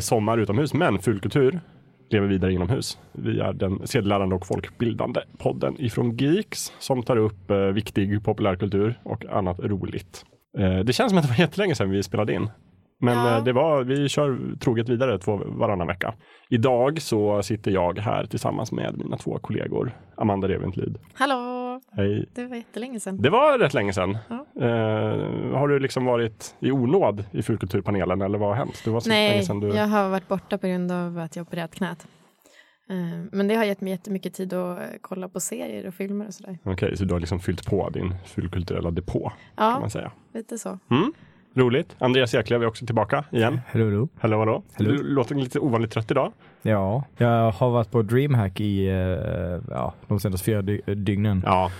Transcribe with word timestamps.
är 0.00 0.04
sommar 0.04 0.38
utomhus, 0.38 0.74
men 0.74 0.98
fulkultur 0.98 1.60
lever 2.10 2.26
vidare 2.28 2.52
inomhus. 2.52 2.98
Vi 3.12 3.40
är 3.40 3.52
den 3.52 3.86
sedelärande 3.86 4.34
och 4.34 4.46
folkbildande 4.46 5.20
podden 5.38 5.74
ifrån 5.78 6.16
Geeks 6.16 6.72
som 6.78 7.02
tar 7.02 7.16
upp 7.16 7.50
eh, 7.50 7.56
viktig 7.58 8.24
populärkultur 8.24 9.00
och 9.02 9.24
annat 9.26 9.60
roligt. 9.60 10.24
Eh, 10.58 10.78
det 10.78 10.92
känns 10.92 11.10
som 11.10 11.18
att 11.18 11.24
det 11.24 11.30
var 11.30 11.40
jättelänge 11.40 11.74
sedan 11.74 11.90
vi 11.90 12.02
spelade 12.02 12.32
in. 12.34 12.48
Men 13.00 13.14
Ja. 13.18 13.36
eh, 13.38 13.44
det 13.44 13.52
var, 13.52 13.84
vi 13.84 14.08
kör 14.08 14.38
troget 14.60 14.88
vidare 14.88 15.18
två, 15.18 15.36
varannan 15.46 15.86
vecka. 15.86 16.14
Idag 16.50 17.02
så 17.02 17.42
sitter 17.42 17.70
jag 17.70 17.98
här 17.98 18.24
tillsammans 18.24 18.72
med 18.72 18.98
mina 18.98 19.16
två 19.16 19.38
kollegor, 19.38 19.92
Amanda 20.16 20.48
Reventlid. 20.48 20.98
Hallå! 21.14 21.59
Hej. 21.92 22.28
Det 22.34 22.46
var 22.46 22.56
jättelänge 22.56 23.00
sedan. 23.00 23.22
Det 23.22 23.30
var 23.30 23.58
rätt 23.58 23.74
länge 23.74 23.92
sedan. 23.92 24.18
Ja. 24.28 24.46
Eh, 24.64 25.58
har 25.58 25.68
du 25.68 25.78
liksom 25.78 26.04
varit 26.04 26.54
i 26.60 26.70
onåd 26.70 27.24
i 27.30 27.42
fulkulturpanelen 27.42 28.22
eller 28.22 28.38
vad 28.38 28.48
har 28.48 28.56
hänt? 28.56 28.82
Det 28.84 28.90
var 28.90 29.00
så 29.00 29.08
länge 29.08 29.20
Nej, 29.28 29.42
sedan 29.44 29.60
du... 29.60 29.68
jag 29.68 29.86
har 29.86 30.08
varit 30.08 30.28
borta 30.28 30.58
på 30.58 30.66
grund 30.66 30.92
av 30.92 31.18
att 31.18 31.36
jag 31.36 31.42
opererat 31.46 31.74
knät. 31.74 32.06
Eh, 32.90 32.96
Men 33.32 33.48
det 33.48 33.54
har 33.54 33.64
gett 33.64 33.80
mig 33.80 33.90
jättemycket 33.90 34.34
tid 34.34 34.52
att 34.52 34.78
eh, 34.78 34.84
kolla 35.00 35.28
på 35.28 35.40
serier 35.40 35.86
och 35.86 35.94
filmer 35.94 36.26
och 36.26 36.34
sådär. 36.34 36.58
Okej, 36.64 36.96
så 36.96 37.04
du 37.04 37.12
har 37.14 37.20
liksom 37.20 37.40
fyllt 37.40 37.66
på 37.66 37.88
din 37.90 38.14
fulkulturella 38.26 38.90
depå 38.90 39.28
kan 39.56 39.66
Ja, 39.66 39.80
man 39.80 39.90
säga. 39.90 40.10
lite 40.34 40.58
så. 40.58 40.78
Mm. 40.90 41.12
Roligt. 41.54 41.96
Andreas 41.98 42.34
Eklöf 42.34 42.62
är 42.62 42.66
också 42.66 42.86
tillbaka 42.86 43.24
igen. 43.32 43.60
Hallå. 43.68 44.08
Hallå, 44.20 44.38
hallå. 44.38 44.62
Hallå. 44.74 44.90
Du 44.90 45.02
låter 45.02 45.34
lite 45.34 45.58
ovanligt 45.60 45.90
trött 45.90 46.10
idag. 46.10 46.32
Ja, 46.62 47.04
jag 47.16 47.50
har 47.50 47.70
varit 47.70 47.90
på 47.90 48.02
DreamHack 48.02 48.60
i 48.60 48.86
eh, 48.88 48.94
ja, 49.74 49.94
de 50.08 50.20
senaste 50.20 50.44
fyra 50.44 50.62
dy- 50.62 50.94
dygnen. 50.94 51.42
Ja, 51.46 51.70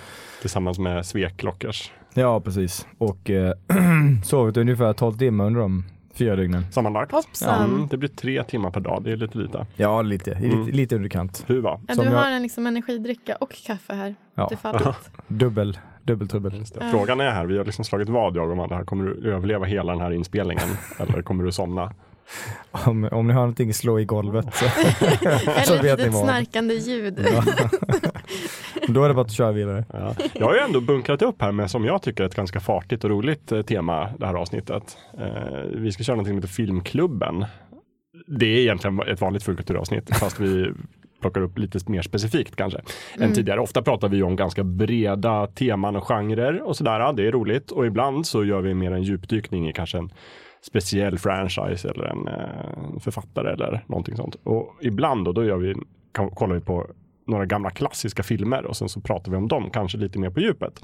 tillsammans 0.41 0.79
med 0.79 1.07
Sveklockers. 1.07 1.93
Ja, 2.15 2.41
precis. 2.41 2.87
Och 2.99 3.31
eh, 3.31 3.53
sovit 4.25 4.57
ungefär 4.57 4.93
12 4.93 5.13
timmar 5.19 5.47
under 5.47 5.61
de 5.61 5.85
fyra 6.15 6.37
dygnen. 6.37 6.67
Sammanlagt. 6.73 7.13
Hoppsan! 7.13 7.65
Mm, 7.71 7.89
det 7.91 7.97
blir 7.97 8.09
tre 8.09 8.45
timmar 8.45 8.71
per 8.71 8.81
dag. 8.81 9.03
Det 9.05 9.13
är 9.13 9.17
lite 9.17 9.39
lite. 9.39 9.67
Ja, 9.77 10.03
lite, 10.03 10.33
Mm. 10.33 10.61
lite, 10.61 10.77
lite 10.77 10.97
underkant. 10.97 11.45
Hur 11.47 11.61
va? 11.61 11.81
Ja, 11.89 11.95
du 11.95 12.03
jag- 12.05 12.11
har 12.11 12.31
en 12.31 12.43
liksom 12.43 12.67
energidricka 12.67 13.37
och 13.41 13.53
kaffe 13.67 13.95
här. 13.95 14.15
Ja. 14.35 14.47
Det 14.49 14.55
är 14.55 14.57
fattigt. 14.57 15.11
Dubbel, 15.29 15.79
dubbeltrubbel. 16.03 16.65
Frågan 16.91 17.21
är 17.21 17.31
här, 17.31 17.47
vi 17.47 17.59
har 17.59 17.65
liksom 17.65 17.85
slagit 17.85 18.09
vad 18.09 18.37
jag 18.37 18.47
och 18.47 18.53
Amanda. 18.53 18.77
här. 18.77 18.85
Kommer 18.85 19.05
du 19.05 19.33
överleva 19.33 19.65
hela 19.67 19.93
den 19.93 20.01
här 20.01 20.11
inspelningen? 20.13 20.65
eller 20.99 21.23
kommer 21.23 21.45
du 21.45 21.53
somna? 21.53 21.93
Om, 22.71 23.09
om 23.13 23.27
ni 23.27 23.33
har 23.33 23.41
någonting 23.41 23.75
slå 23.75 24.01
i 24.01 24.05
golvet 24.05 24.47
så, 24.55 24.65
så 25.65 25.83
vet 25.83 25.99
ett 25.99 26.07
ni 26.07 26.09
vad. 26.09 26.25
snarkande 26.25 26.75
ljud. 26.75 27.27
Ja. 27.35 27.45
Då 28.89 29.05
är 29.05 29.09
det 29.09 29.15
bara 29.15 29.25
att 29.25 29.33
köra 29.33 29.53
vidare. 29.53 29.85
Ja. 29.93 30.15
Jag 30.33 30.47
har 30.47 30.55
ju 30.55 30.61
ändå 30.61 30.81
bunkrat 30.81 31.23
upp 31.23 31.43
här 31.43 31.53
med 31.53 31.71
som 31.71 31.85
jag 31.85 32.03
tycker 32.03 32.25
ett 32.25 32.35
ganska 32.35 32.61
fartigt 32.61 33.05
och 33.05 33.11
roligt 33.11 33.53
eh, 33.53 33.63
tema 33.63 34.09
det 34.19 34.27
här 34.27 34.35
avsnittet. 34.35 34.97
Eh, 35.19 35.63
vi 35.75 35.93
ska 35.93 36.05
köra 36.05 36.17
någonting 36.17 36.31
som 36.31 36.37
heter 36.37 36.49
Filmklubben. 36.49 37.45
Det 38.27 38.47
är 38.47 38.59
egentligen 38.59 39.01
ett 39.01 39.21
vanligt 39.21 39.43
fulkulturavsnitt 39.43 40.17
fast 40.17 40.41
vi 40.41 40.73
plockar 41.21 41.41
upp 41.41 41.59
lite 41.59 41.79
mer 41.87 42.03
specifikt 42.03 42.57
kanske 42.57 42.81
än 43.19 43.33
tidigare. 43.33 43.61
Ofta 43.61 43.83
pratar 43.83 44.09
vi 44.09 44.23
om 44.23 44.37
ganska 44.37 44.65
breda 44.65 45.47
teman 45.47 45.97
och 45.97 46.05
genrer 46.09 46.63
och 46.63 46.77
sådär. 46.77 47.13
Det 47.13 47.27
är 47.27 47.33
roligt 47.33 47.71
och 47.71 47.87
ibland 47.87 48.27
så 48.27 48.45
gör 48.45 48.61
vi 48.61 48.75
mer 48.75 48.93
en 48.93 49.03
djupdykning 49.03 49.69
i 49.69 49.73
kanske 49.73 49.99
en 49.99 50.11
speciell 50.67 51.19
franchise 51.19 51.89
eller 51.89 52.05
en 52.05 52.29
eh, 52.29 52.99
författare 53.01 53.53
eller 53.53 53.85
någonting 53.87 54.17
sånt. 54.17 54.35
Och 54.43 54.77
ibland 54.81 55.25
då, 55.25 55.33
då 55.33 55.45
gör 55.45 55.57
vi, 55.57 55.75
kollar 56.35 56.55
vi 56.55 56.61
på 56.61 56.87
några 57.27 57.47
gamla 57.47 57.71
klassiska 57.71 58.23
filmer 58.23 58.65
och 58.67 58.77
sen 58.77 58.89
så 58.89 59.01
pratar 59.01 59.31
vi 59.31 59.37
om 59.37 59.49
dem, 59.49 59.71
kanske 59.71 59.99
lite 59.99 60.19
mer 60.19 60.31
på 60.31 60.41
djupet. 60.41 60.81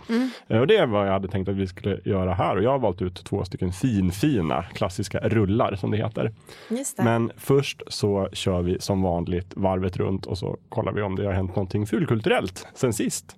Eh, 0.48 0.58
Och 0.60 0.66
det 0.66 0.76
är 0.76 0.86
vad 0.86 1.06
jag 1.06 1.12
hade 1.12 1.28
tänkt 1.28 1.48
att 1.48 1.56
vi 1.56 1.66
skulle 1.66 2.00
göra 2.04 2.34
här 2.34 2.56
och 2.56 2.62
jag 2.62 2.70
har 2.70 2.78
valt 2.78 3.02
ut 3.02 3.24
två 3.24 3.44
stycken 3.44 3.72
finfina 3.72 4.62
klassiska 4.62 5.18
rullar 5.18 5.74
som 5.76 5.90
det 5.90 5.96
heter. 5.96 6.34
Det. 6.68 7.02
Men 7.04 7.30
först 7.36 7.82
så 7.86 8.28
kör 8.32 8.62
vi 8.62 8.80
som 8.80 9.02
vanligt 9.02 9.52
varvet 9.56 9.96
runt 9.96 10.26
och 10.26 10.38
så 10.38 10.56
kollar 10.68 10.92
vi 10.92 11.02
om 11.02 11.16
det 11.16 11.24
har 11.26 11.32
hänt 11.32 11.50
någonting 11.56 11.86
fulkulturellt 11.86 12.66
sen 12.74 12.92
sist. 12.92 13.36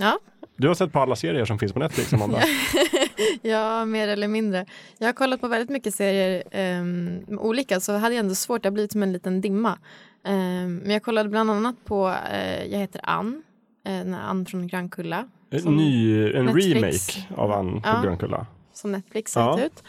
Ja. 0.00 0.18
Du 0.60 0.68
har 0.68 0.74
sett 0.74 0.92
på 0.92 1.00
alla 1.00 1.16
serier 1.16 1.44
som 1.44 1.58
finns 1.58 1.72
på 1.72 1.78
Netflix, 1.78 2.12
Amanda. 2.12 2.38
Ja, 3.42 3.84
mer 3.84 4.08
eller 4.08 4.28
mindre. 4.28 4.66
Jag 4.98 5.08
har 5.08 5.12
kollat 5.12 5.40
på 5.40 5.48
väldigt 5.48 5.70
mycket 5.70 5.94
serier, 5.94 6.42
um, 6.80 7.38
olika, 7.38 7.80
så 7.80 7.92
hade 7.96 8.14
jag 8.14 8.20
ändå 8.20 8.34
svårt. 8.34 8.62
Det 8.62 8.68
har 8.68 8.72
blivit 8.72 8.92
som 8.92 9.02
en 9.02 9.12
liten 9.12 9.40
dimma. 9.40 9.78
Ehm, 10.24 10.76
men 10.76 10.90
jag 10.90 11.02
kollade 11.02 11.28
bland 11.28 11.50
annat 11.50 11.76
på 11.84 12.14
eh, 12.32 12.64
Jag 12.64 12.78
heter 12.78 13.00
Ann, 13.04 13.42
här 13.84 14.20
Ann 14.20 14.46
från 14.46 14.66
Grankulla. 14.66 15.24
En 15.50 15.76
ny 15.76 16.24
en 16.34 16.44
Netflix. 16.44 17.16
remake 17.16 17.34
av 17.42 17.52
Ann 17.52 17.72
på 17.82 17.88
Ja. 17.88 18.00
Grönkulla. 18.04 18.46
Som 18.72 18.92
Netflix 18.92 19.36
Ja. 19.36 19.42
har 19.42 19.58
gett 19.58 19.66
ut. 19.66 19.82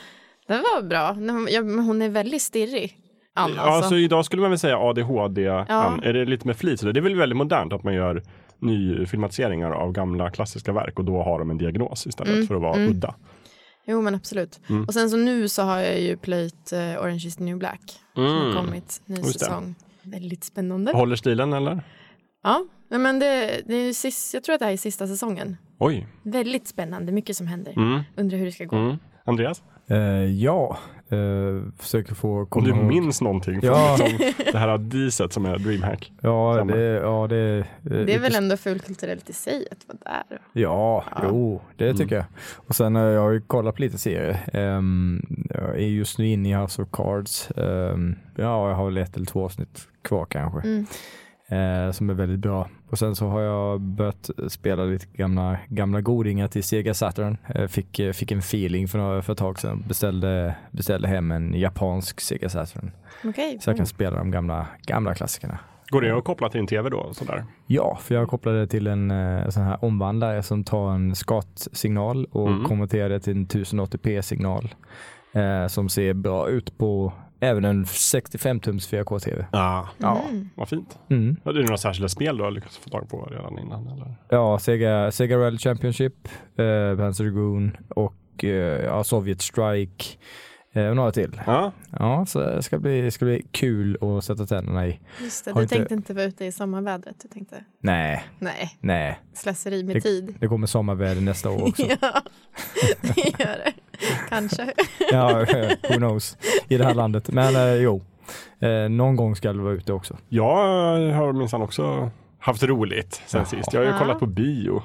Den 0.48 0.58
var 0.62 0.82
bra. 0.82 1.18
Ja, 1.50 1.62
hon 1.62 2.02
är 2.02 2.10
väldigt 2.10 2.42
stirrig. 2.42 2.98
Ann, 3.34 3.52
Ja, 3.56 3.62
alltså. 3.62 3.90
så 3.90 3.96
idag 3.96 4.26
skulle 4.26 4.42
man 4.42 4.52
väl 4.52 4.60
säga 4.60 4.78
ADHD. 4.78 5.42
Ja. 5.42 5.66
Ann. 5.70 6.04
Är 6.04 6.14
det 6.14 6.26
lite 6.26 6.48
med 6.48 6.58
flit? 6.58 6.80
Så 6.80 6.92
det 6.92 7.00
är 7.00 7.02
väl 7.02 7.16
väldigt 7.16 7.38
modernt 7.38 7.74
att 7.74 7.84
man 7.84 7.94
gör 7.94 8.24
nyfilmatiseringar 8.62 9.72
av 9.72 9.92
gamla 9.92 10.30
klassiska 10.32 10.74
verk 10.74 11.00
och 11.00 11.06
då 11.06 11.24
har 11.24 11.40
de 11.40 11.50
en 11.50 11.58
diagnos 11.58 12.08
istället 12.08 12.34
Mm, 12.34 12.48
för 12.48 12.56
att 12.56 12.62
vara 12.62 12.76
mm. 12.76 12.90
udda. 12.90 13.16
Jo, 13.86 14.02
men 14.02 14.16
absolut. 14.16 14.60
Mm. 14.70 14.84
Och 14.86 14.94
sen 14.94 15.10
så 15.10 15.18
nu 15.18 15.48
så 15.50 15.62
har 15.62 15.78
jag 15.80 16.00
ju 16.02 16.18
plöjt 16.18 16.72
eh, 16.74 16.80
Orange 16.80 17.28
is 17.28 17.36
the 17.36 17.44
new 17.44 17.58
black. 17.58 17.82
Som 18.16 18.24
Mm. 18.26 18.38
har 18.38 18.54
kommit, 18.64 19.02
ny 19.06 19.16
Just 19.16 19.34
det. 19.34 19.40
säsong. 19.40 19.76
Väldigt 20.04 20.44
spännande. 20.44 20.92
Håller 20.92 21.16
stilen 21.16 21.54
eller? 21.54 21.84
Ja, 22.44 22.66
men 22.90 23.20
det, 23.20 23.62
det 23.66 23.76
är 23.76 23.86
ju 23.86 23.94
sist, 23.94 24.34
jag 24.34 24.44
tror 24.44 24.54
att 24.54 24.60
det 24.60 24.66
här 24.66 24.74
är 24.74 24.78
sista 24.78 25.08
säsongen. 25.08 25.58
Oj. 25.80 26.08
Väldigt 26.24 26.68
spännande, 26.68 27.12
mycket 27.12 27.38
som 27.38 27.48
händer. 27.48 27.74
Mm. 27.78 28.02
Undrar 28.18 28.38
hur 28.38 28.46
det 28.46 28.52
ska 28.52 28.66
gå. 28.66 28.76
Mm. 28.76 28.98
Andreas, 29.26 29.64
Eh, 29.90 29.98
ja, 30.26 30.78
eh, 31.12 31.62
försöker 31.80 32.16
få 32.16 32.40
om 32.40 32.46
komma 32.46 32.66
du 32.66 32.72
ihåg. 32.72 32.84
minns 32.86 33.22
någonting 33.22 33.62
från 33.62 33.70
Ja. 33.74 33.98
liksom, 34.08 34.34
det 34.52 34.58
här 34.58 34.78
diset 34.78 35.34
som 35.34 35.46
är 35.46 35.58
DreamHack? 35.58 36.12
Ja, 36.22 36.66
det, 36.68 36.82
ja, 36.84 37.28
det, 37.30 37.58
eh, 37.60 37.66
Det 37.84 38.14
är 38.14 38.20
väl 38.20 38.36
ändå 38.36 38.58
fulkulturellt 38.58 39.30
i 39.30 39.34
sig 39.34 39.68
att 39.72 39.88
vara 39.88 39.98
där. 40.30 40.42
Ja, 40.54 41.04
Ja. 41.12 41.22
jo, 41.24 41.62
det 41.78 41.86
Mm. 41.86 41.98
tycker 41.98 42.16
jag. 42.16 42.26
Och 42.56 42.76
sen 42.76 42.96
har 42.96 43.04
jag 43.04 43.34
ju 43.34 43.42
kollat 43.42 43.76
på 43.76 43.82
lite 43.82 43.98
serier. 43.98 44.50
Ehm, 44.54 45.26
jag 45.50 45.70
är 45.76 45.88
just 45.88 46.18
nu 46.18 46.28
inne 46.28 46.50
i 46.50 46.54
House 46.54 46.82
of 46.82 46.88
Cards. 46.92 47.52
Ehm, 47.52 48.16
ja, 48.36 48.70
jag 48.70 48.76
har 48.76 48.86
väl 48.86 48.98
ett 48.98 49.16
eller 49.16 49.26
två 49.26 49.46
avsnitt 49.46 49.88
kvar 50.02 50.26
kanske. 50.30 50.60
Mm. 50.70 50.86
Eh, 51.52 51.92
som 51.92 52.10
är 52.10 52.14
väldigt 52.14 52.40
bra. 52.40 52.70
Och 52.90 53.00
sen 53.00 53.16
så 53.16 53.28
har 53.28 53.42
jag 53.42 53.82
börjat 53.82 54.30
spela 54.48 54.84
lite 54.84 55.06
gamla, 55.14 55.58
gamla 55.68 56.02
godingar 56.02 56.48
till 56.48 56.64
Sega 56.64 56.94
Saturn. 56.94 57.38
Eh, 57.56 57.68
fick, 57.68 58.00
eh, 58.00 58.12
fick 58.14 58.32
en 58.32 58.40
feeling 58.40 58.88
för, 58.88 58.98
några, 58.98 59.22
för 59.22 59.34
ett 59.34 59.40
tag 59.40 59.60
sedan. 59.60 59.84
Beställde, 59.88 60.56
beställde 60.72 61.08
hem 61.08 61.32
en 61.32 61.54
japansk 61.54 62.22
Sega 62.22 62.50
Saturn. 62.50 62.92
Okej. 63.24 63.58
Så 63.62 63.70
jag 63.70 63.78
kan 63.78 63.86
spela 63.86 64.18
de 64.18 64.32
gamla, 64.32 64.68
gamla 64.86 65.14
klassikerna. 65.16 65.60
Går 65.90 66.02
det 66.02 66.18
att 66.18 66.24
koppla 66.24 66.50
till 66.50 66.60
en 66.60 66.68
tv 66.68 66.90
då? 66.90 67.10
Sådär? 67.14 67.46
Ja, 67.68 67.98
för 68.02 68.16
jag 68.16 68.28
kopplade 68.30 68.68
till 68.68 68.88
en 68.88 69.12
eh, 69.12 69.50
sån 69.50 69.64
här 69.64 69.86
omvandlare 69.86 70.44
som 70.44 70.64
tar 70.64 70.92
en 70.92 71.16
SCART-signal 71.16 72.26
och 72.32 72.48
Mm. 72.48 72.64
konverterar 72.64 73.10
det 73.10 73.20
till 73.20 73.34
en 73.38 73.48
1080p-signal 73.48 74.76
eh, 75.34 75.68
som 75.68 75.90
ser 75.90 76.14
bra 76.14 76.50
ut 76.50 76.78
på 76.78 77.14
även 77.42 77.66
en 77.66 77.86
65-tums 77.86 78.90
4K-tv. 79.04 79.46
Ja. 79.52 79.90
Ja. 79.98 80.22
Mm. 80.30 80.50
Vad 80.56 80.70
fint. 80.70 81.00
Mm. 81.10 81.38
Är 81.46 81.54
det 81.54 81.62
några 81.62 81.78
särskilda 81.78 82.10
spel 82.10 82.38
du 82.38 82.44
har 82.44 82.52
lyckats 82.52 82.78
få 82.78 82.90
tag 82.90 83.10
på 83.10 83.22
redan 83.26 83.60
innan? 83.60 83.88
Eller? 83.88 84.16
Ja, 84.30 84.60
Sega, 84.60 85.12
Sega 85.12 85.38
Rally 85.38 85.58
Championship, 85.58 86.28
eh, 86.58 86.98
Panzer 86.98 87.24
Dragoon 87.24 87.78
och 87.90 88.44
eh, 88.44 88.50
ja, 88.86 89.04
Sovjet 89.04 89.42
Strike 89.42 90.06
eh, 90.74 90.88
och 90.88 90.96
några 90.96 91.12
till. 91.12 91.42
Ja, 91.46 91.72
Ja, 92.00 92.26
så 92.26 92.40
det 92.40 92.64
ska 92.64 92.80
bli, 92.80 93.12
ska 93.12 93.26
bli 93.26 93.46
kul 93.52 93.98
att 94.18 94.24
sätta 94.24 94.46
tänderna 94.46 94.88
i. 94.88 95.00
Just 95.22 95.46
det, 95.46 95.52
Har 95.52 95.60
du 95.60 95.64
inte- 95.64 95.76
tänkte 95.76 95.94
inte 95.94 96.14
vara 96.14 96.26
ute 96.26 96.46
i 96.46 96.52
sommarvädret. 96.52 97.16
Du 97.24 97.28
tänkte, 97.30 97.64
Nej, 97.80 98.24
nej, 98.40 98.78
nej. 98.80 99.20
slöseri 99.34 99.84
med 99.84 100.04
tid. 100.04 100.36
Det 100.40 100.48
kommer 100.48 100.68
sommarväder 100.68 101.22
nästa 101.22 101.50
år 101.50 101.62
också. 101.68 101.84
ja, 102.02 102.22
det 103.02 103.40
gör 103.40 103.58
det. 103.66 103.74
Kanske. 104.32 104.74
Ja, 105.12 105.46
who 105.90 105.96
knows 105.98 106.38
i 106.68 106.78
det 106.78 106.84
här 106.86 106.94
landet. 106.94 107.30
Men 107.32 107.56
eh, 107.56 107.74
jo, 107.74 108.02
eh, 108.60 108.90
någon 108.90 109.16
gång 109.16 109.36
ska 109.36 109.54
det 109.54 109.60
vara 109.62 109.74
ute 109.74 109.94
också. 109.94 110.18
jag 110.30 110.56
har 111.14 111.34
minsann 111.34 111.62
också 111.62 112.10
haft 112.40 112.64
roligt 112.64 113.22
sen 113.28 113.40
Jaha. 113.40 113.46
sist. 113.46 113.74
Jag 113.74 113.82
har 113.82 113.94
ju 113.94 114.00
kollat 114.00 114.20
på 114.20 114.26
bio. 114.26 114.84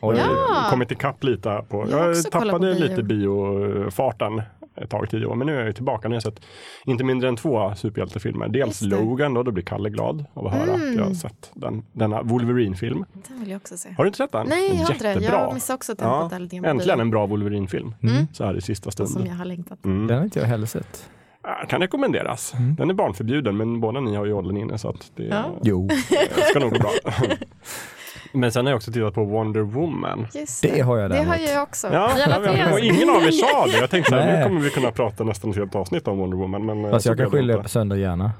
Oj, 0.00 0.16
Ja. 0.18 0.66
Kommit 0.70 0.90
ikapp 0.90 1.24
lite 1.24 1.64
på. 1.68 1.86
Jag 1.90 2.08
Jag, 2.10 2.24
tappade 2.30 2.50
på 2.52 2.58
bio. 2.58 2.74
lite 2.74 3.02
biofarten 3.02 4.42
ett 4.82 4.90
tag, 4.90 5.10
tio 5.10 5.26
år. 5.26 5.34
Men 5.34 5.46
nu 5.46 5.54
är 5.54 5.58
jag 5.58 5.66
ju 5.66 5.72
tillbaka. 5.72 6.08
Nu 6.08 6.12
har 6.12 6.16
jag 6.16 6.22
sett 6.22 6.40
inte 6.84 7.04
mindre 7.04 7.28
än 7.28 7.36
två 7.36 7.74
superhjältefilmer. 7.76 8.48
Dels. 8.48 8.82
Logan, 8.82 9.34
då, 9.34 9.42
då 9.42 9.50
blir 9.50 9.64
Kalle 9.64 9.90
glad 9.90 10.24
av 10.34 10.46
att 10.46 10.52
höra 10.52 10.74
att 10.74 10.94
jag 10.94 11.04
har 11.04 11.14
sett 11.14 11.50
den, 11.54 11.82
denna 11.92 12.22
Wolverine-film. 12.22 13.04
Den 13.28 13.40
vill 13.40 13.48
jag 13.50 13.56
också 13.56 13.76
se. 13.76 13.88
Har 13.96 14.04
du 14.04 14.08
inte 14.08 14.16
sett 14.16 14.32
den? 14.32 14.46
Nej, 14.48 14.68
jag 14.68 14.84
har 14.86 14.92
inte 14.92 15.14
det. 15.14 15.24
Jag 15.24 15.54
missade 15.54 15.74
också 15.74 15.94
tempot 15.96 16.30
på 16.60 16.66
Äntligen 16.66 17.00
en 17.00 17.10
bra 17.10 17.26
Wolverine-film. 17.26 17.94
Så 18.32 18.44
här 18.44 18.56
i 18.56 18.60
sista 18.60 18.90
Som 18.90 19.06
stund. 19.06 19.26
jag 19.26 19.34
har 19.34 19.44
längtat. 19.44 19.84
Mm. 19.84 20.06
Den 20.06 20.16
har 20.16 20.24
inte 20.24 20.38
jag 20.40 20.46
heller 20.46 20.66
sett. 20.66 21.08
Ja, 21.42 21.64
Kan 21.68 21.80
rekommenderas. 21.80 22.54
Den 22.78 22.90
är 22.90 22.94
barnförbjuden 22.94 23.56
men 23.56 23.80
båda 23.80 24.00
ni 24.00 24.14
har 24.16 24.26
ju 24.26 24.32
åldern 24.32 24.56
inne 24.56 24.78
så 24.78 24.88
att 24.88 25.12
det 25.16 25.22
Ja. 25.24 25.44
Jo, 25.62 25.88
ska 26.50 26.58
nog 26.58 26.70
gå 26.72 26.78
bra. 26.78 26.90
men 28.32 28.52
sen 28.52 28.66
har 28.66 28.70
jag 28.72 28.76
också 28.76 28.92
tittat 28.92 29.14
på 29.14 29.24
Wonder 29.24 29.60
Woman. 29.60 30.26
Just 30.34 30.62
det 30.62 30.80
har 30.80 30.98
jag 30.98 31.10
Det 31.10 31.22
har 31.22 31.36
jag 31.36 31.62
också. 31.62 31.86
Ja, 31.92 32.12
ja, 32.18 32.42
tre. 32.44 32.72
och 32.72 32.80
ingen 32.80 33.10
av 33.10 33.22
er 33.22 33.30
sa 33.30 33.66
det. 33.66 33.76
Jag 33.78 33.90
tänkte 33.90 34.10
så 34.10 34.16
här, 34.16 34.38
nu 34.38 34.44
kommer 34.44 34.60
vi 34.60 34.70
kunna 34.70 34.90
prata 34.90 35.24
nästan 35.24 35.50
ett 35.50 35.56
helt 35.56 35.74
avsnitt 35.74 36.08
om 36.08 36.18
Wonder 36.18 36.36
Woman. 36.36 36.66
Men 36.66 36.84
eh, 36.84 36.90
Fast 36.90 37.06
jag 37.06 37.16
kan 37.16 37.24
det 37.24 37.30
skylla 37.30 37.62
på 37.62 37.68
sönder 37.68 37.96
gärna. 37.96 38.32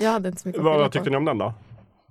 Jag 0.00 0.10
hade 0.10 0.28
inte 0.28 0.40
så 0.42 0.48
mycket 0.48 0.62
Vad 0.62 0.84
på. 0.84 0.90
tyckte 0.90 1.10
ni 1.10 1.16
om 1.16 1.24
den 1.24 1.38
då? 1.38 1.54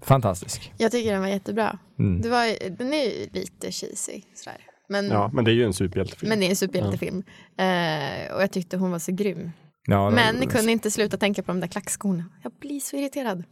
Fantastisk. 0.01 0.73
Jag 0.77 0.91
tycker 0.91 1.11
den 1.11 1.21
var 1.21 1.27
jättebra. 1.27 1.77
Mm. 1.99 2.21
Det 2.21 2.29
var, 2.29 2.69
den 2.77 2.93
är 2.93 3.03
ju 3.03 3.27
lite 3.33 3.71
cheesy 3.71 4.21
sådär. 4.35 4.57
Men, 4.89 5.05
Ja, 5.09 5.29
men 5.33 5.45
det 5.45 5.51
är 5.51 5.53
ju 5.53 5.65
en 5.65 5.73
superhjältefilm. 5.73 6.29
men 6.29 6.39
det 6.39 6.45
är 6.45 6.49
en 6.49 6.55
superhjältefilm. 6.55 7.23
Eh, 7.57 8.35
och 8.35 8.41
jag 8.41 8.51
tyckte 8.51 8.77
hon 8.77 8.91
var 8.91 8.99
så 8.99 9.11
grym. 9.11 9.51
Ja, 9.87 10.09
men 10.09 10.39
det, 10.39 10.45
kunde 10.45 10.71
inte 10.71 10.91
sluta 10.91 11.17
tänka 11.17 11.43
på 11.43 11.51
de 11.51 11.59
där 11.59 11.67
klackskorna. 11.67 12.23
Jag 12.43 12.51
blir 12.59 12.79
så 12.79 12.95
irriterad. 12.95 13.43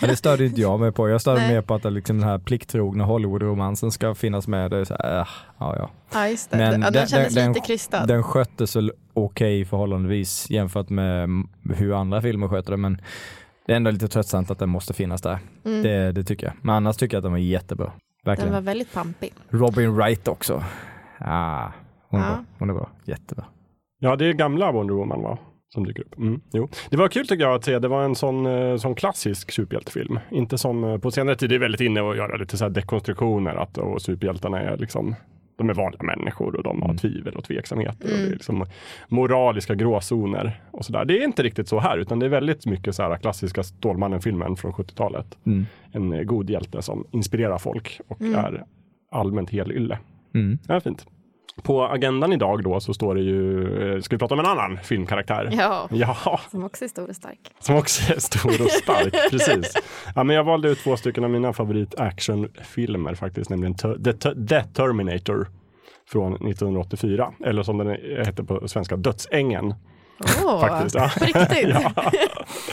ja, 0.00 0.06
det 0.06 0.16
störde 0.16 0.46
inte 0.46 0.60
jag 0.60 0.80
mig 0.80 0.92
på. 0.92 1.08
Jag 1.08 1.20
störde 1.20 1.48
mer 1.48 1.62
på 1.62 1.74
att 1.74 1.92
liksom 1.92 2.18
den 2.18 2.28
här 2.28 2.38
plikttrogna 2.38 3.04
Hollywood-romansen 3.04 3.90
ska 3.90 4.14
finnas 4.14 4.48
med. 4.48 4.70
Det 4.70 4.76
är 4.76 4.84
så 4.84 4.94
här, 4.94 5.20
äh, 5.20 5.26
ja, 5.58 5.76
ja. 5.76 5.90
Ja, 6.12 6.28
just 6.28 6.50
det. 6.50 6.56
Men 6.56 6.66
ja, 6.66 6.78
den, 6.78 6.92
den- 6.92 7.06
kändes 7.08 7.34
den- 7.34 7.52
lite 7.52 7.66
krystad. 7.66 8.06
Den 8.06 8.22
sköttes 8.22 8.76
väl 8.76 8.92
okej 9.14 9.64
förhållandevis 9.64 10.50
jämfört 10.50 10.88
med 10.88 11.28
hur 11.74 11.92
andra 12.00 12.22
filmer 12.22 12.48
sköter 12.48 12.70
det. 12.70 12.76
Men 12.76 13.00
det 13.66 13.72
är 13.72 13.76
ändå 13.76 13.90
lite 13.90 14.08
tröttsamt 14.08 14.50
att 14.50 14.58
den 14.58 14.68
måste 14.68 14.92
finnas 14.94 15.22
där. 15.22 15.38
Mm. 15.64 15.82
Det, 15.82 16.12
det 16.12 16.24
tycker 16.24 16.46
jag. 16.46 16.54
Men 16.62 16.74
annars 16.74 16.96
tycker 16.96 17.16
jag 17.16 17.20
att 17.20 17.24
den 17.24 17.32
var 17.32 17.38
jättebra. 17.38 17.92
Verkligen. 18.24 18.46
Den 18.52 18.54
var 18.54 18.66
väldigt 18.66 18.92
pampig. 18.94 19.32
Robin 19.50 19.94
Wright 19.94 20.28
också. 20.28 20.64
Ah, 21.18 21.68
hon, 22.08 22.20
är 22.20 22.24
Ja. 22.24 22.30
bra. 22.34 22.44
hon 22.58 22.70
är 22.70 22.74
bra. 22.74 22.88
Jättebra. 23.04 23.44
Ja, 24.02 24.16
det 24.16 24.26
är 24.26 24.32
gamla 24.32 24.72
Wonder 24.72 24.94
Woman 24.94 25.22
va? 25.22 25.38
Som 25.68 25.86
dyker 25.86 26.02
upp. 26.02 26.18
Mm, 26.18 26.40
jo. 26.52 26.68
Det 26.90 26.96
var 26.96 27.08
kul 27.08 27.26
tycker 27.26 27.44
jag 27.44 27.54
att 27.54 27.64
se. 27.64 27.78
Det 27.78 27.88
var 27.88 28.02
en 28.02 28.14
sån, 28.14 28.46
eh, 28.46 28.76
sån 28.76 28.94
klassisk 28.94 29.52
superhjältefilm. 29.52 30.18
Inte 30.30 30.58
som 30.58 30.84
eh, 30.84 30.98
på 30.98 31.10
senare 31.10 31.36
tid, 31.36 31.48
det 31.48 31.54
är 31.54 31.58
väldigt 31.58 31.80
inne 31.80 32.10
att 32.10 32.16
göra 32.16 32.36
lite 32.36 32.56
så 32.56 32.64
här 32.64 32.70
dekonstruktioner. 32.70 33.54
Att 33.54 33.78
och 33.78 34.02
superhjältarna 34.02 34.60
är 34.60 34.76
liksom 34.76 35.14
de 35.60 35.70
är 35.70 35.74
vanliga 35.74 36.02
människor 36.02 36.56
och 36.56 36.62
de 36.62 36.82
har 36.82 36.94
tvivel 36.94 37.36
och 37.36 37.44
tveksamheter. 37.44 38.04
Och 38.04 38.18
det 38.18 38.26
är 38.26 38.30
liksom 38.30 38.66
moraliska 39.08 39.74
gråzoner 39.74 40.60
och 40.70 40.84
sådär. 40.84 41.04
Det 41.04 41.18
är 41.18 41.24
inte 41.24 41.42
riktigt 41.42 41.68
så 41.68 41.80
här, 41.80 41.98
utan 41.98 42.18
det 42.18 42.26
är 42.26 42.30
väldigt 42.30 42.66
mycket 42.66 42.94
så 42.94 43.02
här 43.02 43.16
klassiska 43.16 43.62
Stålmannen-filmen 43.62 44.56
från 44.56 44.72
70-talet. 44.72 45.38
Mm. 45.46 45.66
En 45.92 46.12
eh, 46.12 46.22
god 46.22 46.50
hjälte 46.50 46.82
som 46.82 47.06
inspirerar 47.10 47.58
folk 47.58 48.00
och 48.08 48.22
är 48.22 48.64
allmänt 49.10 49.50
helylle. 49.50 49.98
Mm. 50.34 50.58
Ja, 50.68 50.80
fint. 50.80 51.06
På 51.62 51.84
agendan 51.84 52.32
idag 52.32 52.62
då 52.62 52.80
så 52.80 52.94
står 52.94 53.14
det 53.14 53.20
ju, 53.20 53.94
eh, 53.94 54.00
ska 54.00 54.16
vi 54.16 54.18
prata 54.18 54.34
om 54.34 54.40
en 54.40 54.46
annan 54.46 54.78
filmkaraktär? 54.82 55.48
Ja, 55.52 55.88
Ja, 55.90 56.40
som 56.50 56.64
också 56.64 56.84
är 56.84 56.88
stor 56.88 57.08
och 57.08 57.16
stark. 57.16 57.38
som 57.60 57.76
också 57.76 58.12
är 58.12 58.18
stor 58.18 58.62
och 58.64 58.70
stark, 58.70 59.12
precis. 59.30 59.74
Ja, 60.14 60.24
men 60.24 60.36
jag 60.36 60.44
valde 60.44 60.68
ut 60.68 60.78
två 60.78 60.96
stycken 60.96 61.24
av 61.24 61.30
mina 61.30 61.52
favorit 61.52 62.00
actionfilmer 62.00 63.14
faktiskt, 63.14 63.50
nämligen 63.50 63.74
The, 63.74 63.88
Ter- 63.88 64.46
The 64.48 64.62
Terminator 64.62 65.48
från 66.08 66.32
1984, 66.34 67.32
eller 67.46 67.62
som 67.62 67.78
den 67.78 67.88
heter 68.26 68.42
på 68.42 68.68
svenska, 68.68 68.96
Dödsängen. 68.96 69.74
Åh, 70.44 70.60
Faktiskt, 70.68 70.94
ja. 70.94 71.10
på 71.18 71.24
riktigt? 71.24 71.76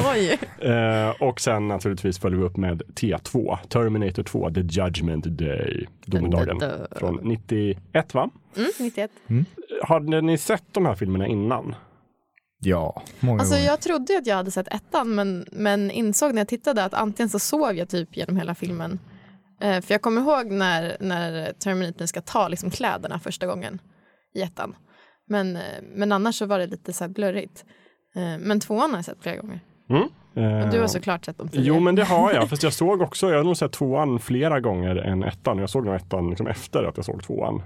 Oj. 0.14 0.40
Eh, 0.72 1.10
och 1.22 1.42
sen 1.42 1.68
naturligtvis 1.68 2.20
följer 2.20 2.40
vi 2.40 2.46
upp 2.46 2.58
med 2.58 2.82
T2, 2.82 3.58
Terminator 3.68 4.24
2, 4.24 4.50
The 4.54 4.62
Judgment 4.62 5.26
Day, 5.26 5.88
domedagen, 6.06 6.62
från 6.92 7.20
91 7.24 8.14
va? 8.14 8.30
Mm, 8.58 8.70
91. 8.80 9.12
Hade 9.84 10.22
ni 10.22 10.38
sett 10.38 10.64
de 10.72 10.86
här 10.86 10.96
filmerna 10.96 11.28
innan? 11.28 11.76
Ja, 12.60 13.04
många 13.20 13.40
Alltså 13.40 13.56
gånger. 13.56 13.68
jag 13.68 13.82
trodde 13.82 14.18
att 14.18 14.28
jag 14.28 14.36
hade 14.36 14.52
sett 14.52 14.68
ettan 14.68 15.16
men, 15.16 15.46
men 15.52 15.92
insåg 15.92 16.34
när 16.34 16.42
jag 16.42 16.48
tittade 16.48 16.84
att 16.84 16.94
antingen 16.94 17.30
så 17.30 17.40
sov 17.40 17.76
jag 17.76 17.90
typ 17.90 18.18
genom 18.18 18.38
hela 18.38 18.56
filmen. 18.56 19.00
Eh, 19.62 19.82
för 19.82 19.94
jag 19.94 20.02
kommer 20.02 20.22
ihåg 20.22 20.52
när, 20.52 20.98
när 21.00 21.54
Terminator 21.54 22.06
ska 22.06 22.22
ta 22.22 22.48
liksom 22.48 22.70
kläderna 22.72 23.20
första 23.20 23.48
gången 23.48 23.80
i 24.36 24.42
ettan. 24.42 24.76
Men, 25.28 25.56
eh, 25.56 25.62
men 25.96 26.12
annars 26.12 26.36
så 26.36 26.46
var 26.46 26.60
det 26.60 26.68
lite 26.68 26.94
så 26.94 27.04
här 27.04 27.10
blurrigt. 27.12 27.66
Eh, 28.16 28.38
men 28.40 28.60
tvåan 28.60 28.90
har 28.90 28.98
jag 28.98 29.06
sett 29.06 29.22
flera 29.24 29.36
gånger. 29.38 29.60
Mm. 29.90 30.04
Och 30.64 30.70
du 30.72 30.80
har 30.80 30.88
såklart 30.88 31.26
sett 31.26 31.38
dem 31.38 31.48
tidigare. 31.50 31.68
Jo 31.68 31.80
men 31.80 31.96
det 31.96 32.04
har 32.04 32.34
jag, 32.34 32.50
fast 32.50 32.64
jag 32.64 32.74
såg 32.84 33.02
också, 33.02 33.30
jag 33.30 33.38
har 33.38 33.44
nog 33.44 33.58
sett 33.58 33.72
tvåan 33.72 34.20
flera 34.20 34.60
gånger 34.60 34.96
än 34.96 35.24
ettan. 35.24 35.58
Jag 35.58 35.70
såg 35.70 35.86
nog 35.86 35.96
ettan 35.96 36.30
liksom 36.30 36.48
efter 36.48 36.84
att 36.84 36.98
jag 36.98 37.06
såg 37.06 37.24
tvåan. 37.24 37.62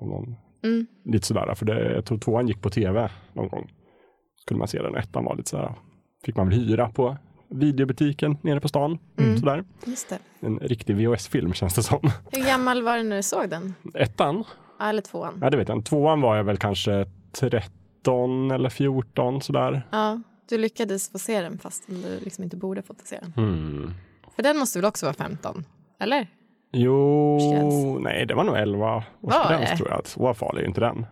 Någon, 0.00 0.36
Mm. 0.62 0.86
Lite 1.04 1.26
sådär, 1.26 1.54
för 1.54 1.66
det, 1.66 1.94
jag 1.94 2.04
tror 2.04 2.18
tvåan 2.18 2.48
gick 2.48 2.62
på 2.62 2.70
tv 2.70 3.10
någon 3.32 3.48
gång. 3.48 3.72
Skulle 4.40 4.58
man 4.58 4.68
se 4.68 4.82
den, 4.82 4.94
ettan 4.96 5.24
var 5.24 5.36
lite 5.36 5.50
sådär, 5.50 5.74
fick 6.24 6.36
man 6.36 6.48
väl 6.48 6.58
hyra 6.58 6.88
på 6.88 7.16
videobutiken 7.50 8.36
nere 8.42 8.60
på 8.60 8.68
stan. 8.68 8.98
Mm. 9.18 9.38
Sådär. 9.38 9.64
En 10.40 10.58
riktig 10.58 10.96
VHS-film 10.96 11.52
känns 11.52 11.74
det 11.74 11.82
som. 11.82 12.10
Hur 12.32 12.44
gammal 12.46 12.82
var 12.82 12.96
du 12.96 13.02
när 13.02 13.16
du 13.16 13.22
såg 13.22 13.48
den? 13.50 13.74
Ettan, 13.94 14.44
eller 14.88 15.02
tvåan? 15.02 15.38
ja 15.42 15.50
det 15.50 15.56
vet 15.56 15.68
jag 15.68 15.78
inte. 15.78 15.88
Tvåan 15.88 16.20
var 16.20 16.36
jag 16.36 16.44
väl 16.44 16.56
kanske 16.56 17.06
13 17.32 18.50
eller 18.50 18.68
14 18.68 19.42
sådär. 19.42 19.82
Ja, 19.90 20.20
du 20.48 20.58
lyckades 20.58 21.10
få 21.12 21.18
se 21.18 21.40
den 21.40 21.58
fast 21.58 21.84
du 21.86 22.20
liksom 22.20 22.44
inte 22.44 22.56
borde 22.56 22.82
fått 22.82 23.06
se 23.06 23.18
den. 23.20 23.32
Mm. 23.36 23.94
För 24.36 24.42
den 24.42 24.58
måste 24.58 24.78
väl 24.78 24.86
också 24.86 25.06
vara 25.06 25.14
15? 25.14 25.64
Eller? 26.00 26.26
Jo, 26.72 27.98
nej 27.98 28.26
det 28.26 28.34
var 28.34 28.44
nog 28.44 28.56
11 28.56 28.78
Var 28.78 29.04
årsgräns 29.20 29.78
tror 29.78 29.90
jag. 29.90 30.06
Så 30.06 30.34
farlig 30.34 30.58
är 30.58 30.62
ju 30.62 30.68
inte 30.68 30.80
den. 30.80 31.06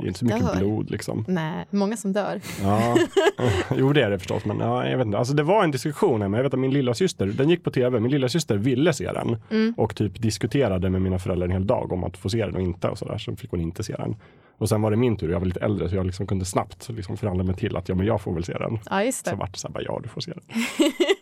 Det 0.00 0.06
är 0.06 0.08
inte 0.08 0.18
så 0.18 0.24
mycket 0.24 0.40
dör. 0.46 0.56
blod 0.56 0.90
liksom. 0.90 1.24
Nej, 1.28 1.66
många 1.70 1.96
som 1.96 2.12
dör. 2.12 2.40
Ja. 2.62 2.96
jo 3.76 3.92
det 3.92 4.02
är 4.02 4.10
det 4.10 4.18
förstås 4.18 4.44
men 4.44 4.58
ja, 4.58 4.86
jag 4.88 4.98
vet 4.98 5.06
inte. 5.06 5.18
Alltså 5.18 5.34
det 5.34 5.42
var 5.42 5.64
en 5.64 5.70
diskussion 5.70 6.22
här 6.22 6.28
men 6.28 6.38
jag 6.38 6.44
vet 6.44 6.54
att 6.54 6.60
min 6.60 6.70
lilla 6.72 6.94
syster, 6.94 7.26
den 7.26 7.48
gick 7.50 7.64
på 7.64 7.70
tv, 7.70 8.00
min 8.00 8.10
lilla 8.10 8.28
syster 8.28 8.56
ville 8.56 8.92
se 8.92 9.12
den 9.12 9.36
Mm. 9.50 9.74
och 9.76 9.96
typ 9.96 10.22
diskuterade 10.22 10.90
med 10.90 11.02
mina 11.02 11.18
föräldrar 11.18 11.44
en 11.46 11.52
hel 11.52 11.66
dag 11.66 11.92
om 11.92 12.04
att 12.04 12.16
få 12.16 12.28
se 12.28 12.46
den 12.46 12.54
och 12.54 12.62
inte 12.62 12.88
och 12.88 12.98
sådär 12.98 13.18
så 13.18 13.36
fick 13.36 13.50
hon 13.50 13.60
inte 13.60 13.82
se 13.82 13.92
den. 13.96 14.16
Och 14.58 14.68
sen 14.68 14.82
var 14.82 14.90
det 14.90 14.96
min 14.96 15.16
tur, 15.16 15.30
jag 15.30 15.38
var 15.40 15.46
lite 15.46 15.60
äldre 15.60 15.88
så 15.88 15.96
jag 15.96 16.06
liksom 16.06 16.26
kunde 16.26 16.44
snabbt 16.44 16.88
liksom 16.88 17.16
förhandla 17.16 17.44
mig 17.44 17.54
till 17.56 17.76
att 17.76 17.88
ja 17.88 17.94
men 17.94 18.06
jag 18.06 18.20
får 18.20 18.34
väl 18.34 18.44
se 18.44 18.52
den. 18.52 18.78
Ja, 18.90 19.04
just 19.04 19.24
Så 19.24 19.30
det. 19.30 19.36
vart 19.36 19.52
det 19.52 19.58
så 19.58 19.68
här, 19.68 19.72
bara, 19.74 19.82
ja 19.84 20.00
du 20.02 20.08
får 20.08 20.20
se 20.20 20.32
den. 20.32 20.42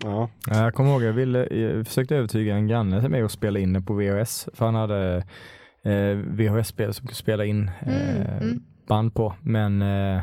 ja. 0.12 0.28
Ja, 0.46 0.62
Jag 0.64 0.74
kommer 0.74 0.90
ihåg, 0.90 1.02
jag, 1.02 1.12
ville, 1.12 1.46
jag 1.56 1.86
försökte 1.86 2.16
övertyga 2.16 2.54
en 2.54 2.68
granne 2.68 3.00
till 3.00 3.10
mig 3.10 3.22
att 3.22 3.32
spela 3.32 3.58
in 3.58 3.72
det 3.72 3.80
på 3.80 3.94
VHS. 3.94 4.48
För 4.54 4.64
han 4.64 4.74
hade 4.74 5.24
VHS-spel 6.14 6.94
som 6.94 7.06
kunde 7.06 7.14
spela 7.14 7.44
in 7.44 7.70
eh, 7.80 8.16
Mm, 8.16 8.26
mm. 8.42 8.62
band 8.88 9.14
på. 9.14 9.34
Men 9.42 9.82
eh, 9.82 10.20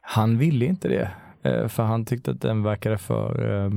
han 0.00 0.38
ville 0.38 0.64
inte 0.64 0.88
det. 0.88 1.10
Eh, 1.50 1.68
för 1.68 1.82
han 1.82 2.04
tyckte 2.04 2.30
att 2.30 2.40
den 2.40 2.62
verkade 2.62 2.98
för 2.98 3.64
eh, 3.66 3.70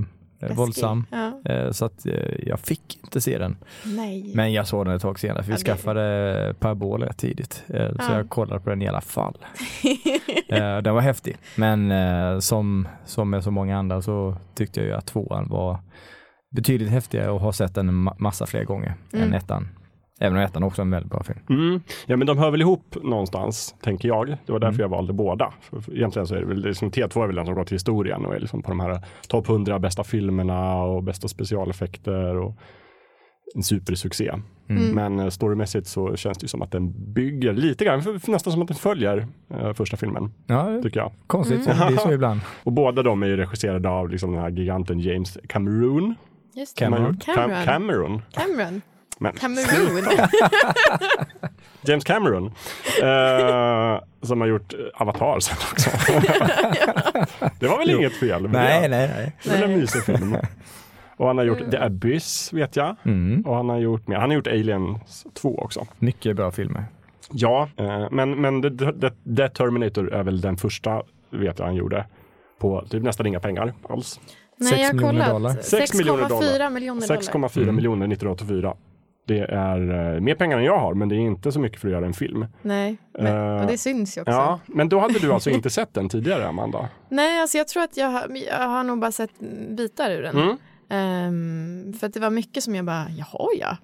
våldsam. 0.55 1.05
Ja. 1.11 1.41
Eh, 1.51 1.71
så 1.71 1.85
att 1.85 2.05
eh, 2.05 2.47
jag 2.47 2.59
fick 2.59 2.99
inte 3.03 3.21
se 3.21 3.37
den. 3.37 3.55
Nej. 3.85 4.31
Men 4.35 4.53
jag 4.53 4.67
såg 4.67 4.85
den 4.85 4.95
ett 4.95 5.01
tag 5.01 5.19
senare 5.19 5.43
för 5.43 5.51
vi 5.51 5.57
Ja, 5.59 5.65
skaffade 5.65 6.55
paraboler 6.59 7.13
tidigt. 7.13 7.63
Eh, 7.67 7.89
Så 7.89 7.95
Ja. 8.11 8.17
jag 8.17 8.29
kollade 8.29 8.59
på 8.61 8.69
den 8.69 8.81
i 8.81 8.87
alla 8.87 9.01
fall. 9.01 9.37
Eh, 10.49 10.77
den 10.77 10.93
var 10.93 11.01
häftig. 11.01 11.37
Men 11.57 11.91
eh, 11.91 12.39
som, 12.39 12.87
som 13.05 13.29
med 13.29 13.43
så 13.43 13.51
många 13.51 13.77
andra 13.77 14.01
så 14.01 14.35
tyckte 14.55 14.79
jag 14.79 14.87
ju 14.87 14.93
att 14.95 15.05
tvåan 15.05 15.49
var 15.49 15.79
betydligt 16.55 16.89
häftigare 16.89 17.29
och 17.31 17.39
har 17.39 17.51
sett 17.51 17.75
den 17.75 17.89
en 17.89 18.07
ma- 18.09 18.15
massa 18.17 18.45
fler 18.45 18.63
gånger 18.63 18.93
Mm. 19.13 19.27
än 19.27 19.33
ettan. 19.33 19.67
Även 20.23 20.37
om 20.37 20.43
ettan 20.43 20.63
också 20.63 20.81
är 20.81 20.85
en 20.85 20.91
väldigt 20.91 21.11
bra 21.11 21.23
film. 21.23 21.39
Mm. 21.49 21.81
Ja 22.05 22.17
men 22.17 22.27
de 22.27 22.37
hör 22.37 22.51
väl 22.51 22.61
ihop 22.61 22.95
någonstans, 23.03 23.75
tänker 23.81 24.07
jag. 24.07 24.27
Det 24.45 24.51
var 24.51 24.59
därför 24.59 24.73
Mm. 24.73 24.81
jag 24.81 24.89
valde 24.89 25.13
båda. 25.13 25.53
För, 25.61 25.95
egentligen 25.95 26.27
så 26.27 26.35
är 26.35 26.39
det 26.39 26.45
väl, 26.45 26.61
liksom, 26.61 26.91
T2 26.91 27.23
är 27.23 27.27
väl 27.27 27.35
den 27.35 27.45
som 27.45 27.55
går 27.55 27.63
till 27.63 27.75
historien 27.75 28.25
och 28.25 28.35
är 28.35 28.39
liksom 28.39 28.61
på 28.61 28.69
de 28.71 28.79
här 28.79 29.01
topp 29.27 29.49
100 29.49 29.79
bästa 29.79 30.03
filmerna 30.03 30.83
och 30.83 31.03
bästa 31.03 31.27
specialeffekter 31.27 32.35
och 32.37 32.55
en 33.55 33.63
supersuccé. 33.63 34.31
Mm. 34.69 34.95
Men 34.95 35.19
eh, 35.19 35.29
storymässigt 35.29 35.87
så 35.87 36.15
känns 36.15 36.37
det 36.37 36.43
ju 36.43 36.47
som 36.47 36.61
att 36.61 36.71
den 36.71 37.13
bygger 37.13 37.53
lite 37.53 37.85
grann, 37.85 38.01
för, 38.01 38.19
för 38.19 38.31
nästan 38.31 38.53
som 38.53 38.61
att 38.61 38.67
den 38.67 38.77
följer 38.77 39.27
eh, 39.53 39.73
första 39.73 39.97
filmen, 39.97 40.31
Ja, 40.47 40.79
tycker 40.83 40.99
jag. 40.99 41.11
konstigt. 41.27 41.67
Mm. 41.67 41.77
Det 41.87 41.93
är 41.93 41.97
så 41.97 42.11
ibland. 42.13 42.41
Och 42.63 42.71
båda 42.73 43.03
de 43.03 43.23
är 43.23 43.27
ju 43.27 43.37
regisserade 43.37 43.89
av 43.89 44.09
liksom 44.09 44.31
den 44.31 44.41
här 44.41 44.49
giganten 44.49 44.99
James 44.99 45.37
Cameron. 45.47 46.15
Cameron. 46.77 47.17
Cameron. 47.17 47.65
Cameron. 47.65 48.21
Cameron. 48.31 48.81
Men, 49.23 49.33
Cameroon. 49.33 50.03
James 51.81 52.03
Cameron. 52.03 52.45
Eh, 53.01 54.01
som 54.21 54.41
har 54.41 54.47
gjort 54.47 54.73
Avatar 54.93 55.39
sen 55.39 55.57
också. 55.71 55.89
det 57.59 57.67
var 57.67 57.77
väl 57.77 57.89
inget 57.89 58.13
fel 58.13 58.49
Nej, 58.49 58.81
det. 58.81 58.87
nej, 58.87 59.11
nej. 59.17 59.31
Det 59.43 59.49
var 59.61 59.67
en 59.67 59.79
mysig 59.79 60.03
film. 60.03 60.37
Och 61.17 61.27
han 61.27 61.37
har 61.37 61.45
gjort 61.45 61.71
The 61.71 61.77
Abyss 61.77 62.53
vet 62.53 62.75
jag. 62.75 62.95
Mm. 63.05 63.41
Och 63.41 63.55
han 63.55 63.69
har 63.69 63.77
gjort 63.79 64.07
mer. 64.07 64.15
Han 64.17 64.29
har 64.29 64.35
gjort 64.35 64.47
Aliens 64.47 65.25
2 65.33 65.55
också. 65.59 65.87
Mycket 65.99 66.35
bra 66.35 66.51
filmer. 66.51 66.85
Ja, 67.31 67.69
eh, 67.77 68.07
men, 68.11 68.41
men 68.41 68.61
The, 68.61 68.69
The, 68.69 69.09
The 69.37 69.49
Terminator 69.49 70.13
är 70.13 70.23
väl 70.23 70.41
den 70.41 70.57
första, 70.57 71.03
vet 71.29 71.59
jag 71.59 71.65
han 71.65 71.75
gjorde, 71.75 72.05
på 72.59 72.85
typ 72.89 73.03
nästan 73.03 73.25
inga 73.25 73.39
pengar 73.39 73.73
alls. 73.89 74.19
Nej, 74.57 74.69
Sex 74.69 74.81
jag 74.81 74.87
har 74.87 74.93
miljoner 74.93 75.13
kollat. 75.25 75.29
dollar. 75.31 75.61
Sex 75.61 75.93
miljoner 75.93 76.29
dollar. 76.29 76.47
6,4 76.47 76.69
miljoner 76.69 77.01
dollar. 77.07 77.21
6,4 77.21 77.61
Mm. 77.63 77.75
miljoner 77.75 78.07
1984. 78.07 78.73
Det 79.25 79.39
är 79.39 80.13
eh, 80.15 80.19
mer 80.21 80.35
pengar 80.35 80.57
än 80.57 80.63
jag 80.63 80.77
har, 80.79 80.93
men 80.93 81.09
det 81.09 81.15
är 81.15 81.19
inte 81.19 81.51
så 81.51 81.59
mycket 81.59 81.79
för 81.81 81.87
att 81.87 81.91
göra 81.91 82.05
en 82.05 82.13
film. 82.13 82.45
Nej, 82.61 82.97
men, 83.19 83.27
Eh, 83.55 83.61
och 83.61 83.67
det 83.71 83.77
syns 83.77 84.17
ju 84.17 84.21
också. 84.21 84.31
Ja, 84.31 84.59
men 84.65 84.89
då 84.89 84.99
hade 84.99 85.19
du 85.19 85.33
alltså 85.33 85.49
inte 85.49 85.69
sett 85.69 85.93
den 85.93 86.09
tidigare, 86.09 86.47
Amanda? 86.47 86.89
Nej, 87.09 87.41
alltså 87.41 87.57
jag 87.57 87.67
tror 87.67 87.83
att 87.83 87.97
jag, 87.97 88.07
har- 88.07 88.37
jag 88.49 88.67
har 88.69 88.83
nog 88.83 88.99
bara 88.99 89.11
sett 89.11 89.39
bitar 89.77 90.11
ur 90.11 90.21
den. 90.21 90.37
Mm. 90.37 90.57
Ehm, 90.89 91.93
för 91.99 92.07
att 92.07 92.13
det 92.13 92.19
var 92.19 92.29
mycket 92.29 92.63
som 92.63 92.75
jag 92.75 92.85
bara, 92.85 93.05
jaha 93.09 93.47
ja. 93.59 93.77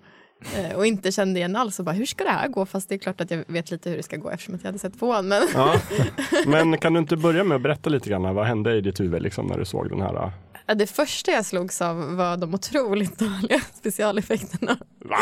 Eh, 0.57 0.75
och 0.77 0.85
inte 0.85 1.11
kände 1.11 1.39
igen 1.39 1.55
alls 1.55 1.79
och 1.79 1.85
bara, 1.85 1.91
hur 1.91 2.05
ska 2.05 2.23
det 2.23 2.29
här 2.29 2.47
gå? 2.47 2.65
Fast 2.65 2.89
det 2.89 2.95
är 2.95 2.99
klart 2.99 3.21
att 3.21 3.31
jag 3.31 3.43
vet 3.47 3.71
lite 3.71 3.89
hur 3.89 3.97
det 3.97 4.03
ska 4.03 4.17
gå 4.17 4.29
eftersom 4.29 4.55
att 4.55 4.61
jag 4.63 4.67
hade 4.67 4.79
sett 4.79 4.99
tvåan. 4.99 5.27
Men 5.27 5.41
Ja. 5.53 5.75
Men 6.47 6.77
kan 6.77 6.93
du 6.93 6.99
inte 6.99 7.17
börja 7.17 7.43
med 7.43 7.55
att 7.55 7.61
berätta 7.61 7.89
lite 7.89 8.09
grann, 8.09 8.35
vad 8.35 8.45
hände 8.45 8.75
i 8.75 8.81
ditt 8.81 8.99
huvud 8.99 9.21
liksom, 9.21 9.45
när 9.47 9.57
du 9.57 9.65
såg 9.65 9.89
den 9.89 10.01
här? 10.01 10.31
Ja, 10.69 10.75
det 10.75 10.87
första 10.87 11.31
jag 11.31 11.45
slogs 11.45 11.81
av 11.81 12.15
var 12.15 12.37
de 12.37 12.53
otroligt 12.53 13.19
dåliga 13.19 13.59
specialeffekterna. 13.73 14.77
Va? 15.05 15.17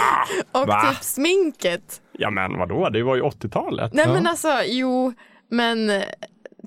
Och 0.61 0.67
Va? 0.67 0.81
typ 0.91 1.03
sminket. 1.03 2.01
Ja 2.11 2.29
men 2.29 2.57
vadå, 2.57 2.89
det 2.89 3.03
var 3.03 3.15
ju 3.15 3.21
80-talet. 3.21 3.93
Nej 3.93 4.05
Ja. 4.07 4.13
men 4.13 4.27
alltså, 4.27 4.49
jo, 4.65 5.13
men 5.49 5.89
eh, 5.89 6.03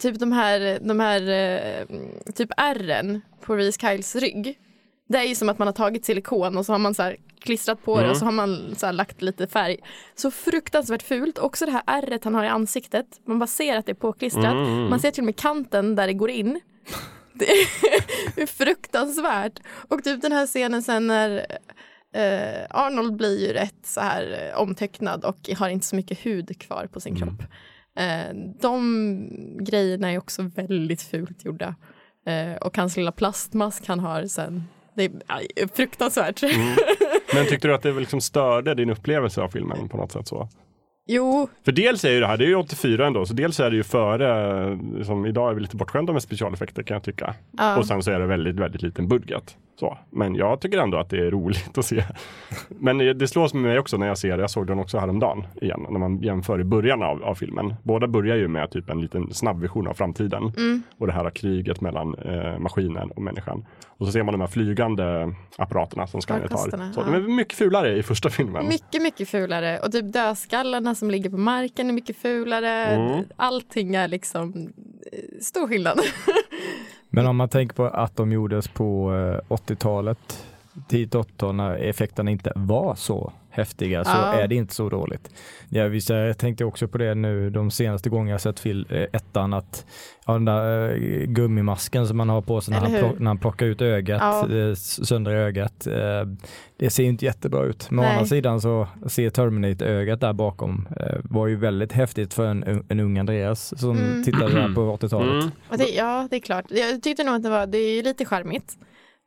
typ 0.00 0.18
de 0.18 0.32
här, 0.32 0.78
de 0.88 1.00
här 1.00 1.20
eh, 1.30 1.86
typ 2.34 2.50
ärren 2.56 3.20
på 3.40 3.56
Reese 3.56 3.80
Kyles 3.80 4.16
rygg. 4.16 4.58
Det 5.08 5.18
är 5.18 5.22
ju 5.24 5.34
som 5.34 5.48
att 5.48 5.58
man 5.58 5.68
har 5.68 5.72
tagit 5.72 6.04
silikon 6.04 6.58
och 6.58 6.66
så 6.66 6.72
har 6.72 6.78
man 6.78 6.94
så 6.94 7.02
här 7.02 7.16
klistrat 7.40 7.84
på 7.84 7.94
det 7.96 8.00
Mm. 8.00 8.10
och 8.10 8.16
så 8.16 8.24
har 8.24 8.32
man 8.32 8.74
så 8.76 8.86
här 8.86 8.92
lagt 8.92 9.22
lite 9.22 9.46
färg. 9.46 9.76
Så 10.14 10.30
fruktansvärt 10.30 11.02
fult. 11.02 11.38
Också 11.38 11.66
det 11.66 11.72
här 11.72 11.82
ärret 11.86 12.24
han 12.24 12.34
har 12.34 12.44
i 12.44 12.48
ansiktet. 12.48 13.06
Man 13.26 13.38
bara 13.38 13.46
ser 13.46 13.76
att 13.76 13.86
det 13.86 13.92
är 13.92 13.94
påklistrat. 13.94 14.44
Mm, 14.44 14.64
mm. 14.66 14.90
Man 14.90 15.00
ser 15.00 15.10
till 15.10 15.20
och 15.22 15.26
med 15.26 15.36
kanten 15.36 15.96
där 15.96 16.06
det 16.06 16.12
går 16.12 16.30
in. 16.30 16.60
Det 18.34 18.42
är 18.42 18.46
fruktansvärt. 18.46 19.60
Och 19.88 20.04
typ 20.04 20.22
den 20.22 20.32
här 20.32 20.46
scenen 20.46 20.82
sen 20.82 21.06
när 21.06 21.46
eh, 22.14 22.66
Arnold 22.70 23.16
blir 23.16 23.46
ju 23.46 23.52
rätt 23.52 23.86
så 23.86 24.00
här 24.00 24.50
eh, 24.52 24.60
omtecknad 24.60 25.24
och 25.24 25.50
har 25.58 25.68
inte 25.68 25.86
så 25.86 25.96
mycket 25.96 26.26
hud 26.26 26.60
kvar 26.60 26.86
på 26.86 27.00
sin 27.00 27.16
kropp. 27.16 27.42
Eh, 27.98 28.34
de 28.60 29.58
grejerna 29.60 30.12
är 30.12 30.18
också 30.18 30.42
väldigt 30.42 31.02
fult 31.02 31.44
gjorda. 31.44 31.74
Eh, 32.26 32.56
och 32.56 32.76
hans 32.76 32.96
lilla 32.96 33.12
plastmask 33.12 33.86
han 33.86 34.00
har 34.00 34.24
sen. 34.24 34.64
Det 34.94 35.04
är 35.04 35.12
aj, 35.26 35.48
fruktansvärt. 35.74 36.42
Men 37.34 37.46
tyckte 37.46 37.68
du 37.68 37.74
att 37.74 37.82
det 37.82 37.92
liksom 37.92 38.20
störde 38.20 38.74
din 38.74 38.90
upplevelse 38.90 39.40
av 39.40 39.48
filmen 39.48 39.88
på 39.88 39.96
något 39.96 40.12
sätt 40.12 40.28
så? 40.28 40.48
Jo, 41.12 41.48
För 41.64 41.72
dels 41.72 42.04
är 42.04 42.10
ju 42.10 42.20
det 42.20 42.26
här, 42.26 42.36
det 42.36 42.44
är 42.44 42.48
ju 42.48 42.54
84 42.54 43.06
ändå, 43.06 43.26
så 43.26 43.34
dels 43.34 43.60
är 43.60 43.70
det 43.70 43.76
ju 43.76 43.82
före, 43.82 44.78
som 45.04 45.26
idag 45.26 45.50
är 45.50 45.54
vi 45.54 45.60
lite 45.60 45.76
bortskämda 45.76 46.12
med 46.12 46.22
specialeffekter 46.22 46.82
kan 46.82 46.94
jag 46.94 47.02
tycka. 47.02 47.34
ja. 47.58 47.76
Och 47.78 47.86
sen 47.86 48.02
så 48.02 48.10
är 48.10 48.18
det 48.20 48.26
väldigt, 48.26 48.56
väldigt 48.56 48.82
liten 48.82 49.08
budget. 49.08 49.56
Så. 49.80 49.98
Men 50.10 50.34
jag 50.34 50.60
tycker 50.60 50.78
ändå 50.78 50.98
att 50.98 51.10
det 51.10 51.26
är 51.26 51.30
roligt 51.30 51.78
att 51.78 51.84
se. 51.84 52.04
Men 52.68 52.98
det 52.98 53.28
slås 53.28 53.54
med 53.54 53.62
mig 53.62 53.78
också 53.78 53.96
när 53.96 54.06
jag 54.06 54.18
ser 54.18 54.36
det, 54.36 54.40
jag 54.42 54.50
såg 54.50 54.66
den 54.66 54.78
också 54.78 54.98
häromdagen 54.98 55.46
igen, 55.60 55.86
när 55.90 55.98
man 55.98 56.22
jämför 56.22 56.60
i 56.60 56.64
början 56.64 57.02
av, 57.02 57.24
av 57.24 57.34
filmen. 57.34 57.74
Båda 57.82 58.06
börjar 58.06 58.36
ju 58.36 58.48
med 58.48 58.70
typ 58.70 58.90
en 58.90 59.00
liten 59.00 59.34
snabb 59.34 59.60
vision 59.60 59.88
av 59.88 59.94
framtiden 59.94 60.52
Mm. 60.56 60.82
och 60.98 61.06
det 61.06 61.12
här 61.12 61.30
kriget 61.30 61.80
mellan 61.80 62.14
eh, 62.14 62.58
maskinen 62.58 63.10
och 63.10 63.22
människan. 63.22 63.66
Och 63.86 64.06
så 64.06 64.12
ser 64.12 64.22
man 64.22 64.32
de 64.32 64.40
här 64.40 64.48
flygande 64.48 65.34
apparaterna 65.56 66.06
som 66.06 66.20
Skynet 66.20 66.52
har. 66.52 66.92
Så 66.92 67.00
ja. 67.00 67.04
de 67.04 67.14
är 67.14 67.20
mycket 67.20 67.58
fulare 67.58 67.98
i 67.98 68.02
första 68.02 68.30
filmen. 68.30 68.68
Mycket, 68.68 69.02
mycket 69.02 69.28
fulare. 69.28 69.78
Och 69.78 69.92
typ 69.92 70.12
dödskallarna 70.12 70.94
som 70.94 71.10
ligger 71.10 71.30
på 71.30 71.38
marken 71.38 71.88
är 71.88 71.92
mycket 71.92 72.16
fulare. 72.16 72.86
Mm. 72.86 73.24
Allting 73.36 73.94
är 73.94 74.08
liksom 74.08 74.72
eh, 75.12 75.40
stor 75.40 75.68
skillnad. 75.68 76.00
Men 77.10 77.26
om 77.26 77.36
man 77.36 77.48
tänker 77.48 77.74
på 77.74 77.84
att 77.86 78.16
de 78.16 78.32
gjordes 78.32 78.68
på 78.68 79.14
eh, 79.14 79.54
80-talet, 79.54 80.46
tidigt 80.88 81.14
80-tal 81.14 81.54
när 81.54 81.74
effekterna 81.76 82.30
inte 82.30 82.52
var 82.56 82.94
så 82.94 83.32
häftiga 83.52 84.04
så 84.04 84.10
Ja. 84.10 84.32
är 84.32 84.48
det 84.48 84.54
inte 84.54 84.74
så 84.74 84.88
dåligt. 84.88 85.30
Ja, 85.68 85.84
visst, 85.88 86.10
jag 86.10 86.38
tänkte 86.38 86.64
också 86.64 86.88
på 86.88 86.98
det 86.98 87.14
nu 87.14 87.50
de 87.50 87.70
senaste 87.70 88.10
gångerna 88.10 88.30
jag 88.30 88.40
sett 88.40 88.60
fil, 88.60 88.86
eh, 88.90 89.02
ettan 89.12 89.52
att 89.52 89.86
ja, 90.26 90.32
den 90.32 90.44
där 90.44 90.90
eh, 90.90 91.24
gummimasken 91.26 92.06
som 92.06 92.16
man 92.16 92.28
har 92.28 92.42
på 92.42 92.60
sig 92.60 92.74
när 92.74 92.80
han, 92.80 92.98
plock, 93.00 93.18
när 93.18 93.26
han 93.26 93.38
plockar 93.38 93.66
ut 93.66 93.80
ögat, 93.82 94.20
Ja. 94.20 94.56
eh, 94.56 94.74
söndrar 94.74 95.32
ögat. 95.34 95.86
Eh, 95.86 95.92
det 96.76 96.90
ser 96.90 97.02
ju 97.02 97.08
inte 97.08 97.24
jättebra 97.24 97.64
ut. 97.64 97.90
Men 97.90 98.04
å 98.04 98.08
andra 98.08 98.26
sidan 98.26 98.60
så 98.60 98.88
ser 99.06 99.30
Terminator-ögat 99.30 100.20
där 100.20 100.32
bakom 100.32 100.88
eh, 101.00 101.16
var 101.24 101.46
ju 101.46 101.56
väldigt 101.56 101.92
häftigt 101.92 102.34
för 102.34 102.46
en, 102.46 102.84
en 102.88 103.00
ung 103.00 103.18
Andreas 103.18 103.80
som 103.80 103.98
Mm. 103.98 104.24
tittade 104.24 104.52
där 104.52 104.74
på 104.74 104.96
80-talet. 105.00 105.44
Mm. 105.44 105.86
Ja, 105.96 106.26
det 106.30 106.36
är 106.36 106.40
klart. 106.40 106.64
Jag 106.68 107.02
tyckte 107.02 107.24
nog 107.24 107.34
att 107.34 107.42
det 107.42 107.50
var, 107.50 107.66
det 107.66 107.78
är 107.78 107.96
ju 107.96 108.02
lite 108.02 108.24
charmigt. 108.24 108.78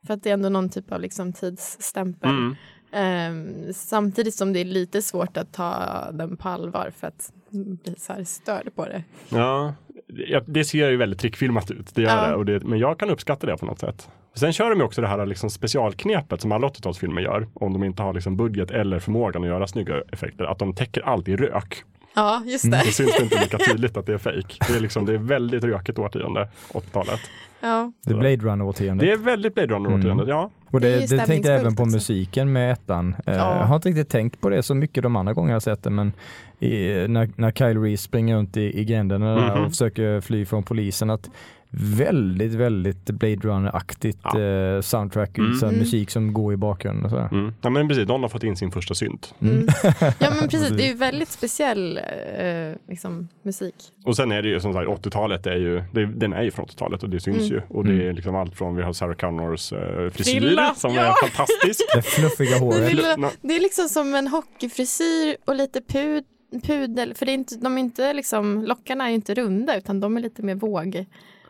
För 0.06 0.14
att 0.14 0.22
det 0.22 0.30
är 0.30 0.34
ändå 0.34 0.48
någon 0.48 0.68
typ 0.68 0.92
av 0.92 1.00
liksom 1.00 1.32
tidsstämpel. 1.32 2.30
Mm. 2.30 2.56
Ehm, 2.92 3.72
samtidigt 3.72 4.34
som 4.34 4.52
det 4.52 4.60
är 4.60 4.64
lite 4.64 5.02
svårt 5.02 5.36
att 5.36 5.52
ta 5.52 5.74
den 6.12 6.36
på 6.36 6.48
allvar 6.48 6.92
för 6.96 7.06
att 7.06 7.32
bli 7.50 7.94
så 7.98 8.12
här 8.12 8.24
störd 8.24 8.74
på 8.74 8.84
det. 8.84 9.04
Ja, 9.28 9.74
ja, 10.06 10.40
det 10.46 10.64
ser 10.64 10.90
ju 10.90 10.96
väldigt 10.96 11.18
trickfilmat 11.20 11.70
ut, 11.70 11.94
det 11.94 12.02
gör 12.02 12.16
Ja. 12.16 12.28
det, 12.28 12.34
och 12.34 12.44
det. 12.46 12.64
Men 12.64 12.78
jag 12.78 12.98
kan 12.98 13.10
uppskatta 13.10 13.46
det 13.46 13.56
på 13.56 13.66
något 13.66 13.78
sätt. 13.80 14.08
Sen 14.34 14.52
kör 14.52 14.70
de 14.70 14.78
ju 14.78 14.84
också 14.84 15.00
det 15.00 15.08
här 15.08 15.26
liksom 15.26 15.50
specialknepet 15.50 16.40
som 16.40 16.52
alla 16.52 16.68
80-talsfilmer 16.68 17.20
gör, 17.20 17.48
om 17.54 17.72
de 17.72 17.84
inte 17.84 18.02
har 18.02 18.14
liksom 18.14 18.36
budget 18.36 18.70
eller 18.70 18.98
förmågan 18.98 19.42
att 19.42 19.48
göra 19.48 19.66
snygga 19.66 20.02
effekter, 20.12 20.44
att 20.44 20.58
de 20.58 20.74
täcker 20.74 21.00
allt 21.00 21.28
i 21.28 21.36
rök. 21.36 21.84
Ja, 22.14 22.42
just 22.46 22.70
det. 22.70 22.82
Då 22.84 22.90
syns 22.90 23.16
det 23.16 23.22
inte 23.22 23.40
lika 23.40 23.58
tydligt 23.70 23.96
att 23.96 24.06
det 24.06 24.12
är 24.14 24.18
fejk. 24.18 24.58
Det 24.68 24.76
är, 24.76 24.80
liksom, 24.80 25.06
det 25.06 25.14
är 25.14 25.18
väldigt 25.18 25.64
rökigt 25.64 25.98
årtionde, 25.98 26.48
80-talet. 26.72 27.20
Ja. 27.60 27.92
Det 28.06 28.12
är 28.12 28.16
Blade 28.18 28.36
Runner-årtiondet. 28.36 29.06
Det 29.06 29.12
är 29.12 29.16
väldigt 29.16 29.54
Blade 29.54 29.74
Runner-årtiondet, 29.74 30.28
ja. 30.28 30.50
Och 30.70 30.80
Det 30.80 31.10
det, 31.10 31.18
tänkte 31.26 31.50
jag 31.50 31.60
även 31.60 31.76
på 31.76 31.82
också. 31.82 31.96
musiken 31.96 32.52
med 32.52 32.72
ettan. 32.72 33.16
Eh, 33.26 33.34
Ja. 33.34 33.58
Jag 33.58 33.66
har 33.66 33.76
inte 33.76 33.88
riktigt 33.88 34.08
tänkt 34.08 34.40
på 34.40 34.48
det 34.48 34.62
så 34.62 34.74
mycket 34.74 35.02
de 35.02 35.16
andra 35.16 35.32
gånger 35.32 35.52
jag 35.52 35.62
sett 35.62 35.82
det, 35.82 35.90
men 35.90 36.12
i, 36.60 37.04
när, 37.08 37.30
när 37.36 37.50
Kyle 37.50 37.78
Reese 37.82 38.02
springer 38.02 38.36
runt 38.36 38.56
i, 38.56 38.80
i 38.80 38.84
gränderna 38.84 39.34
där 39.34 39.54
Mhm. 39.56 39.64
och 39.64 39.70
försöker 39.70 40.20
fly 40.20 40.46
från 40.46 40.62
polisen, 40.62 41.10
att 41.10 41.30
väldigt, 41.76 42.52
väldigt 42.54 43.04
Blade 43.04 43.36
Runner-aktigt 43.36 44.18
Ja. 44.24 44.40
eh, 44.40 44.80
soundtrack, 44.80 45.38
Mm. 45.38 45.54
så 45.54 45.66
här 45.66 45.72
Mm. 45.72 45.80
musik 45.84 46.10
som 46.10 46.32
går 46.32 46.52
i 46.54 46.56
bakgrunden 46.56 47.04
och 47.04 47.10
sådär. 47.10 47.28
Mm. 47.32 47.54
ja 47.62 47.70
men 47.70 47.88
precis, 47.88 48.08
någon 48.08 48.22
har 48.22 48.28
fått 48.28 48.42
in 48.44 48.56
sin 48.56 48.70
första 48.70 48.94
synt. 48.94 49.34
Mm. 49.40 49.66
ja 50.18 50.30
men 50.40 50.48
precis, 50.48 50.68
det 50.68 50.82
är 50.84 50.88
ju 50.88 50.94
väldigt 50.94 51.28
speciell 51.28 51.96
eh, 52.38 52.74
liksom, 52.88 53.28
musik. 53.42 53.74
Och 54.04 54.16
sen 54.16 54.32
är 54.32 54.42
det 54.42 54.48
ju 54.48 54.60
som 54.60 54.72
sagt 54.72 54.88
80-talet 54.88 55.46
är 55.46 55.56
ju, 55.56 55.82
det, 55.92 56.06
den 56.06 56.32
är 56.32 56.42
ju 56.42 56.50
från 56.50 56.66
80-talet 56.66 57.02
och 57.02 57.10
det 57.10 57.20
syns 57.20 57.36
Mm. 57.36 57.48
ju. 57.52 57.60
Och 57.68 57.84
det 57.84 58.08
är 58.08 58.12
liksom 58.12 58.34
allt 58.36 58.56
från, 58.56 58.76
vi 58.76 58.82
har 58.82 58.92
Sarah 58.92 59.14
Connors 59.16 59.72
eh, 59.72 60.10
frisyr 60.10 60.40
Frilla, 60.40 60.74
som 60.74 60.94
ja. 60.94 61.00
är 61.02 61.28
fantastisk. 61.28 61.80
Det 61.94 62.02
fluffiga 62.02 62.58
håret. 62.58 62.78
Det, 62.78 62.94
lilla, 62.94 63.16
Nå- 63.16 63.30
det 63.42 63.56
är 63.56 63.60
liksom 63.60 63.88
som 63.88 64.14
en 64.14 64.28
hockeyfrisyr 64.28 65.36
och 65.44 65.54
lite 65.54 65.80
pud, 65.82 66.24
pudel, 66.62 67.14
för 67.14 67.26
det 67.26 67.32
är 67.32 67.34
inte, 67.34 67.56
de 67.56 67.76
är 67.78 67.80
inte 67.80 68.12
liksom, 68.12 68.64
lockarna 68.64 69.04
är 69.04 69.08
ju 69.08 69.14
inte 69.14 69.34
runda 69.34 69.76
utan 69.76 70.00
de 70.00 70.16
är 70.16 70.20
lite 70.20 70.42
mer 70.42 70.54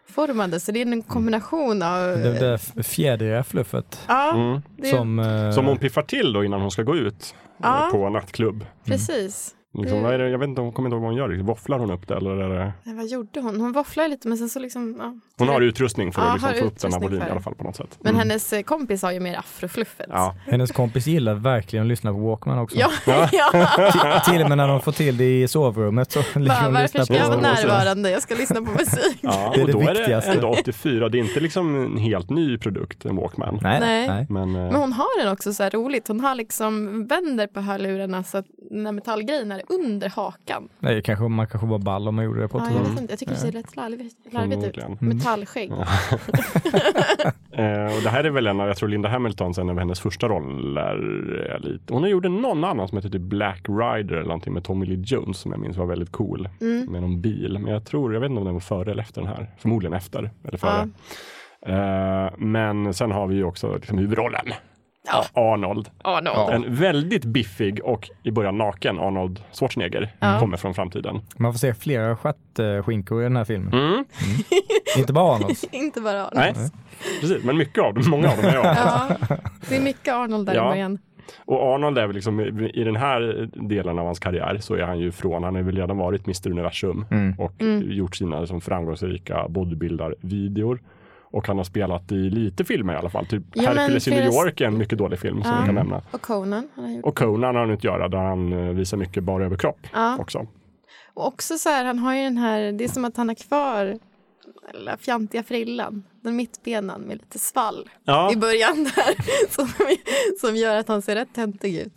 vågformade 0.08 0.60
så 0.60 0.72
det 0.72 0.82
är 0.82 0.86
en 0.86 1.02
kombination 1.02 1.82
av 1.82 2.00
Det 2.06 2.38
där 2.40 2.82
fjädriga 2.82 3.44
fluffet 3.44 4.00
Ja, 4.08 4.34
Mm. 4.34 4.62
det 4.76 4.86
som... 4.88 5.18
eh, 5.18 5.50
Som 5.50 5.66
hon 5.66 5.78
piffar 5.78 6.02
till 6.02 6.32
då 6.32 6.44
innan 6.44 6.60
hon 6.60 6.70
ska 6.70 6.82
gå 6.82 6.96
ut 6.96 7.34
eh, 7.34 7.48
Ja. 7.62 7.88
på 7.92 8.08
nattklubb. 8.10 8.66
precis. 8.84 9.54
Liksom, 9.78 9.98
Det- 9.98 10.04
vad 10.04 10.14
är 10.14 10.18
det, 10.18 10.28
jag 10.30 10.38
vet 10.38 10.48
inte, 10.48 10.60
hon 10.60 10.72
kommer 10.72 10.88
inte 10.88 10.94
ihåg 10.94 11.02
vad 11.02 11.10
hon 11.10 11.18
gör. 11.36 11.42
Våfflar 11.42 11.78
hon 11.78 11.90
upp 11.90 12.08
det 12.08 12.16
eller 12.16 12.30
är 12.30 12.48
det? 12.58 12.72
Nej, 12.82 12.94
vad 12.94 13.06
gjorde 13.06 13.40
hon? 13.40 13.60
Hon 13.60 13.72
våfflade 13.72 14.08
lite 14.08 14.28
men 14.28 14.38
sen 14.38 14.48
så 14.48 14.58
liksom, 14.58 14.96
ja. 14.98 15.14
Hon 15.38 15.48
har 15.48 15.60
utrustning 15.60 16.12
för 16.12 16.22
Ja, 16.22 16.28
att 16.28 16.34
liksom 16.34 16.58
få 16.58 16.64
upp 16.66 16.80
den 16.80 16.92
här 16.92 17.00
volymen 17.00 17.20
för 17.20 17.28
i 17.28 17.30
alla 17.30 17.40
fall 17.40 17.54
på 17.54 17.64
något 17.64 17.76
sätt. 17.76 17.98
Men 18.00 18.14
Mm. 18.14 18.18
hennes 18.28 18.52
eh, 18.52 18.62
kompis 18.62 19.02
har 19.02 19.12
ju 19.12 19.20
mer 19.20 19.38
afrofluffet. 19.38 20.06
Ja. 20.10 20.34
Hennes 20.46 20.72
kompis 20.72 21.06
gillar 21.06 21.34
verkligen 21.34 21.82
att 21.84 21.88
lyssna 21.88 22.12
på 22.12 22.18
Walkman 22.18 22.58
också. 22.58 22.76
Ja, 22.78 22.90
Ja. 23.32 24.20
Till 24.24 24.42
och 24.42 24.48
med 24.48 24.58
när 24.58 24.68
de 24.68 24.80
får 24.80 24.92
till 24.92 25.16
det 25.16 25.42
i 25.42 25.48
sovrummet 25.48 26.12
så 26.12 26.18
ligger 26.34 26.60
de 26.60 26.66
och 26.66 26.72
varför 26.72 26.82
lyssnar 26.82 27.04
ska 27.04 27.14
jag 27.14 27.24
vara 27.28 27.34
på 27.36 27.42
närvarande? 27.42 28.10
Jag 28.10 28.22
ska 28.22 28.34
lyssna 28.34 28.56
på 28.62 28.70
musik. 28.70 29.18
Ja, 29.20 29.50
Det 29.54 29.60
är 29.60 29.62
och 29.62 29.66
det 29.66 29.72
då 29.72 29.80
är 29.80 29.94
viktigaste. 29.94 30.30
det 30.30 30.36
ändå 30.36 30.48
84. 30.48 31.08
Det 31.08 31.18
är 31.18 31.20
inte 31.20 31.40
liksom 31.40 31.84
en 31.84 31.96
helt 31.98 32.30
ny 32.30 32.58
produkt, 32.58 33.04
en 33.04 33.16
Walkman. 33.16 33.58
Nej, 33.62 33.80
Nej. 33.80 34.08
nej. 34.08 34.26
Men, 34.30 34.42
eh, 34.56 34.62
Men 34.62 34.74
hon 34.74 34.92
har 34.92 35.22
den 35.24 35.32
också 35.32 35.52
så 35.54 35.62
här 35.62 35.70
roligt. 35.70 36.08
Hon 36.08 36.20
har 36.20 36.34
liksom 36.34 37.06
vänder 37.06 37.46
på 37.46 37.60
hörlurarna 37.60 38.22
så 38.24 38.38
att 38.38 38.46
den 38.70 38.86
här 38.86 38.92
metallgrejen 38.92 39.52
är 39.52 39.62
under 39.68 40.08
hakan. 40.08 40.68
nej 40.78 41.02
kanske, 41.02 41.28
man 41.28 41.46
kanske 41.46 41.66
var 41.66 41.78
ball 41.78 42.08
om 42.08 42.14
man 42.14 42.24
gjorde 42.24 42.40
det 42.40 42.48
på 42.48 42.58
Ja, 42.58 42.64
jag, 42.64 42.70
mm. 42.76 42.90
vet 42.90 43.00
inte. 43.00 43.12
jag 43.12 43.18
tycker 43.18 43.32
det 43.32 43.38
ser 43.38 43.52
rätt 43.52 43.76
larvigt, 43.76 44.16
larvigt 44.32 44.64
ut. 44.64 44.74
förmodligen. 44.74 45.20
Metallskägg. 45.24 45.72
Eh, 47.56 47.96
och 47.96 48.02
det 48.02 48.10
här 48.10 48.24
är 48.24 48.30
väl 48.30 48.46
en 48.46 48.60
av, 48.60 48.68
jag 48.68 48.76
tror 48.76 48.88
Linda 48.88 49.08
Hamilton, 49.08 49.52
en 49.58 49.70
av 49.70 49.78
hennes 49.78 50.00
första 50.00 50.28
roller. 50.28 51.58
Lite, 51.60 51.94
hon 51.94 52.10
gjorde 52.10 52.28
någon 52.28 52.64
annan 52.64 52.88
som 52.88 52.98
heter 52.98 53.08
typ 53.08 53.20
Black 53.22 53.60
Rider 53.68 54.14
eller 54.14 54.26
någonting 54.26 54.52
med 54.52 54.64
Tommy 54.64 54.86
Lee 54.86 55.02
Jones 55.06 55.38
som 55.38 55.50
jag 55.50 55.60
minns 55.60 55.76
var 55.76 55.86
väldigt 55.86 56.12
cool. 56.12 56.48
Mm. 56.60 56.92
Med 56.92 57.02
någon 57.02 57.20
bil. 57.20 57.58
Men 57.58 57.72
jag 57.72 57.84
tror, 57.84 58.14
jag 58.14 58.20
vet 58.20 58.30
inte 58.30 58.38
om 58.38 58.44
den 58.44 58.54
var 58.54 58.60
före 58.60 58.90
eller 58.90 59.02
efter 59.02 59.20
den 59.20 59.30
här. 59.30 59.50
Förmodligen 59.58 59.92
efter. 59.92 60.30
Eller 60.48 60.58
före. 60.58 60.88
Eh, 61.66 62.30
men 62.38 62.94
sen 62.94 63.10
har 63.12 63.26
vi 63.26 63.34
ju 63.34 63.44
också 63.44 63.74
liksom 63.74 63.98
huvudrollen. 63.98 64.46
Ja. 65.06 65.24
Arnold. 65.32 65.88
Arnold. 66.02 66.36
Ja. 66.36 66.52
En 66.52 66.74
väldigt 66.76 67.24
biffig 67.24 67.80
och 67.84 68.10
i 68.22 68.30
början 68.30 68.58
naken 68.58 68.98
Arnold 68.98 69.40
Schwarzenegger 69.52 70.12
Ja. 70.20 70.36
kommer 70.40 70.56
från 70.56 70.74
framtiden. 70.74 71.20
Man 71.36 71.52
får 71.52 71.58
se 71.58 71.74
flera 71.74 72.16
stjärtskinkor 72.16 73.20
i 73.20 73.24
den 73.24 73.36
här 73.36 73.44
filmen. 73.44 73.72
Mm. 73.72 74.04
Inte 74.98 75.12
bara 75.12 75.34
Arnolds. 75.36 75.64
Inte 75.72 76.00
bara 76.00 76.26
Arnold. 76.26 76.34
Nej, 76.34 76.54
precis. 77.20 77.44
Men 77.44 77.56
mycket 77.56 77.84
av 77.84 77.94
dem, 77.94 78.04
många 78.10 78.30
av 78.30 78.36
dem 78.36 78.44
är 78.44 78.54
jag. 78.54 78.64
Ja, 78.66 79.08
det 79.68 79.76
är 79.76 79.80
mycket 79.82 80.14
Arnold 80.14 80.46
där 80.46 80.54
Ja. 80.54 80.66
i 80.66 80.68
början. 80.70 80.98
Och 81.44 81.74
Arnold 81.74 81.98
är 81.98 82.06
väl 82.06 82.14
liksom, 82.14 82.40
i 82.74 82.84
den 82.84 82.96
här 82.96 83.48
delen 83.68 83.98
av 83.98 84.04
hans 84.06 84.18
karriär 84.18 84.58
så 84.60 84.74
är 84.74 84.82
han 84.82 84.98
ju 84.98 85.12
från, 85.12 85.44
han 85.44 85.54
har 85.54 85.62
väl 85.62 85.76
redan 85.76 85.98
varit 85.98 86.26
Mr 86.26 86.50
Universum 86.50 87.06
Mm. 87.10 87.34
och 87.38 87.60
Mm. 87.62 87.92
gjort 87.92 88.16
sina 88.16 88.40
liksom, 88.40 88.60
framgångsrika 88.60 89.46
bodybuilder-videor. 89.48 90.80
Och 91.34 91.46
han 91.46 91.56
har 91.56 91.64
spelat 91.64 92.12
i 92.12 92.14
lite 92.14 92.64
filmer 92.64 92.94
i 92.94 92.96
alla 92.96 93.10
fall. 93.10 93.26
Typ 93.26 93.42
Ja, 93.54 93.62
Hercules 93.62 94.08
i 94.08 94.10
New 94.10 94.24
York 94.24 94.60
är 94.60 94.64
en 94.66 94.78
mycket 94.78 94.98
dålig 94.98 95.18
film 95.18 95.42
som 95.42 95.60
vi 95.60 95.66
kan 95.66 95.74
nämna. 95.74 96.02
Och 96.10 96.22
Conan 96.22 96.68
har. 96.74 97.06
Och 97.06 97.18
Conan 97.18 97.54
har 97.54 97.62
han 97.62 97.72
inte 97.72 97.86
göra 97.86 98.08
där 98.08 98.18
han 98.18 98.52
eh, 98.52 98.74
visar 98.74 98.96
mycket 98.96 99.24
bara 99.24 99.44
överkropp 99.44 99.86
också. 100.18 100.46
Och 101.14 101.26
också 101.26 101.58
så 101.58 101.68
här, 101.68 101.84
han 101.84 101.98
har 101.98 102.14
ju 102.14 102.24
den 102.24 102.36
här, 102.38 102.72
det 102.72 102.84
är 102.84 102.88
som 102.88 103.04
att 103.04 103.16
han 103.16 103.28
har 103.28 103.34
kvar 103.34 103.84
den 103.84 103.98
lilla 104.80 104.96
fjantiga 104.96 105.42
frillan, 105.42 106.04
den 106.22 106.36
mittbenan 106.36 107.00
med 107.00 107.16
lite 107.16 107.38
svall 107.38 107.90
Ja, 108.04 108.32
i 108.32 108.36
början 108.36 108.84
där 108.84 109.14
som, 109.50 109.68
som 110.40 110.56
gör 110.56 110.76
att 110.76 110.88
han 110.88 111.02
ser 111.02 111.14
rätt 111.14 111.34
töntig 111.34 111.76
ut. 111.76 111.94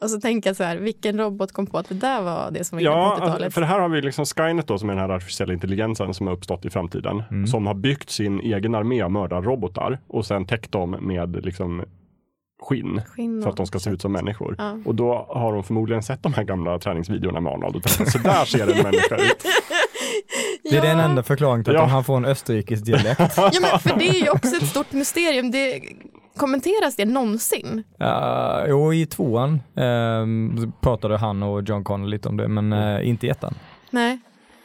Och 0.00 0.10
så 0.10 0.20
tänker 0.20 0.48
jag 0.50 0.56
så 0.56 0.64
här, 0.64 0.76
vilken 0.76 1.18
robot 1.18 1.52
kom 1.52 1.66
på 1.66 1.78
att 1.78 1.88
det 1.88 1.94
där 1.94 2.22
var 2.22 2.50
det 2.50 2.64
som 2.64 2.76
var 2.76 2.80
inne 2.80 2.90
Ja, 2.90 2.94
på 2.94 3.10
alltså, 3.14 3.24
80-talet? 3.28 3.54
för 3.54 3.62
här 3.62 3.80
har 3.80 3.88
vi 3.88 4.02
liksom 4.02 4.24
Skynet 4.26 4.66
då 4.66 4.78
som 4.78 4.90
är 4.90 4.94
den 4.94 5.02
här 5.10 5.16
artificiella 5.16 5.52
intelligensen 5.52 6.14
som 6.14 6.26
har 6.26 6.34
uppstått 6.34 6.64
i 6.64 6.70
framtiden. 6.70 7.22
Mm. 7.30 7.46
Som 7.46 7.66
har 7.66 7.74
byggt 7.74 8.10
sin 8.10 8.40
egen 8.40 8.74
armé 8.74 9.02
av 9.02 9.10
mördarrobotar 9.10 9.98
och 10.08 10.26
sen 10.26 10.46
täckt 10.46 10.72
dem 10.72 10.90
med 10.90 11.44
liksom 11.44 11.84
skinn 12.62 13.00
Skinn 13.08 13.42
för 13.42 13.50
att 13.50 13.56
de 13.56 13.66
ska 13.66 13.78
se 13.78 13.90
ut 13.90 14.00
som 14.02 14.12
människor. 14.12 14.54
Ja. 14.58 14.78
Och 14.84 14.94
då 14.94 15.26
har 15.28 15.52
de 15.52 15.64
förmodligen 15.64 16.02
sett 16.02 16.22
de 16.22 16.34
här 16.34 16.44
gamla 16.44 16.78
träningsvideorna 16.78 17.40
med 17.40 17.52
Arnold 17.52 17.76
och 17.76 17.82
tänkt 17.82 18.12
så 18.12 18.18
där 18.18 18.44
ser 18.44 18.62
en 18.76 18.82
människa 18.82 19.16
ut. 19.16 19.44
Det 20.70 20.76
är 20.76 20.82
den 20.82 21.00
enda 21.00 21.22
förklaringen 21.22 21.64
till 21.64 21.76
att 21.76 21.82
Ja. 21.82 21.86
han 21.86 22.04
får 22.04 22.16
en 22.16 22.24
österrikisk 22.24 22.84
dialekt. 22.84 23.20
Ja, 23.36 23.50
men 23.60 23.80
för 23.80 23.98
det 23.98 24.08
är 24.08 24.22
ju 24.24 24.30
också 24.30 24.56
ett 24.56 24.66
stort 24.66 24.92
mysterium. 24.92 25.50
Det, 25.50 25.80
kommenteras 26.40 26.96
det 26.96 27.04
någonsin? 27.04 27.84
Uh, 28.02 28.64
jo, 28.68 28.94
i 28.94 29.06
tvåan 29.06 29.60
ehm, 29.76 30.72
pratade 30.80 31.16
han 31.16 31.42
och 31.42 31.62
John 31.62 31.84
Connor 31.84 32.06
lite 32.06 32.28
om 32.28 32.36
det, 32.36 32.48
men 32.48 32.72
eh, 32.72 33.08
inte 33.08 33.26
i 33.26 33.30
ettan. 33.30 33.54
Nej. 33.90 34.18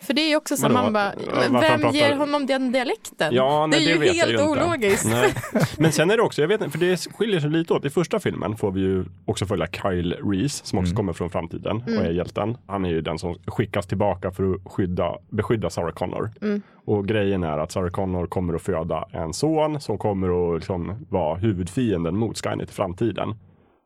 För 0.06 0.14
det 0.14 0.22
är 0.22 0.30
ju 0.30 0.36
också 0.36 0.58
så 0.58 0.70
man 0.70 0.94
bara, 0.94 1.12
men 1.34 1.54
vem 1.62 1.82
pratar- 1.82 1.92
ger 1.98 2.16
honom 2.16 2.46
den 2.46 2.72
dialekten? 2.72 3.34
Ja, 3.36 3.68
nej, 3.68 3.86
det 3.86 3.92
är 3.92 3.98
ju 3.98 4.06
jag 4.06 4.14
helt 4.28 4.42
ologiskt. 4.50 5.06
Nej. 5.06 5.34
Men 5.78 5.92
sen 5.92 6.12
är 6.12 6.18
det 6.18 6.24
också, 6.24 6.42
jag 6.42 6.48
vet 6.48 6.62
inte, 6.62 6.78
för 6.78 6.86
det 6.86 6.98
skiljer 7.16 7.40
sig 7.40 7.50
lite 7.50 7.74
åt. 7.74 7.86
I 7.86 7.90
första 7.90 8.20
filmen 8.20 8.58
får 8.58 8.72
vi 8.72 8.82
ju 8.82 9.06
också 9.26 9.46
följa 9.46 9.68
Kyle 9.68 10.14
Reese 10.32 10.66
som 10.66 10.80
också 10.80 10.90
Mm. 10.90 10.96
kommer 10.98 11.14
från 11.14 11.30
framtiden 11.30 11.78
och 11.82 11.90
Mm. 11.90 12.06
är 12.06 12.10
hjälten. 12.12 12.58
Han 12.68 12.86
är 12.86 12.90
ju 12.90 13.02
den 13.02 13.20
som 13.20 13.36
skickas 13.48 13.88
tillbaka 13.88 14.32
för 14.32 14.54
att 14.54 14.62
skydda, 14.72 15.16
beskydda 15.30 15.70
Sarah 15.70 15.92
Connor. 15.94 16.32
Mm. 16.42 16.62
Och 16.86 17.08
grejen 17.08 17.44
är 17.44 17.58
att 17.58 17.72
Sarah 17.72 17.90
Connor 17.90 18.28
kommer 18.28 18.54
att 18.54 18.62
föda 18.62 19.06
en 19.12 19.34
son 19.34 19.82
som 19.82 19.98
kommer 19.98 20.54
att 20.54 20.60
liksom 20.60 21.06
vara 21.10 21.36
huvudfienden 21.36 22.18
mot 22.18 22.38
Skynet 22.46 22.70
i 22.70 22.74
framtiden. 22.74 23.36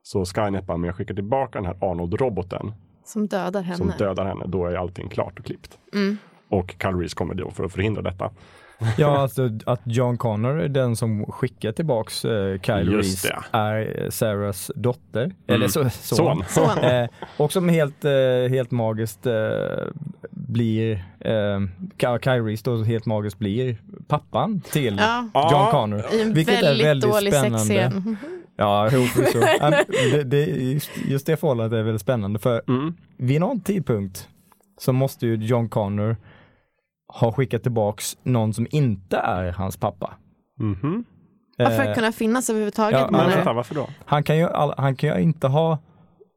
Så 0.04 0.26
Skynet 0.26 0.66
bara 0.68 0.78
med 0.78 0.90
att 0.90 0.96
skicka 0.96 1.14
tillbaka 1.14 1.60
den 1.60 1.66
här 1.66 1.76
Arnold-roboten 1.82 2.72
Som 3.10 3.28
dödar 3.28 3.62
henne. 3.62 3.78
som 3.78 3.94
dödar 3.98 4.26
henne, 4.26 4.44
då 4.48 4.66
är 4.66 4.76
allting 4.76 5.10
klart 5.10 5.40
och 5.40 5.46
klippt. 5.46 5.78
Mm. 5.94 6.18
Och 6.50 6.76
Kyle 6.82 6.96
Reese 6.96 7.14
kommer 7.14 7.34
då 7.34 7.52
för 7.52 7.64
att 7.64 7.72
förhindra 7.72 8.02
detta. 8.02 8.30
Ja, 8.98 9.18
alltså 9.18 9.50
att 9.66 9.82
John 9.84 10.18
Connor 10.18 10.62
är 10.62 10.68
den 10.68 10.96
som 10.96 11.26
skickar 11.26 11.72
tillbaks 11.72 12.26
eh, 12.26 12.60
Kyle 12.60 12.92
Just 12.92 13.26
Reese 13.26 13.36
är 13.52 14.04
eh, 14.04 14.10
Sarahs 14.10 14.72
dotter, 14.76 15.32
eller 15.48 15.68
så, 15.68 15.90
son. 15.90 16.18
Son. 16.26 16.44
Son. 16.48 16.78
Eh, 16.78 17.10
och 17.38 17.52
som 17.52 17.70
helt, 17.70 18.06
eh, 18.06 18.12
helt 18.50 18.72
magiskt 18.72 19.26
eh, 19.26 19.34
blir, 20.32 20.92
eh, 21.20 21.60
Ky- 21.98 22.20
Kyle 22.24 22.44
Reese 22.46 22.64
då 22.64 22.84
helt 22.84 23.06
magiskt 23.06 23.40
blir 23.40 23.78
pappan 24.08 24.62
till 24.62 24.98
Ja, 25.34 25.50
John. 25.52 25.72
Connor. 25.72 26.04
i 26.14 26.22
en 26.22 26.34
Vilket 26.34 26.58
är 26.58 26.62
väldigt, 26.62 26.86
väldigt 26.88 27.12
dålig 27.12 27.34
spännande. 27.34 27.60
sexscen. 27.66 28.18
Ja, 28.60 28.90
jo, 28.94 29.04
förvisso. 29.06 29.40
Ja, 29.60 29.84
det, 29.88 30.24
det, 30.24 30.46
just, 30.46 30.90
just 31.08 31.26
det 31.26 31.38
förhållandet 31.38 31.78
är 31.80 31.84
väldigt 31.84 32.02
spännande 32.02 32.40
för 32.40 32.62
Mm. 32.68 32.94
vid 33.18 33.40
någon 33.40 33.60
tidpunkt 33.62 34.28
så 34.80 34.94
måste 34.94 35.28
ju 35.28 35.36
John 35.36 35.70
Connor 35.70 36.18
ha 37.20 37.32
skickat 37.32 37.64
tillbaks 37.64 38.18
någon 38.24 38.54
som 38.54 38.68
inte 38.72 39.18
är 39.18 39.52
hans 39.52 39.78
pappa. 39.78 40.14
Mhm. 40.60 41.04
Varför 41.58 41.86
Eh, 41.88 41.94
kunna 41.96 42.12
finnas 42.12 42.50
överhuvudtaget? 42.50 43.00
ja, 43.00 43.08
Men 43.12 43.30
vänta, 43.30 43.54
varför 43.54 43.76
då? 43.76 43.88
han, 44.06 44.24
kan 44.24 44.38
ju 44.38 44.48
han 44.78 44.96
kan 44.96 45.10
ju 45.10 45.22
inte 45.24 45.48
ha 45.48 45.78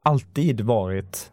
alltid 0.04 0.60
varit 0.60 1.30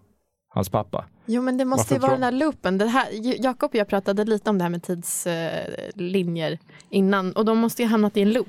hans 0.49 0.69
pappa. 0.69 1.05
Jo 1.25 1.41
men 1.41 1.57
det 1.57 1.65
måste 1.65 1.93
ju 1.93 1.99
Varför 1.99 2.07
vara 2.17 2.17
tror- 2.17 2.25
den 2.31 2.39
där 2.39 2.45
loopen. 2.45 2.77
Det 2.77 2.85
här, 2.85 3.07
Jakob 3.43 3.69
och 3.69 3.75
jag 3.75 3.87
pratade 3.87 4.25
lite 4.25 4.49
om 4.49 4.57
det 4.57 4.63
här 4.63 4.69
med 4.71 4.83
tidslinjer 4.83 6.59
innan 6.89 7.31
och 7.33 7.45
de 7.45 7.57
måste 7.57 7.81
ju 7.81 7.87
ha 7.87 7.91
hamnat 7.91 8.17
i 8.17 8.21
en 8.21 8.33
loop 8.33 8.47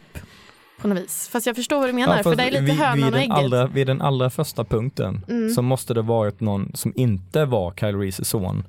på 0.82 0.88
något 0.88 0.98
vis. 0.98 1.28
Fast 1.32 1.46
jag 1.46 1.56
förstår 1.56 1.76
vad 1.78 1.88
du 1.88 1.92
menar 1.92 2.16
för 2.16 2.22
fast 2.22 2.36
det 2.36 2.42
är 2.44 2.50
lite 2.50 2.64
vid, 2.64 2.74
hönan 2.74 2.96
vid, 2.96 3.04
och 3.04 3.10
den 3.12 3.20
ägget. 3.20 3.32
allra, 3.36 3.66
vid 3.66 3.86
den 3.86 4.00
allra 4.02 4.30
första 4.30 4.64
punkten 4.64 5.24
Mm. 5.28 5.50
så 5.50 5.62
måste 5.62 5.94
det 5.94 6.02
varit 6.02 6.40
någon 6.40 6.70
som 6.74 6.92
inte 6.96 7.44
var 7.44 7.72
Kyle 7.80 7.96
Reeses 7.98 8.28
son 8.28 8.64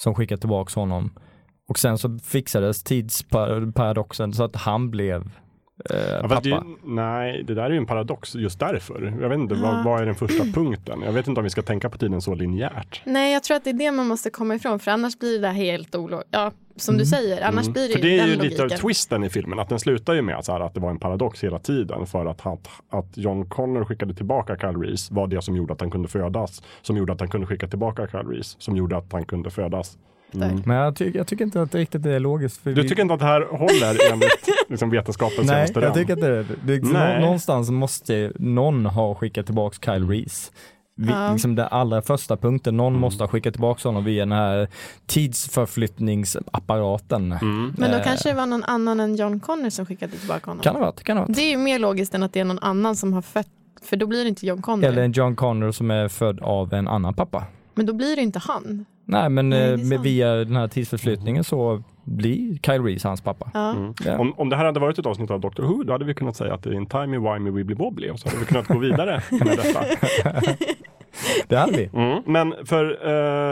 som 0.00 0.14
skickade 0.14 0.40
tillbaks 0.40 0.74
honom. 0.74 1.10
Och 1.68 1.78
sen 1.78 1.98
så 1.98 2.18
fixades 2.24 2.82
tidsparadoxen 2.82 4.32
så 4.32 4.42
att 4.44 4.56
han 4.56 4.90
blev 4.90 5.20
eh, 5.90 5.96
Ja, 6.22 6.28
pappa. 6.28 6.40
det, 6.40 6.62
nej, 6.84 7.42
det 7.46 7.54
där 7.54 7.62
är 7.62 7.70
ju 7.70 7.76
en 7.76 7.86
paradox 7.86 8.34
just 8.34 8.60
därför. 8.60 9.14
Jag 9.20 9.28
vet 9.28 9.38
inte, 9.38 9.54
Ja. 9.54 9.60
vad, 9.62 9.84
vad 9.84 10.00
är 10.02 10.06
den 10.06 10.14
första 10.14 10.44
punkten? 10.54 11.02
Jag 11.04 11.12
vet 11.12 11.26
inte 11.28 11.40
om 11.40 11.44
vi 11.44 11.50
ska 11.50 11.62
tänka 11.62 11.90
på 11.90 11.98
tiden 11.98 12.20
så 12.20 12.34
linjärt. 12.34 13.02
Nej 13.04 13.32
jag 13.32 13.42
tror 13.42 13.56
att 13.56 13.64
det 13.64 13.70
är 13.70 13.74
det 13.74 13.90
man 13.92 14.06
måste 14.06 14.30
komma 14.30 14.54
ifrån 14.54 14.78
för 14.80 14.90
annars 14.90 15.18
blir 15.18 15.32
det 15.32 15.46
där 15.46 15.52
helt 15.52 15.94
ologiskt. 15.94 16.28
Ja 16.30 16.52
som 16.80 16.94
du 16.96 17.02
Mm. 17.02 17.06
säger, 17.06 17.42
annars 17.42 17.66
Mm. 17.66 17.72
blir 17.72 17.88
det 17.88 17.92
För 17.94 18.00
det 18.02 18.18
är 18.18 18.26
ju 18.26 18.36
logiken. 18.36 18.50
lite 18.50 18.62
av 18.64 18.68
twisten 18.68 19.24
i 19.24 19.28
filmen, 19.30 19.58
att 19.58 19.68
den 19.68 19.78
slutar 19.80 20.14
ju 20.14 20.22
med 20.22 20.44
så 20.44 20.52
här, 20.52 20.60
att 20.60 20.74
det 20.74 20.80
var 20.80 20.90
en 20.90 20.98
paradox 20.98 21.44
hela 21.44 21.58
tiden 21.58 22.06
för 22.06 22.26
att, 22.26 22.46
att, 22.46 22.68
att 22.90 23.16
John 23.16 23.46
Connor 23.48 23.84
skickade 23.84 24.14
tillbaka 24.14 24.56
Kyle 24.56 24.76
Reese 24.82 25.10
var 25.10 25.26
det 25.26 25.42
som 25.42 25.56
gjorde 25.56 25.72
att 25.72 25.80
han 25.80 25.90
kunde 25.90 26.08
födas, 26.08 26.62
som 26.82 26.96
gjorde 26.96 27.12
att 27.12 27.20
han 27.20 27.28
kunde 27.28 27.46
skicka 27.46 27.66
tillbaka 27.68 28.06
Kyle 28.06 28.28
Reese, 28.28 28.56
som 28.58 28.76
gjorde 28.76 28.96
att 28.96 29.12
han 29.12 29.24
kunde 29.24 29.50
födas. 29.50 29.98
Där. 30.32 30.58
Men 30.64 30.76
jag, 30.76 30.96
ty 30.96 31.10
jag 31.14 31.26
tycker 31.26 31.44
inte 31.44 31.62
att 31.62 31.72
det 31.72 31.78
riktigt 31.78 32.06
är 32.06 32.18
logiskt. 32.20 32.62
För 32.62 32.70
Du 32.72 32.82
vi- 32.82 32.88
tycker 32.88 33.02
inte 33.02 33.14
att 33.14 33.20
det 33.20 33.26
här 33.26 33.40
håller 33.50 34.12
enligt 34.12 34.48
liksom, 34.68 34.90
vetenskapens 34.90 35.38
Nej, 35.38 35.46
senaste 35.66 35.80
jag 35.80 35.94
tycker 35.94 36.12
inte 36.12 36.28
det. 36.28 36.42
det 36.64 36.82
Nej. 36.92 37.14
nå- 37.14 37.24
någonstans 37.26 37.70
måste 37.70 38.32
någon 38.38 38.86
ha 38.86 39.14
skickat 39.14 39.46
tillbaks 39.46 39.78
Kyle 39.84 40.08
Reese. 40.08 40.52
Vi, 41.00 41.10
Ja. 41.12 41.32
liksom 41.32 41.54
den 41.54 41.68
allra 41.70 42.02
första 42.02 42.36
punkten, 42.36 42.76
någon 42.76 42.92
Mm. 42.92 43.00
måste 43.00 43.22
ha 43.22 43.28
skickat 43.28 43.54
tillbaks 43.54 43.84
honom 43.84 44.04
via 44.04 44.22
den 44.22 44.32
här 44.32 44.68
tidsförflyttningsapparaten. 45.06 47.32
Mm. 47.32 47.74
Men 47.78 47.90
då 47.90 47.96
Eh. 47.96 48.02
kanske 48.04 48.28
det 48.28 48.34
var 48.34 48.46
någon 48.46 48.64
annan 48.64 49.00
än 49.00 49.16
John 49.16 49.40
Connor 49.40 49.70
som 49.70 49.86
skickade 49.86 50.12
tillbaka 50.12 50.50
honom. 50.50 50.62
Kan 50.62 50.74
det 50.74 50.80
vara, 50.80 50.92
kan 50.92 51.16
det 51.16 51.22
vara. 51.22 51.32
Det 51.32 51.40
är 51.42 51.50
ju 51.50 51.56
mer 51.56 51.78
logiskt 51.78 52.14
än 52.14 52.22
att 52.22 52.32
det 52.32 52.40
är 52.40 52.44
någon 52.44 52.58
annan 52.58 52.96
som 52.96 53.12
har 53.12 53.22
fött, 53.22 53.48
för 53.82 53.96
då 53.96 54.06
blir 54.06 54.22
det 54.24 54.28
inte 54.28 54.46
John 54.46 54.62
Connor. 54.62 54.84
Eller 54.84 55.02
en 55.02 55.12
John 55.12 55.36
Connor 55.36 55.72
som 55.72 55.90
är 55.90 56.08
född 56.08 56.40
av 56.40 56.74
en 56.74 56.88
annan 56.88 57.14
pappa. 57.14 57.44
Men 57.74 57.86
då 57.86 57.92
blir 57.92 58.16
det 58.16 58.22
inte 58.22 58.38
han. 58.38 58.84
Nej 59.10 59.28
men 59.28 59.48
Nej, 59.48 59.92
eh, 59.94 60.00
via 60.00 60.34
den 60.34 60.56
här 60.56 60.68
tidsförflyttningen 60.68 61.44
så 61.44 61.82
blir 62.04 62.58
Kyle 62.62 62.82
Reese 62.82 63.04
hans 63.04 63.20
pappa. 63.20 63.50
Ja. 63.54 63.70
Mm. 63.70 63.94
Ja. 64.04 64.18
Om, 64.18 64.34
om 64.36 64.48
det 64.48 64.56
här 64.56 64.64
hade 64.64 64.80
varit 64.80 64.98
ett 64.98 65.06
avsnitt 65.06 65.30
av 65.30 65.40
Doctor 65.40 65.62
Who, 65.62 65.82
då 65.82 65.92
hade 65.92 66.04
vi 66.04 66.14
kunnat 66.14 66.36
säga 66.36 66.54
att 66.54 66.62
det 66.62 66.70
är 66.70 66.74
en 66.74 66.86
timey 66.86 67.18
wimey 67.18 67.52
wibbly 67.52 67.74
wobbly 67.74 68.10
och 68.10 68.20
så 68.20 68.28
hade 68.28 68.40
vi 68.40 68.46
kunnat 68.46 68.66
gå 68.66 68.78
vidare 68.78 69.22
med 69.30 69.56
detta. 69.56 69.84
Det 71.48 71.56
hade 71.56 71.72
vi. 71.72 71.90
Mm. 71.94 72.22
Men 72.26 72.54
för, 72.66 72.84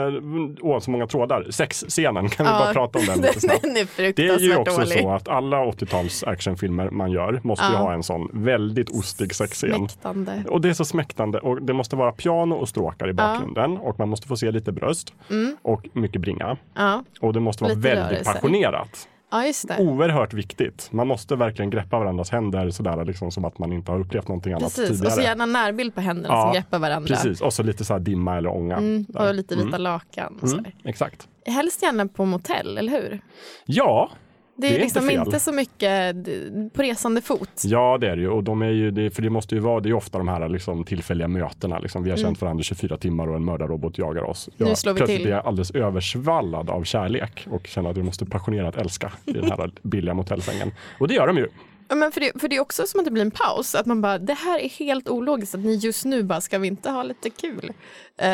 eh, 0.07 0.13
åh 0.61 0.79
så 0.79 0.91
många 0.91 1.07
trådar, 1.07 1.45
sexscenen, 1.49 2.29
kan 2.29 2.45
vi 2.45 2.51
bara 2.51 2.73
prata 2.73 2.99
om 2.99 3.05
den 3.05 3.17
lite 3.21 3.39
snabbt? 3.39 3.61
den 3.61 3.77
är 3.77 4.13
Det 4.13 4.27
är 4.29 4.39
ju 4.39 4.55
också 4.55 4.77
dålig. 4.77 4.99
så 5.01 5.11
att 5.11 5.27
alla 5.27 5.57
80-tals 5.65 6.23
actionfilmer 6.23 6.89
man 6.89 7.11
gör 7.11 7.39
måste 7.43 7.65
ju 7.65 7.75
ha 7.75 7.93
en 7.93 8.03
sån 8.03 8.29
väldigt 8.33 8.89
ostig 8.89 9.35
sexscen. 9.35 9.73
Smäktande. 9.89 10.43
Och 10.49 10.61
det 10.61 10.69
är 10.69 10.73
så 10.73 10.85
smäktande 10.85 11.39
och 11.39 11.61
det 11.61 11.73
måste 11.73 11.95
vara 11.95 12.11
piano 12.11 12.55
och 12.55 12.69
stråkar 12.69 13.09
i 13.09 13.13
bakgrunden 13.13 13.77
och 13.77 13.99
man 13.99 14.09
måste 14.09 14.27
få 14.27 14.37
se 14.37 14.51
lite 14.51 14.71
bröst 14.71 15.13
Mm. 15.29 15.57
och 15.61 15.87
mycket 15.93 16.21
bringa. 16.21 16.57
Ja. 16.75 17.03
Och 17.21 17.33
det 17.33 17.39
måste 17.39 17.63
vara 17.63 17.73
Lite 17.73 17.87
väldigt 17.87 18.11
rörelse. 18.11 18.33
passionerat. 18.33 19.07
Ja, 19.31 19.45
just 19.45 19.67
det. 19.67 19.77
Oerhört 19.79 20.33
viktigt. 20.33 20.89
Man 20.91 21.07
måste 21.07 21.35
verkligen 21.35 21.69
greppa 21.69 21.99
varandras 21.99 22.29
händer 22.31 22.69
sådär 22.69 23.05
liksom 23.05 23.31
som 23.31 23.45
att 23.45 23.59
man 23.59 23.73
inte 23.73 23.91
har 23.91 23.99
upplevt 23.99 24.27
någonting 24.27 24.53
annat 24.53 24.63
Precis, 24.75 24.89
och 24.89 24.95
så 24.97 25.03
tidigare. 25.03 25.23
gärna 25.23 25.45
närbild 25.45 25.95
på 25.95 26.01
händerna 26.01 26.33
Ja, 26.35 26.41
som 26.41 26.53
greppar 26.53 26.79
varandra. 26.79 27.07
Precis, 27.15 27.41
och 27.41 27.53
så 27.53 27.63
lite 27.63 27.85
så 27.85 27.97
dimma 27.99 28.37
eller 28.37 28.49
ånga. 28.49 28.75
Mm, 28.77 29.05
och 29.15 29.33
lite 29.35 29.55
vita 29.55 29.67
Mm. 29.67 29.81
lakan. 29.81 30.39
Mm, 30.43 30.65
exakt. 30.83 31.27
Helst 31.45 31.81
gärna 31.83 32.07
på 32.07 32.25
motell, 32.25 32.77
eller 32.77 32.91
hur? 32.91 33.19
Ja, 33.65 34.11
Det 34.61 34.67
är, 34.67 34.71
Det 34.71 34.77
är 34.77 34.81
liksom 34.81 35.09
inte 35.09 35.25
inte, 35.25 35.39
så 35.39 35.51
mycket 35.51 36.15
på 36.73 36.81
resande 36.81 37.21
fot. 37.21 37.61
Ja, 37.63 37.97
det 38.01 38.09
är 38.09 38.15
det 38.15 38.21
ju. 38.21 38.29
Och 38.29 38.43
de 38.43 38.61
är 38.61 38.69
ju, 38.69 38.91
det, 38.91 39.11
för 39.11 39.21
det 39.21 39.29
måste 39.29 39.55
ju 39.55 39.61
vara, 39.61 39.79
det 39.79 39.89
är 39.89 39.93
ofta 39.93 40.17
de 40.17 40.27
här 40.27 40.49
liksom, 40.49 40.83
tillfälliga 40.83 41.27
mötena. 41.27 41.79
Liksom. 41.79 42.03
Vi 42.03 42.09
har 42.09 42.17
Mm. 42.17 42.27
känt 42.27 42.41
varandra 42.41 42.61
i 42.61 42.63
24 42.63 42.97
timmar 42.97 43.27
och 43.27 43.35
en 43.35 43.45
mördarrobot 43.45 43.97
jagar 43.97 44.23
oss. 44.23 44.49
Nu 44.57 44.67
Jag, 44.67 44.77
slår 44.77 44.93
vi 44.93 44.97
plötsligt 44.97 45.19
till. 45.19 45.27
är 45.27 45.31
jag 45.35 45.45
alldeles 45.45 45.71
översvallad 45.71 46.69
av 46.69 46.83
kärlek 46.83 47.47
och 47.49 47.67
känner 47.67 47.89
att 47.89 47.97
jag 47.97 48.05
måste 48.05 48.25
passionerat 48.25 48.75
älska 48.75 49.11
i 49.25 49.31
den 49.31 49.51
här 49.51 49.71
billiga 49.81 50.13
motellsängen. 50.13 50.71
Och 50.99 51.07
det 51.07 51.13
gör 51.13 51.27
de 51.27 51.37
ju. 51.37 51.47
Men 51.93 52.11
för, 52.11 52.19
det, 52.19 52.31
för 52.41 52.47
det 52.47 52.55
är 52.55 52.59
också 52.59 52.83
som 52.87 52.99
att 52.99 53.05
det 53.05 53.11
blir 53.11 53.21
en 53.23 53.31
paus. 53.31 53.75
Att 53.75 53.85
man 53.85 54.01
bara, 54.01 54.17
det 54.19 54.33
här 54.33 54.59
är 54.59 54.69
helt 54.69 55.09
ologiskt 55.09 55.55
att 55.55 55.61
ni 55.61 55.75
just 55.75 56.05
nu 56.05 56.23
bara, 56.23 56.41
ska 56.41 56.57
vi 56.59 56.67
inte 56.67 56.89
ha 56.89 57.03
lite 57.03 57.29
kul? 57.29 57.71
Eh, 58.17 58.27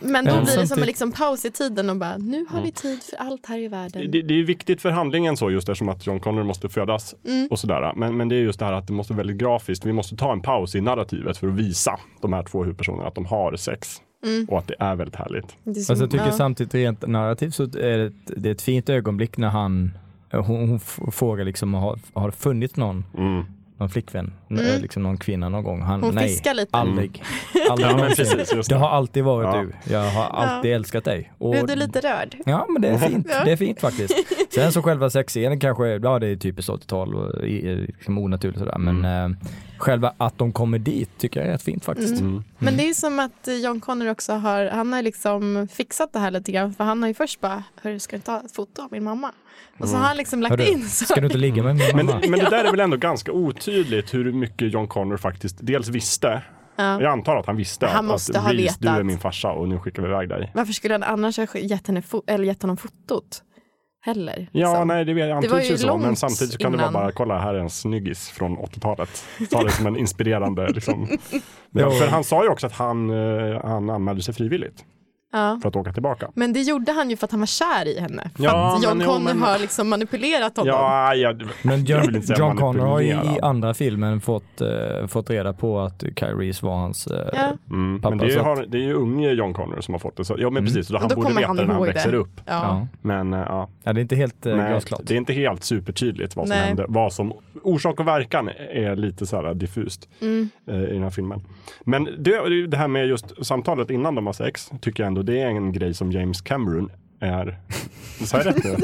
men 0.00 0.24
då 0.24 0.40
blir 0.44 0.56
det 0.56 0.66
som 0.66 0.78
en 0.78 0.86
liksom 0.86 1.12
paus 1.12 1.44
i 1.44 1.50
tiden 1.50 1.90
och 1.90 1.96
bara, 1.96 2.16
nu 2.16 2.46
har 2.50 2.62
vi 2.62 2.72
tid 2.72 3.02
för 3.02 3.16
allt 3.16 3.46
här 3.46 3.58
i 3.58 3.68
världen. 3.68 4.10
Det, 4.10 4.22
det 4.22 4.34
är 4.34 4.44
viktigt 4.44 4.82
för 4.82 4.90
handlingen 4.90 5.36
så 5.36 5.50
just 5.50 5.68
eftersom 5.68 5.88
att 5.88 6.06
John 6.06 6.20
Connor 6.20 6.42
måste 6.42 6.68
födas 6.68 7.14
och 7.50 7.58
sådär. 7.58 7.92
Men, 7.96 8.16
men 8.16 8.28
det 8.28 8.36
är 8.36 8.40
just 8.40 8.58
det 8.58 8.64
här 8.64 8.72
att 8.72 8.86
det 8.86 8.92
måste 8.92 9.12
vara 9.12 9.18
väldigt 9.18 9.36
grafiskt. 9.36 9.86
Vi 9.86 9.92
måste 9.92 10.16
ta 10.16 10.32
en 10.32 10.40
paus 10.42 10.74
i 10.74 10.80
narrativet 10.80 11.36
för 11.38 11.48
att 11.48 11.54
visa 11.54 11.98
de 12.20 12.32
här 12.32 12.42
två 12.42 12.62
huvudpersonerna 12.62 13.08
att 13.08 13.14
de 13.14 13.26
har 13.26 13.56
sex. 13.56 14.02
Och 14.48 14.58
att 14.58 14.66
det 14.68 14.74
är 14.78 14.94
väldigt 14.96 15.16
härligt. 15.16 15.56
Det 15.64 15.70
är 15.70 15.74
som- 15.74 15.84
Fast 15.86 16.00
jag 16.00 16.10
tycker 16.10 16.26
ja. 16.26 16.32
samtidigt 16.32 16.74
rent 16.74 17.06
narrativt 17.06 17.54
så 17.54 17.62
är 17.62 17.98
det 17.98 18.04
ett, 18.06 18.12
det 18.36 18.48
är 18.48 18.52
ett 18.52 18.62
fint 18.62 18.88
ögonblick 18.88 19.36
när 19.36 19.48
han 19.48 19.98
hon, 20.32 20.68
hon 20.68 20.80
frågar 21.12 21.44
liksom, 21.44 21.74
har, 21.74 21.98
har 22.12 22.26
det 22.30 22.36
funnits 22.36 22.76
någon, 22.76 23.04
Mm. 23.18 23.44
Någon 23.78 23.88
flickvän, 23.88 24.32
mm. 24.50 24.82
liksom 24.82 25.02
någon 25.02 25.16
kvinna 25.18 25.48
någon 25.48 25.64
gång? 25.64 25.82
Han, 25.82 26.02
Hon 26.02 26.14
nej, 26.14 26.28
fiskar 26.28 26.54
lite. 26.54 26.76
aldrig. 26.76 27.22
aldrig 27.70 27.90
Ja, 27.90 28.08
precis, 28.16 28.52
just 28.54 28.68
det 28.68 28.74
det. 28.74 28.78
har 28.78 28.88
alltid 28.88 29.24
varit 29.24 29.54
Ja. 29.54 29.60
du. 29.86 29.92
Jag 29.92 30.10
har 30.10 30.24
alltid 30.24 30.72
älskat 30.72 31.04
dig. 31.04 31.32
Och, 31.38 31.50
Blev 31.50 31.66
du 31.66 31.74
lite 31.76 32.00
rörd? 32.00 32.36
Ja 32.46 32.66
men 32.68 32.82
det 32.82 32.88
är 32.88 32.98
fint, 32.98 33.26
Ja. 33.30 33.44
det 33.44 33.52
är 33.52 33.56
fint 33.56 33.80
faktiskt. 33.80 34.14
Sen 34.54 34.72
så 34.72 34.82
själva 34.82 35.10
sexscenen 35.10 35.60
kanske, 35.60 35.86
ja 35.88 36.18
det 36.18 36.26
är 36.28 36.36
typiskt 36.36 36.70
80-tal 36.70 37.14
och 37.14 37.44
liksom 37.44 38.18
onaturligt 38.18 38.58
sådär 38.58 38.78
men 38.78 39.04
Mm. 39.04 39.36
Själva 39.78 40.12
att 40.18 40.38
de 40.38 40.52
kommer 40.52 40.78
dit 40.78 41.10
tycker 41.18 41.40
jag 41.40 41.48
är 41.48 41.52
rätt 41.52 41.62
fint 41.62 41.84
faktiskt. 41.84 42.20
Mm. 42.20 42.44
Men 42.58 42.76
det 42.76 42.88
är 42.88 42.94
som 42.94 43.18
att 43.18 43.48
John 43.62 43.80
Connor 43.80 44.10
också 44.10 44.32
har, 44.32 44.66
han 44.66 44.92
har 44.92 45.02
liksom 45.02 45.68
fixat 45.72 46.12
det 46.12 46.18
här 46.18 46.30
lite 46.30 46.52
grann. 46.52 46.74
För 46.74 46.84
han 46.84 47.02
har 47.02 47.08
ju 47.08 47.14
först 47.14 47.40
bara, 47.40 47.64
hörru 47.82 47.98
ska 47.98 48.16
du 48.16 48.22
ta 48.22 48.40
ett 48.44 48.52
foto 48.52 48.82
av 48.82 48.88
min 48.92 49.04
mamma? 49.04 49.32
Och 49.78 49.88
så 49.88 49.96
har 49.96 50.04
han 50.04 50.16
liksom 50.16 50.42
lagt 50.42 50.50
Hörru, 50.50 50.64
in 50.72 50.88
så. 50.88 51.04
Ska 51.04 51.20
du 51.20 51.26
inte 51.26 51.38
ligga 51.38 51.62
med 51.62 51.76
min 51.76 51.96
Men, 51.96 52.06
mamma? 52.06 52.20
men 52.28 52.38
det 52.38 52.50
där 52.50 52.64
är 52.64 52.70
väl 52.70 52.80
ändå 52.80 52.96
ganska 52.96 53.32
otydligt 53.32 54.14
hur 54.14 54.32
mycket 54.32 54.72
John 54.72 54.88
Connor 54.88 55.16
faktiskt 55.16 55.56
dels 55.60 55.88
visste. 55.88 56.42
Ja. 56.76 57.02
Jag 57.02 57.12
antar 57.12 57.36
att 57.36 57.46
han 57.46 57.56
visste 57.56 57.86
Han 57.86 58.04
att, 58.04 58.04
måste 58.10 58.38
att 58.38 58.44
ha 58.44 58.52
Reese, 58.52 58.76
du 58.78 58.88
är 58.88 59.02
min 59.02 59.18
farsa 59.18 59.50
och 59.50 59.68
nu 59.68 59.78
skickar 59.78 60.02
vi 60.02 60.08
iväg 60.08 60.28
dig. 60.28 60.50
Varför 60.54 60.72
skulle 60.72 60.94
han 60.94 61.02
annars 61.02 61.36
ha 61.36 61.46
gett, 61.54 61.86
henne 61.86 62.00
fo- 62.00 62.22
eller 62.26 62.44
gett 62.44 62.62
honom 62.62 62.76
fotot? 62.76 63.42
Heller. 64.00 64.48
Ja, 64.52 64.68
liksom. 64.68 64.88
nej, 64.88 65.04
det 65.04 65.14
var 65.14 65.30
antyds 65.30 65.70
ju 65.70 65.78
så. 65.78 65.96
Men 65.96 66.16
samtidigt 66.16 66.52
så 66.52 66.58
kan 66.58 66.72
det 66.72 66.76
innan. 66.76 66.92
vara 66.92 67.04
bara, 67.04 67.12
kolla 67.12 67.38
här 67.38 67.54
är 67.54 67.58
en 67.58 67.70
snyggis 67.70 68.28
från 68.28 68.58
80-talet. 68.58 69.24
Ta 69.50 69.62
det 69.62 69.70
som 69.70 69.86
en 69.86 69.96
inspirerande 69.96 70.68
liksom. 70.68 71.08
Men, 71.70 71.90
för 71.90 72.06
han 72.06 72.24
sa 72.24 72.44
ju 72.44 72.50
också 72.50 72.66
att 72.66 72.72
han, 72.72 73.10
eh, 73.10 73.60
han 73.64 73.90
anmälde 73.90 74.22
sig 74.22 74.34
frivilligt 74.34 74.84
Ja. 75.32 75.58
för 75.62 75.68
att 75.68 75.76
åka 75.76 75.92
tillbaka. 75.92 76.30
Men 76.34 76.52
det 76.52 76.60
gjorde 76.62 76.92
han 76.92 77.10
ju 77.10 77.16
för 77.16 77.24
att 77.26 77.30
han 77.30 77.40
var 77.40 77.46
kär 77.46 77.88
i 77.88 78.00
henne. 78.00 78.30
För 78.36 78.44
Ja, 78.44 78.76
att 78.76 78.82
John 78.84 78.98
men 78.98 79.06
Connor 79.06 79.24
men- 79.24 79.42
har 79.42 79.58
liksom 79.58 79.88
manipulerat 79.88 80.56
honom. 80.56 80.74
Ja, 80.74 81.14
ja, 81.14 81.32
Men 81.62 81.84
jag 81.84 81.88
John, 81.98 82.06
vill 82.06 82.14
inte 82.16 82.26
säga 82.26 82.38
John 82.38 82.56
Connor 82.56 82.86
har 82.86 83.00
ju 83.00 83.08
i 83.12 83.38
andra 83.42 83.74
filmen 83.74 84.20
fått, 84.20 84.60
eh, 84.60 85.06
fått 85.08 85.30
reda 85.30 85.52
på 85.52 85.80
att 85.80 86.00
Kyle 86.16 86.34
Reese 86.38 86.62
var 86.62 86.76
hans 86.76 87.06
eh, 87.06 87.28
Ja. 87.32 87.52
Mm, 87.70 88.00
Pappa, 88.00 88.14
men 88.14 88.26
det 88.28 88.34
är, 88.34 88.38
har, 88.40 88.66
det 88.68 88.78
är 88.78 88.82
ju 88.82 88.94
unge 88.94 89.30
John 89.32 89.54
Connor 89.54 89.80
som 89.80 89.94
har 89.94 89.98
fått 89.98 90.16
det. 90.16 90.24
Så, 90.24 90.36
ja 90.38 90.50
men 90.50 90.64
precis, 90.64 90.86
så 90.88 90.98
han 90.98 91.08
då 91.08 91.14
borde 91.14 91.34
veta 91.34 91.52
när 91.52 91.64
han 91.66 91.82
växer 91.84 92.10
det. 92.12 92.16
upp. 92.18 92.40
Ja. 92.46 92.52
Ja. 92.52 92.86
Men 93.02 93.32
eh, 93.34 93.40
ja, 93.48 93.68
det 93.84 93.90
är 93.90 93.98
inte 93.98 94.16
helt 94.16 94.46
eh, 94.46 94.56
nej, 94.56 94.70
glasklart. 94.70 95.00
det 95.04 95.14
är 95.14 95.18
inte 95.18 95.32
helt 95.32 95.64
supertydligt 95.64 96.36
vad 96.36 96.48
som 96.48 96.56
Nej. 96.56 96.66
händer. 96.66 96.86
Vad 96.88 97.12
som, 97.12 97.32
orsak 97.62 98.00
och 98.00 98.06
verkan 98.08 98.48
är 98.72 98.96
lite 98.96 99.26
så 99.26 99.36
här 99.36 99.54
diffust 99.54 100.08
Mm. 100.20 100.48
eh, 100.68 100.74
i 100.82 100.92
den 100.92 101.02
här 101.02 101.10
filmen. 101.10 101.40
Men 101.84 102.04
det, 102.18 102.66
det 102.66 102.76
här 102.76 102.88
med 102.88 103.06
just 103.06 103.46
samtalet 103.46 103.90
innan 103.90 104.14
de 104.14 104.26
har 104.26 104.32
sex, 104.32 104.70
tycker 104.80 105.02
jag 105.02 105.06
ändå 105.08 105.17
det 105.24 105.40
är 105.40 105.46
en 105.46 105.72
grej 105.72 105.94
som 105.94 106.12
James 106.12 106.40
Cameron 106.40 106.90
är. 107.20 107.58
Sa 108.24 108.36
jag 108.36 108.46
rätt 108.46 108.64
nu? 108.64 108.76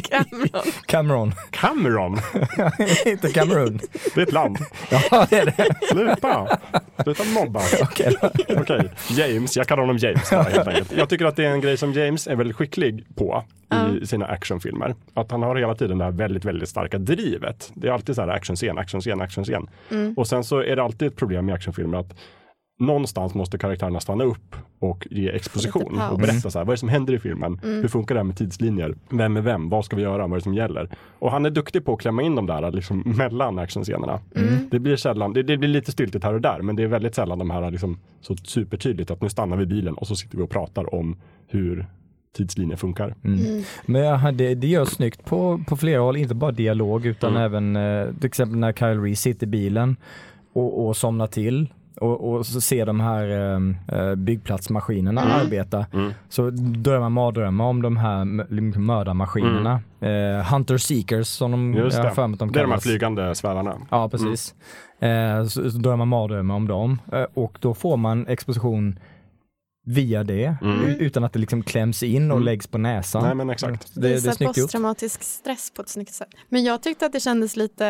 Cameron. 0.00 0.62
Cameron, 0.86 1.32
Cameron, 1.50 2.18
inte 3.06 3.28
Cameron. 3.32 3.78
det 4.14 4.20
är 4.20 4.26
ett 4.26 4.32
land. 4.32 4.58
ja 4.90 5.26
det 5.30 5.38
är 5.38 5.46
det. 5.46 5.86
Sluta! 5.90 6.58
Sluta 7.02 7.24
mobba. 7.24 7.60
Okej. 7.82 8.16
Okej, 8.48 8.90
James, 9.10 9.56
jag 9.56 9.66
kallar 9.66 9.80
honom 9.80 9.96
James 9.96 10.30
bara, 10.30 10.42
helt 10.42 10.68
enkelt. 10.68 10.92
Jag 10.96 11.08
tycker 11.08 11.24
att 11.24 11.36
det 11.36 11.44
är 11.44 11.50
en 11.50 11.60
grej 11.60 11.76
som 11.76 11.92
James 11.92 12.26
är 12.26 12.36
väldigt 12.36 12.56
skicklig 12.56 13.04
på 13.14 13.44
i 14.02 14.06
sina 14.06 14.26
actionfilmer. 14.26 14.94
Att 15.14 15.30
han 15.30 15.42
har 15.42 15.56
hela 15.56 15.74
tiden 15.74 15.98
det 15.98 16.04
här 16.04 16.10
väldigt, 16.12 16.44
väldigt 16.44 16.68
starka 16.68 16.98
drivet. 16.98 17.70
Det 17.74 17.88
är 17.88 17.92
alltid 17.92 18.14
så 18.14 18.22
här 18.22 18.28
actionscen, 18.28 18.78
actionscen, 18.78 19.20
actionscen. 19.20 19.68
Och 20.16 20.26
sen 20.26 20.44
så 20.44 20.58
är 20.58 20.76
det 20.76 20.82
alltid 20.82 21.08
ett 21.08 21.16
problem 21.16 21.48
i 21.48 21.52
actionfilmer 21.52 21.98
att 21.98 22.14
någonstans 22.82 23.34
måste 23.34 23.58
karaktärerna 23.58 24.00
stanna 24.00 24.24
upp 24.24 24.56
och 24.78 25.06
ge 25.10 25.28
exposition 25.28 26.00
och 26.10 26.18
berätta 26.18 26.50
så 26.50 26.58
här, 26.58 26.64
vad 26.64 26.72
är 26.72 26.76
det 26.76 26.80
som 26.80 26.88
händer 26.88 27.14
i 27.14 27.18
filmen? 27.18 27.60
Hur 27.62 27.88
funkar 27.88 28.14
det 28.14 28.18
här 28.18 28.24
med 28.24 28.36
tidslinjer? 28.36 28.94
Vem 29.08 29.36
är 29.36 29.40
vem? 29.40 29.68
Vad 29.68 29.84
ska 29.84 29.96
vi 29.96 30.02
göra? 30.02 30.22
Vad 30.22 30.32
är 30.32 30.36
det 30.36 30.40
som 30.40 30.54
gäller? 30.54 30.88
Och 31.18 31.30
han 31.30 31.46
är 31.46 31.50
duktig 31.50 31.84
på 31.84 31.94
att 31.94 32.00
klämma 32.00 32.22
in 32.22 32.34
de 32.34 32.46
där 32.46 32.72
liksom, 32.72 33.02
mellan 33.16 33.58
actionscenerna. 33.58 34.20
Det 34.70 34.78
blir 34.78 34.96
sällan, 34.96 35.32
det, 35.32 35.42
det 35.42 35.56
blir 35.56 35.68
lite 35.68 35.92
styltigt 35.92 36.24
här 36.24 36.34
och 36.34 36.40
där, 36.40 36.62
men 36.62 36.76
det 36.76 36.82
är 36.82 36.86
väldigt 36.86 37.14
sällan 37.14 37.38
de 37.38 37.50
här 37.50 37.70
liksom, 37.70 37.98
så 38.20 38.36
supertydligt 38.36 39.10
att 39.10 39.20
nu 39.22 39.28
stannar 39.28 39.56
vi 39.56 39.66
bilen 39.66 39.94
och 39.94 40.06
så 40.06 40.16
sitter 40.16 40.36
vi 40.36 40.42
och 40.42 40.50
pratar 40.50 40.94
om 40.94 41.16
hur 41.46 41.86
tidslinjen 42.36 42.78
funkar. 42.78 43.14
Men 43.86 44.02
ja, 44.02 44.32
det, 44.32 44.54
det 44.54 44.66
görs 44.66 44.88
snyggt 44.88 45.24
på, 45.24 45.64
på 45.66 45.76
flera 45.76 46.00
håll, 46.00 46.16
inte 46.16 46.34
bara 46.34 46.52
dialog 46.52 47.06
utan 47.06 47.36
även 47.36 47.76
eh, 47.76 48.14
till 48.14 48.26
exempel 48.26 48.58
när 48.58 48.72
Kyle 48.72 49.00
Reese 49.00 49.20
sitter 49.20 49.46
i 49.46 49.50
bilen 49.50 49.96
och, 50.52 50.86
och 50.86 50.96
somnar 50.96 51.26
till 51.26 51.68
och, 52.00 52.32
och 52.34 52.46
så 52.46 52.60
ser 52.60 52.86
de 52.86 53.00
här 53.00 53.28
eh, 53.28 53.98
eh, 53.98 54.14
byggplatsmaskinerna 54.14 55.20
arbeta. 55.20 55.86
Så 56.28 56.50
drömmer 56.50 57.00
man 57.00 57.12
mardrömmar 57.12 57.64
om 57.64 57.82
de 57.82 57.96
här 57.96 58.46
liksom 58.54 58.86
mördarmaskinerna. 58.86 59.80
Eh, 60.00 60.52
Hunter 60.52 60.76
Seekers 60.78 61.26
som 61.28 61.50
de, 61.50 61.74
Just 61.74 61.96
jag 61.96 62.06
det. 62.06 62.10
för 62.10 62.26
mig 62.26 62.32
att 62.34 62.38
de 62.38 62.52
det 62.52 62.58
är 62.58 62.62
de 62.62 62.66
här 62.70 62.72
kallas. 62.72 62.82
flygande 62.84 63.34
svävarna. 63.34 63.76
Ja, 63.90 64.08
precis. 64.08 64.54
Eh, 65.00 65.44
så, 65.44 65.70
så 65.70 65.78
drömmer 65.78 65.96
man 65.96 66.08
mardrömmar 66.08 66.54
om 66.54 66.68
dem 66.68 67.00
eh, 67.12 67.26
och 67.34 67.58
då 67.60 67.74
får 67.74 67.96
man 67.96 68.26
exposition 68.26 68.98
via 69.86 70.24
det 70.24 70.56
u- 70.62 70.96
utan 71.00 71.24
att 71.24 71.32
det 71.32 71.38
liksom 71.38 71.62
kläms 71.62 72.02
in 72.02 72.30
och 72.30 72.40
läggs 72.40 72.66
på 72.66 72.78
näsan. 72.78 73.22
Nej 73.22 73.34
men 73.34 73.50
exakt. 73.50 73.94
Det, 73.94 74.00
det 74.00 74.14
är 74.14 74.18
snyggt 74.18 74.40
gjort. 74.40 74.54
posttraumatisk 74.56 75.22
stress 75.22 75.72
på 75.76 75.82
ett 75.82 75.88
snyggt 75.88 76.12
sätt. 76.14 76.28
Men 76.48 76.64
jag 76.64 76.82
tyckte 76.82 77.06
att 77.06 77.12
det 77.12 77.20
kändes 77.20 77.56
lite 77.56 77.86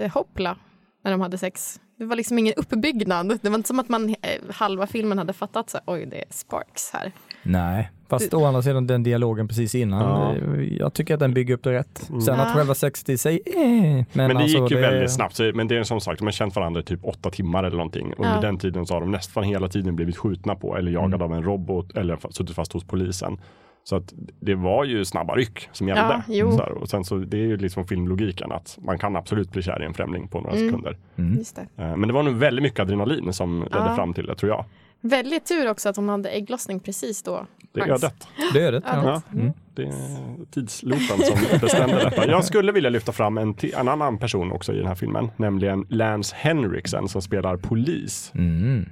eh, 0.00 0.12
hoppla 0.12 0.56
när 1.04 1.10
de 1.10 1.20
hade 1.20 1.38
sex. 1.38 1.80
Det 2.02 2.06
var 2.06 2.16
liksom 2.16 2.38
ingen 2.38 2.54
uppbyggnad. 2.56 3.38
Det 3.42 3.48
var 3.48 3.56
inte 3.56 3.66
som 3.68 3.78
att 3.80 3.88
man 3.88 4.08
eh, 4.08 4.14
halva 4.54 4.86
filmen 4.86 5.18
hade 5.18 5.32
fattat 5.32 5.70
så 5.70 5.78
oj 5.86 6.06
det 6.10 6.16
är 6.18 6.24
sparks 6.30 6.90
här. 6.92 7.12
Nej, 7.42 7.90
fast 8.08 8.34
å 8.34 8.44
andra 8.44 8.62
sidan 8.62 8.86
den 8.86 9.02
dialogen 9.02 9.48
precis 9.48 9.74
innan, 9.74 10.02
Ja. 10.02 10.34
eh, 10.54 10.62
jag 10.78 10.94
tycker 10.94 11.14
att 11.14 11.20
den 11.20 11.34
bygger 11.34 11.54
upp 11.54 11.62
det 11.62 11.72
rätt. 11.72 11.98
Sen 11.98 12.20
Ja. 12.26 12.34
att 12.34 12.54
själva 12.56 12.74
sex 12.74 13.08
i 13.08 13.18
sig, 13.18 13.40
eh, 13.46 13.62
men, 13.62 14.04
Men 14.12 14.28
det 14.28 14.36
alltså, 14.42 14.58
gick 14.58 14.70
ju 14.70 14.76
väldigt 14.78 15.10
snabbt. 15.12 15.34
Så, 15.36 15.52
men 15.54 15.68
det 15.68 15.76
är 15.76 15.82
som 15.82 16.00
sagt, 16.00 16.18
de 16.18 16.24
har 16.24 16.32
känt 16.32 16.56
varandra 16.56 16.80
i 16.80 16.84
typ 16.84 17.00
åtta 17.04 17.30
timmar 17.30 17.64
eller 17.64 17.76
någonting. 17.76 18.14
Under 18.18 18.34
Ja. 18.34 18.40
den 18.40 18.58
tiden 18.58 18.86
så 18.86 18.94
har 18.94 19.00
de 19.00 19.10
nästan 19.10 19.44
hela 19.44 19.68
tiden 19.68 19.96
blivit 19.96 20.16
skjutna 20.16 20.54
på 20.54 20.76
eller 20.76 20.92
jagade 20.92 21.14
Mm. 21.14 21.22
av 21.32 21.34
en 21.34 21.42
robot 21.42 21.96
eller 21.96 22.18
suttit 22.30 22.56
fast 22.56 22.72
hos 22.72 22.84
polisen. 22.84 23.38
Så 23.84 23.96
att 23.96 24.12
det 24.40 24.54
var 24.54 24.84
ju 24.84 25.04
snabba 25.04 25.34
ryck 25.36 25.68
som 25.72 25.88
gällde. 25.88 26.02
Ja, 26.02 26.22
jo. 26.28 26.52
så 26.52 26.58
här, 26.58 26.72
och 26.72 26.88
sen 26.88 27.04
så 27.04 27.16
det 27.16 27.36
är 27.36 27.46
ju 27.46 27.56
liksom 27.56 27.86
filmlogiken 27.86 28.52
att 28.52 28.78
man 28.82 28.98
kan 28.98 29.16
absolut 29.16 29.52
bli 29.52 29.62
kär 29.62 29.82
i 29.82 29.86
en 29.86 29.94
främling 29.94 30.28
på 30.28 30.40
några 30.40 30.56
Mm. 30.56 30.68
sekunder. 30.68 30.96
Just 31.38 31.56
det. 31.56 31.82
Eh, 31.82 31.96
Men 31.96 32.08
det 32.08 32.12
var 32.14 32.22
nog 32.22 32.34
väldigt 32.34 32.62
mycket 32.62 32.80
adrenalin 32.80 33.32
som 33.32 33.58
ledde 33.62 33.76
Ja. 33.78 33.94
fram 33.96 34.14
till 34.14 34.26
det 34.26 34.34
tror 34.34 34.50
jag. 34.52 34.64
Väldigt 35.00 35.46
tur 35.46 35.70
också 35.70 35.88
att 35.88 35.96
hon 35.96 36.08
hade 36.08 36.28
ägglossning 36.28 36.80
precis 36.80 37.22
då. 37.22 37.46
Det 37.72 37.80
är 37.80 37.88
ödet. 37.88 38.28
Det 38.52 38.62
är 38.62 38.72
det. 38.72 38.82
Ja. 38.84 38.92
Ödet. 38.92 39.22
Ja, 39.32 39.52
det 39.74 39.82
är 39.82 40.44
tidsloopen 40.50 41.18
som 41.18 41.58
bestämde 41.60 41.96
detta. 42.04 42.26
Jag 42.26 42.44
skulle 42.44 42.72
vilja 42.72 42.90
lyfta 42.90 43.12
fram 43.12 43.38
en, 43.38 43.54
en 43.78 43.88
annan 43.88 44.18
person 44.18 44.52
också 44.52 44.72
i 44.72 44.76
den 44.78 44.86
här 44.86 44.94
filmen, 44.94 45.30
nämligen 45.36 45.86
Lance 45.88 46.34
Henriksen 46.38 47.08
som 47.08 47.22
spelar 47.22 47.56
polis. 47.56 48.32
Mm. 48.34 48.88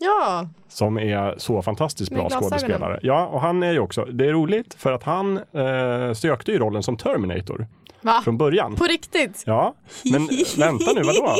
Ja, 0.00 0.48
Som 0.68 0.98
är 0.98 1.34
så 1.38 1.62
fantastiskt 1.62 2.10
bra 2.10 2.30
skådespelare. 2.30 3.00
Ja, 3.02 3.26
och 3.26 3.40
han 3.40 3.62
är 3.62 3.72
ju 3.72 3.78
också, 3.78 4.04
det 4.04 4.26
är 4.26 4.32
roligt 4.32 4.74
för 4.74 4.92
att 4.92 5.02
han 5.02 5.36
eh, 5.36 6.12
sökte 6.14 6.52
ju 6.52 6.58
rollen 6.58 6.82
som 6.82 6.96
Terminator 6.96 7.66
va? 8.00 8.20
från 8.24 8.38
början. 8.38 8.74
På 8.74 8.84
riktigt? 8.84 9.42
Ja, 9.46 9.74
men 10.12 10.28
vänta 10.58 10.92
nu, 10.94 11.02
vadå? 11.02 11.34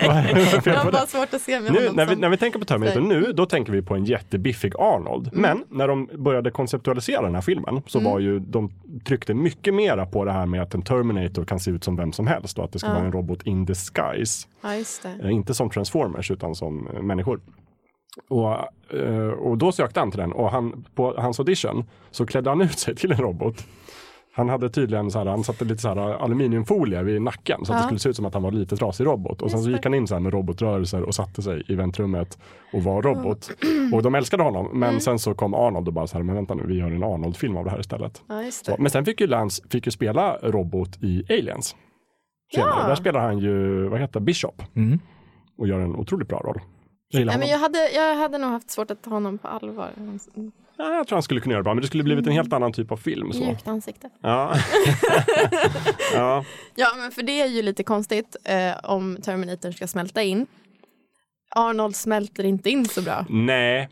Jag 0.64 0.74
har 0.74 0.92
bara 0.92 1.06
svårt 1.06 1.34
att 1.34 1.40
se 1.42 1.60
med 1.60 1.72
Nu, 1.72 1.90
när, 1.94 2.06
vi, 2.06 2.16
när 2.16 2.28
vi 2.28 2.36
tänker 2.36 2.58
på 2.58 2.64
Terminator 2.64 3.00
Nej. 3.00 3.08
nu, 3.20 3.32
då 3.32 3.46
tänker 3.46 3.72
vi 3.72 3.82
på 3.82 3.94
en 3.94 4.04
jättebiffig 4.04 4.72
Arnold. 4.78 5.28
Mm. 5.28 5.40
Men 5.42 5.64
när 5.78 5.88
de 5.88 6.08
började 6.18 6.50
konceptualisera 6.50 7.22
den 7.22 7.34
här 7.34 7.42
filmen 7.42 7.82
så 7.86 8.00
var 8.00 8.18
ju 8.18 8.38
de 8.38 8.72
tryckte 9.04 9.34
mycket 9.34 9.74
mera 9.74 10.06
på 10.06 10.24
det 10.24 10.32
här 10.32 10.46
med 10.46 10.62
att 10.62 10.74
en 10.74 10.82
Terminator 10.82 11.44
kan 11.44 11.60
se 11.60 11.70
ut 11.70 11.84
som 11.84 11.96
vem 11.96 12.12
som 12.12 12.26
helst 12.26 12.58
och 12.58 12.64
att 12.64 12.72
det 12.72 12.78
ska 12.78 12.88
Ja. 12.88 12.94
vara 12.94 13.04
en 13.04 13.12
robot 13.12 13.42
in 13.42 13.64
disguise. 13.64 14.48
Ja. 14.62 14.74
Eh, 15.22 15.32
Inte 15.32 15.54
som 15.54 15.70
Transformers 15.70 16.30
utan 16.30 16.54
som 16.54 16.88
eh, 16.94 17.02
människor. 17.02 17.40
Och, 18.28 18.52
eh, 18.98 19.28
och 19.28 19.58
då 19.58 19.72
sökte 19.72 20.00
han 20.00 20.10
till 20.10 20.20
den 20.20 20.32
och 20.32 20.50
han, 20.50 20.84
på 20.94 21.14
hans 21.18 21.38
audition 21.40 21.84
så 22.10 22.26
klädde 22.26 22.50
han 22.50 22.60
ut 22.60 22.78
sig 22.78 22.94
till 22.96 23.12
en 23.12 23.18
robot. 23.18 23.66
Han 24.34 24.48
hade 24.48 24.70
tydligen 24.70 25.10
så 25.10 25.18
här, 25.18 25.26
han 25.26 25.44
satte 25.44 25.64
lite 25.64 25.82
så 25.82 25.88
här 25.88 25.96
aluminiumfolie 25.98 27.02
vid 27.02 27.22
nacken 27.22 27.64
så 27.64 27.72
att 27.72 27.78
det 27.78 27.82
Ja. 27.82 27.86
skulle 27.86 27.98
se 27.98 28.08
ut 28.08 28.16
som 28.16 28.24
att 28.26 28.34
han 28.34 28.42
var 28.42 28.50
lite 28.50 28.76
trasig 28.76 29.06
robot. 29.06 29.42
Och 29.42 29.50
sen 29.50 29.62
så 29.62 29.70
gick 29.70 29.84
han 29.84 29.94
in 29.94 30.06
så 30.06 30.14
här 30.14 30.20
med 30.20 30.32
robotrörelser 30.32 31.02
och 31.02 31.14
satte 31.14 31.42
sig 31.42 31.62
i 31.68 31.74
väntrummet 31.74 32.38
och 32.72 32.82
var 32.82 33.02
robot. 33.02 33.50
Och 33.92 34.02
de 34.02 34.14
älskade 34.14 34.42
honom. 34.42 34.68
Men 34.72 34.88
Mm. 34.88 35.00
sen 35.00 35.18
så 35.18 35.34
kom 35.34 35.54
Arnold 35.54 35.88
och 35.88 35.94
bara 35.94 36.06
så 36.06 36.16
här, 36.16 36.22
men 36.24 36.34
vänta 36.34 36.54
nu, 36.54 36.62
vi 36.66 36.74
gör 36.74 36.90
en 36.90 37.02
Arnold-film 37.02 37.56
av 37.56 37.64
det 37.64 37.70
här 37.70 37.80
istället. 37.80 38.22
Ja, 38.28 38.42
just 38.42 38.64
Så, 38.66 38.70
det. 38.76 38.82
men 38.82 38.90
sen 38.90 39.04
fick 39.04 39.20
ju 39.20 39.26
Lance 39.26 39.62
fick 39.70 39.86
ju 39.86 39.90
spela 39.92 40.36
robot 40.42 41.02
i 41.02 41.24
Aliens. 41.30 41.76
senare. 42.54 42.74
Ja. 42.82 42.88
Där 42.88 42.94
spelar 42.94 43.20
han 43.20 43.38
ju, 43.38 43.88
vad 43.88 44.00
heter 44.00 44.20
det, 44.20 44.24
Bishop 44.24 44.62
Mm. 44.76 44.98
och 45.58 45.68
gör 45.68 45.80
en 45.80 45.96
otroligt 45.96 46.28
bra 46.28 46.38
roll. 46.38 46.60
Nej, 47.12 47.38
men 47.38 47.48
jag, 47.48 47.58
hade, 47.58 47.90
jag 47.90 48.16
hade 48.16 48.38
nog 48.38 48.50
haft 48.50 48.70
svårt 48.70 48.90
att 48.90 49.02
ta 49.02 49.10
honom 49.10 49.38
på 49.38 49.48
allvar. 49.48 49.90
Ja, 50.76 50.94
jag 50.94 51.06
tror 51.06 51.16
han 51.16 51.22
skulle 51.22 51.40
kunna 51.40 51.52
göra 51.52 51.60
det 51.60 51.64
bra, 51.64 51.74
men 51.74 51.80
det 51.82 51.86
skulle 51.86 52.02
blivit 52.02 52.26
en 52.26 52.32
helt 52.32 52.52
annan 52.52 52.72
typ 52.72 52.92
av 52.92 52.96
film. 52.96 53.32
Så. 53.32 53.44
Mjukt 53.44 53.68
ansikte. 53.68 54.10
Ja. 54.20 54.54
ja. 56.14 56.44
Ja, 56.74 56.88
men 56.96 57.12
för 57.12 57.22
det 57.22 57.40
är 57.40 57.46
ju 57.46 57.62
lite 57.62 57.82
konstigt 57.82 58.36
eh, 58.44 58.72
om 58.82 59.18
Terminator 59.22 59.70
ska 59.72 59.86
smälta 59.86 60.22
in. 60.22 60.46
Arnold 61.56 61.96
smälter 61.96 62.44
inte 62.44 62.70
in 62.70 62.88
så 62.88 63.02
bra. 63.02 63.26
Nej, 63.28 63.88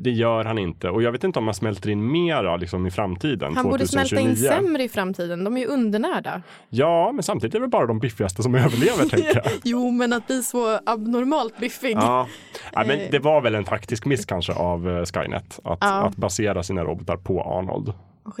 det 0.00 0.10
gör 0.10 0.44
han 0.44 0.58
inte. 0.58 0.90
Och 0.90 1.02
jag 1.02 1.12
vet 1.12 1.24
inte 1.24 1.38
om 1.38 1.44
han 1.44 1.54
smälter 1.54 1.90
in 1.90 2.12
mera 2.12 2.56
liksom, 2.56 2.86
i 2.86 2.90
framtiden. 2.90 3.56
Han 3.56 3.70
borde 3.70 3.88
smälta 3.88 4.20
in 4.20 4.26
2029. 4.26 4.48
sämre 4.48 4.82
i 4.82 4.88
framtiden. 4.88 5.44
De 5.44 5.56
är 5.56 5.60
ju 5.60 5.66
undernärda. 5.66 6.42
Ja, 6.68 7.12
men 7.12 7.22
samtidigt 7.22 7.54
är 7.54 7.58
det 7.58 7.60
väl 7.60 7.70
bara 7.70 7.86
de 7.86 7.98
biffigaste 7.98 8.42
som 8.42 8.54
överlever, 8.64 9.08
tänker 9.08 9.34
jag. 9.34 9.44
Jo, 9.64 9.90
men 9.90 10.12
att 10.12 10.26
bli 10.26 10.42
så 10.42 10.78
abnormalt 10.86 11.58
biffig. 11.60 11.96
Ja. 11.96 12.26
ja, 12.72 12.84
men 12.86 12.98
det 13.10 13.18
var 13.18 13.40
väl 13.40 13.54
en 13.54 13.64
taktisk 13.64 14.04
miss 14.04 14.24
kanske 14.26 14.52
av 14.52 14.88
eh, 14.90 15.04
Skynet 15.04 15.60
att, 15.64 15.78
Ja. 15.80 15.88
att 16.06 16.16
basera 16.16 16.62
sina 16.62 16.84
robotar 16.84 17.16
på 17.16 17.42
Arnold. 17.42 17.92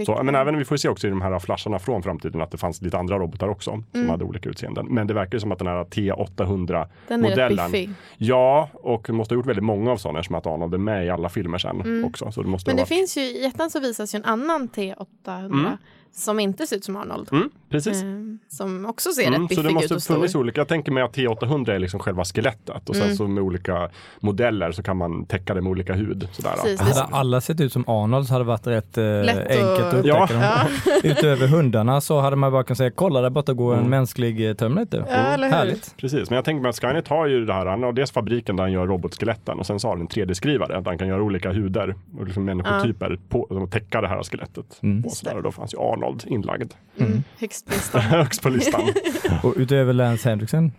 Så, 0.06 0.22
men 0.22 0.34
även 0.34 0.58
vi 0.58 0.64
får 0.64 0.76
se 0.76 0.88
också 0.88 1.06
i 1.06 1.10
de 1.10 1.20
här 1.20 1.38
flasharna 1.38 1.78
från 1.78 2.02
framtiden 2.02 2.40
att 2.40 2.50
det 2.50 2.58
fanns 2.58 2.82
lite 2.82 2.98
andra 2.98 3.18
robotar 3.18 3.48
också 3.48 3.70
som 3.70 3.84
Mm. 3.94 4.08
hade 4.10 4.24
olika 4.24 4.48
utseenden. 4.48 4.86
Men 4.86 5.06
det 5.06 5.14
verkar 5.14 5.32
ju 5.36 5.40
som 5.40 5.52
att 5.52 5.58
den 5.58 5.66
här 5.68 5.84
T800 5.84 6.88
Den 7.08 7.24
är 7.24 7.30
modellen. 7.30 7.70
biffig. 7.72 7.90
Ja, 8.16 8.68
och 8.72 9.10
måste 9.10 9.34
ha 9.34 9.36
gjort 9.38 9.46
väldigt 9.46 9.64
många 9.64 9.90
av 9.92 9.96
sådana 9.96 10.18
eftersom 10.18 10.36
att 10.36 10.46
Arnold 10.46 10.74
är 10.74 10.78
med 10.78 11.06
i 11.06 11.10
alla 11.10 11.28
filmer 11.28 11.58
sen 11.58 12.04
också. 12.04 12.30
Så 12.32 12.42
det 12.42 12.48
måste 12.48 12.70
Mm. 12.70 12.76
Men 12.76 12.76
det 12.76 12.82
varit... 12.82 12.88
finns 12.98 13.16
ju, 13.16 13.20
i 13.22 13.44
ettan 13.46 13.70
så 13.70 13.80
visas 13.80 14.14
ju 14.14 14.16
en 14.16 14.24
annan 14.24 14.68
T800 14.68 15.76
som 16.12 16.40
inte 16.40 16.66
ser 16.66 16.76
ut 16.76 16.84
som 16.84 16.96
Arnold. 16.96 17.28
Mm, 17.32 17.50
precis. 17.70 18.02
Eh, 18.02 18.08
som 18.48 18.86
också 18.86 19.10
ser 19.12 19.26
Mm, 19.26 19.42
rätt 19.42 19.54
så 19.54 19.62
det 19.62 19.62
biffig 19.62 19.74
måste 19.74 19.84
ut 19.84 19.90
ha 19.90 19.96
och 19.96 20.02
stor. 20.02 20.14
funnits 20.14 20.34
olika. 20.34 20.60
Jag 20.60 20.68
tänker 20.68 20.92
mig 20.92 21.02
att 21.02 21.16
T800 21.16 21.70
är 21.70 21.78
liksom 21.78 22.00
själva 22.00 22.24
skelettet 22.24 22.88
och 22.88 22.96
sen 22.96 23.04
Mm. 23.04 23.16
så 23.16 23.26
med 23.28 23.42
olika 23.42 23.90
modeller 24.20 24.72
så 24.72 24.82
kan 24.82 24.96
man 24.96 25.24
täcka 25.26 25.54
det 25.54 25.60
med 25.60 25.70
olika 25.70 25.92
hud. 25.94 26.28
Sådär. 26.32 26.50
Precis. 26.62 26.80
Hade 26.80 27.02
alla 27.16 27.40
sett 27.40 27.60
ut 27.60 27.72
som 27.72 27.84
Arnold 27.88 28.26
så 28.26 28.32
hade 28.32 28.44
det 28.44 28.48
varit 28.48 28.66
rätt 28.66 28.98
eh, 28.98 29.04
enkelt 29.06 29.80
att 29.86 29.94
upptäcka 29.94 30.08
Ja. 30.08 30.26
dem. 30.26 30.66
Utöver 31.10 31.46
hundarna 31.46 32.00
så 32.00 32.20
hade 32.20 32.36
man 32.36 32.52
bara 32.52 32.62
kunnat 32.64 32.78
säga 32.78 32.90
kolla 32.90 33.20
där 33.20 33.30
borta 33.30 33.52
går 33.52 33.72
en 33.72 33.78
Mm. 33.78 33.90
mänsklig 33.90 34.48
eh, 34.48 34.54
Terminator. 34.54 35.04
Ja? 35.08 35.14
Härligt. 35.16 35.94
Precis, 35.96 36.30
men 36.30 36.36
jag 36.36 36.44
tänker 36.44 36.62
mig 36.62 36.68
att 36.68 36.80
Skynet 36.80 37.08
har 37.08 37.26
ju 37.26 37.44
det 37.46 37.52
här, 37.52 37.66
han 37.66 37.82
har 37.82 37.92
dels 37.92 38.10
fabriken 38.10 38.56
där 38.56 38.64
han 38.64 38.72
gör 38.72 38.86
robotskeletten 38.86 39.58
och 39.58 39.66
sen 39.66 39.80
så 39.80 39.88
har 39.88 39.92
han 39.94 40.00
en 40.00 40.08
3D-skrivare 40.08 40.72
där 40.80 40.82
han 40.84 40.98
kan 40.98 41.08
göra 41.08 41.22
olika 41.22 41.52
hudar 41.52 41.94
och 42.18 42.24
liksom 42.26 42.44
människotyper 42.44 43.18
på, 43.28 43.40
och 43.40 43.70
täcka 43.70 44.00
det 44.00 44.08
här 44.08 44.22
skelettet. 44.22 44.78
Mm. 44.82 45.04
Och, 45.04 45.12
så 45.12 45.26
där, 45.26 45.36
och 45.36 45.42
då 45.42 45.52
fanns 45.52 45.74
ju 45.74 45.78
Arnold 45.78 45.99
inlagd 46.26 46.72
Mm. 46.98 47.22
Högst 47.38 47.66
på 47.66 47.72
listan. 47.72 48.00
högst 48.00 48.42
på 48.42 48.48
listan. 48.48 48.82
Och 49.42 49.54
utöver 49.56 49.92
Lance 49.92 50.28
Henriksen, 50.28 50.72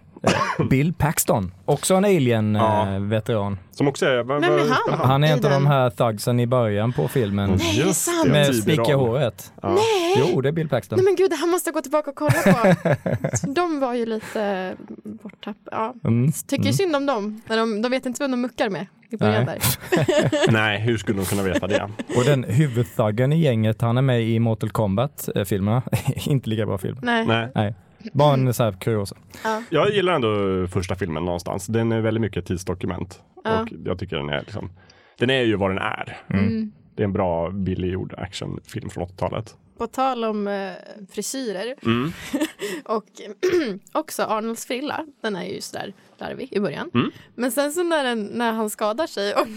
Bill 0.69 0.93
Paxton, 0.93 1.51
också 1.65 1.95
en 1.95 2.03
Ja. 2.03 2.61
alien-veteran. 2.81 3.57
Som 3.71 3.87
också 3.87 4.05
är... 4.05 4.23
Vad, 4.23 4.41
Vem 4.41 4.53
är 4.53 4.59
han? 4.89 4.99
Han 5.09 5.23
är 5.23 5.27
en 5.27 5.33
av 5.33 5.41
de 5.41 5.49
den? 5.49 5.67
här 5.67 5.89
thugsen 5.89 6.39
i 6.39 6.47
början 6.47 6.93
på 6.93 7.07
filmen. 7.07 7.49
Nej, 7.57 7.69
är 7.79 7.81
det 7.81 7.87
Just 7.87 8.01
sant? 8.01 8.27
Med 8.31 8.45
Tiberan. 8.45 8.61
spickiga 8.61 8.95
håret. 8.95 9.53
Ja. 9.61 9.69
Nej! 9.69 10.31
Jo, 10.33 10.41
det 10.41 10.49
är 10.49 10.53
Bill 10.53 10.69
Paxton. 10.69 10.97
Nej 10.97 11.05
men 11.05 11.15
gud, 11.15 11.29
det 11.29 11.35
här 11.35 11.47
måste 11.47 11.67
jag 11.67 11.73
gå 11.73 11.81
tillbaka 11.81 12.09
och 12.09 12.15
kolla 12.15 12.31
på. 12.31 13.47
De 13.51 13.79
var 13.79 13.93
ju 13.93 14.05
lite 14.05 14.73
borttappade. 15.03 15.69
Ja. 15.71 15.93
Mm. 16.03 16.31
Tycker 16.31 16.63
Mm. 16.63 16.73
synd 16.73 16.95
om 16.95 17.05
dem. 17.05 17.41
När 17.47 17.57
de, 17.57 17.81
de 17.81 17.91
vet 17.91 18.05
inte 18.05 18.23
vem 18.23 18.31
de 18.31 18.41
muckar 18.41 18.69
med 18.69 18.85
Nej. 19.19 19.59
Nej, 20.49 20.79
hur 20.81 20.97
skulle 20.97 21.19
de 21.19 21.25
kunna 21.25 21.43
veta 21.43 21.67
det? 21.67 21.89
Och 22.17 22.23
den 22.25 22.43
huvudthuggen 22.43 23.33
i 23.33 23.39
gänget, 23.41 23.81
han 23.81 23.97
är 23.97 24.01
med 24.01 24.21
i 24.23 24.39
Mortal 24.39 24.69
Kombat-filmerna. 24.69 25.81
Inte 26.25 26.49
lika 26.49 26.65
bra 26.65 26.77
film. 26.77 26.97
Nej. 27.01 27.25
Nej. 27.27 27.47
Nej, 27.55 27.75
bara 28.13 28.33
en 28.33 28.53
så 28.53 28.63
här 28.63 28.71
kuriosa. 28.71 29.15
Ja. 29.43 29.63
Jag 29.69 29.89
gillar 29.89 30.13
ändå 30.13 30.67
första 30.67 30.95
filmen 30.95 31.25
någonstans. 31.25 31.67
Den 31.67 31.91
är 31.91 32.01
väldigt 32.01 32.21
mycket 32.21 32.45
tidsdokument. 32.45 33.21
Ja. 33.43 33.61
Och 33.61 33.67
jag 33.85 33.99
tycker 33.99 34.15
den 34.15 34.29
är 34.29 34.39
liksom, 34.39 34.71
den 35.17 35.29
är 35.29 35.41
ju 35.41 35.55
vad 35.55 35.69
den 35.69 35.77
är. 35.77 36.17
Mm. 36.29 36.71
Det 36.95 37.03
är 37.03 37.05
en 37.05 37.13
bra 37.13 37.49
billiggjord 37.49 38.13
actionfilm 38.17 38.89
från 38.89 39.07
80-talet. 39.07 39.55
På 39.77 39.87
tal 39.87 40.23
om 40.23 40.47
eh, 40.47 40.71
frisyrer 41.11 41.75
Mm. 41.83 42.11
och 42.85 43.05
också 43.93 44.23
Arnolds 44.23 44.65
frilla. 44.65 45.05
Den 45.21 45.35
är 45.35 45.45
ju 45.45 45.61
sådär 45.61 45.93
larvig 46.17 46.53
i 46.53 46.59
början. 46.59 46.91
Mm. 46.93 47.11
Men 47.35 47.51
sen 47.51 47.71
så 47.71 47.83
när, 47.83 48.03
den, 48.03 48.25
när 48.25 48.51
han 48.51 48.69
skadar 48.69 49.07
sig 49.07 49.33
och 49.33 49.47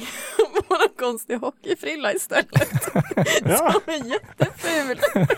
en 0.89 0.95
konstig 0.99 1.37
hockeyfrilla 1.37 2.13
istället. 2.13 2.49
Ja. 3.45 3.73
Som 3.73 3.81
är 3.95 4.11
jätteful. 4.13 4.99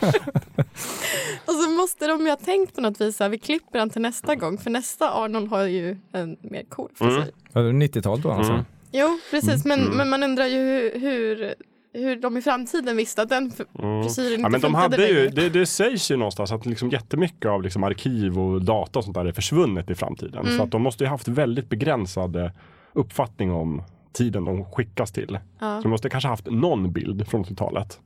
och 1.47 1.55
så 1.55 1.71
måste 1.71 2.07
de 2.07 2.21
ju 2.21 2.29
ha 2.29 2.37
tänkt 2.37 2.75
på 2.75 2.81
något 2.81 3.01
vis 3.01 3.21
att 3.21 3.31
vi 3.31 3.39
klipper 3.39 3.79
han 3.79 3.91
till 3.91 4.03
nästa 4.03 4.35
gång. 4.35 4.59
För 4.59 4.71
nästa 4.71 5.11
Arnold 5.11 5.49
har 5.51 5.63
ju 5.65 5.97
en 6.13 6.37
mer 6.41 6.63
cool 6.69 6.91
frisyr. 6.95 7.17
Mm. 7.17 7.29
Ja, 7.53 7.61
det 7.61 7.69
är 7.69 7.73
90-talet 7.73 8.23
då 8.23 8.31
alltså. 8.31 8.53
Mm. 8.53 8.65
Jo, 8.93 9.19
precis. 9.31 9.65
Men, 9.65 9.81
Mm. 9.81 9.97
men 9.97 10.09
man 10.11 10.23
undrar 10.23 10.47
ju 10.47 10.59
hur, 10.59 11.01
hur, 11.01 11.55
hur 11.93 12.17
de 12.17 12.37
i 12.37 12.43
framtiden 12.43 12.97
visste 12.97 13.23
att 13.23 13.29
den 13.29 13.53
Mm. 13.79 14.03
frisyren 14.03 14.33
inte 14.33 14.43
Ja, 14.43 14.49
men 14.49 14.61
de 14.61 14.67
funkade 14.73 14.83
hade 14.83 15.09
ju, 15.09 15.15
längre. 15.15 15.29
det, 15.43 15.49
det 15.49 15.67
sägs 15.67 16.11
ju 16.11 16.17
någonstans 16.17 16.53
att 16.53 16.67
liksom 16.67 16.91
jättemycket 16.91 17.47
av 17.51 17.63
liksom 17.63 17.85
arkiv 17.85 18.39
och 18.39 18.63
data 18.63 18.99
och 18.99 19.05
sånt 19.05 19.15
där 19.15 19.25
är 19.25 19.33
försvunnet 19.33 19.91
i 19.91 19.95
framtiden. 19.95 20.41
Mm. 20.47 20.57
Så 20.57 20.63
att 20.63 20.71
de 20.71 20.83
måste 20.83 21.05
ju 21.05 21.11
haft 21.11 21.29
väldigt 21.29 21.69
begränsade 21.69 22.53
uppfattning 22.93 23.53
om 23.53 23.83
tiden 24.17 24.45
de 24.45 24.65
skickas 24.65 25.13
till. 25.13 25.39
Ja. 25.59 25.77
Så 25.77 25.83
de 25.83 25.89
måste 25.89 26.09
kanske 26.09 26.29
haft 26.29 26.47
någon 26.51 26.93
bild 26.93 27.29
från 27.29 27.45
80-talet. 27.45 28.01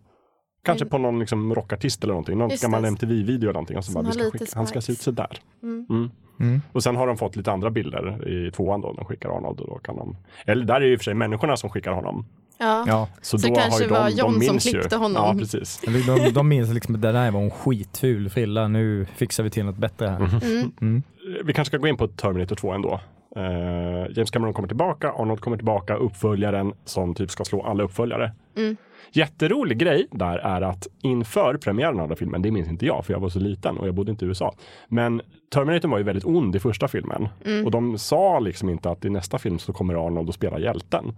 Kanske 0.63 0.87
på 0.87 0.99
någon 0.99 1.19
liksom 1.19 1.55
rockartist 1.55 2.05
eller 2.05 2.13
någonting. 2.13 2.39
Någon 2.39 2.51
Just 2.51 2.63
gammal. 2.63 2.85
MTV-video 2.85 3.43
eller 3.43 3.53
någonting. 3.53 3.77
Och 3.77 3.85
så 3.85 3.93
bara, 3.93 4.05
vi 4.05 4.13
ska 4.13 4.31
skicka, 4.31 4.47
han 4.55 4.67
ska 4.67 4.81
se 4.81 4.93
ut 4.93 5.01
sådär. 5.01 5.39
Mm. 5.63 5.87
Mm. 5.91 6.11
Mm. 6.41 6.61
Och 6.73 6.83
sen 6.83 6.97
har 6.97 7.07
de 7.07 7.17
fått 7.17 7.37
lite 7.37 7.53
andra 7.53 7.71
bilder 7.71 8.29
i 8.29 8.51
tvåan 8.51 8.81
då. 8.81 8.93
De 8.93 9.05
skickar 9.05 9.29
Arnold 9.29 9.61
och 9.61 9.67
då 9.67 9.79
kan 9.79 9.97
de. 9.97 10.17
Eller 10.47 10.65
där 10.65 10.75
är 10.75 10.81
det 10.81 10.87
ju 10.87 10.93
i 10.93 10.97
och 10.97 11.01
för 11.01 11.05
sig 11.05 11.15
människorna 11.15 11.57
som 11.57 11.71
skickar 11.71 11.93
honom. 11.93 12.27
Ja. 12.61 12.85
Ja, 12.87 13.09
Så, 13.23 13.39
Så 13.39 13.49
då 13.49 13.55
kanske 13.55 13.73
har 13.73 13.81
ju 13.81 13.87
var 13.89 14.05
de, 14.11 14.17
John 14.17 14.33
de 14.39 14.47
som 14.47 14.53
minns 14.55 14.67
ju. 14.67 14.71
klippte 14.71 14.97
honom. 14.97 15.23
Ja, 15.27 15.35
precis. 15.39 15.81
de, 15.81 15.93
de, 16.25 16.31
de 16.31 16.49
minns 16.49 16.75
liksom 16.75 16.95
att 16.95 17.03
det 17.03 17.13
där 17.13 17.31
var 17.31 17.41
en 17.41 17.51
skitful 17.51 18.31
frilla, 18.31 18.69
nu 18.69 19.07
fixar 19.17 19.45
vi 19.45 19.51
till 19.51 19.65
något 19.65 19.77
bättre 19.77 20.07
här. 20.07 20.17
Mm. 20.45 20.73
Mm. 20.81 21.03
Vi 21.45 21.53
kanske 21.53 21.71
ska 21.71 21.77
gå 21.79 21.89
in 21.89 21.97
på 21.97 22.09
Terminator 22.09 22.57
2 22.57 22.73
ändå. 22.73 23.01
Uh, 23.37 24.13
James 24.17 24.31
Cameron 24.31 24.55
kommer 24.55 24.69
tillbaka, 24.69 25.13
Arnold 25.13 25.41
kommer 25.41 25.57
tillbaka, 25.57 25.95
uppföljaren 25.97 26.73
som 26.85 27.15
typ 27.15 27.31
ska 27.31 27.45
slå 27.45 27.63
alla 27.63 27.83
uppföljare. 27.85 28.33
Mm. 28.57 28.77
Jätterolig 29.13 29.79
grej 29.79 30.07
där 30.11 30.39
är 30.39 30.63
att 30.63 30.87
inför 31.03 31.57
premiären 31.57 31.95
av 31.95 32.01
den 32.01 32.09
här 32.09 32.17
filmen, 32.17 32.43
det 32.43 32.51
minns 32.51 32.69
inte 32.69 32.87
jag 32.87 33.05
för 33.07 33.13
jag 33.13 33.21
var 33.21 33.29
så 33.29 33.39
liten 33.39 33.79
och 33.79 33.89
jag 33.89 33.95
bodde 33.95 34.11
inte 34.11 34.25
i 34.25 34.29
USA. 34.29 34.55
Men 34.89 35.21
Terminator 35.55 35.89
var 35.89 35.99
ju 35.99 36.05
väldigt 36.05 36.25
ond 36.25 36.57
i 36.57 36.59
första 36.59 36.89
filmen 36.89 37.29
Mm. 37.45 37.65
och 37.65 37.71
de 37.71 37.99
sa 37.99 38.39
liksom 38.39 38.69
inte 38.69 38.91
att 38.91 39.05
i 39.05 39.11
nästa 39.11 39.39
film 39.39 39.59
så 39.59 39.73
kommer 39.73 40.07
Arnold 40.07 40.29
att 40.29 40.35
spela 40.35 40.59
hjälten. 40.59 41.17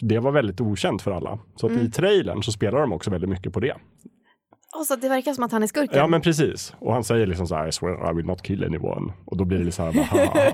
Det 0.00 0.18
var 0.18 0.32
väldigt 0.32 0.60
okänt 0.60 1.02
för 1.02 1.10
alla. 1.10 1.38
Så 1.56 1.66
att 1.66 1.72
Mm. 1.72 1.86
i 1.86 1.90
trailern 1.90 2.42
så 2.42 2.52
spelar 2.52 2.80
de 2.80 2.92
också 2.92 3.10
väldigt 3.10 3.30
mycket 3.30 3.52
på 3.52 3.60
det. 3.60 3.74
Och 4.78 4.86
så 4.86 4.96
det 4.96 5.08
verkar 5.08 5.32
som 5.32 5.44
att 5.44 5.52
han 5.52 5.62
är 5.62 5.66
skurken. 5.66 5.98
Ja 5.98 6.06
men 6.06 6.20
precis. 6.20 6.74
Och 6.78 6.92
han 6.92 7.04
säger 7.04 7.26
liksom 7.26 7.46
så 7.46 7.54
här, 7.54 7.68
I 7.68 7.72
swear 7.72 8.10
I 8.12 8.14
will 8.14 8.26
not 8.26 8.42
kill 8.42 8.64
anyone. 8.64 9.12
Och 9.24 9.36
då 9.36 9.44
blir 9.44 9.64
det 9.64 9.72
så 9.72 9.82
här, 9.82 9.92
bara, 9.92 10.50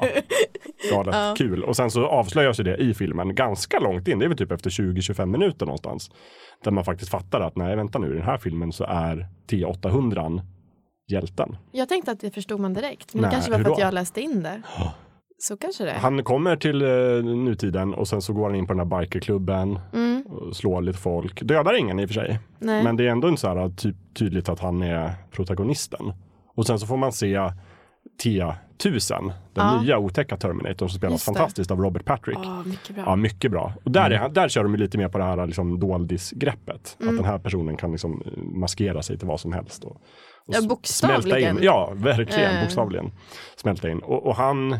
galet 0.93 1.15
Ja. 1.15 1.35
kul. 1.39 1.63
Och 1.65 1.77
sen 1.77 1.91
så 1.91 2.07
avslöjas 2.07 2.61
ju 2.61 2.65
det 2.65 2.77
i 2.77 2.95
filmen 2.95 3.35
ganska 3.35 3.79
långt 3.79 4.09
in. 4.09 4.19
Det 4.19 4.25
är 4.25 4.29
väl 4.29 4.39
typ 4.39 4.53
efter 4.53 4.71
20-25 4.71 5.27
minuter 5.27 5.67
någonstans. 5.67 6.11
Där 6.65 6.71
man 6.71 6.85
faktiskt 6.85 7.11
fattar 7.11 7.41
att 7.41 7.57
nej 7.57 7.77
vänta 7.77 7.99
nu, 7.99 8.07
i 8.11 8.15
den 8.15 8.23
här 8.23 8.39
filmen 8.39 8.73
så 8.73 8.85
är 8.85 9.27
T800 9.51 10.41
hjälten. 11.13 11.57
Jag 11.73 11.89
tänkte 11.89 12.11
att 12.13 12.21
det 12.21 12.31
förstod 12.31 12.61
man 12.61 12.75
direkt. 12.75 13.15
Men 13.15 13.23
Nej, 13.23 13.31
det 13.31 13.35
kanske 13.35 13.51
var 13.51 13.59
för 13.59 13.71
att 13.73 13.79
jag 13.79 13.95
läste 13.95 14.21
in 14.21 14.43
det. 14.43 14.63
Så 15.39 15.57
kanske 15.57 15.85
det. 15.85 15.93
Han 15.93 16.25
kommer 16.25 16.57
till 16.57 16.83
eh, 16.83 16.89
nutiden 17.25 17.95
och 17.95 18.09
sen 18.09 18.23
så 18.23 18.33
går 18.33 18.45
han 18.47 18.55
in 18.55 18.67
på 18.67 18.73
den 18.75 18.91
här 18.91 19.01
bikerklubben 19.01 19.79
Mm, 19.93 20.25
slår 20.53 20.83
lite 20.83 20.99
folk. 20.99 21.43
Dödar 21.43 21.75
ingen 21.79 22.01
i 22.01 22.05
och 22.05 22.09
för 22.09 22.15
sig. 22.15 22.39
nej. 22.59 22.85
Men 22.85 22.97
det 22.97 23.07
är 23.07 23.11
ändå 23.11 23.29
en 23.29 23.37
så 23.37 23.49
här 23.49 23.69
typ, 23.69 23.97
tydligt 24.19 24.49
att 24.49 24.61
han 24.61 24.83
är 24.83 25.13
protagonisten. 25.31 26.13
Och 26.55 26.67
sen 26.67 26.79
så 26.79 26.87
får 26.87 26.97
man 26.97 27.13
se 27.13 27.39
T1000, 28.25 29.33
den 29.55 29.67
Ja. 29.67 29.81
nya 29.83 29.99
otäcka 29.99 30.37
Terminator 30.37 30.89
som 30.89 30.99
spelas 30.99 31.13
Just 31.13 31.27
det. 31.27 31.33
fantastiskt 31.35 31.71
av 31.71 31.81
Robert 31.81 32.05
Patrick. 32.05 32.39
Åh, 32.39 32.65
mycket 32.67 32.95
bra. 32.95 33.05
Ja, 33.07 33.17
mycket 33.17 33.51
bra. 33.51 33.73
Och 33.85 33.91
där, 33.91 34.11
är, 34.11 34.17
han- 34.19 34.33
där 34.33 34.49
kör 34.49 34.63
de 34.63 34.77
lite 34.77 34.99
mer 34.99 35.09
på 35.09 35.19
det 35.19 35.25
här 35.25 35.47
liksom, 35.47 35.81
doldis-greppet. 35.81 36.97
Mm. 37.01 37.11
Att 37.15 37.17
den 37.23 37.31
här 37.33 37.39
personen 37.39 37.77
kan 37.77 37.91
liksom 37.93 38.23
maskera 38.55 39.03
sig 39.03 39.19
till 39.19 39.29
vad 39.29 39.41
som 39.41 39.53
helst. 39.53 39.85
Och, 39.85 39.91
och 39.91 40.01
Ja, 40.47 40.61
bokstavligen. 40.69 41.23
Smälta 41.23 41.39
in. 41.51 41.59
Ja, 41.63 41.93
verkligen. 41.95 42.57
Eh. 42.57 42.63
Bokstavligen. 42.63 43.11
Smälta 43.57 43.91
in. 43.91 43.99
Och, 43.99 44.27
och 44.27 44.37
han 44.37 44.77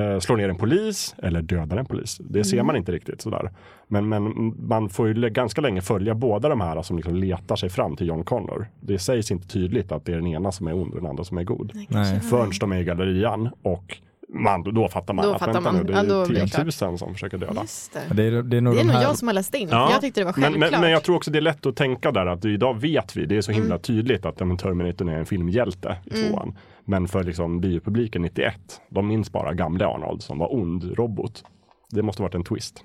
eh, 0.00 0.18
slår 0.20 0.36
ner 0.36 0.48
en 0.48 0.56
polis, 0.56 1.14
eller 1.22 1.42
dödar 1.42 1.76
en 1.76 1.86
polis. 1.86 2.18
Det 2.30 2.44
ser 2.44 2.56
Mm. 2.56 2.66
man 2.66 2.76
inte 2.76 2.92
riktigt 2.92 3.20
sådär. 3.20 3.50
Men, 3.88 4.08
men 4.08 4.54
man 4.68 4.88
får 4.88 5.08
ju 5.08 5.14
ganska 5.30 5.60
länge 5.60 5.80
följa 5.80 6.14
båda 6.14 6.48
de 6.48 6.60
här 6.60 6.82
som 6.82 6.96
liksom 6.96 7.14
letar 7.16 7.56
sig 7.56 7.68
fram 7.68 7.96
till 7.96 8.06
John 8.06 8.24
Connor. 8.24 8.66
Det 8.80 8.98
sägs 8.98 9.30
inte 9.30 9.48
tydligt 9.48 9.92
att 9.92 10.04
det 10.04 10.12
är 10.12 10.16
den 10.16 10.26
ena 10.26 10.52
som 10.52 10.66
är 10.68 10.74
ond 10.74 10.94
och 10.94 11.00
den 11.00 11.10
andra 11.10 11.24
som 11.24 11.38
är 11.38 11.44
god. 11.44 11.72
Nej, 11.88 12.20
Förrän 12.20 12.50
de 12.60 12.72
är 12.72 12.76
i 12.80 12.84
gallerian 12.84 13.48
och 13.62 13.98
man, 14.28 14.62
då 14.62 14.88
fattar 14.88 15.14
man 15.14 15.24
Då 15.24 15.32
att 15.32 15.38
fattar 15.38 15.52
vänta 15.52 15.72
man. 15.72 15.80
nu, 15.80 15.84
det 15.84 15.92
Ja, 15.92 16.24
är 16.24 16.28
det 16.28 16.72
10 16.72 16.88
000 16.88 16.98
som 16.98 17.12
försöker 17.14 17.38
döda. 17.38 17.60
Just 17.62 17.92
det. 18.08 18.14
Det 18.14 18.22
är, 18.26 18.42
det 18.42 18.56
är 18.56 18.60
nog 18.60 18.74
Det 18.74 18.78
är 18.78 18.80
de 18.80 18.86
nog 18.86 18.96
här, 18.96 19.02
jag 19.02 19.16
som 19.18 19.28
har 19.28 19.34
läst 19.34 19.54
in. 19.54 19.68
Ja. 19.70 19.88
Jag 19.92 20.00
tyckte 20.00 20.20
det 20.20 20.24
var 20.24 20.32
Men, 20.36 20.42
självklart. 20.42 20.70
men, 20.70 20.80
men 20.80 20.90
jag 20.90 21.02
tror 21.02 21.16
också 21.16 21.30
det 21.30 21.38
är 21.38 21.42
lätt 21.42 21.66
att 21.66 21.76
tänka 21.76 22.12
där 22.12 22.26
att 22.26 22.44
idag 22.44 22.80
vet 22.80 23.16
vi, 23.16 23.26
det 23.26 23.36
är 23.36 23.40
så 23.40 23.52
himla 23.52 23.66
Mm. 23.74 23.78
tydligt 23.82 24.26
att 24.26 24.34
ja, 24.40 24.46
men 24.46 24.56
Terminator 24.56 25.10
är 25.10 25.18
en 25.18 25.26
filmhjälte 25.26 25.96
i 26.04 26.18
Mm. 26.18 26.28
tvåan. 26.32 26.56
Men 26.88 27.08
för 27.08 27.24
liksom 27.24 27.60
biopubliken 27.60 28.22
91, 28.22 28.80
de 28.88 29.08
minns 29.08 29.32
bara 29.32 29.54
gamle 29.54 29.86
Arnold 29.86 30.22
som 30.22 30.38
var 30.38 30.54
ond 30.54 30.84
robot. 30.98 31.44
Det 31.90 32.02
måste 32.02 32.22
varit 32.22 32.34
en 32.34 32.44
twist. 32.44 32.84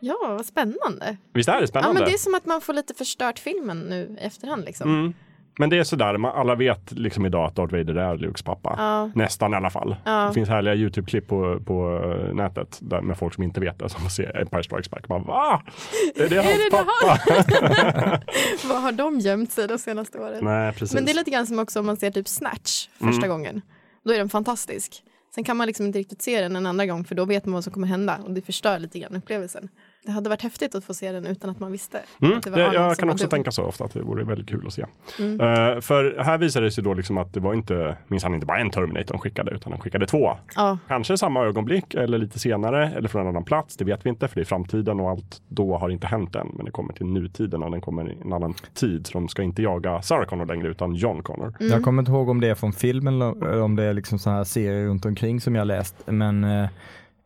Ja, 0.00 0.16
vad 0.22 0.46
spännande. 0.46 1.16
Visst 1.32 1.48
är 1.48 1.54
det 1.54 1.60
Ja, 1.60 1.66
spännande? 1.66 1.94
men 2.00 2.08
det 2.08 2.14
är 2.14 2.18
som 2.18 2.34
att 2.34 2.46
man 2.46 2.60
får 2.60 2.72
lite 2.72 2.94
förstört 2.94 3.38
filmen 3.38 3.80
nu 3.80 4.16
i 4.20 4.24
efterhand 4.24 4.64
liksom. 4.64 4.90
mm. 4.90 5.14
Men 5.58 5.70
det 5.70 5.78
är 5.78 5.84
sådär, 5.84 6.16
man, 6.16 6.32
alla 6.34 6.54
vet 6.54 6.92
liksom 6.92 7.26
idag 7.26 7.44
att 7.46 7.54
Darth 7.56 7.72
Vader 7.74 7.94
är 7.94 8.16
Lukes 8.16 8.42
pappa. 8.42 8.74
Ja. 8.78 9.10
Nästan 9.14 9.52
i 9.52 9.56
alla 9.56 9.70
fall. 9.70 9.96
Ja. 10.04 10.26
Det 10.28 10.34
finns 10.34 10.48
härliga 10.48 10.74
YouTube-klipp 10.74 11.28
på, 11.28 11.60
på 11.66 12.02
eh, 12.04 12.34
nätet 12.34 12.78
där, 12.80 13.00
med 13.00 13.18
folk 13.18 13.34
som 13.34 13.42
inte 13.44 13.60
vet 13.60 13.78
det 13.78 13.88
som 13.88 14.00
får 14.00 14.08
se 14.08 14.24
Empire 14.34 14.62
Strikes 14.62 14.90
Back. 14.90 15.06
Bara, 15.08 15.18
Va? 15.18 15.62
Är 16.16 16.28
det 16.28 16.36
hans 16.42 16.48
det 16.48 16.70
pappa? 16.70 18.20
Vad 18.68 18.82
har 18.82 18.92
de 18.92 19.18
gömt 19.18 19.52
sig 19.52 19.68
de 19.68 19.78
senaste 19.78 20.18
åren? 20.18 20.44
Nej, 20.44 20.72
precis. 20.72 20.94
Men 20.94 21.04
det 21.04 21.12
är 21.12 21.14
lite 21.14 21.30
grann 21.30 21.46
som 21.46 21.58
också 21.58 21.80
om 21.80 21.86
man 21.86 21.96
ser 21.96 22.10
typ 22.10 22.28
Snatch 22.28 22.88
första 22.88 23.26
Mm. 23.26 23.28
gången. 23.28 23.62
Då 24.04 24.12
är 24.12 24.18
den 24.18 24.28
fantastisk. 24.28 25.02
Sen 25.34 25.44
kan 25.44 25.56
man 25.56 25.66
liksom 25.66 25.86
inte 25.86 25.98
riktigt 25.98 26.22
se 26.22 26.40
den 26.40 26.56
en 26.56 26.66
andra 26.66 26.86
gång 26.86 27.04
för 27.04 27.14
då 27.14 27.24
vet 27.24 27.44
man 27.46 27.54
vad 27.54 27.64
som 27.64 27.72
kommer 27.72 27.86
hända 27.86 28.18
och 28.24 28.30
det 28.30 28.42
förstör 28.42 28.78
lite 28.78 28.98
grann 28.98 29.16
upplevelsen. 29.16 29.68
Det 30.04 30.12
hade 30.12 30.28
varit 30.28 30.42
häftigt 30.42 30.74
att 30.74 30.84
få 30.84 30.94
se 30.94 31.12
den 31.12 31.26
utan 31.26 31.50
att 31.50 31.60
man 31.60 31.72
visste. 31.72 32.00
Mm, 32.22 32.38
att 32.38 32.44
det 32.44 32.50
det, 32.50 32.56
var 32.56 32.62
Arnold 32.62 32.76
jag 32.76 32.96
kan 32.96 33.10
också 33.10 33.24
dum. 33.24 33.30
tänka 33.30 33.50
så 33.50 33.62
ofta 33.62 33.84
att 33.84 33.92
det 33.92 34.02
vore 34.02 34.24
väldigt 34.24 34.48
kul 34.48 34.66
att 34.66 34.72
se. 34.72 34.84
Mm. 35.18 35.40
Eh, 35.40 35.80
för 35.80 36.22
här 36.24 36.38
visade 36.38 36.66
det 36.66 36.70
sig 36.70 36.84
då 36.84 36.94
liksom 36.94 37.18
att 37.18 37.32
det 37.34 37.40
var 37.40 37.54
inte, 37.54 37.96
minns 38.08 38.22
han 38.22 38.34
inte 38.34 38.46
bara 38.46 38.58
en 38.58 38.70
Terminator 38.70 39.12
de 39.12 39.18
skickade 39.18 39.50
utan 39.50 39.72
de 39.72 39.80
skickade 39.80 40.06
två. 40.06 40.36
Ja, 40.56 40.78
Kanske 40.88 41.14
i 41.14 41.18
samma 41.18 41.44
ögonblick 41.44 41.94
eller 41.94 42.18
lite 42.18 42.38
senare 42.38 42.92
eller 42.96 43.08
från 43.08 43.22
en 43.22 43.28
annan 43.28 43.44
plats. 43.44 43.76
Det 43.76 43.84
vet 43.84 44.06
vi 44.06 44.10
inte 44.10 44.28
för 44.28 44.34
det 44.34 44.40
är 44.40 44.44
framtiden 44.44 45.00
och 45.00 45.10
allt 45.10 45.42
då 45.48 45.76
har 45.76 45.90
inte 45.90 46.06
hänt 46.06 46.34
än. 46.36 46.52
Men 46.56 46.64
det 46.64 46.70
kommer 46.70 46.92
till 46.92 47.06
nutiden 47.06 47.62
och 47.62 47.70
den 47.70 47.80
kommer 47.80 48.10
i 48.10 48.16
en 48.24 48.32
annan 48.32 48.54
tid. 48.74 49.06
Så 49.06 49.12
de 49.12 49.28
ska 49.28 49.42
inte 49.42 49.62
jaga 49.62 50.02
Sarah 50.02 50.24
Connor 50.26 50.46
längre 50.46 50.68
utan 50.68 50.94
John 50.94 51.22
Connor. 51.22 51.54
Mm. 51.60 51.72
Jag 51.72 51.82
kommer 51.82 52.02
inte 52.02 52.12
ihåg 52.12 52.28
om 52.28 52.40
det 52.40 52.48
är 52.48 52.54
från 52.54 52.72
filmen 52.72 53.22
eller 53.22 53.60
om 53.60 53.76
det 53.76 53.84
är 53.84 53.92
liksom 53.92 54.18
sådana 54.18 54.36
här 54.36 54.44
serier 54.44 54.86
runt 54.86 55.04
omkring 55.06 55.40
som 55.40 55.54
jag 55.54 55.66
läst. 55.66 55.94
Men 56.06 56.44
eh, 56.44 56.68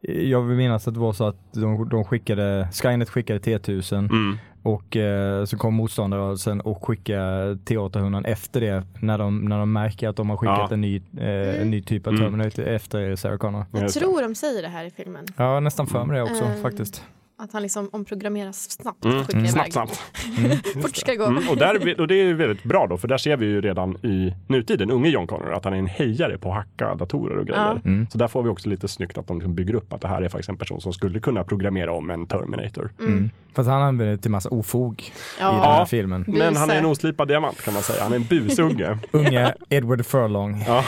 jag 0.08 0.42
vill 0.42 0.56
minnas 0.56 0.88
att 0.88 0.94
det 0.94 1.00
var 1.00 1.12
så 1.12 1.24
att 1.26 1.52
de, 1.52 1.88
de 1.88 2.04
skickade, 2.04 2.68
Skynet 2.72 3.10
skickade 3.10 3.38
T1000 3.38 3.98
Mm. 3.98 4.38
och 4.62 4.96
eh, 4.96 5.44
så 5.44 5.56
kom 5.58 5.74
motståndarrörelsen 5.74 6.60
och 6.60 6.86
skickade 6.86 7.54
T800 7.54 8.26
efter 8.26 8.60
det 8.60 8.84
när 9.00 9.18
de, 9.18 9.38
när 9.44 9.58
de 9.58 9.72
märker 9.72 10.08
att 10.08 10.16
de 10.16 10.30
har 10.30 10.36
skickat 10.36 10.58
Ja. 10.58 10.68
en, 10.74 10.80
ny, 10.80 10.96
eh, 11.18 11.60
en 11.62 11.70
ny 11.70 11.82
typ 11.82 12.06
av 12.06 12.12
Mm. 12.12 12.24
Terminator 12.24 12.64
efter 12.64 13.16
Sarah 13.16 13.36
Connor. 13.38 13.64
jag 13.72 13.92
tror 13.92 14.22
de 14.22 14.34
säger 14.34 14.62
det 14.62 14.68
här 14.68 14.84
i 14.84 14.90
filmen. 14.90 15.24
Ja, 15.36 15.60
nästan 15.60 15.86
för 15.86 16.04
mig 16.04 16.16
det 16.16 16.22
också 16.22 16.44
Mm. 16.44 16.62
faktiskt. 16.62 17.04
Att 17.42 17.52
han 17.52 17.62
liksom 17.62 17.88
omprogrammeras 17.92 18.70
snabbt 18.70 19.04
Mm. 19.04 19.22
Mm. 19.32 19.46
Snabbt, 19.48 19.72
snabbt. 19.72 19.96
Fort 20.82 20.96
ska 20.96 21.14
gå. 21.14 21.24
Mm. 21.24 21.48
Och, 21.48 21.56
där, 21.56 22.00
och 22.00 22.08
det 22.08 22.14
är 22.14 22.34
väldigt 22.34 22.62
bra 22.64 22.86
då, 22.86 22.96
för 22.96 23.08
där 23.08 23.16
ser 23.18 23.36
vi 23.36 23.46
ju 23.46 23.60
redan 23.60 23.96
i 24.06 24.34
nutiden, 24.46 24.90
unge 24.90 25.08
John 25.08 25.26
Connor, 25.26 25.52
att 25.52 25.64
han 25.64 25.74
är 25.74 25.78
en 25.78 25.86
hejare 25.86 26.38
på 26.38 26.48
att 26.48 26.54
hacka 26.54 26.94
datorer 26.94 27.36
och 27.38 27.46
grejer. 27.46 27.60
Ja. 27.62 27.78
Mm. 27.84 28.06
Så 28.12 28.18
där 28.18 28.28
får 28.28 28.42
vi 28.42 28.48
också 28.48 28.68
lite 28.68 28.88
snyggt 28.88 29.18
att 29.18 29.26
de 29.26 29.38
liksom 29.38 29.54
bygger 29.54 29.74
upp 29.74 29.92
att 29.92 30.00
det 30.00 30.08
här 30.08 30.22
är 30.22 30.28
faktiskt 30.28 30.48
en 30.48 30.56
person 30.56 30.80
som 30.80 30.92
skulle 30.92 31.20
kunna 31.20 31.44
programmera 31.44 31.92
om 31.92 32.10
en 32.10 32.26
Terminator. 32.26 32.90
Mm. 33.00 33.30
Fast 33.54 33.68
han 33.68 33.82
använder 33.82 34.12
det 34.16 34.18
till 34.22 34.30
massa 34.30 34.48
ofog 34.48 35.00
i 35.02 35.04
den 35.38 35.46
Ja. 35.46 35.52
här 35.62 35.78
Ja. 35.78 35.86
filmen. 35.86 36.24
Men 36.28 36.56
han 36.56 36.70
är 36.70 36.76
en 36.78 36.86
oslipad 36.86 37.28
diamant 37.28 37.62
kan 37.62 37.74
man 37.74 37.82
säga. 37.82 38.02
Han 38.02 38.12
är 38.12 38.16
en 38.16 38.24
busunge. 38.24 38.98
Unge 39.10 39.54
Edward 39.68 40.06
Furlong. 40.06 40.64
ja. 40.66 40.84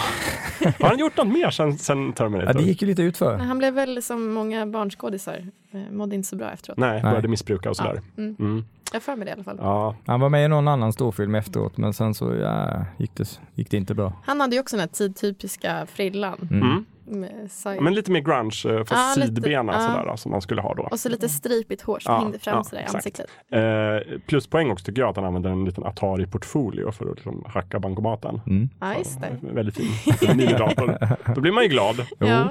Har 0.80 0.88
han 0.88 0.98
gjort 0.98 1.16
något 1.16 1.26
mer 1.28 1.50
sen, 1.50 1.78
sen 1.78 2.12
Terminator? 2.12 2.50
Ja, 2.54 2.58
det 2.60 2.64
gick 2.68 2.82
ju 2.82 2.88
lite 2.88 3.02
ut 3.02 3.16
för. 3.16 3.36
Men 3.36 3.46
han 3.46 3.58
blev 3.58 3.74
väl 3.74 4.02
som 4.02 4.32
många 4.32 4.66
barnskådisar, 4.66 5.46
mådde 5.90 6.14
inte 6.14 6.28
så 6.28 6.36
bra 6.36 6.50
efteråt. 6.52 6.78
Nej, 6.78 7.02
började 7.02 7.28
missbruka 7.28 7.70
och 7.70 7.76
sådär. 7.76 8.02
Ja. 8.16 8.22
Mm. 8.22 8.36
Mm. 8.38 8.64
Jag 8.92 9.02
för 9.02 9.16
mig 9.16 9.24
det 9.24 9.30
i 9.30 9.32
alla 9.32 9.44
fall. 9.44 9.58
Ja. 9.60 9.96
Han 10.06 10.20
var 10.20 10.28
med 10.28 10.44
i 10.44 10.48
någon 10.48 10.68
annan 10.68 10.92
storfilm 10.92 11.34
efteråt 11.34 11.76
men 11.76 11.92
sen 11.92 12.14
så 12.14 12.34
ja, 12.34 12.84
gick, 12.96 13.14
det, 13.14 13.40
gick 13.54 13.70
det 13.70 13.76
inte 13.76 13.94
bra. 13.94 14.12
Han 14.24 14.40
hade 14.40 14.56
ju 14.56 14.60
också 14.60 14.76
den 14.76 14.80
här 14.80 14.88
tidtypiska 14.88 15.86
frillan. 15.86 16.48
Mm. 16.50 16.84
Mm. 17.12 17.84
Men 17.84 17.94
lite 17.94 18.10
mer 18.10 18.20
grunge, 18.20 18.78
eh, 18.78 18.84
fast 18.84 19.16
lite. 19.16 19.34
sidbena 19.34 19.72
Ja. 19.72 19.80
sådär, 19.80 20.16
som 20.16 20.30
man 20.30 20.40
skulle 20.42 20.60
ha 20.60 20.74
då. 20.74 20.82
Och 20.82 21.00
så 21.00 21.08
lite 21.08 21.28
stripigt 21.28 21.82
hår 21.82 21.98
som 21.98 22.14
Ja, 22.14 22.20
hängde 22.20 22.38
fram 22.38 22.56
ja, 22.56 22.64
sådär 22.64 22.82
i 22.82 22.94
ansiktet. 22.94 23.26
Eh, 23.50 24.18
pluspoäng 24.26 24.70
också 24.70 24.84
tycker 24.84 25.02
jag 25.02 25.10
att 25.10 25.16
han 25.16 25.24
använder 25.24 25.50
en 25.50 25.64
liten 25.64 25.84
Atari-portfolio 25.84 26.92
för 26.92 27.04
att 27.04 27.16
liksom 27.16 27.44
hacka 27.48 27.80
bankomaten. 27.80 28.40
Mm. 28.46 28.68
Ja, 28.80 28.98
just 28.98 29.20
det. 29.20 29.36
Väldigt 29.40 29.76
fin. 29.76 30.36
Minidator. 30.36 30.98
Då 31.34 31.40
blir 31.40 31.52
man 31.52 31.62
ju 31.62 31.68
glad. 31.68 32.06
Ja. 32.18 32.48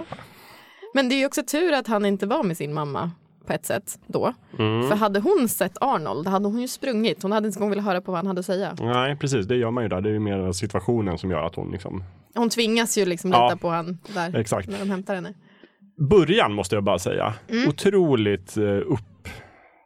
Men 0.94 1.10
det 1.10 1.16
är 1.16 1.20
ju 1.20 1.26
också 1.26 1.44
tur 1.44 1.74
att 1.74 1.88
han 1.88 2.06
inte 2.06 2.26
var 2.26 2.44
med 2.44 2.58
sin 2.58 2.74
mamma 2.74 3.12
på 3.46 3.54
ett 3.54 3.66
sätt 3.66 4.00
då. 4.08 4.34
Mm. 4.60 4.90
För 4.90 4.96
hade 4.96 5.20
hon 5.20 5.50
sett 5.50 5.78
Arnold 5.82 6.28
hade 6.28 6.48
hon 6.48 6.60
ju 6.62 6.68
sprungit. 6.68 7.24
Hon 7.24 7.32
hade 7.32 7.48
inte 7.48 7.58
en 7.60 7.62
gång 7.62 7.70
velat 7.70 7.86
höra 7.86 8.02
på 8.02 8.12
vad 8.12 8.18
han 8.20 8.28
hade 8.28 8.40
att 8.40 8.46
säga. 8.46 8.76
Nej, 8.80 9.16
precis. 9.16 9.46
Det 9.46 9.56
gör 9.56 9.72
man 9.72 9.84
ju 9.84 9.90
där. 9.90 10.02
Det 10.02 10.10
är 10.10 10.14
ju 10.14 10.20
mer 10.20 10.52
situationen 10.52 11.18
som 11.18 11.32
gör 11.32 11.44
att 11.46 11.56
hon 11.56 11.72
liksom... 11.72 12.04
Hon 12.36 12.50
tvingas 12.50 12.98
ju 12.98 13.06
liksom 13.06 13.32
Ja. 13.32 13.46
lita 13.46 13.58
på 13.58 13.70
han 13.70 13.98
där 14.14 14.36
Exakt. 14.40 14.70
när 14.70 14.80
de 14.80 14.90
hämtar 14.90 15.16
henne. 15.16 15.34
Början 16.10 16.54
måste 16.54 16.76
jag 16.76 16.84
bara 16.84 17.00
säga. 17.00 17.34
Mm. 17.50 17.70
Otroligt 17.70 18.58
eh, 18.58 18.64
upp... 18.64 19.28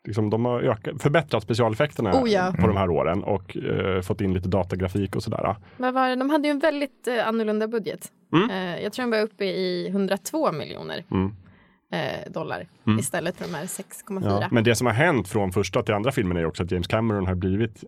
Liksom, 0.08 0.30
de 0.30 0.46
har 0.46 0.62
ökat, 0.62 1.02
förbättrat 1.02 1.44
specialeffekterna 1.44 2.22
Oh 2.22 2.30
ja. 2.30 2.54
på 2.60 2.68
de 2.68 2.78
här 2.78 2.90
åren 2.90 3.24
och 3.24 3.58
eh, 3.58 4.02
fått 4.02 4.22
in 4.22 4.34
lite 4.34 4.50
datagrafik 4.50 5.16
och 5.16 5.24
sådär. 5.24 5.56
Vad 5.78 5.94
var? 5.94 6.16
De 6.16 6.30
hade 6.30 6.48
ju 6.48 6.52
en 6.52 6.60
väldigt 6.60 7.08
eh, 7.08 7.28
annorlunda 7.28 7.68
budget. 7.68 8.12
Mm. 8.34 8.50
Eh, 8.50 8.84
jag 8.84 8.94
tror 8.94 9.04
de 9.06 9.12
var 9.12 9.22
uppe 9.24 9.46
i 9.46 9.88
102 9.88 10.52
miljoner 10.52 11.04
Mm. 11.12 11.32
eh, 11.94 12.32
dollar 12.32 12.68
Mm. 12.88 13.00
istället 13.00 13.38
för 13.38 13.46
de 13.46 13.54
här 13.54 13.66
6,4. 13.66 14.40
Ja. 14.42 14.48
Men 14.52 14.64
det 14.64 14.76
som 14.76 14.88
har 14.88 14.94
hänt 14.94 15.28
från 15.28 15.52
första 15.52 15.84
till 15.84 15.94
andra 15.94 16.12
filmen 16.12 16.38
är 16.38 16.46
också 16.46 16.64
att 16.64 16.72
James 16.72 16.88
Cameron 16.88 17.28
har 17.28 17.36
blivit 17.36 17.84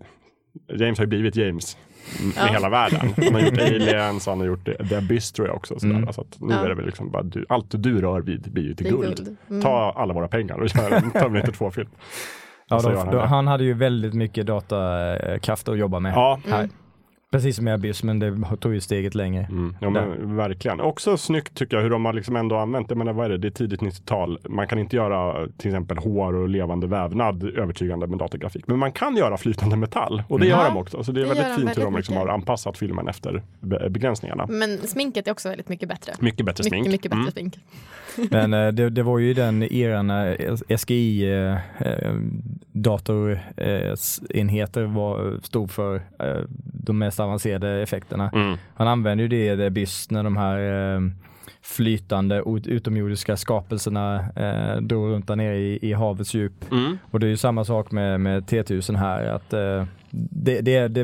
James 0.79 0.97
har 0.97 1.05
ju 1.05 1.09
blivit 1.09 1.35
James 1.35 1.77
med 2.23 2.33
Ja. 2.37 2.53
hela 2.53 2.69
världen. 2.69 2.99
Han 3.17 3.33
har 3.33 3.41
gjort 3.41 3.59
Aliens, 3.59 4.25
han 4.27 4.39
har 4.39 4.47
gjort 4.47 4.65
The 4.89 4.95
Abyss 4.95 5.31
tror 5.31 5.47
jag 5.47 5.55
också. 5.57 5.79
Sådär. 5.79 5.95
Mm. 5.95 6.13
Så 6.13 6.21
att 6.21 6.39
nu 6.41 6.53
Ja. 6.53 6.63
är 6.65 6.69
det 6.69 6.75
väl 6.75 6.85
liksom 6.85 7.11
bara 7.11 7.23
du, 7.23 7.45
allt 7.49 7.65
du 7.83 8.01
rör 8.01 8.21
vid 8.21 8.51
blir 8.51 8.63
ju 8.63 8.73
till 8.75 8.87
guld. 8.89 9.17
guld. 9.17 9.37
Mm. 9.49 9.61
Ta 9.61 9.93
alla 9.95 10.13
våra 10.13 10.27
pengar 10.27 10.55
och 10.61 10.67
gör 10.75 10.91
en 10.91 11.11
Terminator 11.21 11.51
2-film. 11.51 11.89
Ja, 12.67 12.75
Och 12.75 12.83
de, 12.83 12.91
gör 12.93 13.05
han 13.19 13.27
han 13.29 13.47
hade 13.47 13.63
ju 13.63 13.73
väldigt 13.73 14.13
mycket 14.13 14.45
datakraft 14.47 15.67
att 15.69 15.77
jobba 15.77 15.99
med. 15.99 16.13
Ja, 16.13 16.39
Här. 16.49 16.69
Precis 17.31 17.55
som 17.55 17.67
i 17.67 17.71
Abyss, 17.71 18.03
men 18.03 18.19
det 18.19 18.37
tog 18.59 18.73
ju 18.73 18.81
steget 18.81 19.15
längre. 19.15 19.43
Mm, 19.49 19.75
ja 19.81 19.89
men 19.89 20.35
verkligen. 20.37 20.79
Också 20.81 21.17
snyggt 21.17 21.53
tycker 21.55 21.77
jag 21.77 21.83
hur 21.83 21.89
de 21.89 22.05
har 22.05 22.13
liksom 22.13 22.35
ändå 22.35 22.55
använt, 22.57 22.89
jag 22.89 22.97
menar 22.97 23.13
vad 23.13 23.25
är 23.25 23.29
det, 23.29 23.37
det 23.37 23.47
är 23.47 23.51
tidigt 23.51 23.81
90-tal. 23.81 24.39
Man 24.49 24.67
kan 24.67 24.79
inte 24.79 24.95
göra 24.95 25.47
till 25.57 25.67
exempel 25.69 25.97
hår 25.97 26.35
och 26.35 26.49
levande 26.49 26.87
vävnad 26.87 27.43
övertygande 27.43 28.07
med 28.07 28.19
datagrafik. 28.19 28.67
Men 28.67 28.79
man 28.79 28.91
kan 28.91 29.17
göra 29.17 29.37
flytande 29.37 29.75
metall 29.75 30.23
och 30.27 30.39
det 30.39 30.45
Mm. 30.45 30.59
gör 30.59 30.65
de 30.69 30.77
också. 30.77 31.03
Så 31.03 31.11
det 31.11 31.19
är 31.21 31.21
det 31.21 31.27
väldigt 31.29 31.45
de 31.47 31.55
fint 31.55 31.69
hur 31.69 31.73
de 31.75 31.81
väldigt 31.83 31.97
liksom 31.97 32.17
har 32.17 32.27
anpassat 32.27 32.77
filmen 32.77 33.07
efter 33.07 33.43
be- 33.59 33.89
begränsningarna. 33.89 34.45
Men 34.49 34.77
sminket 34.77 35.27
är 35.27 35.31
också 35.31 35.49
väldigt 35.49 35.69
mycket 35.69 35.89
bättre. 35.89 36.13
Mycket 36.19 36.45
bättre 36.45 36.63
smink. 36.63 36.87
Mycket, 36.87 36.91
mycket 36.91 37.11
bättre 37.11 37.21
Mm. 37.21 37.31
smink. 37.31 37.59
Men 38.31 38.53
eh, 38.53 38.67
det, 38.67 38.89
det 38.89 39.03
var 39.03 39.19
ju 39.19 39.33
den 39.33 39.63
eran 39.63 40.07
när 40.07 40.37
SGI 40.77 41.31
eh, 41.33 41.53
eh, 41.87 42.13
datorenheter 42.71 44.83
var, 44.83 45.39
stod 45.43 45.71
för 45.71 45.95
eh, 46.19 46.39
de 46.73 46.97
mest 46.97 47.19
avancerade 47.19 47.81
effekterna. 47.81 48.29
Mm. 48.33 48.57
Han 48.73 48.87
använde 48.87 49.23
ju 49.23 49.27
det 49.29 49.53
i 49.53 49.57
The 49.57 49.65
Abyss 49.65 50.11
när 50.11 50.23
de 50.23 50.37
här 50.37 50.59
eh, 50.95 51.01
flytande 51.61 52.43
ut- 52.45 52.67
utomjordiska 52.67 53.37
skapelserna 53.37 54.25
eh, 54.35 54.81
drog 54.81 55.11
runt 55.11 55.27
där 55.27 55.35
nere 55.35 55.57
i, 55.57 55.79
i 55.81 55.93
havets 55.93 56.33
djup. 56.33 56.71
Mm. 56.71 56.97
Och 57.11 57.19
det 57.19 57.27
är 57.27 57.29
ju 57.29 57.37
samma 57.37 57.65
sak 57.65 57.91
med, 57.91 58.21
med 58.21 58.43
T1000 58.43 58.95
här. 58.97 59.25
Att, 59.25 59.53
eh, 59.53 59.85
det, 60.11 60.61
det, 60.61 60.87
det, 60.87 61.03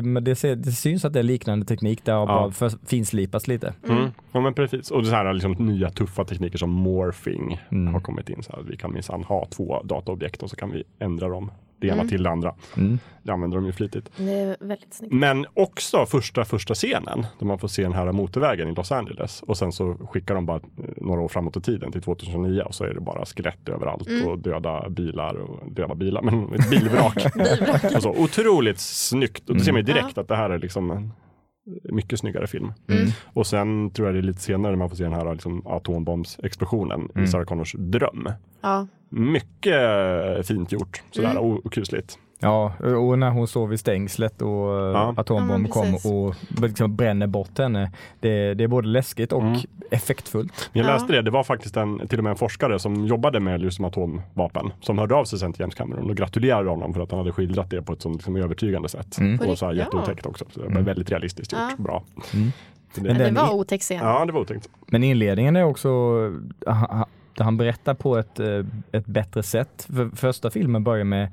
det, 0.54 0.72
syns 0.72 1.04
att 1.04 1.12
det 1.12 1.18
är 1.18 1.22
liknande 1.22 1.66
teknik. 1.66 2.04
Det 2.04 2.12
har 2.12 2.20
Ja. 2.20 2.26
bara 2.26 2.50
för, 2.50 2.72
finslipats 2.86 3.48
lite. 3.48 3.74
Mm. 3.88 4.08
Ja 4.32 4.40
men 4.40 4.54
precis. 4.54 4.90
Och 4.90 5.02
det 5.02 5.08
så 5.08 5.14
här 5.14 5.32
liksom 5.32 5.52
nya 5.52 5.90
tuffa 5.90 6.24
tekniker 6.24 6.58
som 6.58 6.70
morphing 6.70 7.60
Mm. 7.70 7.94
har 7.94 8.00
kommit 8.00 8.28
in. 8.28 8.42
Så 8.42 8.52
här, 8.52 8.62
vi 8.62 8.76
kan 8.76 8.92
minsann 8.92 9.24
ha 9.24 9.46
två 9.50 9.82
dataobjekt 9.84 10.42
och 10.42 10.50
så 10.50 10.56
kan 10.56 10.70
vi 10.70 10.82
ändra 10.98 11.28
dem 11.28 11.50
det 11.78 11.86
ena 11.86 11.94
Mm. 11.94 12.08
till 12.08 12.22
det 12.22 12.30
andra. 12.30 12.54
Mm. 12.76 12.98
Det 13.22 13.32
använder 13.32 13.56
de 13.56 13.66
ju 13.66 13.72
flitigt. 13.72 14.10
Men 15.10 15.46
också 15.54 16.06
första 16.06 16.44
första 16.44 16.74
scenen 16.74 17.26
där 17.38 17.46
man 17.46 17.58
får 17.58 17.68
se 17.68 17.82
den 17.82 17.92
här 17.92 18.12
motorvägen 18.12 18.68
i 18.68 18.74
Los 18.74 18.92
Angeles 18.92 19.42
och 19.42 19.56
sen 19.58 19.72
så 19.72 19.94
skickar 19.94 20.34
de 20.34 20.46
bara 20.46 20.56
eh, 20.56 20.62
några 20.96 21.20
år 21.20 21.28
framåt 21.28 21.56
i 21.56 21.60
tiden 21.60 21.92
till 21.92 22.02
2009 22.02 22.60
och 22.62 22.74
så 22.74 22.84
är 22.84 22.94
det 22.94 23.00
bara 23.00 23.24
skelett 23.26 23.68
överallt 23.68 24.08
Mm. 24.08 24.26
och 24.28 24.38
döda 24.38 24.88
bilar 24.90 25.34
och 25.34 25.72
döda 25.72 25.94
bilar, 25.94 26.22
men 26.22 26.46
bilvrak. 26.70 27.26
Bilvrak. 27.34 27.84
och 27.96 28.02
så, 28.02 28.10
otroligt 28.10 28.78
snyggt 28.80 29.50
och 29.50 29.56
då 29.56 29.64
ser 29.64 29.72
man 29.72 29.78
ju 29.80 29.84
direkt 29.86 30.12
Ja. 30.16 30.22
att 30.22 30.28
det 30.28 30.36
här 30.36 30.50
är 30.50 30.58
liksom 30.58 30.90
en 30.90 31.12
mycket 31.84 32.18
snyggare 32.18 32.46
film. 32.46 32.72
Mm. 32.88 33.08
Och 33.24 33.46
sen 33.46 33.90
tror 33.90 34.08
jag 34.08 34.14
det 34.14 34.20
är 34.20 34.22
lite 34.22 34.40
senare 34.40 34.76
man 34.76 34.88
får 34.88 34.96
se 34.96 35.02
den 35.04 35.12
här 35.12 35.32
liksom, 35.32 35.66
atombombsexplosionen 35.66 37.08
Mm. 37.14 37.24
i 37.24 37.28
Sarah 37.28 37.44
Connors 37.44 37.74
dröm. 37.78 38.28
Ja. 38.60 38.86
Mycket 39.08 40.46
fint 40.46 40.72
gjort 40.72 41.02
sådär 41.10 41.30
Mm. 41.30 41.42
och, 41.42 41.72
kusligt. 41.72 42.18
Ja, 42.40 42.72
och 42.96 43.18
när 43.18 43.30
hon 43.30 43.48
står 43.48 43.66
vid 43.66 43.80
stängslet 43.80 44.42
och 44.42 44.48
Ja. 44.48 44.92
ja. 44.92 45.14
atombomben 45.16 45.72
Ja, 45.74 45.82
precis. 45.82 46.04
och 46.12 46.34
liksom 46.62 46.96
bränner 46.96 47.26
bort 47.26 47.58
henne. 47.58 47.90
Det, 48.20 48.54
det 48.54 48.64
är 48.64 48.68
både 48.68 48.88
läskigt 48.88 49.32
och 49.32 49.42
Mm. 49.42 49.58
effektfullt. 49.90 50.70
Jag 50.72 50.86
Ja. 50.86 50.92
läste 50.92 51.12
det, 51.12 51.22
det 51.22 51.30
var 51.30 51.44
faktiskt 51.44 51.76
en, 51.76 52.08
till 52.08 52.18
och 52.18 52.24
med 52.24 52.30
en 52.30 52.36
forskare 52.36 52.78
som 52.78 53.06
jobbade 53.06 53.40
med 53.40 53.60
just 53.62 53.80
atomvapen 53.80 54.72
som 54.80 54.98
hörde 54.98 55.14
av 55.14 55.24
sig 55.24 55.38
sen 55.38 55.52
till 55.52 55.60
James 55.60 55.74
Cameron 55.74 56.10
och 56.10 56.16
gratulerade 56.16 56.70
honom 56.70 56.94
för 56.94 57.00
att 57.00 57.10
han 57.10 57.18
hade 57.18 57.32
skildrat 57.32 57.70
det 57.70 57.82
på 57.82 57.92
ett 57.92 58.02
sånt 58.02 58.16
liksom 58.16 58.36
övertygande 58.36 58.88
sätt. 58.88 59.18
Mm. 59.18 59.50
Och 59.50 59.58
så 59.58 59.66
här 59.66 59.72
jätteotäckt 59.72 60.26
också. 60.26 60.44
Så 60.50 60.58
det 60.60 60.64
var 60.64 60.70
Mm. 60.72 60.84
väldigt 60.84 61.10
realistiskt 61.10 61.52
gjort. 61.52 61.60
Ja. 61.78 61.84
Bra. 61.84 62.02
Mm. 62.34 62.52
Så 62.94 63.02
Men 63.02 63.12
det, 63.12 63.18
Det 63.18 63.24
den 63.24 63.34
var 63.34 63.46
i- 63.50 63.54
otäck 63.54 63.80
scen. 63.82 63.98
ja, 64.02 64.24
det 64.24 64.32
var 64.32 64.40
otäckt. 64.40 64.68
Men 64.86 65.04
inledningen 65.04 65.56
är 65.56 65.64
också, 65.64 65.88
ha- 66.66 66.72
ha- 66.96 67.06
där 67.36 67.44
han 67.44 67.56
berättar 67.56 67.94
på 67.94 68.16
ett, 68.18 68.40
eh, 68.40 68.64
ett 68.92 69.06
bättre 69.06 69.42
sätt. 69.42 69.86
För 69.96 70.16
första 70.16 70.50
filmen 70.50 70.84
börjar 70.84 71.04
med 71.04 71.28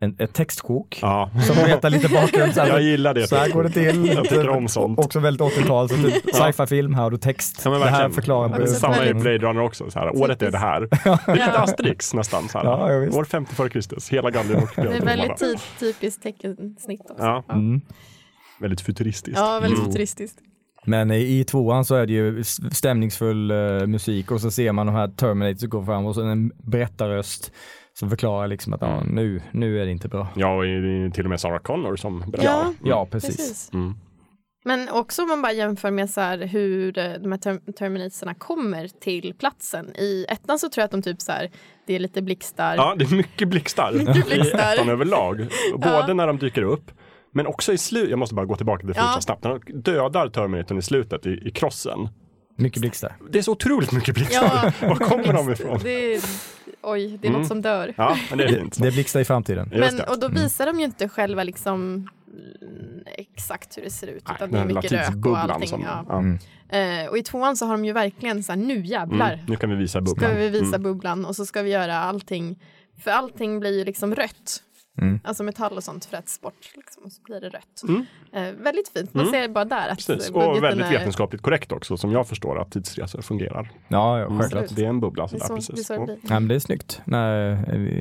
en, 0.00 0.16
ett 0.18 0.32
textsjok 0.34 0.98
Ja. 1.02 1.30
som 1.46 1.56
berättar 1.56 1.90
lite 1.90 2.08
bakgrund. 2.08 2.54
Så 2.54 2.60
Jag 2.60 2.66
här, 2.66 2.80
gillar 2.80 3.14
det. 3.14 3.28
så 3.28 3.36
här 3.36 3.48
går 3.50 3.62
det 3.62 3.70
till. 3.70 4.06
Jag 4.06 4.24
tycker 4.24 4.48
om 4.48 4.68
sånt. 4.68 4.98
Också 4.98 5.20
väldigt 5.20 5.40
80-tal, 5.42 5.88
så 5.88 5.94
typ 5.96 6.14
Ja. 6.26 6.32
sci-fi-film, 6.52 6.94
här 6.94 7.02
har 7.02 7.10
du 7.10 7.16
text. 7.16 7.60
Ja, 7.64 7.70
men 7.70 7.80
det 7.80 7.86
här 7.86 8.08
förklarar 8.08 8.60
Ja, 8.60 8.66
Samma 8.66 9.06
i 9.06 9.14
Blade 9.14 9.38
Runner 9.38 9.62
också. 9.62 9.90
Så 9.90 9.98
här, 9.98 10.16
året 10.16 10.42
är 10.42 10.50
det 10.50 10.58
här. 10.58 10.80
Det 10.80 10.96
är 11.32 11.34
lite. 11.34 11.58
Asterix 11.58 12.14
nästan. 12.14 12.48
Så 12.48 12.58
här. 12.58 12.64
Ja, 12.64 12.92
ja, 12.92 12.98
visst. 12.98 13.16
År 13.18 13.24
50 13.24 13.54
före 13.54 13.68
Kristus. 13.68 14.08
Hela 14.08 14.30
Gallien 14.30 14.62
och 14.62 14.68
Det 14.76 14.82
är 14.82 15.04
väldigt 15.04 15.38
ty- 15.38 15.56
typiskt 15.80 16.22
teckensnitt 16.22 17.00
också. 17.10 17.24
Ja. 17.24 17.44
Ja, 17.48 17.54
Mm. 17.54 17.80
Väldigt 18.60 18.80
futuristiskt. 18.80 19.38
ja 19.38 19.58
väldigt 19.60 19.78
Mm. 19.78 19.90
futuristiskt. 19.90 20.38
Men 20.84 21.10
i, 21.10 21.38
i 21.40 21.44
tvåan 21.44 21.84
så 21.84 21.94
är 21.94 22.06
det 22.06 22.12
ju 22.12 22.44
stämningsfull 22.72 23.50
eh, 23.50 23.86
musik 23.86 24.30
och 24.30 24.40
så 24.40 24.50
ser 24.50 24.72
man 24.72 24.86
de 24.86 24.94
här 24.94 25.08
Terminators 25.08 25.68
gå 25.68 25.84
fram 25.84 26.06
och 26.06 26.14
så 26.14 26.22
en 26.22 26.52
berättarröst 26.58 27.52
som 27.98 28.10
förklarar 28.10 28.48
liksom 28.48 28.72
att 28.72 28.80
ja, 28.80 29.02
nu, 29.10 29.42
nu 29.52 29.80
är 29.80 29.84
det 29.84 29.90
inte 29.90 30.08
bra. 30.08 30.28
Ja, 30.36 30.56
och 30.56 30.62
det 30.64 30.68
är 30.70 31.10
till 31.10 31.24
och 31.24 31.30
med 31.30 31.40
Sarah 31.40 31.58
Connor 31.58 31.96
som 31.96 32.18
berättar. 32.30 32.44
Ja, 32.44 32.72
Ja, 32.84 33.06
precis. 33.10 33.36
precis. 33.36 33.70
Mm. 33.72 33.94
Men 34.64 34.88
också 34.88 35.22
om 35.22 35.28
man 35.28 35.42
bara 35.42 35.52
jämför 35.52 35.90
med 35.90 36.10
så 36.10 36.20
här 36.20 36.38
hur 36.38 36.98
eh, 36.98 37.04
de 37.12 37.32
här 37.32 37.38
term- 37.38 37.72
Terminatorserna 37.72 38.34
kommer 38.34 38.88
till 38.88 39.34
platsen. 39.38 39.96
I 39.96 40.26
ettan 40.28 40.58
så 40.58 40.68
tror 40.68 40.82
jag 40.82 40.84
att 40.84 40.90
de 40.90 41.02
typ 41.02 41.20
så 41.20 41.32
här, 41.32 41.50
det 41.86 41.94
är 41.94 41.98
lite 41.98 42.22
blixtar. 42.22 42.76
Ja, 42.76 42.94
det 42.98 43.04
är 43.04 43.14
mycket 43.16 43.48
blixtar, 43.48 43.92
Mycket 43.92 44.26
blixtar. 44.26 44.72
i 44.72 44.74
ettan 44.74 44.88
överlag. 44.88 45.36
Både 45.72 46.04
Ja. 46.08 46.14
när 46.14 46.26
de 46.26 46.38
dyker 46.38 46.62
upp, 46.62 46.90
men 47.32 47.46
också 47.46 47.72
i 47.72 47.78
slutet. 47.78 48.10
Jag 48.10 48.18
måste 48.18 48.34
bara 48.34 48.46
gå 48.46 48.56
tillbaka 48.56 48.78
till 48.80 48.88
det 48.88 48.94
Ja. 48.96 49.02
första 49.06 49.20
snabbt. 49.20 49.44
När 49.44 49.58
de 49.58 49.72
dödar 49.92 50.28
Terminatorn 50.28 50.78
i 50.78 50.82
slutet 50.82 51.26
i, 51.26 51.30
i 51.30 51.50
krossen. 51.50 52.08
Mycket 52.58 52.80
blixtar. 52.80 53.16
Det 53.30 53.38
är 53.38 53.42
så 53.42 53.52
otroligt 53.52 53.92
mycket 53.92 54.14
blixtar. 54.14 54.74
Ja, 54.80 54.88
Var 54.88 54.94
kommer 54.96 55.32
de 55.32 55.52
ifrån? 55.52 55.80
Det 55.82 56.14
är, 56.14 56.20
oj, 56.92 57.18
det 57.20 57.26
är 57.26 57.28
Mm. 57.28 57.40
något 57.40 57.48
som 57.48 57.62
dör. 57.62 57.94
Ja, 57.96 58.16
men 58.28 58.38
det 58.38 58.44
är 58.44 58.48
fint. 58.48 58.78
det 58.82 58.86
är 58.88 58.92
blixtar 58.92 59.20
i 59.20 59.24
framtiden. 59.24 59.68
Men, 59.72 60.00
och 60.08 60.20
då 60.20 60.28
visar 60.28 60.66
de 60.66 60.78
ju 60.78 60.84
inte 60.84 61.08
själva 61.08 61.42
liksom 61.42 62.08
mm, 62.62 63.02
exakt 63.06 63.78
hur 63.78 63.82
det 63.82 63.90
ser 63.90 64.06
ut 64.06 64.22
Nej, 64.26 64.34
utan 64.36 64.50
det 64.50 64.58
är 64.58 64.64
mycket 64.64 64.92
rök 64.92 65.26
och 65.26 65.38
allting. 65.38 65.68
som- 65.68 65.80
Ja. 65.82 66.04
ja. 66.08 66.18
Mm. 66.18 66.38
Eh, 66.68 67.10
och 67.10 67.18
i 67.18 67.22
tvåan 67.22 67.56
så 67.56 67.66
har 67.66 67.72
de 67.72 67.84
ju 67.84 67.92
verkligen 67.92 68.42
så 68.42 68.52
här, 68.52 68.56
nu 68.58 68.84
jävlar 68.86 69.32
Mm, 69.32 69.44
nu 69.48 69.56
kan 69.56 69.70
vi 69.70 69.76
visa 69.76 69.90
ska 69.92 70.00
bubblan. 70.00 70.36
vi 70.36 70.48
visa 70.48 70.66
Mm. 70.66 70.82
bubblan 70.82 71.24
och 71.24 71.36
så 71.36 71.46
ska 71.46 71.62
vi 71.62 71.70
göra 71.70 71.96
allting. 71.98 72.58
För 73.04 73.10
allting 73.10 73.60
blir 73.60 73.78
ju 73.78 73.84
liksom 73.84 74.14
rött. 74.14 74.62
Mm. 74.98 75.20
Alltså 75.24 75.42
metall 75.42 75.76
och 75.76 75.84
sånt 75.84 76.04
fräts 76.04 76.40
bort 76.40 76.72
liksom, 76.76 77.04
och 77.04 77.12
så 77.12 77.22
blir 77.22 77.40
det 77.40 77.48
rött. 77.48 77.82
Mm. 77.88 78.06
Eh, 78.32 78.62
väldigt 78.64 78.88
fint, 78.88 79.14
man 79.14 79.26
Mm. 79.28 79.32
ser 79.32 79.48
bara 79.48 79.64
där 79.64 79.88
att 79.88 80.06
Precis. 80.06 80.30
Och 80.30 80.62
väldigt 80.62 80.86
är... 80.86 80.90
vetenskapligt 80.90 81.42
korrekt 81.42 81.72
också, 81.72 81.96
som 81.96 82.12
jag 82.12 82.28
förstår 82.28 82.60
att 82.60 82.70
tidsresor 82.72 83.22
fungerar. 83.22 83.70
Ja, 83.88 84.18
ja, 84.18 84.24
Mm. 84.26 84.38
självklart. 84.38 84.66
Det 84.76 84.84
är 84.84 84.88
en 84.88 85.00
bubbla. 85.00 85.26
Det 85.26 85.36
är 85.36 85.40
Sådär, 85.40 85.60
så, 85.60 85.72
det 85.72 85.72
är 85.72 85.76
precis. 85.76 85.86
så 85.86 86.06
det 86.06 86.18
Ja. 86.22 86.28
men 86.40 86.48
det 86.48 86.54
är 86.54 86.58
snyggt 86.58 87.00
när 87.04 87.30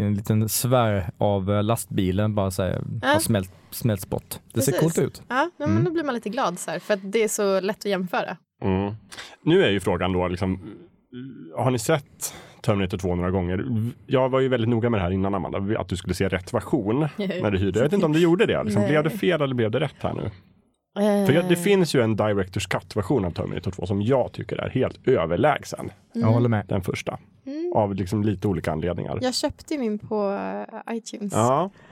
en 0.02 0.14
liten 0.14 0.50
svär 0.50 1.10
av 1.18 1.52
eh, 1.52 1.64
lastbilen 1.64 2.36
bara 2.36 2.52
säger, 2.52 2.82
Ja. 3.02 3.08
har 3.08 3.20
smält, 3.20 3.52
smälts 3.72 4.10
bort. 4.10 4.39
Det 4.54 4.62
ser 4.62 4.72
Precis. 4.72 4.80
coolt 4.96 4.98
ut. 5.08 5.22
Ja, 5.28 5.50
men 5.58 5.70
Mm. 5.70 5.84
då 5.84 5.91
blir 5.91 6.04
man 6.04 6.16
lite 6.16 6.30
glad 6.30 6.60
så 6.60 6.72
här, 6.72 6.80
för 6.80 6.93
att 6.93 7.12
det 7.12 7.24
är 7.24 7.28
så 7.28 7.60
lätt 7.60 7.78
att 7.80 7.86
jämföra. 7.86 8.38
Mm. 8.62 8.93
Nu 9.43 9.64
är 9.64 9.70
ju 9.70 9.80
frågan 9.80 10.14
då, 10.14 10.28
liksom, 10.28 10.60
har 11.58 11.72
ni 11.72 11.80
sett 11.80 12.34
Terminator 12.66 12.97
2 12.97 13.16
några 13.16 13.32
gånger? 13.32 13.66
Jag 14.07 14.30
var 14.30 14.39
ju 14.39 14.47
väldigt 14.47 14.70
noga 14.70 14.89
med 14.89 14.99
det 14.99 15.03
här 15.03 15.11
innan 15.11 15.36
Amanda, 15.36 15.80
att 15.80 15.89
du 15.89 15.95
skulle 15.95 16.13
se 16.13 16.28
rätt 16.28 16.53
version 16.53 16.99
när 17.18 17.51
du 17.51 17.57
hyrde. 17.57 17.80
Jag 17.80 17.84
vet 17.84 17.93
inte 17.93 18.05
om 18.05 18.13
du 18.13 18.20
gjorde 18.20 18.45
det. 18.45 18.63
Liksom, 18.63 18.86
blev 18.86 19.03
det 19.03 19.09
fel 19.09 19.41
eller 19.41 19.55
blev 19.55 19.72
det 19.72 19.80
rätt 19.80 19.95
här 19.99 20.13
nu? 20.13 20.30
För 21.26 21.34
jag, 21.34 21.49
det 21.49 21.55
finns 21.55 21.95
ju 21.95 22.01
en 22.01 22.16
Directors 22.16 22.68
Cut-version 22.68 23.26
av 23.26 23.32
Terminator 23.32 23.72
2 23.72 23.86
som 23.86 24.01
jag 24.01 24.32
tycker 24.32 24.57
är 24.57 24.70
helt 24.70 25.07
överlägsen. 25.07 25.91
Jag 26.13 26.28
håller 26.28 26.49
med. 26.49 26.66
Den 26.68 26.82
första. 26.82 27.18
Mm. 27.45 27.74
Av 27.76 27.95
liksom 27.95 28.24
lite 28.24 28.47
olika 28.47 28.72
anledningar. 28.72 29.20
Jag 29.22 29.36
köpte 29.36 29.78
min 29.78 29.99
på 29.99 30.32
eh, 30.32 30.95
iTunes. 30.95 31.34
Ja, 31.34 31.63
Eh, 31.63 31.85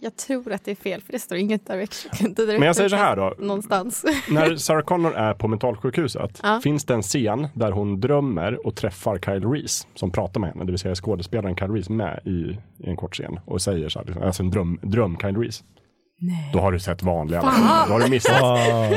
jag 0.00 0.16
tror 0.16 0.52
att 0.52 0.64
det 0.64 0.70
är 0.70 0.74
fel 0.74 1.00
för 1.02 1.12
det 1.12 1.18
står 1.18 1.38
inget 1.38 1.66
direct. 1.66 2.08
men 2.36 2.62
jag 2.62 2.76
säger 2.76 2.88
så 2.88 2.96
här 2.96 3.16
då. 3.16 3.34
Någonstans. 3.38 4.04
När 4.30 4.56
Sarah 4.56 4.82
Connor 4.84 5.14
är 5.14 5.34
på 5.34 5.48
mentalsjukhuset 5.48 6.40
Ja. 6.42 6.60
finns 6.62 6.84
det 6.84 6.94
en 6.94 7.02
scen 7.02 7.48
där 7.54 7.70
hon 7.72 8.00
drömmer 8.00 8.66
och 8.66 8.76
träffar 8.76 9.18
Kyle 9.18 9.44
Reese 9.50 9.86
som 9.94 10.10
pratar 10.10 10.40
med 10.40 10.50
henne, 10.50 10.64
det 10.64 10.72
vill 10.72 10.78
säga 10.78 10.94
skådespelaren 10.94 11.56
Kyle 11.56 11.72
Reese 11.72 11.88
med 11.90 12.20
i, 12.24 12.30
i 12.30 12.90
en 12.90 12.96
kort 12.96 13.14
scen 13.14 13.40
och 13.44 13.62
säger 13.62 13.88
så 13.88 13.98
här, 13.98 14.06
liksom, 14.06 14.22
alltså 14.22 14.42
en 14.42 14.50
dröm, 14.50 14.78
dröm 14.82 15.16
Kyle 15.20 15.36
Reese. 15.36 15.64
Nej. 16.22 16.50
Då 16.52 16.58
har 16.60 16.72
du 16.72 16.78
sett 16.78 17.02
vanliga. 17.02 17.40
Då 17.40 17.46
har 17.92 18.00
du 18.00 18.10
missat. 18.10 18.38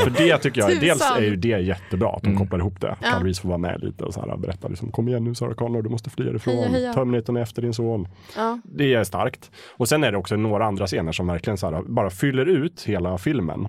För 0.03 0.09
det 0.17 0.38
tycker 0.38 0.61
jag, 0.61 0.80
dels 0.80 1.11
är 1.17 1.21
ju 1.21 1.36
det 1.36 1.47
jättebra 1.47 2.09
att 2.09 2.21
de 2.24 2.28
Mm. 2.30 2.39
kopplar 2.39 2.59
ihop 2.59 2.82
det. 2.82 2.95
Ja. 3.01 3.07
Kyle 3.11 3.26
Reese 3.28 3.39
får 3.39 3.49
vara 3.49 3.57
med 3.57 3.84
lite 3.84 4.03
och 4.03 4.13
så 4.13 4.21
här, 4.21 4.38
berätta 4.38 4.67
liksom, 4.67 4.91
kom 4.91 5.07
igen 5.07 5.24
nu 5.24 5.36
Sarah 5.36 5.53
Connor, 5.53 5.82
du 5.82 5.89
måste 5.89 6.09
fly 6.09 6.26
härifrån. 6.26 6.53
Terminatorn 6.93 7.38
är 7.38 7.41
efter 7.41 7.61
din 7.61 7.74
son. 7.74 8.07
Ja. 8.36 8.59
Det 8.63 8.93
är 8.93 9.03
starkt. 9.03 9.51
Och 9.78 9.88
sen 9.88 10.03
är 10.03 10.11
det 10.11 10.17
också 10.17 10.36
några 10.36 10.65
andra 10.65 10.88
scener 10.88 11.11
som 11.11 11.28
verkligen 11.28 11.57
så 11.57 11.71
här, 11.71 11.82
bara 11.88 12.09
fyller 12.09 12.45
ut 12.45 12.84
hela 12.88 13.17
filmen. 13.17 13.67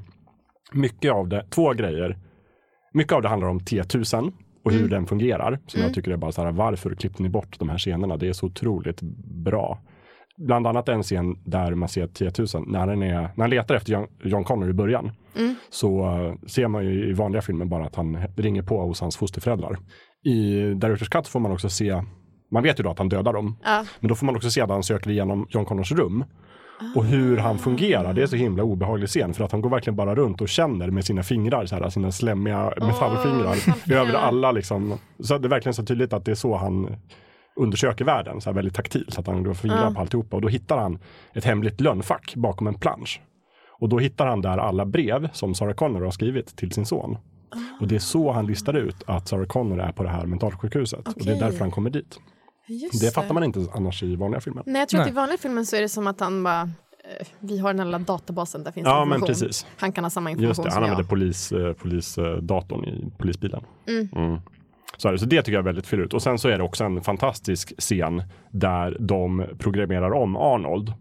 Mycket 0.73 1.13
av 1.13 1.29
det, 1.29 1.45
två 1.51 1.73
grejer. 1.73 2.19
Mycket 2.93 3.13
av 3.13 3.23
det 3.23 3.29
handlar 3.29 3.49
om 3.49 3.61
T1000 3.61 4.33
och 4.65 4.71
hur 4.73 4.79
Mm. 4.79 4.91
den 4.91 5.07
fungerar. 5.07 5.59
Som 5.67 5.79
Mm. 5.79 5.89
jag 5.89 5.95
tycker 5.95 6.11
är 6.11 6.17
bara 6.17 6.33
så 6.33 6.43
här, 6.45 6.53
varför 6.53 6.95
klippte 6.95 7.23
ni 7.23 7.29
bort 7.29 7.59
de 7.59 7.69
här 7.69 7.79
scenerna? 7.79 8.17
Det 8.17 8.29
är 8.29 8.33
så 8.33 8.47
otroligt 8.47 9.01
bra. 9.45 9.79
Bland 10.39 10.67
annat 10.67 10.89
en 10.89 11.03
scen 11.03 11.37
där 11.45 11.75
man 11.75 11.89
ser 11.89 12.07
T1000, 12.07 12.65
när, 12.67 12.87
den 12.87 13.03
är, 13.03 13.13
när 13.21 13.41
han 13.41 13.51
letar 13.51 13.75
efter 13.75 13.93
John, 13.93 14.07
John 14.25 14.45
Connor 14.45 14.71
i 14.71 14.73
början, 14.73 15.11
Mm. 15.37 15.55
så 15.71 16.05
eh, 16.05 16.47
ser 16.49 16.69
man 16.69 16.85
ju 16.85 17.11
i 17.11 17.13
vanliga 17.13 17.43
filmer 17.43 17.65
bara 17.65 17.85
att 17.87 17.95
han 17.97 18.19
ringer 18.37 18.63
på 18.63 18.81
hos 18.83 19.01
hans 19.01 19.17
fosterföräldrar. 19.17 19.77
I 20.25 20.61
Directors 20.75 21.09
Cut 21.09 21.29
får 21.29 21.41
man 21.41 21.53
också 21.53 21.69
se, 21.69 22.03
man 22.53 22.63
vet 22.63 22.79
ju 22.81 22.85
då 22.85 22.91
att 22.91 22.99
han 22.99 23.09
dödar 23.09 23.33
dem, 23.33 23.57
Ja. 23.65 23.85
men 24.01 24.09
då 24.09 24.15
får 24.15 24.27
man 24.27 24.37
också 24.37 24.51
se 24.51 24.61
att 24.61 24.69
han 24.71 24.83
söker 24.83 25.11
igenom 25.11 25.47
John 25.51 25.65
Connors 25.65 25.93
rum. 25.93 26.25
Och 26.97 27.05
hur 27.05 27.37
han 27.37 27.59
fungerar, 27.59 28.13
det 28.15 28.23
är 28.23 28.27
så 28.27 28.37
himla 28.37 28.63
obehaglig 28.63 29.09
scen 29.09 29.35
för 29.35 29.45
att 29.45 29.53
han 29.53 29.61
går 29.61 29.71
verkligen 29.71 29.97
bara 29.97 30.15
runt 30.15 30.41
och 30.41 30.49
känner 30.49 30.91
med 30.91 31.05
sina 31.05 31.23
fingrar, 31.23 31.67
så 31.67 31.75
här, 31.77 31.89
sina 31.91 32.13
slemmiga 32.13 32.73
metallfingrar 32.81 33.39
metallfingrar. 33.55 34.01
över 34.01 34.15
alla 34.15 34.53
liksom. 34.53 34.95
Så 35.21 35.39
det 35.39 35.47
är 35.47 35.51
verkligen 35.51 35.75
så 35.75 35.85
tydligt 35.85 36.13
att 36.13 36.25
det 36.25 36.31
är 36.31 36.35
så 36.35 36.57
han 36.57 36.97
undersöker 37.57 38.05
världen, 38.05 38.41
så 38.41 38.51
här 38.51 38.55
väldigt 38.55 38.75
taktilt, 38.75 39.13
så 39.13 39.21
att 39.21 39.27
han 39.27 39.43
går 39.43 39.55
fingrar 39.55 39.85
Ja. 39.85 39.95
på 39.95 40.01
alltihopa. 40.01 40.37
Och 40.37 40.43
då 40.43 40.49
hittar 40.49 40.79
han 40.79 40.99
ett 41.33 41.45
hemligt 41.45 41.81
lönnfack 41.81 42.35
bakom 42.37 42.67
en 42.67 42.75
plansch. 42.75 43.21
Och 43.81 43.89
då 43.89 43.99
hittar 43.99 44.27
han 44.27 44.43
där 44.43 44.59
alla 44.59 44.87
brev 44.87 45.29
som 45.33 45.55
Sarah 45.55 45.75
Connor 45.75 46.01
har 46.01 46.11
skrivit 46.11 46.57
till 46.57 46.73
sin 46.73 46.87
son. 46.87 47.17
Och 47.81 47.89
det 47.89 47.95
är 47.95 47.99
så 47.99 48.33
han 48.33 48.47
listar 48.47 48.75
ut 48.75 48.97
att 49.07 49.29
Sarah 49.29 49.47
Connor 49.47 49.81
är 49.81 49.93
på 49.93 50.03
det 50.03 50.09
här 50.09 50.27
mentalsjukhuset. 50.27 51.09
Och 51.09 51.15
det 51.25 51.31
är 51.33 51.41
därför 51.41 51.59
han 51.61 51.71
kommer 51.71 51.91
dit. 51.91 52.19
Just 52.69 53.01
Det 53.01 53.11
fattar 53.15 53.35
man 53.35 53.45
inte 53.45 53.67
annars 53.75 54.03
i 54.03 54.17
vanliga 54.17 54.41
filmer. 54.41 54.63
Nej, 54.67 54.81
jag 54.81 54.89
tror 54.89 55.01
att 55.01 55.07
Nej. 55.07 55.13
i 55.13 55.17
vanliga 55.17 55.39
filmen 55.39 55.67
så 55.67 55.77
är 55.77 55.81
det 55.81 55.89
som 55.89 56.07
att 56.07 56.21
han 56.21 56.43
bara, 56.43 56.63
eh, 56.63 57.27
vi 57.41 57.59
har 57.59 57.69
den 57.69 57.79
här 57.79 57.87
lilla 57.87 57.99
databasen, 57.99 58.65
där 58.65 58.73
finns 58.73 58.87
Ja, 58.87 59.03
information. 59.03 59.21
men 59.21 59.27
precis. 59.27 59.67
Han 59.77 59.93
kan 59.93 60.05
ha 60.05 60.11
samma 60.11 60.31
Just 60.31 60.41
information 60.41 60.65
det, 60.65 60.71
han 60.71 60.75
som 60.75 60.83
använder 60.83 61.03
jag. 61.03 61.09
polis, 61.11 61.53
eh, 61.53 61.73
polisdatorn 61.73 62.85
i 62.85 63.13
polisbilen. 63.19 63.65
Mm. 63.89 64.09
Mm. 64.17 64.41
Så, 64.97 65.09
är 65.09 65.13
det, 65.13 65.19
så 65.19 65.27
det 65.27 65.43
tycker 65.43 65.53
jag 65.53 65.63
är 65.63 65.73
väldigt 65.73 65.95
ut. 65.95 66.15
Och 66.15 66.23
sen 66.23 66.39
så 66.39 66.49
är 66.49 66.59
det 66.59 66.65
också 66.65 66.85
en 66.85 67.01
fantastisk 67.01 67.73
scen 67.79 68.23
där 68.51 68.97
de 69.01 69.47
programmerar 69.59 70.13
om 70.13 70.37
Arnold 70.37 70.93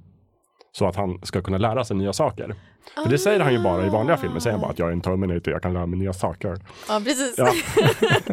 så 0.72 0.88
att 0.88 0.96
han 0.96 1.20
ska 1.24 1.42
kunna 1.42 1.58
lära 1.58 1.84
sig 1.84 1.98
nya 1.98 2.14
saker. 2.14 2.56
För 3.04 3.10
det 3.10 3.18
säger 3.18 3.40
han 3.40 3.54
ju 3.54 3.64
bara 3.64 3.86
i 3.86 3.90
vanliga 3.90 4.18
filmer, 4.18 4.40
säger 4.40 4.54
han 4.54 4.62
bara 4.62 4.72
att 4.72 4.80
jag 4.80 4.88
är 4.88 4.92
en 4.94 5.02
Terminator, 5.02 5.54
jag 5.54 5.62
kan 5.62 5.74
lära 5.74 5.86
mig 5.86 6.00
nya 6.00 6.14
saker. 6.14 6.58
Ja, 6.90 7.02
precis. 7.04 7.36
Ja. 7.38 7.54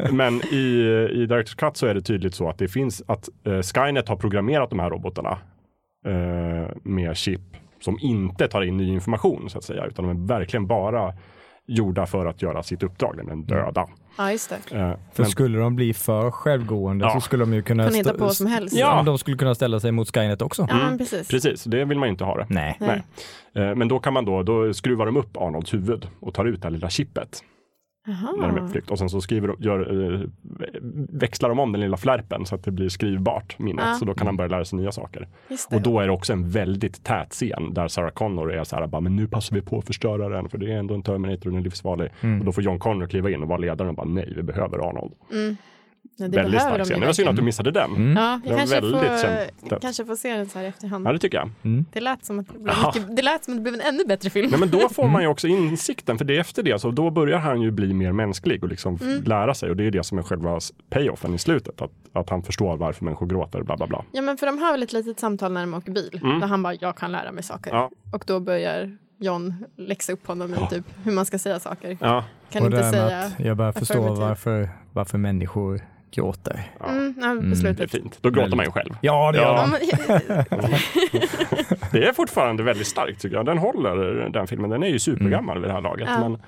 Men 0.12 0.34
i, 0.34 0.86
i 1.12 1.26
Directors 1.26 1.54
Cut 1.54 1.76
så 1.76 1.86
är 1.86 1.94
det 1.94 2.00
tydligt 2.00 2.34
så 2.34 2.48
att 2.48 2.58
det 2.58 2.68
finns 2.68 3.02
att 3.06 3.28
eh, 3.46 3.60
Skynet 3.62 4.08
har 4.08 4.16
programmerat 4.16 4.70
de 4.70 4.78
här 4.78 4.90
robotarna 4.90 5.38
eh, 6.06 6.76
med 6.82 7.16
chip 7.16 7.40
som 7.80 7.98
inte 8.00 8.48
tar 8.48 8.62
in 8.62 8.76
ny 8.76 8.88
information 8.88 9.50
så 9.50 9.58
att 9.58 9.64
säga, 9.64 9.86
utan 9.86 10.08
de 10.08 10.22
är 10.22 10.26
verkligen 10.26 10.66
bara 10.66 11.14
gjorda 11.66 12.06
för 12.06 12.26
att 12.26 12.42
göra 12.42 12.62
sitt 12.62 12.82
uppdrag, 12.82 13.16
nämligen 13.16 13.46
döda. 13.46 13.88
Ja, 14.16 14.32
just 14.32 14.50
det. 14.50 14.76
Eh, 14.76 14.90
För 15.12 15.22
men, 15.22 15.30
skulle 15.30 15.58
de 15.58 15.76
bli 15.76 15.94
för 15.94 16.30
självgående 16.30 17.04
Ja. 17.04 17.10
så 17.14 17.20
skulle 17.20 17.42
de 17.42 17.54
ju 17.54 17.62
kunna... 17.62 17.84
Kan 17.84 17.94
hitta 17.94 18.14
på 18.14 18.24
vad 18.24 18.34
som 18.36 18.46
helst. 18.46 18.76
Ja. 18.76 18.96
Ja. 18.96 19.02
De 19.02 19.18
skulle 19.18 19.36
kunna 19.36 19.54
ställa 19.54 19.80
sig 19.80 19.92
mot 19.92 20.14
Skynet 20.16 20.42
också. 20.42 20.66
Ja, 20.68 20.74
Mm. 20.74 20.86
men 20.88 20.98
precis. 20.98 21.28
precis, 21.28 21.64
det 21.64 21.84
vill 21.84 21.98
man 21.98 22.08
ju 22.08 22.10
inte 22.12 22.24
ha 22.24 22.36
det. 22.36 22.46
Nej. 22.48 22.76
Nej. 22.80 23.02
Eh, 23.54 23.74
Men 23.74 23.88
då 23.88 23.98
kan 23.98 24.12
man 24.12 24.24
då, 24.24 24.42
då 24.42 24.74
skruvar 24.74 25.06
de 25.06 25.16
upp 25.16 25.36
Arnolds 25.36 25.74
huvud 25.74 26.06
och 26.20 26.34
tar 26.34 26.44
ut 26.44 26.62
det 26.62 26.70
lilla 26.70 26.90
chippet. 26.90 27.42
När 28.06 28.48
de 28.48 28.50
är 28.50 28.52
på 28.52 28.58
Aha. 28.58 28.68
flykt. 28.68 28.90
Och 28.90 28.98
sen 28.98 29.10
så 29.10 29.20
skriver 29.20 29.54
gör, 29.58 30.12
eh, 30.12 30.20
växlar 31.08 31.48
de 31.48 31.58
om 31.58 31.72
den 31.72 31.80
lilla 31.80 31.96
flärpen 31.96 32.46
så 32.46 32.54
att 32.54 32.64
det 32.64 32.70
blir 32.70 32.88
skrivbart 32.88 33.58
minnet. 33.58 33.84
Ja. 33.86 33.94
Så 33.94 34.04
då 34.04 34.14
kan 34.14 34.26
han 34.26 34.36
börja 34.36 34.48
lära 34.48 34.64
sig 34.64 34.78
nya 34.78 34.92
saker. 34.92 35.28
Och 35.70 35.82
då 35.82 36.00
är 36.00 36.06
det 36.06 36.12
också 36.12 36.32
en 36.32 36.50
väldigt 36.50 37.04
tät 37.04 37.30
scen 37.30 37.74
där 37.74 37.88
Sarah 37.88 38.10
Connor 38.10 38.52
är 38.52 38.64
så 38.64 38.76
här, 38.76 38.86
bara, 38.86 39.00
men 39.00 39.16
nu 39.16 39.28
passar 39.28 39.56
vi 39.56 39.62
på 39.62 39.78
att 39.78 39.86
förstöra 39.86 40.28
den 40.28 40.48
för 40.48 40.58
det 40.58 40.72
är 40.72 40.78
ändå 40.78 40.94
en 40.94 41.02
Terminator 41.02 41.46
och 41.46 41.52
den 41.52 41.60
är 41.60 41.64
livsfarlig. 41.64 42.10
Och 42.40 42.44
då 42.44 42.52
får 42.52 42.64
John 42.64 42.78
Connor 42.78 43.06
kliva 43.06 43.30
in 43.30 43.42
och 43.42 43.48
vara 43.48 43.58
ledaren 43.58 43.88
och 43.88 43.94
bara 43.94 44.08
nej, 44.08 44.32
vi 44.36 44.42
behöver 44.42 44.88
Arnold. 44.88 45.12
Mm. 45.32 45.56
Ja, 46.16 46.28
det 46.28 46.36
väldigt 46.36 46.60
stark 46.60 46.78
de 46.78 46.84
scen. 46.84 47.00
Det 47.00 47.06
var 47.06 47.12
synd 47.12 47.28
att 47.28 47.36
du 47.36 47.42
missade 47.42 47.70
den. 47.70 47.90
Mm. 47.96 48.16
Ja, 48.16 48.40
Det 48.44 48.48
jag 48.48 48.52
var 48.52 48.58
kanske 48.58 48.80
väldigt 48.80 49.00
får, 49.00 49.18
känt. 49.68 49.82
kanske 49.82 50.04
får 50.04 50.16
se 50.16 50.32
den 50.36 50.48
så 50.48 50.58
här 50.58 50.64
i 50.64 50.68
efterhand. 50.68 51.06
Ja, 51.06 51.12
det 51.12 51.18
tycker 51.18 51.38
jag. 51.38 51.50
Mm. 51.62 51.84
Det 51.92 52.00
lät 52.00 52.24
som 52.24 52.38
att 52.38 52.46
det, 52.52 52.58
blev 52.58 52.74
mycket, 52.86 53.16
det 53.16 53.22
lät 53.22 53.44
som 53.44 53.54
att 53.54 53.58
det 53.58 53.62
blev 53.62 53.74
en 53.74 53.80
ännu 53.94 54.04
bättre 54.04 54.30
film. 54.30 54.48
Nej, 54.50 54.60
men 54.60 54.70
då 54.70 54.88
får 54.88 55.08
man 55.08 55.22
ju 55.22 55.28
också 55.28 55.46
insikten, 55.48 56.18
för 56.18 56.24
det 56.24 56.36
är 56.36 56.40
efter 56.40 56.62
det, 56.62 56.78
så 56.80 56.90
då 56.90 57.10
börjar 57.10 57.38
han 57.38 57.62
ju 57.62 57.70
bli 57.70 57.92
mer 57.94 58.12
mänsklig 58.12 58.62
och 58.62 58.68
liksom 58.68 58.98
Mm. 59.02 59.22
lära 59.24 59.54
sig. 59.54 59.70
Och 59.70 59.76
det 59.76 59.84
är 59.84 59.90
det 59.90 60.04
som 60.04 60.18
är 60.18 60.22
själva 60.22 60.58
payoffen 60.90 61.34
i 61.34 61.38
slutet, 61.38 61.80
att, 61.82 61.90
att 62.12 62.30
han 62.30 62.42
förstår 62.42 62.76
varför 62.76 63.04
människor 63.04 63.26
gråter, 63.26 63.62
bla 63.62 63.76
bla 63.76 63.86
bla. 63.86 64.04
Ja, 64.12 64.22
men 64.22 64.36
för 64.36 64.46
de 64.46 64.58
har 64.58 64.72
väl 64.72 64.82
ett 64.82 64.92
litet 64.92 65.20
samtal 65.20 65.52
när 65.52 65.60
de 65.60 65.74
åker 65.74 65.92
bil. 65.92 66.20
Mm. 66.22 66.40
Där 66.40 66.46
han 66.46 66.62
bara, 66.62 66.74
jag 66.74 66.96
kan 66.96 67.12
lära 67.12 67.32
mig 67.32 67.42
saker. 67.44 67.70
Ja. 67.74 67.90
Och 68.12 68.24
då 68.26 68.40
börjar 68.40 68.96
John 69.18 69.54
läxa 69.76 70.12
upp 70.12 70.26
honom 70.26 70.54
i 70.54 70.56
typ 70.70 70.84
hur 71.04 71.12
man 71.12 71.26
ska 71.26 71.38
säga 71.38 71.60
saker. 71.60 71.98
Ja, 72.00 72.24
Kan 72.50 72.62
och 72.62 72.66
inte 72.72 72.90
säga... 72.90 73.18
att 73.18 73.40
jag 73.40 73.56
börjar 73.56 73.72
förstå 73.72 74.14
varför, 74.14 74.68
varför 74.92 75.18
människor 75.18 75.80
gråter. 76.14 76.62
ja. 76.80 76.88
Mm, 76.90 77.14
ja, 77.20 77.30
Mm. 77.30 77.50
det 77.76 77.80
är 77.82 77.86
fint. 77.86 78.18
Då 78.22 78.30
gråter 78.30 78.56
man 78.56 78.64
ju 78.64 78.70
själv. 78.72 78.96
Ja, 79.00 79.32
det 79.32 79.38
gör 79.38 79.54
Ja, 79.56 79.66
men, 79.66 79.80
Det 81.92 82.04
är 82.08 82.12
fortfarande 82.12 82.62
väldigt 82.62 82.86
starkt 82.86 83.20
tycker 83.20 83.36
jag. 83.36 83.46
Den 83.46 83.58
håller, 83.58 84.28
den 84.30 84.46
filmen. 84.46 84.70
Den 84.70 84.82
är 84.82 84.86
ju 84.88 84.98
supergammal 84.98 85.58
vid 85.60 85.68
det 85.68 85.72
här 85.72 85.80
laget. 85.80 86.08
Ja. 86.08 86.20
Men 86.28 86.38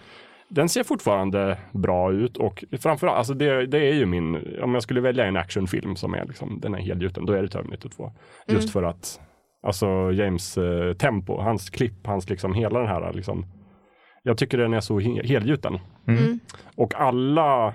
den 0.49 0.69
ser 0.69 0.83
fortfarande 0.85 1.59
bra 1.73 2.13
ut 2.13 2.37
och 2.37 2.65
framförallt, 2.81 3.19
alltså 3.19 3.35
det, 3.35 3.67
det 3.67 3.79
är 3.79 3.95
ju 3.95 4.07
min, 4.07 4.59
om 4.63 4.75
jag 4.75 4.83
skulle 4.83 5.01
välja 5.01 5.25
en 5.27 5.37
actionfilm 5.37 5.97
som 5.97 6.15
är 6.15 6.25
liksom, 6.25 6.59
den 6.63 6.75
är 6.75 6.79
helgjuten, 6.79 7.27
då 7.27 7.33
är 7.33 7.43
det 7.43 7.49
Terminator 7.49 7.89
2. 7.89 8.13
Just 8.49 8.61
Mm. 8.61 8.69
för 8.73 8.83
att, 8.83 9.21
alltså 9.67 10.13
James 10.13 10.59
eh, 10.59 10.93
tempo, 10.93 11.41
hans 11.41 11.71
klipp, 11.71 12.07
hans 12.07 12.31
liksom 12.31 12.55
hela 12.55 12.79
den 12.79 12.89
här 12.89 13.13
liksom, 13.13 13.47
jag 14.23 14.39
tycker 14.39 14.59
den 14.59 14.73
är 14.75 14.81
så 14.81 15.01
he- 15.01 15.27
helgjuten. 15.27 15.79
mm. 16.09 16.41
Och 16.77 16.95
alla 16.95 17.75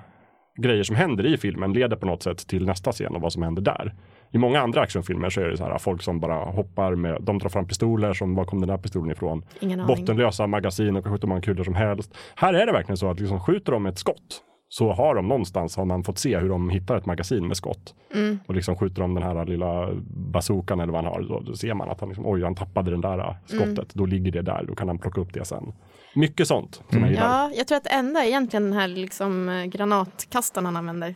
grejer 0.57 0.83
som 0.83 0.95
händer 0.95 1.25
i 1.25 1.37
filmen 1.37 1.73
leder 1.73 1.95
på 1.95 2.05
något 2.05 2.23
sätt 2.23 2.47
till 2.47 2.65
nästa 2.65 2.91
scen 2.91 3.15
och 3.15 3.21
vad 3.21 3.33
som 3.33 3.43
händer 3.43 3.61
där. 3.61 3.93
I 4.31 4.37
många 4.37 4.61
andra 4.61 4.81
actionfilmer 4.81 5.29
så 5.29 5.41
är 5.41 5.45
det 5.45 5.57
så 5.57 5.63
här 5.63 5.77
folk 5.77 6.01
som 6.01 6.19
bara 6.19 6.35
hoppar 6.35 6.95
med, 6.95 7.21
de 7.21 7.39
drar 7.39 7.49
fram 7.49 7.67
pistoler 7.67 8.13
som, 8.13 8.35
var 8.35 8.45
kom 8.45 8.59
den 8.59 8.69
där 8.69 8.77
pistolen 8.77 9.11
ifrån? 9.11 9.45
Ingen 9.59 9.79
aning. 9.79 9.95
Bottenlösa 9.95 10.47
magasin 10.47 10.95
och 10.95 11.09
hur 11.09 11.27
många 11.27 11.41
kulor 11.41 11.63
som 11.63 11.75
helst. 11.75 12.17
Här 12.35 12.53
är 12.53 12.65
det 12.65 12.71
verkligen 12.71 12.97
så 12.97 13.09
att 13.09 13.19
liksom 13.19 13.39
skjuter 13.39 13.71
de 13.71 13.85
ett 13.85 13.97
skott 13.97 14.43
så 14.69 14.91
har 14.91 15.15
de 15.15 15.27
någonstans 15.27 15.75
har 15.75 15.85
man 15.85 16.03
fått 16.03 16.17
se 16.19 16.37
hur 16.37 16.49
de 16.49 16.69
hittar 16.69 16.97
ett 16.97 17.05
magasin 17.05 17.47
med 17.47 17.57
skott. 17.57 17.95
Mm. 18.13 18.39
Och 18.47 18.55
liksom 18.55 18.75
skjuter 18.75 19.01
de 19.01 19.13
den 19.13 19.23
här 19.23 19.45
lilla 19.45 19.89
bazookan 20.33 20.79
eller 20.79 20.93
vad 20.93 21.03
han 21.03 21.13
har, 21.13 21.21
då, 21.21 21.39
då 21.39 21.55
ser 21.55 21.73
man 21.73 21.89
att 21.89 21.99
han 21.99 22.09
liksom, 22.09 22.25
oj, 22.27 22.43
han 22.43 22.55
tappade 22.55 22.91
den 22.91 23.01
där 23.01 23.19
äh, 23.19 23.35
skottet. 23.45 23.77
Mm. 23.77 23.87
Då 23.93 24.05
ligger 24.05 24.31
det 24.31 24.41
där, 24.41 24.65
då 24.67 24.75
kan 24.75 24.87
han 24.87 24.97
plocka 24.97 25.21
upp 25.21 25.33
det 25.33 25.45
sen. 25.45 25.73
Mycket 26.15 26.47
sånt 26.47 26.81
som 26.89 27.01
jag 27.01 27.09
gillar. 27.09 27.25
Ja, 27.25 27.51
jag 27.55 27.67
tror 27.67 27.77
att 27.77 27.83
det 27.83 27.89
enda 27.89 28.23
är 28.23 28.27
egentligen 28.27 28.63
den 28.63 28.73
här 28.73 28.87
liksom, 28.87 29.49
eh, 29.49 29.65
granatkastaren 29.65 30.65
han 30.65 30.75
använder. 30.75 31.15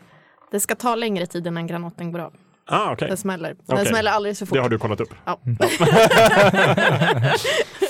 Det 0.51 0.59
ska 0.59 0.75
ta 0.75 0.95
längre 0.95 1.25
tid 1.25 1.47
innan 1.47 1.67
granaten 1.67 2.11
går 2.11 2.19
av. 2.19 2.33
Ah, 2.65 2.91
okej. 2.91 3.07
Den 3.07 3.17
smäller. 3.17 3.49
Den 3.49 3.57
Okej. 3.67 3.85
smäller 3.85 4.11
alldeles 4.11 4.39
för 4.39 4.45
fort. 4.45 4.55
Det 4.55 4.61
har 4.61 4.69
du 4.69 4.77
kollat 4.77 5.01
upp. 5.01 5.13
Ja. 5.25 5.39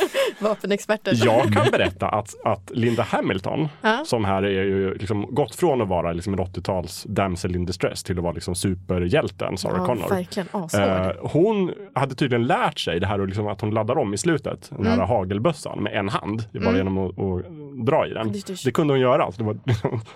Vapenexperter. 0.39 1.13
Jag 1.25 1.53
kan 1.53 1.71
berätta 1.71 2.07
att, 2.09 2.35
att 2.45 2.71
Linda 2.73 3.03
Hamilton, 3.03 3.67
Ja. 3.81 4.01
som 4.05 4.25
här 4.25 4.43
är 4.43 4.49
ju 4.63 4.93
liksom 4.93 5.35
gått 5.35 5.55
från 5.55 5.81
att 5.81 5.87
vara 5.87 6.13
liksom 6.13 6.33
en 6.33 6.39
80-tals 6.39 7.03
damsel 7.09 7.55
in 7.55 7.65
distress 7.65 8.03
till 8.03 8.17
att 8.17 8.23
vara 8.23 8.33
liksom 8.33 8.55
superhjälten 8.55 9.57
Sarah 9.57 9.75
ja, 9.77 9.85
Connor. 9.85 10.09
verkligen. 10.09 10.47
Eh, 10.53 11.11
hon 11.21 11.71
hade 11.95 12.15
tydligen 12.15 12.47
lärt 12.47 12.79
sig 12.79 12.99
det 12.99 13.07
här 13.07 13.21
och 13.21 13.27
liksom 13.27 13.47
att 13.47 13.61
hon 13.61 13.71
laddar 13.73 13.97
om 13.97 14.13
i 14.13 14.17
slutet, 14.17 14.67
den 14.69 14.85
Mm. 14.87 14.99
här 14.99 15.05
hagelbössan 15.07 15.83
med 15.83 15.93
en 15.93 16.09
hand, 16.09 16.43
bara 16.63 16.77
genom 16.77 16.97
att, 16.97 17.09
att 17.19 17.85
dra 17.85 18.07
i 18.07 18.13
den. 18.13 18.33
Det 18.65 18.71
kunde 18.71 18.93
hon 18.93 18.99
göra, 18.99 19.23
alltså. 19.23 19.41
det 19.41 19.47
var, 19.47 19.53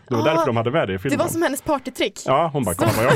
det 0.08 0.16
var 0.16 0.20
Ah, 0.22 0.24
därför 0.24 0.46
de 0.46 0.58
hade 0.58 0.72
med 0.72 0.88
det 0.88 0.94
i 0.94 0.96
det 0.96 1.00
filmen. 1.02 1.20
var 1.20 1.28
som 1.28 1.42
hennes 1.42 1.62
partytrick. 1.62 2.20
Ja, 2.26 2.50
hon 2.54 2.64
bara, 2.64 2.76
kolla, 2.76 2.92
vad 2.98 3.06
jag, 3.06 3.14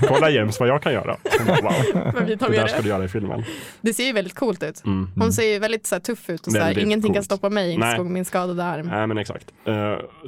kolla 0.08 0.30
James 0.30 0.60
vad 0.60 0.68
jag 0.68 0.82
kan 0.82 0.92
göra. 0.92 1.16
Hon 1.38 1.46
bara, 1.46 1.60
wow, 1.62 2.26
det 2.26 2.34
där 2.36 2.66
ska 2.66 2.76
det. 2.76 2.82
du 2.82 2.88
göra 2.88 3.04
i 3.04 3.08
filmen. 3.08 3.44
det 3.80 3.94
ser 3.94 4.04
ju 4.06 4.12
väldigt 4.12 4.34
coolt 4.34 4.62
ut. 4.62 4.82
Mm. 4.84 5.10
Hon 5.16 5.32
ser 5.32 5.52
ju 5.52 5.58
väldigt 5.58 5.86
så 5.86 5.94
här, 5.94 6.00
tuff 6.00 6.25
ut 6.32 6.46
och 6.46 6.52
så 6.52 6.58
här, 6.58 6.78
ingenting 6.78 7.12
kan 7.12 7.14
coolt. 7.14 7.24
stoppa 7.24 7.50
mig, 7.50 7.72
inte 7.72 8.02
min 8.04 8.24
skadade 8.24 8.64
arm. 8.64 8.86
Nej 8.86 9.06
men 9.06 9.18
exakt. 9.18 9.52
Uh, 9.68 9.74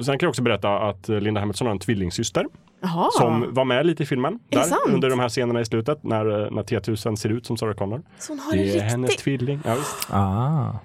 sen 0.01 0.19
kan 0.19 0.25
jag 0.27 0.29
också 0.29 0.41
berätta 0.41 0.79
att 0.79 1.07
Linda 1.09 1.39
Hamilton 1.39 1.67
har 1.67 1.71
en 1.73 1.79
tvillingsyster 1.79 2.45
Jaha, 2.81 3.09
som 3.11 3.53
var 3.53 3.65
med 3.65 3.85
lite 3.85 4.03
i 4.03 4.05
filmen. 4.05 4.39
Där, 4.49 4.65
under 4.87 5.09
de 5.09 5.19
här 5.19 5.29
scenerna 5.29 5.61
i 5.61 5.65
slutet 5.65 6.03
när, 6.03 6.45
eh, 6.45 6.51
när 6.51 6.63
T1000 6.63 7.15
ser 7.15 7.29
ut 7.29 7.45
som 7.45 7.57
Sarah 7.57 7.73
Connor. 7.75 8.01
så 8.19 8.31
hon 8.31 8.39
har 8.39 8.53
det 8.53 8.77
är 8.77 8.81
hennes 8.81 9.09
riktigt? 9.09 9.23
tvilling. 9.23 9.59
Ja, 9.65 9.75
visst. 9.75 10.07
Ah. 10.13 10.79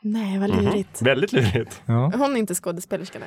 Nej, 0.00 0.38
vad 0.38 0.50
Mhm. 0.50 0.64
lurigt. 0.64 1.02
Väldigt 1.02 1.32
lurigt. 1.32 1.82
Ja. 1.86 2.12
Hon 2.16 2.32
är 2.32 2.36
inte 2.36 2.54
skådespelerska 2.54 3.18
nu. 3.18 3.26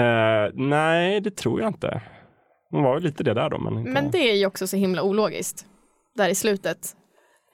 Eh, 0.00 0.50
nej, 0.54 1.20
det 1.20 1.30
tror 1.36 1.60
jag 1.60 1.68
inte. 1.70 2.02
Hon 2.70 2.82
var 2.82 2.94
ju 2.94 3.00
lite 3.00 3.24
det 3.24 3.34
där 3.34 3.50
då. 3.50 3.58
Men, 3.58 3.78
inte... 3.78 3.90
Men 3.90 4.10
det 4.10 4.30
är 4.30 4.34
ju 4.36 4.46
också 4.46 4.66
så 4.66 4.76
himla 4.76 5.02
ologiskt. 5.02 5.66
Där 6.16 6.28
i 6.28 6.34
slutet. 6.34 6.78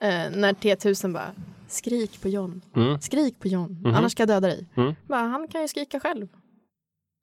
Eh, 0.01 0.09
när 0.39 0.53
T1000 0.53 1.13
bara, 1.13 1.31
skrik 1.71 2.21
på 2.21 2.29
John. 2.29 2.61
Mm. 2.75 3.01
Skrik 3.01 3.39
på 3.39 3.47
John, 3.47 3.81
Mhm. 3.83 3.95
annars 3.95 4.11
ska 4.11 4.21
jag 4.21 4.27
döda 4.27 4.47
dig. 4.47 4.67
Mm. 4.77 4.95
Bara, 5.07 5.21
han 5.21 5.47
kan 5.47 5.61
ju 5.61 5.67
skrika 5.67 5.99
själv. 5.99 6.27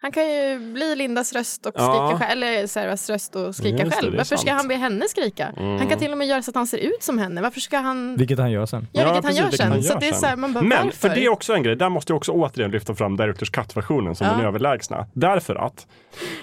Han 0.03 0.12
kan 0.12 0.28
ju 0.34 0.59
bli 0.72 0.97
Lindas 0.97 1.32
röst 1.32 1.66
och 1.66 1.72
Ja. 1.76 2.09
skrika 2.09 2.24
själv, 2.26 2.42
eller 2.42 2.66
Sarahs 2.66 3.11
röst 3.11 3.36
och 3.36 3.55
skrika 3.55 3.84
det, 3.84 3.90
själv. 3.90 4.16
Varför 4.16 4.36
ska 4.36 4.53
han 4.53 4.68
be 4.68 4.74
henne 4.74 5.09
skrika? 5.09 5.47
Mm. 5.57 5.78
Han 5.78 5.88
kan 5.88 5.99
till 5.99 6.12
och 6.12 6.18
med 6.18 6.26
göra 6.26 6.42
så 6.42 6.51
att 6.51 6.55
han 6.55 6.66
ser 6.66 6.78
ut 6.78 7.03
som 7.03 7.18
henne. 7.18 7.42
Varför 7.42 7.61
ska 7.61 7.78
han... 7.78 8.16
Vilket 8.16 8.38
han 8.38 8.51
gör 8.51 8.66
sen. 8.66 8.86
Ja, 8.92 9.01
Ja, 9.03 9.07
vilket 9.12 9.22
precis, 9.24 9.40
han 9.40 9.51
gör 9.51 9.57
sen. 9.57 9.72
han 9.72 9.82
så 9.82 9.88
gör 9.88 9.94
att 9.94 10.01
det 10.01 10.09
är 10.09 10.12
så 10.12 10.26
här, 10.26 10.36
man 10.36 10.53
bara, 10.53 10.64
Men 10.64 10.84
varför? 10.84 10.99
för 10.99 11.09
det 11.09 11.24
är 11.24 11.28
också 11.28 11.55
en 11.55 11.62
grej, 11.62 11.76
där 11.76 11.88
måste 11.88 12.12
jag 12.12 12.16
också 12.16 12.32
återigen 12.32 12.70
lyfta 12.70 12.94
fram 12.94 13.16
Directors 13.16 13.51
Cut-versionen 13.51 14.14
som 14.14 14.26
Ja. 14.26 14.32
den 14.32 14.47
överlägsna. 14.47 15.07
Därför 15.12 15.55
att 15.55 15.86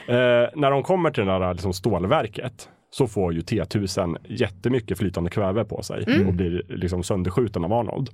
eh, 0.08 0.16
när 0.56 0.72
de 0.72 0.84
kommer 0.84 1.12
till 1.12 1.26
det 1.26 1.39
där 1.39 1.54
liksom, 1.54 1.74
stålverket 1.74 2.70
så 2.94 3.08
får 3.08 3.34
ju 3.34 3.39
T1000 3.41 4.18
jättemycket 4.28 4.98
flytande 4.98 5.30
kväve 5.30 5.64
på 5.66 5.82
sig 5.84 6.04
Mm. 6.08 6.28
och 6.28 6.34
blir 6.34 6.62
liksom 6.68 7.04
sönderskjuten 7.04 7.64
av 7.66 7.74
Arnold. 7.74 8.10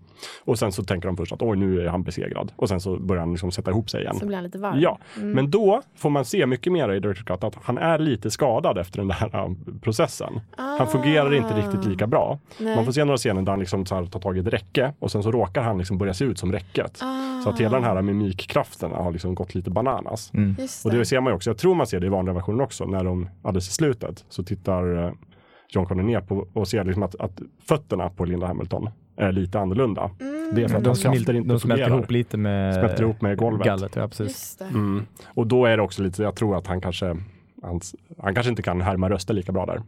Och 0.46 0.60
sen 0.60 0.72
så 0.72 0.84
tänker 0.84 1.08
de 1.08 1.18
först 1.18 1.32
att 1.32 1.42
oj, 1.42 1.58
nu 1.58 1.82
är 1.82 1.88
han 1.88 2.04
besegrad. 2.04 2.52
Och 2.56 2.70
sen 2.70 2.80
så 2.82 2.98
börjar 3.00 3.20
han 3.22 3.32
liksom 3.32 3.52
sätta 3.52 3.72
ihop 3.72 3.90
sig 3.90 4.02
igen. 4.02 4.16
Så 4.20 4.26
blir 4.26 4.36
han 4.38 4.44
lite 4.44 4.58
varm. 4.58 4.80
Ja, 4.80 5.00
Mm. 5.18 5.32
men 5.32 5.52
då 5.52 5.82
får 5.96 6.10
man 6.10 6.26
se 6.26 6.46
mycket 6.46 6.74
mer 6.74 6.90
i 6.92 7.00
Director's 7.00 7.24
Cut 7.26 7.44
att 7.44 7.56
han 7.64 7.78
är 7.78 8.00
lite 8.00 8.32
skadad 8.32 8.78
efter 8.78 8.98
den 8.98 9.08
där 9.08 9.30
äh, 9.46 9.52
processen. 9.82 10.40
Han 10.58 10.88
fungerar 10.88 11.34
inte 11.34 11.54
riktigt 11.58 11.86
lika 11.86 12.08
bra. 12.08 12.40
Ah. 12.42 12.64
Nej. 12.64 12.76
Man 12.76 12.86
får 12.86 12.92
se 12.92 13.04
några 13.06 13.18
scener 13.18 13.42
där 13.42 13.52
han 13.52 13.60
liksom 13.60 13.86
tar 13.86 14.06
tag 14.06 14.38
i 14.38 14.40
ett 14.40 14.48
räcke 14.48 14.94
och 15.00 15.12
sen 15.12 15.24
så 15.24 15.32
råkar 15.32 15.62
han 15.62 15.78
liksom 15.78 15.98
börja 15.98 16.14
se 16.14 16.26
ut 16.26 16.40
som 16.40 16.52
räcket. 16.52 16.98
Ah, 17.02 17.42
Så 17.44 17.50
att 17.50 17.60
hela 17.60 17.72
den 17.80 17.84
här 17.84 18.02
mimikkraften 18.02 18.92
har 18.92 19.12
liksom 19.12 19.36
gått 19.36 19.56
lite 19.56 19.70
bananas. 19.70 20.32
Mm. 20.34 20.56
Just 20.60 20.86
Och 20.86 20.92
det. 20.92 20.98
det 20.98 21.06
ser 21.06 21.22
man 21.22 21.32
ju 21.32 21.36
också, 21.36 21.50
jag 21.50 21.58
tror 21.58 21.76
man 21.76 21.88
ser 21.88 22.00
det 22.00 22.06
i 22.06 22.10
vanliga 22.10 22.34
versionen 22.34 22.62
också, 22.62 22.86
när 22.86 23.04
de 23.04 23.30
alldeles 23.42 23.70
i 23.70 23.72
slutet 23.74 24.26
så 24.30 24.44
tittar 24.44 24.69
eh, 24.72 25.12
John 25.70 25.86
Connor 25.86 26.04
ner 26.04 26.22
på 26.22 26.48
och 26.54 26.68
ser 26.68 26.84
liksom 26.84 27.04
att, 27.04 27.16
att 27.16 27.42
fötterna 27.68 28.10
på 28.10 28.26
Linda 28.26 28.48
Hamilton 28.48 28.90
är 29.18 29.32
lite 29.32 29.60
annorlunda. 29.60 30.12
Mm. 30.20 30.56
Det 30.56 30.64
är 30.64 30.68
för 30.68 30.78
att 30.78 30.84
De, 30.84 30.90
de 30.90 30.96
smil, 30.96 31.14
krafter 31.14 31.34
inte 31.34 31.50
de 31.50 31.60
smälter 31.60 31.88
ihop 31.88 32.12
lite 32.12 32.38
med, 32.38 32.76
Smälter 32.76 33.04
ihop 33.04 33.22
med 33.22 33.38
golvet. 33.38 33.66
gallret. 33.66 33.96
Ja, 33.96 34.08
precis. 34.08 34.28
Just 34.28 34.60
det. 34.60 34.66
Mm. 34.66 35.06
Och 35.26 35.48
då 35.48 35.66
är 35.66 35.78
det 35.78 35.84
också 35.84 36.04
lite, 36.04 36.24
jag 36.24 36.36
tror 36.36 36.58
att 36.58 36.68
han 36.68 36.82
kanske, 36.82 37.18
hans, 37.62 37.96
han 38.18 38.34
kanske 38.34 38.50
inte 38.50 38.62
kan 38.62 38.82
härma 38.82 39.10
röster 39.10 39.34
lika 39.34 39.52
bra 39.52 39.66
där. 39.66 39.82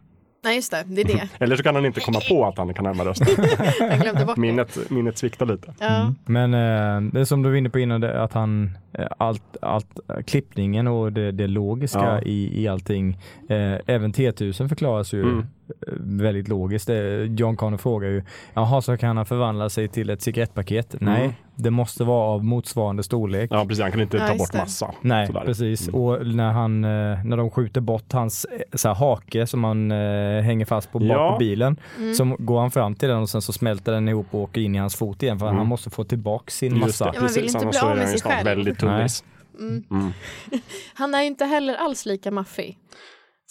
Nej, 0.44 0.56
just 0.56 0.72
det. 0.72 0.84
Det 0.88 1.02
är 1.02 1.06
det. 1.06 1.30
Eller 1.44 1.56
så 1.56 1.64
kan 1.64 1.76
han 1.76 1.86
inte 1.86 2.00
komma 2.00 2.20
på 2.30 2.46
att 2.46 2.58
han 2.58 2.74
kan 2.74 2.84
glömde 4.02 4.26
bort 4.26 4.36
det. 4.36 4.42
minnet, 4.42 4.78
minnet 4.90 5.18
sviktar 5.18 5.46
lite. 5.46 5.74
Ja. 5.80 6.14
Men 6.26 6.54
eh, 6.54 7.12
det 7.14 7.20
är 7.20 7.26
som 7.26 7.42
du 7.44 7.50
var 7.50 7.56
inne 7.56 7.70
på 7.70 7.80
innan, 7.80 8.02
det, 8.02 8.24
att 8.24 8.34
han, 8.34 8.78
eh, 8.94 9.08
allt, 9.18 9.58
allt, 9.62 10.00
eh, 10.10 10.24
klippningen 10.24 10.88
och 10.88 11.14
det, 11.14 11.32
det 11.32 11.48
logiska 11.48 12.00
Ja. 12.00 12.22
i, 12.22 12.64
i 12.64 12.68
allting, 12.68 13.18
eh, 13.50 13.76
även 13.86 14.14
T1000 14.14 14.70
förklaras 14.70 15.14
ju 15.14 15.22
Mm. 15.22 15.46
Eh, 15.88 15.94
väldigt 16.00 16.48
logiskt. 16.48 16.88
Det, 16.88 17.26
John 17.26 17.56
Connor 17.58 17.78
frågar 17.78 18.10
ju, 18.10 18.24
jaha 18.54 18.82
så 18.82 18.98
kan 18.98 19.18
han 19.18 19.26
förvandla 19.26 19.70
sig 19.70 19.88
till 19.88 20.10
ett 20.10 20.22
cigarettpaket? 20.22 20.94
Mm. 21.02 21.14
Nej, 21.14 21.34
det 21.56 21.72
måste 21.72 22.04
vara 22.04 22.26
av 22.26 22.44
motsvarande 22.46 23.04
storlek. 23.04 23.50
Ja, 23.54 23.66
precis. 23.66 23.82
Han 23.82 23.92
kan 23.92 24.02
inte 24.02 24.18
Ja, 24.18 24.28
ta 24.28 24.36
bort 24.36 24.52
det. 24.52 24.58
massa. 24.58 24.92
Nej, 25.02 25.28
Sådär. 25.28 25.42
precis. 25.46 25.88
Mm. 25.88 26.02
Och 26.02 26.28
när, 26.28 26.52
han, 26.52 26.84
eh, 26.84 27.24
när 27.26 27.38
de 27.38 27.50
skjuter 27.52 27.82
bort 27.82 28.14
hans 28.14 28.46
eh, 28.46 28.60
så 28.74 28.88
här, 28.88 28.96
hake 28.96 29.48
som 29.48 29.64
han 29.64 29.92
eh, 29.92 30.42
hänger 30.42 30.66
fast 30.66 30.92
på 30.92 31.00
bak 31.00 31.08
Ja. 31.10 31.32
på 31.32 31.38
bilen, 31.40 31.78
Mm. 31.98 32.14
så 32.16 32.36
går 32.40 32.60
han 32.60 32.72
fram 32.72 32.96
till 32.96 33.10
den 33.10 33.18
och 33.20 33.30
sen 33.30 33.42
så 33.42 33.54
smälter 33.54 33.92
den 33.92 34.10
ihop 34.10 34.28
och 34.32 34.40
åker 34.40 34.62
in 34.62 34.76
i 34.76 34.78
hans 34.78 34.96
fot 34.96 35.24
igen 35.24 35.40
för 35.40 35.46
Mm. 35.46 35.58
han 35.58 35.68
måste 35.68 35.90
få 35.90 36.04
tillbaka 36.04 36.52
sin 36.52 36.72
Just 36.76 36.82
massa. 36.86 37.06
det, 37.06 37.12
Ja, 37.16 37.22
man 37.22 37.30
vill 37.34 37.36
precis. 37.44 37.56
inte 37.56 37.68
bli 37.68 37.80
av 37.80 37.98
med 37.98 38.10
sig 38.10 38.22
själv. 38.22 38.46
väldigt 38.46 38.80
tunnis. 38.80 39.24
Mm. 39.60 39.84
Mm. 39.92 40.12
Han 40.94 41.14
är 41.14 41.22
ju 41.22 41.28
inte 41.28 41.46
heller 41.46 41.76
alls 41.76 42.06
lika 42.06 42.32
maffig 42.32 42.78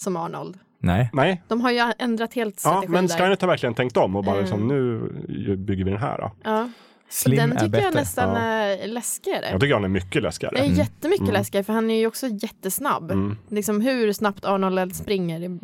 som 0.03 0.15
Arnold. 0.17 0.57
Nej. 0.83 1.09
Nej, 1.13 1.41
De 1.47 1.61
har 1.61 1.71
ju 1.71 1.91
ändrat 1.99 2.33
helt 2.33 2.55
ja, 2.63 2.69
strategi 2.69 2.91
men 2.91 3.07
där. 3.07 3.17
Skynet 3.17 3.41
har 3.41 3.47
verkligen 3.47 3.73
tänkt 3.75 3.97
om 3.97 4.15
och 4.15 4.23
bara 4.23 4.35
Mm. 4.35 4.41
liksom, 4.43 4.67
nu 4.67 5.55
bygger 5.55 5.85
vi 5.85 5.91
den 5.91 5.99
här. 5.99 6.17
Då. 6.17 6.31
Ja. 6.43 6.69
Slim 7.11 7.37
Den 7.37 7.51
tycker 7.51 7.67
bättre. 7.67 7.83
jag 7.85 7.93
nästan 7.95 8.29
Ja. 8.29 8.41
är 8.41 8.87
läskigare. 8.87 9.49
Jag 9.51 9.61
tycker 9.61 9.73
han 9.73 9.83
är 9.83 9.87
mycket 9.87 10.23
läskigare. 10.23 10.57
Är 10.59 10.63
jättemycket 10.65 11.21
Mm. 11.21 11.33
läskigare 11.33 11.63
för 11.63 11.73
han 11.73 11.91
är 11.91 11.95
ju 11.99 12.07
också 12.07 12.27
jättesnabb. 12.27 13.11
Mm. 13.11 13.37
Liksom 13.49 13.81
hur 13.81 14.13
snabbt 14.13 14.45
Arnold 14.45 14.95
springer. 14.95 15.39
det- 15.39 15.59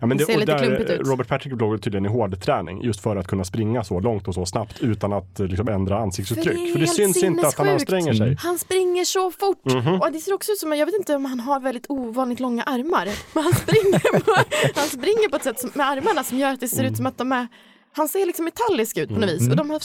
Ja, 0.00 0.06
men 0.06 0.16
Det 0.18 0.24
ser 0.24 0.38
lite 0.38 0.52
där, 0.52 0.58
klumpigt 0.58 0.90
ut. 0.90 1.00
Robert 1.08 1.28
Patrick 1.28 1.60
låg 1.60 1.82
tydligen 1.82 2.04
i 2.06 2.08
hårdträning 2.08 2.82
just 2.82 3.00
för 3.00 3.16
att 3.16 3.26
kunna 3.28 3.44
springa 3.44 3.84
så 3.84 4.00
långt 4.00 4.28
och 4.28 4.34
så 4.34 4.46
snabbt 4.46 4.80
utan 4.80 5.12
att 5.12 5.38
liksom, 5.38 5.68
ändra 5.68 5.98
ansiktsuttryck. 5.98 6.46
För 6.46 6.64
det 6.66 6.72
För 6.72 6.78
det 6.80 6.86
syns 6.86 7.22
inte 7.22 7.46
att 7.48 7.58
han 7.58 7.68
anstränger 7.68 8.12
sig. 8.12 8.36
Han 8.40 8.58
springer 8.58 9.04
så 9.04 9.30
fort! 9.30 9.64
Mhm. 9.64 10.00
Och 10.00 10.12
det 10.12 10.18
ser 10.18 10.34
också 10.34 10.52
ut 10.52 10.58
som, 10.58 10.72
jag 10.76 10.86
vet 10.86 10.94
inte 10.94 11.14
om 11.16 11.24
han 11.24 11.40
har 11.40 11.60
väldigt 11.60 11.86
ovanligt 11.88 12.40
långa 12.40 12.62
armar. 12.62 13.08
Men 13.34 13.44
han 13.44 13.52
springer 13.52 14.20
på, 14.20 14.32
han 14.80 14.88
springer 14.88 15.28
på 15.28 15.36
ett 15.36 15.42
sätt 15.44 15.58
som, 15.60 15.70
med 15.74 15.88
armarna 15.88 16.24
som 16.24 16.38
gör 16.38 16.52
att 16.52 16.60
det 16.60 16.68
ser 16.68 16.78
Mm. 16.80 16.90
ut 16.92 16.96
som 16.96 17.06
att 17.06 17.18
de 17.18 17.32
är, 17.32 17.48
han 17.92 18.08
ser 18.08 18.26
liksom 18.26 18.44
metallisk 18.44 18.96
ut 18.98 19.08
på 19.08 19.14
något 19.14 19.30
vis. 19.30 19.48
Och 19.50 19.56
de 19.56 19.70
har 19.70 19.80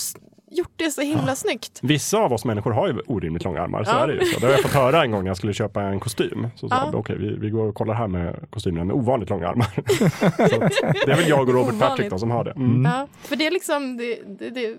gjort 0.57 0.71
det 0.75 0.91
så 0.91 1.01
himla 1.01 1.35
snyggt. 1.35 1.79
Vissa 1.83 2.17
av 2.17 2.33
oss 2.33 2.45
människor 2.45 2.71
har 2.71 2.87
ju 2.87 2.99
orimligt 3.07 3.43
långa 3.43 3.61
armar, 3.61 3.83
så 3.83 3.91
Ja. 3.91 4.03
är 4.03 4.07
det 4.07 4.13
ju. 4.13 4.25
Så. 4.25 4.39
Det 4.39 4.45
har 4.45 4.51
jag 4.53 4.61
fått 4.61 4.71
höra 4.71 5.03
en 5.03 5.11
gång 5.11 5.23
när 5.23 5.29
jag 5.29 5.37
skulle 5.37 5.53
köpa 5.53 5.81
en 5.81 5.99
kostym. 5.99 6.47
Så 6.55 6.69
sa 6.69 6.75
Ja. 6.93 6.97
okej, 6.99 7.15
vi, 7.19 7.35
vi 7.39 7.49
går 7.49 7.67
och 7.67 7.75
kollar 7.75 7.93
här 7.93 8.07
med 8.07 8.35
kostymerna 8.49 8.83
med 8.85 8.95
ovanligt 8.95 9.29
långa 9.29 9.47
armar. 9.47 9.67
det 11.05 11.11
är 11.11 11.15
väl 11.15 11.27
jag 11.29 11.49
och 11.49 11.55
Robert 11.55 11.79
Patrick 11.79 12.09
då 12.09 12.15
Ovanligt. 12.15 12.19
som 12.19 12.31
har 12.31 12.43
det. 12.43 12.51
Mm. 12.51 12.85
Ja, 12.85 13.07
för 13.21 13.35
det 13.35 13.47
är 13.47 13.51
liksom, 13.51 13.97
det, 13.97 14.19
det, 14.39 14.49
det 14.49 14.75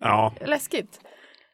Ja. 0.00 0.32
läskigt. 0.46 1.00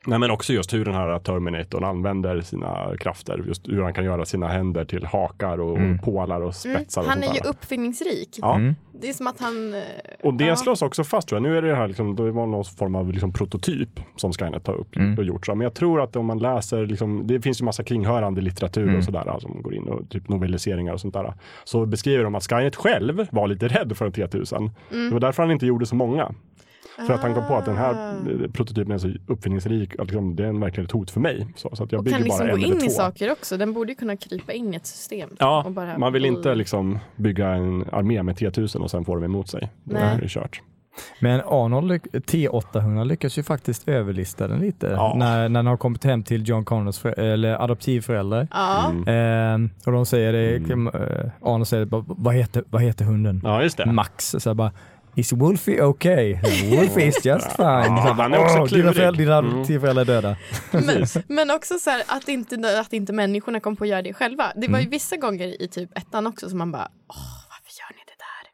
Nej, 0.07 0.19
men 0.19 0.31
också 0.31 0.53
just 0.53 0.75
hur 0.75 0.85
den 0.85 0.95
här 0.95 1.19
Terminatorn 1.19 1.85
använder 1.85 2.41
sina 2.41 2.97
krafter. 3.01 3.45
Just 3.47 3.69
hur 3.69 3.83
han 3.83 3.95
kan 3.95 4.05
göra 4.05 4.25
sina 4.25 4.49
händer 4.49 4.85
till 4.85 5.05
hakar 5.07 5.61
och 5.61 5.79
pålar 6.05 6.37
och 6.41 6.43
Mm. 6.67 6.77
spetsar. 6.79 7.01
Och 7.01 7.07
Han 7.09 7.23
sånt 7.23 7.31
är 7.31 7.35
ju 7.35 7.41
där. 7.41 7.49
uppfinningsrik. 7.51 8.39
Ja. 8.43 8.55
Mm. 8.57 8.75
Det 9.01 9.09
är 9.09 9.13
som 9.13 9.27
att 9.27 9.41
han... 9.41 9.75
eh, 9.75 9.81
Och 10.23 10.35
det 10.35 10.45
ja. 10.45 10.57
slås 10.57 10.83
också 10.83 11.05
fast 11.05 11.29
tror 11.29 11.37
jag. 11.37 11.51
Nu 11.51 11.59
är 11.59 11.63
det 11.63 11.75
här 11.77 11.89
liksom, 11.89 12.17
det 12.17 12.31
var 12.31 12.47
någon 12.47 12.65
form 12.65 12.95
av 12.95 13.13
liksom 13.13 13.33
prototyp 13.33 14.01
som 14.17 14.33
Skynet 14.33 14.67
har 14.67 14.75
upp 14.75 14.97
Mm. 14.97 15.19
och 15.19 15.25
gjort. 15.25 15.47
Så. 15.47 15.55
Men 15.55 15.65
jag 15.65 15.75
tror 15.75 16.01
att 16.03 16.17
om 16.17 16.27
man 16.27 16.39
läser, 16.39 16.87
liksom, 16.87 17.27
det 17.27 17.41
finns 17.41 17.61
ju 17.61 17.65
massa 17.65 17.83
kringhörande 17.85 18.41
litteratur 18.41 18.83
Mm. 18.83 18.97
och 18.97 19.05
sådär 19.05 19.37
som 19.41 19.63
går 19.63 19.75
in 19.75 19.89
och 19.89 20.09
typ 20.09 20.29
novelliseringar 20.29 20.93
och 20.93 21.01
sånt 21.01 21.15
där. 21.15 21.35
Så 21.65 21.87
beskriver 21.87 22.25
de 22.25 22.35
att 22.35 22.45
Skynet 22.51 22.77
själv 22.77 23.27
var 23.33 23.49
lite 23.49 23.69
rädd 23.69 23.97
för 23.97 24.07
en 24.07 24.13
T1000. 24.13 24.57
Mm. 24.57 25.07
Det 25.09 25.13
var 25.13 25.21
därför 25.21 25.43
han 25.43 25.53
inte 25.53 25.67
gjorde 25.67 25.87
så 25.87 25.95
många. 25.95 26.33
För 27.07 27.15
att 27.15 27.21
han 27.23 27.35
kom 27.35 27.47
på 27.47 27.55
att 27.55 27.65
den 27.65 27.77
här 27.77 27.95
Ah. 27.95 28.11
eh, 28.45 28.51
prototypen 28.53 28.93
är 28.93 28.99
så 28.99 29.11
uppfinningsrik 29.27 29.93
att 30.01 30.07
liksom, 30.07 30.37
det 30.37 30.47
är 30.47 30.53
verkligen 30.53 30.85
ett 30.87 30.93
hot 30.93 31.11
för 31.11 31.21
mig. 31.21 31.47
Så, 31.57 31.71
så 31.73 31.85
att 31.85 31.93
jag 31.93 31.99
Och 31.99 32.05
bygger 32.05 32.17
kan 32.19 32.25
liksom 32.25 32.47
bara 32.47 32.57
gå 32.57 32.59
in 32.67 32.77
i 32.77 32.81
två. 32.81 32.89
saker 32.91 33.33
också. 33.33 33.57
Den 33.57 33.73
borde 33.73 33.93
ju 33.93 33.97
kunna 33.97 34.17
krypa 34.17 34.53
in 34.53 34.75
i 34.75 34.77
ett 34.77 34.87
system. 34.87 35.31
Ja, 35.39 35.63
och 35.67 35.73
bara- 35.73 35.99
man 35.99 36.13
vill 36.13 36.25
inte 36.25 36.55
liksom 36.55 36.99
bygga 37.17 37.49
en 37.49 37.85
armé 37.93 38.23
med 38.23 38.37
T1000 38.37 38.77
och 38.77 38.91
sen 38.91 39.05
få 39.05 39.15
dem 39.15 39.25
emot 39.25 39.49
sig. 39.49 39.71
Nej. 39.85 40.03
är 40.03 40.21
det 40.21 40.29
kört. 40.29 40.61
Men 41.21 41.41
Arnold, 41.47 41.91
lyck- 41.93 42.07
T800 42.13 43.05
lyckas 43.05 43.39
ju 43.39 43.43
faktiskt 43.43 43.89
överlista 43.89 44.49
den 44.49 44.59
lite. 44.61 44.87
Ja. 44.87 45.15
När, 45.19 45.49
när 45.49 45.59
den 45.59 45.67
har 45.67 45.77
kommit 45.77 46.05
hem 46.05 46.23
till 46.23 46.49
John 46.49 46.65
Connors 46.65 46.99
för, 46.99 47.19
eller 47.21 47.63
adoptivföräldrar. 47.65 48.49
Ja, 48.51 48.91
Mm. 48.91 49.65
Eh, 49.65 49.71
och 49.87 49.93
de 49.93 50.07
säger 50.07 50.33
det, 50.33 50.55
eh, 50.57 51.31
Arnold 51.49 51.69
säger 51.69 51.89
vad 52.23 52.35
heter, 52.35 52.65
vad 52.71 52.83
heter 52.83 53.05
hunden? 53.05 53.41
Ja, 53.45 53.63
just 53.63 53.77
det. 53.77 53.87
Max. 53.93 54.35
Så 54.39 54.49
jag 54.49 54.57
bara, 54.57 54.73
Is 55.21 55.33
Wolfie 55.33 55.83
okay? 55.83 56.35
Wolfie 56.77 57.07
is 57.07 57.25
just 57.25 57.53
fine. 57.53 57.67
Ja, 57.97 58.15
han 58.19 58.35
är 58.35 58.39
också 58.39 58.59
"Åh, 58.59 58.65
dina 58.69 58.69
klurig." 58.93 58.95
föräldrar, 58.97 59.19
dina 59.25 59.39
Mm. 59.39 59.55
adoptivföräldrar 59.55 60.03
är 60.03 60.07
döda. 60.07 60.37
men, 60.71 61.07
men 61.29 61.51
också 61.51 61.79
så 61.79 61.91
här 61.91 62.03
att 62.07 62.29
inte, 62.29 62.81
att 62.81 62.93
inte 62.93 63.13
människorna 63.13 63.61
kom 63.61 63.77
på 63.77 63.85
att 63.85 63.91
göra 63.91 64.03
det 64.03 64.15
själva. 64.15 64.53
Det 64.55 64.61
var 64.69 64.79
Mm. 64.79 64.81
ju 64.81 64.89
vissa 64.89 65.17
gånger 65.17 65.63
i 65.63 65.69
typ 65.69 65.99
ettan 65.99 66.27
också 66.27 66.49
som 66.49 66.59
man 66.59 66.73
bara, 66.73 66.89
åh, 67.09 67.17
varför 67.49 67.73
gör 67.81 67.97
ni 67.97 68.03
det 68.07 68.19
där? 68.19 68.51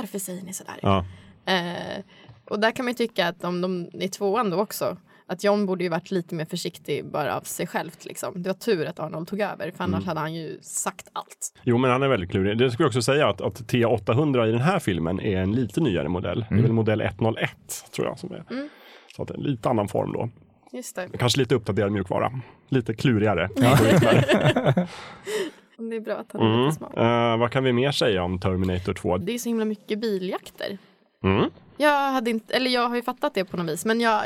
Varför 0.00 0.18
säger 0.18 0.42
ni 0.42 0.52
sådär? 0.52 0.78
Ja. 0.82 1.04
Eh, 1.46 2.02
och 2.50 2.60
där 2.60 2.70
kan 2.70 2.84
man 2.84 2.92
ju 2.92 2.96
tycka 2.96 3.28
att 3.28 3.44
om 3.44 3.60
de 3.60 3.88
i 3.92 4.08
tvåan 4.08 4.50
då 4.50 4.60
också, 4.60 4.96
att 5.28 5.44
John 5.44 5.66
borde 5.66 5.84
ju 5.84 5.90
varit 5.90 6.10
lite 6.10 6.34
mer 6.34 6.44
försiktig 6.44 7.04
bara 7.10 7.36
av 7.36 7.40
sig 7.40 7.66
självt 7.66 8.04
liksom. 8.04 8.42
Det 8.42 8.48
var 8.48 8.54
tur 8.54 8.86
att 8.86 8.98
Arnold 9.00 9.28
tog 9.28 9.40
över, 9.40 9.70
för 9.76 9.84
annars 9.84 9.96
Mm. 9.98 10.08
hade 10.08 10.20
han 10.20 10.34
ju 10.34 10.58
sagt 10.62 11.08
allt. 11.12 11.52
Jo, 11.62 11.78
men 11.78 11.90
han 11.90 12.02
är 12.02 12.08
väldigt 12.08 12.30
klurig. 12.30 12.58
Det 12.58 12.70
skulle 12.70 12.84
jag 12.84 12.88
också 12.88 13.02
säga 13.02 13.28
att, 13.28 13.40
att 13.40 13.60
T800 13.60 14.46
i 14.46 14.50
den 14.50 14.60
här 14.60 14.78
filmen 14.78 15.20
är 15.20 15.36
en 15.36 15.52
lite 15.52 15.80
nyare 15.80 16.08
modell. 16.08 16.46
Det 16.48 16.54
är 16.54 16.62
väl 16.62 16.72
modell 16.72 17.00
101 17.00 17.50
tror 17.96 18.06
jag 18.06 18.18
som 18.18 18.32
är. 18.32 18.44
Mm. 18.50 18.68
Så 19.16 19.22
att 19.22 19.28
det 19.28 19.34
är 19.34 19.38
en 19.38 19.44
lite 19.44 19.68
annan 19.68 19.88
form 19.88 20.12
då. 20.12 20.28
Just 20.72 20.96
det. 20.96 21.08
Kanske 21.18 21.38
lite 21.40 21.54
uppdaterad 21.54 21.92
mjukvara. 21.92 22.32
Lite 22.68 22.94
klurigare. 22.94 23.48
Det 25.90 25.96
är 25.96 26.00
bra 26.00 26.14
att 26.14 26.32
han 26.32 26.42
är 26.42 26.46
Mm. 26.46 26.60
lite 26.64 26.76
smart. 26.76 26.92
Eh, 26.96 27.36
vad 27.38 27.50
kan 27.52 27.64
vi 27.64 27.72
mer 27.72 27.90
säga 27.92 28.22
om 28.22 28.40
Terminator 28.40 28.94
2? 28.94 29.18
Det 29.18 29.32
är 29.34 29.38
så 29.38 29.48
himla 29.48 29.64
mycket 29.64 29.98
biljakter. 30.00 30.78
Mm. 31.24 31.50
Jag, 31.76 32.12
hade 32.12 32.30
inte, 32.30 32.54
eller 32.54 32.70
jag 32.70 32.88
har 32.88 32.96
ju 32.96 33.02
fattat 33.02 33.34
det 33.34 33.44
på 33.44 33.56
något 33.56 33.68
vis, 33.72 33.84
men 33.84 34.00
jag, 34.00 34.22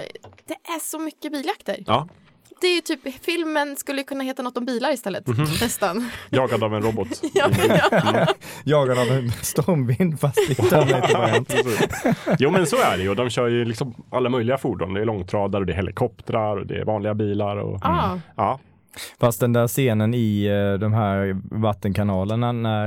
det 0.46 0.54
är 0.54 0.80
så 0.80 0.98
mycket 0.98 1.32
biljakter. 1.32 1.76
Ja, 1.86 2.08
Det 2.60 2.66
är 2.66 2.74
ju 2.74 2.80
typ, 2.80 3.24
filmen 3.24 3.76
skulle 3.76 4.02
kunna 4.02 4.24
heta 4.24 4.42
något 4.42 4.56
om 4.56 4.64
bilar 4.64 4.92
istället, 4.92 5.26
Mhm. 5.26 5.42
nästan. 5.42 6.10
jagad 6.30 6.64
av 6.64 6.74
en 6.74 6.82
robot. 6.82 7.08
ja, 7.34 7.48
ja. 7.90 8.26
Jagad 8.64 8.98
av 8.98 9.06
en 9.08 9.32
stormvind 9.32 10.20
fast. 10.20 10.38
Precis. 11.46 11.88
jo 12.38 12.50
men 12.50 12.66
så 12.66 12.76
är 12.76 12.96
det 12.96 13.02
ju. 13.02 13.08
Och 13.08 13.16
De 13.16 13.30
kör 13.30 13.48
ju 13.48 13.64
liksom 13.64 13.94
alla 14.10 14.28
möjliga 14.28 14.58
fordon. 14.58 14.94
Det 14.94 15.00
är 15.00 15.04
långtradare, 15.04 15.60
och 15.60 15.66
det 15.66 15.72
är 15.72 15.76
helikoptrar, 15.76 16.56
och 16.56 16.66
det 16.66 16.80
är 16.80 16.84
vanliga 16.84 17.14
bilar. 17.14 17.56
Och, 17.56 17.78
Ah, 17.86 18.18
ja. 18.36 18.60
Fast 19.20 19.40
den 19.40 19.52
där 19.52 19.68
scenen 19.68 20.14
i 20.14 20.44
eh, 20.44 20.78
de 20.78 20.92
här 20.92 21.36
vattenkanalerna 21.50 22.52
när 22.52 22.86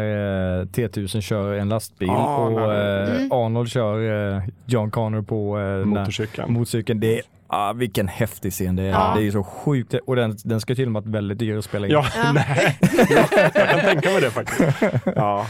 eh, 0.59 0.65
T1000 0.65 1.21
kör 1.21 1.53
en 1.53 1.69
lastbil 1.69 2.07
Ja, 2.07 2.37
och 2.37 2.73
eh, 2.73 3.15
Mm. 3.15 3.31
Arnold 3.31 3.69
kör 3.69 4.41
John 4.65 4.91
Connor 4.91 5.21
på 5.21 5.57
Motorcykeln. 5.85 6.53
motorcykeln. 6.53 6.99
Det 6.99 7.17
är, 7.17 7.21
ah, 7.47 7.73
vilken 7.73 8.07
häftig 8.07 8.51
scen 8.53 8.75
det 8.75 8.83
är. 8.83 8.89
Ja. 8.89 9.11
Det 9.15 9.21
är 9.21 9.23
ju 9.23 9.31
så 9.31 9.43
sjukt. 9.43 9.93
Och 10.05 10.15
den, 10.15 10.37
den 10.43 10.61
ska 10.61 10.75
till 10.75 10.85
och 10.85 10.91
med 10.91 11.03
vara 11.03 11.11
väldigt 11.11 11.39
dyr 11.39 11.57
att 11.57 11.65
spela 11.65 11.87
in. 11.87 11.93
Ja, 11.93 12.05
Ja. 12.23 12.31
nej. 12.33 12.77
Ja, 13.09 13.25
jag 13.53 13.69
kan 13.69 13.79
tänka 13.79 14.09
mig 14.09 14.21
det 14.21 14.31
faktiskt. 14.31 14.81
Ja, 15.15 15.47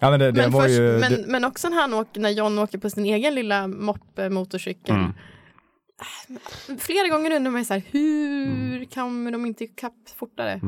Ja, 0.00 0.10
men 0.10 0.20
det, 0.20 0.32
det 0.32 0.42
men, 0.42 0.50
var 0.50 0.62
först, 0.62 0.74
ju... 0.74 0.98
men, 0.98 1.12
det, 1.12 1.24
men 1.26 1.44
också 1.44 1.68
när, 1.68 1.80
han 1.80 1.94
åker, 1.94 2.20
när 2.20 2.30
John 2.30 2.58
åker 2.58 2.78
på 2.78 2.90
sin 2.90 3.04
egen 3.04 3.34
lilla 3.34 3.66
moppe-motorcykel. 3.66 4.94
Mm. 4.94 5.12
Flera 6.78 7.08
gånger 7.08 7.36
undrar 7.36 7.50
man 7.50 7.60
ju 7.60 7.64
så 7.64 7.74
här, 7.74 7.82
hur 7.90 8.32
Mm. 8.42 8.86
kommer 8.86 9.30
de 9.30 9.46
inte 9.46 9.64
ikapp 9.64 9.92
fortare? 10.16 10.60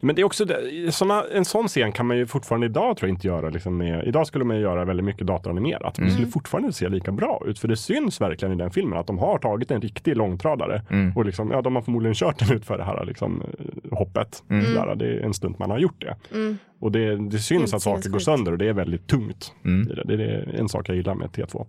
Men 0.00 0.14
det 0.16 0.22
är 0.22 0.24
också 0.24 0.44
det, 0.44 0.92
såna, 0.94 1.24
en 1.34 1.44
sån 1.44 1.68
scen 1.68 1.92
kan 1.92 2.06
man 2.06 2.16
ju 2.16 2.26
fortfarande 2.26 2.66
idag 2.66 2.96
tror 2.96 3.08
jag 3.08 3.14
inte 3.16 3.26
göra. 3.26 3.50
Liksom 3.50 3.76
med, 3.76 4.06
idag 4.06 4.26
skulle 4.26 4.44
man 4.44 4.56
ju 4.56 4.62
göra 4.62 4.84
väldigt 4.84 5.04
mycket 5.04 5.26
datoranimerat. 5.26 5.98
Men 5.98 6.06
det 6.06 6.12
skulle 6.14 6.26
fortfarande 6.28 6.72
se 6.72 6.88
lika 6.88 7.12
bra 7.12 7.42
ut. 7.46 7.58
För 7.58 7.68
det 7.68 7.76
syns 7.76 8.20
verkligen 8.20 8.54
i 8.54 8.56
den 8.56 8.70
filmen 8.70 8.98
att 8.98 9.06
de 9.06 9.18
har 9.18 9.38
tagit 9.38 9.70
en 9.70 9.80
riktig 9.80 10.16
långtradare. 10.16 10.82
Mm. 10.90 11.16
Och 11.16 11.24
liksom, 11.24 11.50
ja, 11.50 11.62
de 11.62 11.74
har 11.74 11.82
förmodligen 11.82 12.14
kört 12.14 12.38
den 12.38 12.56
ut 12.56 12.64
för 12.64 12.78
det 12.78 12.84
här 12.84 13.04
liksom, 13.04 13.42
eh, 13.42 13.98
hoppet. 13.98 14.42
Sådär, 14.48 14.94
det 14.94 15.06
är 15.06 15.20
en 15.20 15.34
stund 15.34 15.54
man 15.58 15.70
har 15.70 15.78
gjort 15.78 16.00
det. 16.00 16.16
Mm. 16.36 16.58
Och 16.80 16.92
det, 16.92 17.16
det 17.30 17.38
syns 17.38 17.74
att 17.74 17.82
saker 17.82 18.08
går 18.10 18.18
sönder 18.18 18.52
och 18.52 18.58
det 18.58 18.68
är 18.68 18.72
väldigt 18.72 19.06
tungt. 19.06 19.52
Mm. 19.64 19.86
Det, 19.86 20.16
det 20.16 20.24
är 20.24 20.54
en 20.60 20.68
sak 20.68 20.88
jag 20.88 20.96
gillar 20.96 21.14
med 21.14 21.28
T2. 21.30 21.66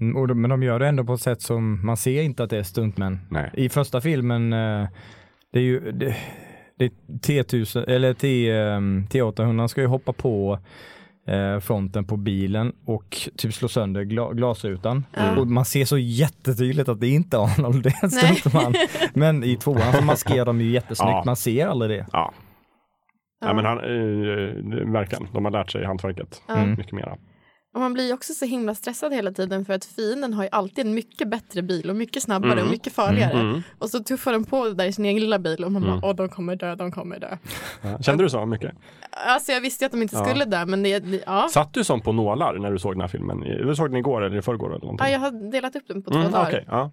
Mm. 0.00 0.16
Mm, 0.16 0.40
men 0.40 0.50
de 0.50 0.62
gör 0.62 0.78
det 0.78 0.86
ändå 0.88 1.04
på 1.04 1.12
ett 1.14 1.20
sätt 1.20 1.42
som 1.42 1.86
man 1.86 1.96
ser 1.96 2.22
inte 2.22 2.42
att 2.42 2.50
det 2.50 2.58
är 2.58 2.62
stuntmän. 2.62 3.20
Nej. 3.30 3.50
I 3.54 3.68
första 3.68 4.00
filmen, 4.00 4.52
eh, 4.52 4.86
det 5.52 5.58
är 5.58 5.62
ju 5.62 5.92
det, 5.92 6.16
det 6.78 6.84
är 6.84 6.90
T1000, 7.18 7.84
eller 7.90 8.14
T, 8.14 8.50
eh, 8.50 8.80
T800 8.80 9.66
ska 9.68 9.80
ju 9.80 9.86
hoppa 9.86 10.12
på 10.12 10.58
eh, 11.26 11.60
fronten 11.60 12.04
på 12.04 12.16
bilen 12.16 12.72
och 12.84 13.16
typ 13.36 13.54
slå 13.54 13.68
sönder 13.68 14.02
gla, 14.02 14.32
glasrutan. 14.32 15.04
Ja. 15.16 15.36
Och 15.38 15.46
man 15.46 15.64
ser 15.64 15.84
så 15.84 15.98
jättetydligt 15.98 16.88
att 16.88 17.00
det 17.00 17.06
är 17.06 17.14
inte 17.14 17.36
är 17.36 17.40
Arnold, 17.40 17.82
det 17.82 17.88
är 17.88 18.04
en 18.04 18.10
stuntman. 18.10 18.74
Men 19.14 19.44
i 19.44 19.56
tvåan 19.56 19.92
så 19.92 20.04
maskerar 20.04 20.44
de 20.44 20.60
ju 20.60 20.70
jättesnyggt, 20.70 21.10
Ja. 21.10 21.22
man 21.26 21.36
ser 21.36 21.66
aldrig 21.66 21.90
det. 21.90 22.06
Ja. 22.12 22.32
Ja. 23.40 23.46
Ja, 23.48 23.54
men 23.54 23.64
han, 23.64 23.78
eh, 23.78 24.92
verkligen, 24.92 25.26
de 25.32 25.44
har 25.44 25.52
lärt 25.52 25.70
sig 25.70 25.84
hantverket 25.84 26.42
Ja. 26.48 26.66
mycket 26.66 26.92
mera. 26.92 27.16
Och 27.78 27.82
man 27.82 27.92
blir 27.94 28.06
ju 28.06 28.12
också 28.12 28.34
så 28.34 28.44
himla 28.44 28.74
stressad 28.74 29.12
hela 29.14 29.32
tiden 29.32 29.64
för 29.64 29.72
att 29.72 29.84
fienden 29.84 30.34
har 30.34 30.42
ju 30.42 30.48
alltid 30.52 30.86
en 30.86 30.94
mycket 30.94 31.28
bättre 31.28 31.62
bil 31.62 31.90
och 31.90 31.96
mycket 31.96 32.22
snabbare 32.22 32.52
Mm. 32.52 32.64
och 32.64 32.70
mycket 32.70 32.92
farligare. 32.92 33.40
Mm. 33.40 33.62
Och 33.78 33.90
så 33.90 33.98
tuffar 33.98 34.32
de 34.32 34.44
på 34.44 34.64
det 34.64 34.74
där 34.74 34.84
i 34.86 34.92
sin 34.92 35.04
egen 35.04 35.20
lilla 35.20 35.38
bil 35.38 35.64
och 35.64 35.72
man 35.72 35.84
Mm. 35.84 36.00
bara, 36.00 36.10
åh 36.10 36.16
de 36.16 36.28
kommer 36.28 36.56
dö, 36.56 36.74
de 36.74 36.90
kommer 36.92 37.18
dö. 37.20 37.36
Ja. 37.82 37.98
Kände 38.02 38.24
du 38.24 38.30
så 38.30 38.46
mycket? 38.46 38.72
Alltså 39.10 39.52
jag 39.52 39.60
visste 39.60 39.84
ju 39.84 39.86
att 39.86 39.92
de 39.92 40.02
inte 40.02 40.16
Ja. 40.16 40.24
skulle 40.24 40.44
dö 40.44 40.66
men 40.66 40.82
det, 40.82 41.22
ja. 41.26 41.48
Satt 41.50 41.74
du 41.74 41.84
som 41.84 42.00
på 42.00 42.12
nålar 42.12 42.58
när 42.58 42.70
du 42.72 42.78
såg 42.78 42.92
den 42.94 43.00
här 43.00 43.08
filmen? 43.08 43.40
Du 43.40 43.74
såg 43.76 43.90
den 43.90 43.96
igår 43.96 44.22
eller 44.24 44.36
i 44.38 44.42
förrgår? 44.42 44.68
Eller 44.70 44.80
någonting? 44.80 45.06
ja, 45.06 45.12
jag 45.12 45.18
har 45.20 45.50
delat 45.50 45.76
upp 45.76 45.88
den 45.88 46.02
på 46.02 46.10
två 46.10 46.18
Mm, 46.18 46.32
dagar. 46.32 46.46
okej, 46.48 46.64
ja. 46.68 46.90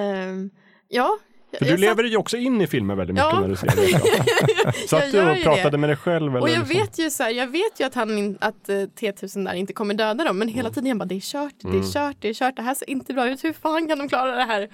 Ehm, 0.00 0.50
ja. 0.88 1.18
För 1.58 1.64
du 1.64 1.70
satt- 1.70 1.80
lever 1.80 2.04
ju 2.04 2.16
också 2.16 2.36
in 2.36 2.60
i 2.60 2.66
filmer 2.66 2.94
väldigt 2.94 3.14
mycket 3.14 3.28
Ja. 3.32 3.40
när 3.40 3.48
du 3.48 3.56
ser 3.56 3.66
det. 3.66 4.72
Satt 4.88 5.12
du 5.12 5.30
och 5.30 5.42
pratade 5.42 5.70
det. 5.70 5.78
med 5.78 5.88
dig 5.88 5.96
själv? 5.96 6.30
Eller 6.36 6.40
Och 6.42 6.48
jag 6.50 6.58
liksom? 6.58 6.78
vet 6.78 6.98
ju 6.98 7.10
så 7.10 7.22
här, 7.22 7.30
jag 7.30 7.46
vet 7.46 7.80
ju 7.80 7.84
att 7.84 7.94
han 7.94 8.36
att 8.40 8.68
eh, 8.68 8.74
T1000 8.74 9.44
där 9.44 9.54
inte 9.54 9.72
kommer 9.72 9.94
döda 9.94 10.24
dem 10.24 10.38
men 10.38 10.48
hela 10.48 10.70
tiden 10.70 10.86
jag 10.86 10.98
bara 10.98 11.04
det 11.04 11.14
är 11.14 11.20
kört, 11.20 11.54
det 11.60 11.68
är 11.68 11.72
Mm. 11.72 11.90
kört, 11.92 12.16
det 12.20 12.28
är 12.28 12.34
kört, 12.34 12.56
det 12.56 12.62
här 12.62 12.74
ser 12.74 12.90
inte 12.90 13.14
bra 13.14 13.30
ut, 13.30 13.44
hur 13.44 13.52
fan 13.52 13.88
kan 13.88 13.98
de 13.98 14.08
klara 14.08 14.36
det 14.36 14.42
här? 14.44 14.68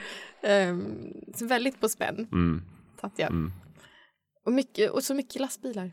Så 1.37 1.47
väldigt 1.47 1.81
på 1.81 1.89
spänn 1.89 2.28
Mm. 2.33 2.62
satt 3.01 3.12
jag. 3.16 3.31
Mm. 3.31 3.53
Och, 4.47 4.53
mycket, 4.53 4.91
och 4.91 5.03
så 5.05 5.14
mycket 5.14 5.41
lastbilar. 5.41 5.91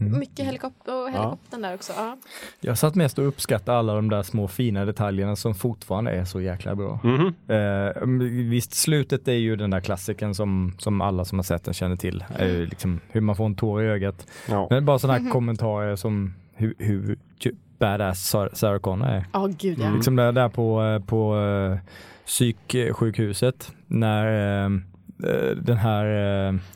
Mm. 0.00 0.18
Mycket 0.18 0.46
helikopter 0.46 1.02
och 1.02 1.10
helikoptern 1.10 1.62
där 1.62 1.74
också. 1.74 1.92
Ja. 1.96 2.16
Jag 2.60 2.78
satt 2.78 2.94
mest 2.94 3.18
och 3.18 3.28
uppskattade 3.28 3.78
alla 3.78 3.94
de 3.94 4.10
där 4.10 4.22
små 4.22 4.48
fina 4.48 4.84
detaljerna 4.84 5.36
som 5.36 5.54
fortfarande 5.54 6.10
är 6.10 6.24
så 6.24 6.40
jäkla 6.40 6.74
bra. 6.74 7.00
Mhm. 7.04 7.34
Eh, 7.48 8.28
visst, 8.50 8.74
slutet 8.74 9.28
är 9.28 9.32
ju 9.32 9.56
den 9.56 9.70
där 9.70 9.80
klassiken 9.80 10.34
som, 10.34 10.74
som 10.78 11.00
alla 11.00 11.24
som 11.24 11.38
har 11.38 11.42
sett 11.42 11.64
den 11.64 11.74
känner 11.74 11.96
till. 11.96 12.24
Är 12.36 12.48
ju 12.48 12.66
liksom 12.66 13.00
hur 13.08 13.20
man 13.20 13.36
får 13.36 13.46
en 13.46 13.54
tår 13.56 13.82
i 13.82 13.86
ögat. 13.86 14.26
Ja. 14.48 14.66
Men 14.70 14.84
bara 14.84 14.98
sådana 14.98 15.18
här 15.18 15.30
kommentarer 15.30 15.96
som 15.96 16.34
hur, 16.54 16.74
hur 16.78 17.18
ty- 17.42 17.52
badass 17.78 18.30
Sar- 18.34 18.50
Sarah 18.52 18.78
Connor 18.78 19.08
är. 19.08 19.24
Ja, 19.32 19.46
gud 19.58 19.78
ja. 19.78 19.84
Mm. 19.84 19.94
Liksom 19.94 20.16
där, 20.16 20.32
där 20.32 20.48
på, 20.48 20.82
eh, 20.82 21.00
på 21.04 21.34
uh, 21.36 21.78
psyksjukhuset 22.26 23.72
när 23.86 24.26
eh, 24.26 24.64
eh, 24.64 24.70
den 25.56 25.76
här 25.76 26.04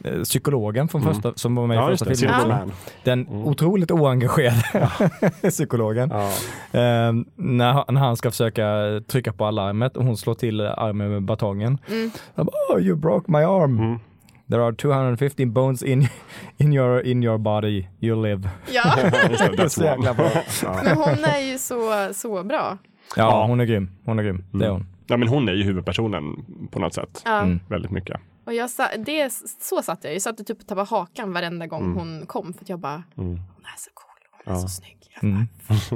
eh, 0.05 0.22
psykologen 0.22 0.88
från 0.88 1.03
Mm. 1.03 1.14
första, 1.14 1.32
som 1.34 1.55
var 1.55 1.66
med 1.66 1.76
Ja, 1.76 1.88
i 1.88 1.90
just 1.90 2.07
första 2.07 2.26
det. 2.26 2.32
filmen, 2.38 2.59
Ja. 2.68 2.74
Den 3.05 3.26
Mm. 3.26 3.45
otroligt 3.45 3.90
oengagerade 3.90 4.90
psykologen. 5.51 6.11
Ja. 6.14 6.22
Eh, 6.80 7.12
när, 7.36 7.72
han- 7.72 7.84
när 7.88 8.01
han 8.01 8.16
ska 8.16 8.30
försöka 8.30 8.66
trycka 9.09 9.32
på 9.32 9.45
alarmet 9.47 9.97
och 9.97 10.05
hon 10.05 10.16
slår 10.16 10.34
till 10.34 10.61
armen 10.61 11.11
med 11.11 11.22
batongen. 11.22 11.78
Mm. 11.88 12.11
Han 12.34 12.47
bara, 12.47 12.76
oh 12.76 12.82
you 12.86 12.97
broke 12.97 13.32
my 13.32 13.38
arm. 13.38 13.78
Mm. 13.78 13.99
There 14.51 14.64
are 14.64 14.74
215 14.74 15.53
bones 15.53 15.82
in, 15.82 16.07
in, 16.59 16.72
your, 16.72 17.03
in 17.03 17.22
your 17.22 17.38
body, 17.38 17.86
you 18.01 18.22
live. 18.22 18.51
ja. 18.72 18.82
Det, 19.57 19.62
är 19.62 19.68
så 19.68 19.84
jäkla 19.84 20.14
bra. 20.14 20.30
Ja. 20.62 20.80
Men 20.84 20.97
hon 20.97 21.24
är 21.24 21.53
ju 21.53 21.59
så, 21.59 22.09
så 22.14 22.43
bra. 22.45 22.78
Ja, 23.16 23.22
Ja. 23.22 23.47
hon 23.47 23.61
är 23.61 23.64
grym. 23.64 23.90
Hon 24.05 24.18
är 24.18 24.22
grym. 24.22 24.45
Det 24.51 24.64
är 24.64 24.68
Mm. 24.70 24.72
hon. 24.72 24.86
ja, 25.07 25.16
men 25.16 25.28
hon 25.28 25.49
är 25.49 25.53
ju 25.53 25.62
huvudpersonen 25.64 26.24
på 26.70 26.78
något 26.78 26.95
sätt. 26.95 27.22
Ja. 27.24 27.40
Mm. 27.43 27.61
Väldigt 27.68 27.90
mycket. 27.90 28.20
Och 28.45 28.55
jag 28.55 28.70
sa, 28.70 28.88
det, 29.07 29.32
så 29.61 29.82
satt 29.82 30.05
jag. 30.05 30.14
Jag 30.14 30.22
satt 30.22 30.40
och 30.40 30.47
typ 30.47 30.66
tappade 30.66 30.86
hakan 30.90 31.32
varenda 31.32 31.66
gång 31.66 31.82
Mm. 31.84 31.97
hon 31.97 32.26
kom. 32.26 32.53
För 32.55 32.61
att 32.64 32.68
jag 32.68 32.78
bara, 32.78 32.95
Mm. 32.95 33.28
hon 33.28 33.64
är 33.64 33.78
så 33.78 33.90
cool, 33.95 34.43
hon 34.45 34.55
är 34.55 34.59
Ja. 34.59 34.62
så 34.62 34.68
snygg. 34.68 34.99
Mm. 35.22 35.47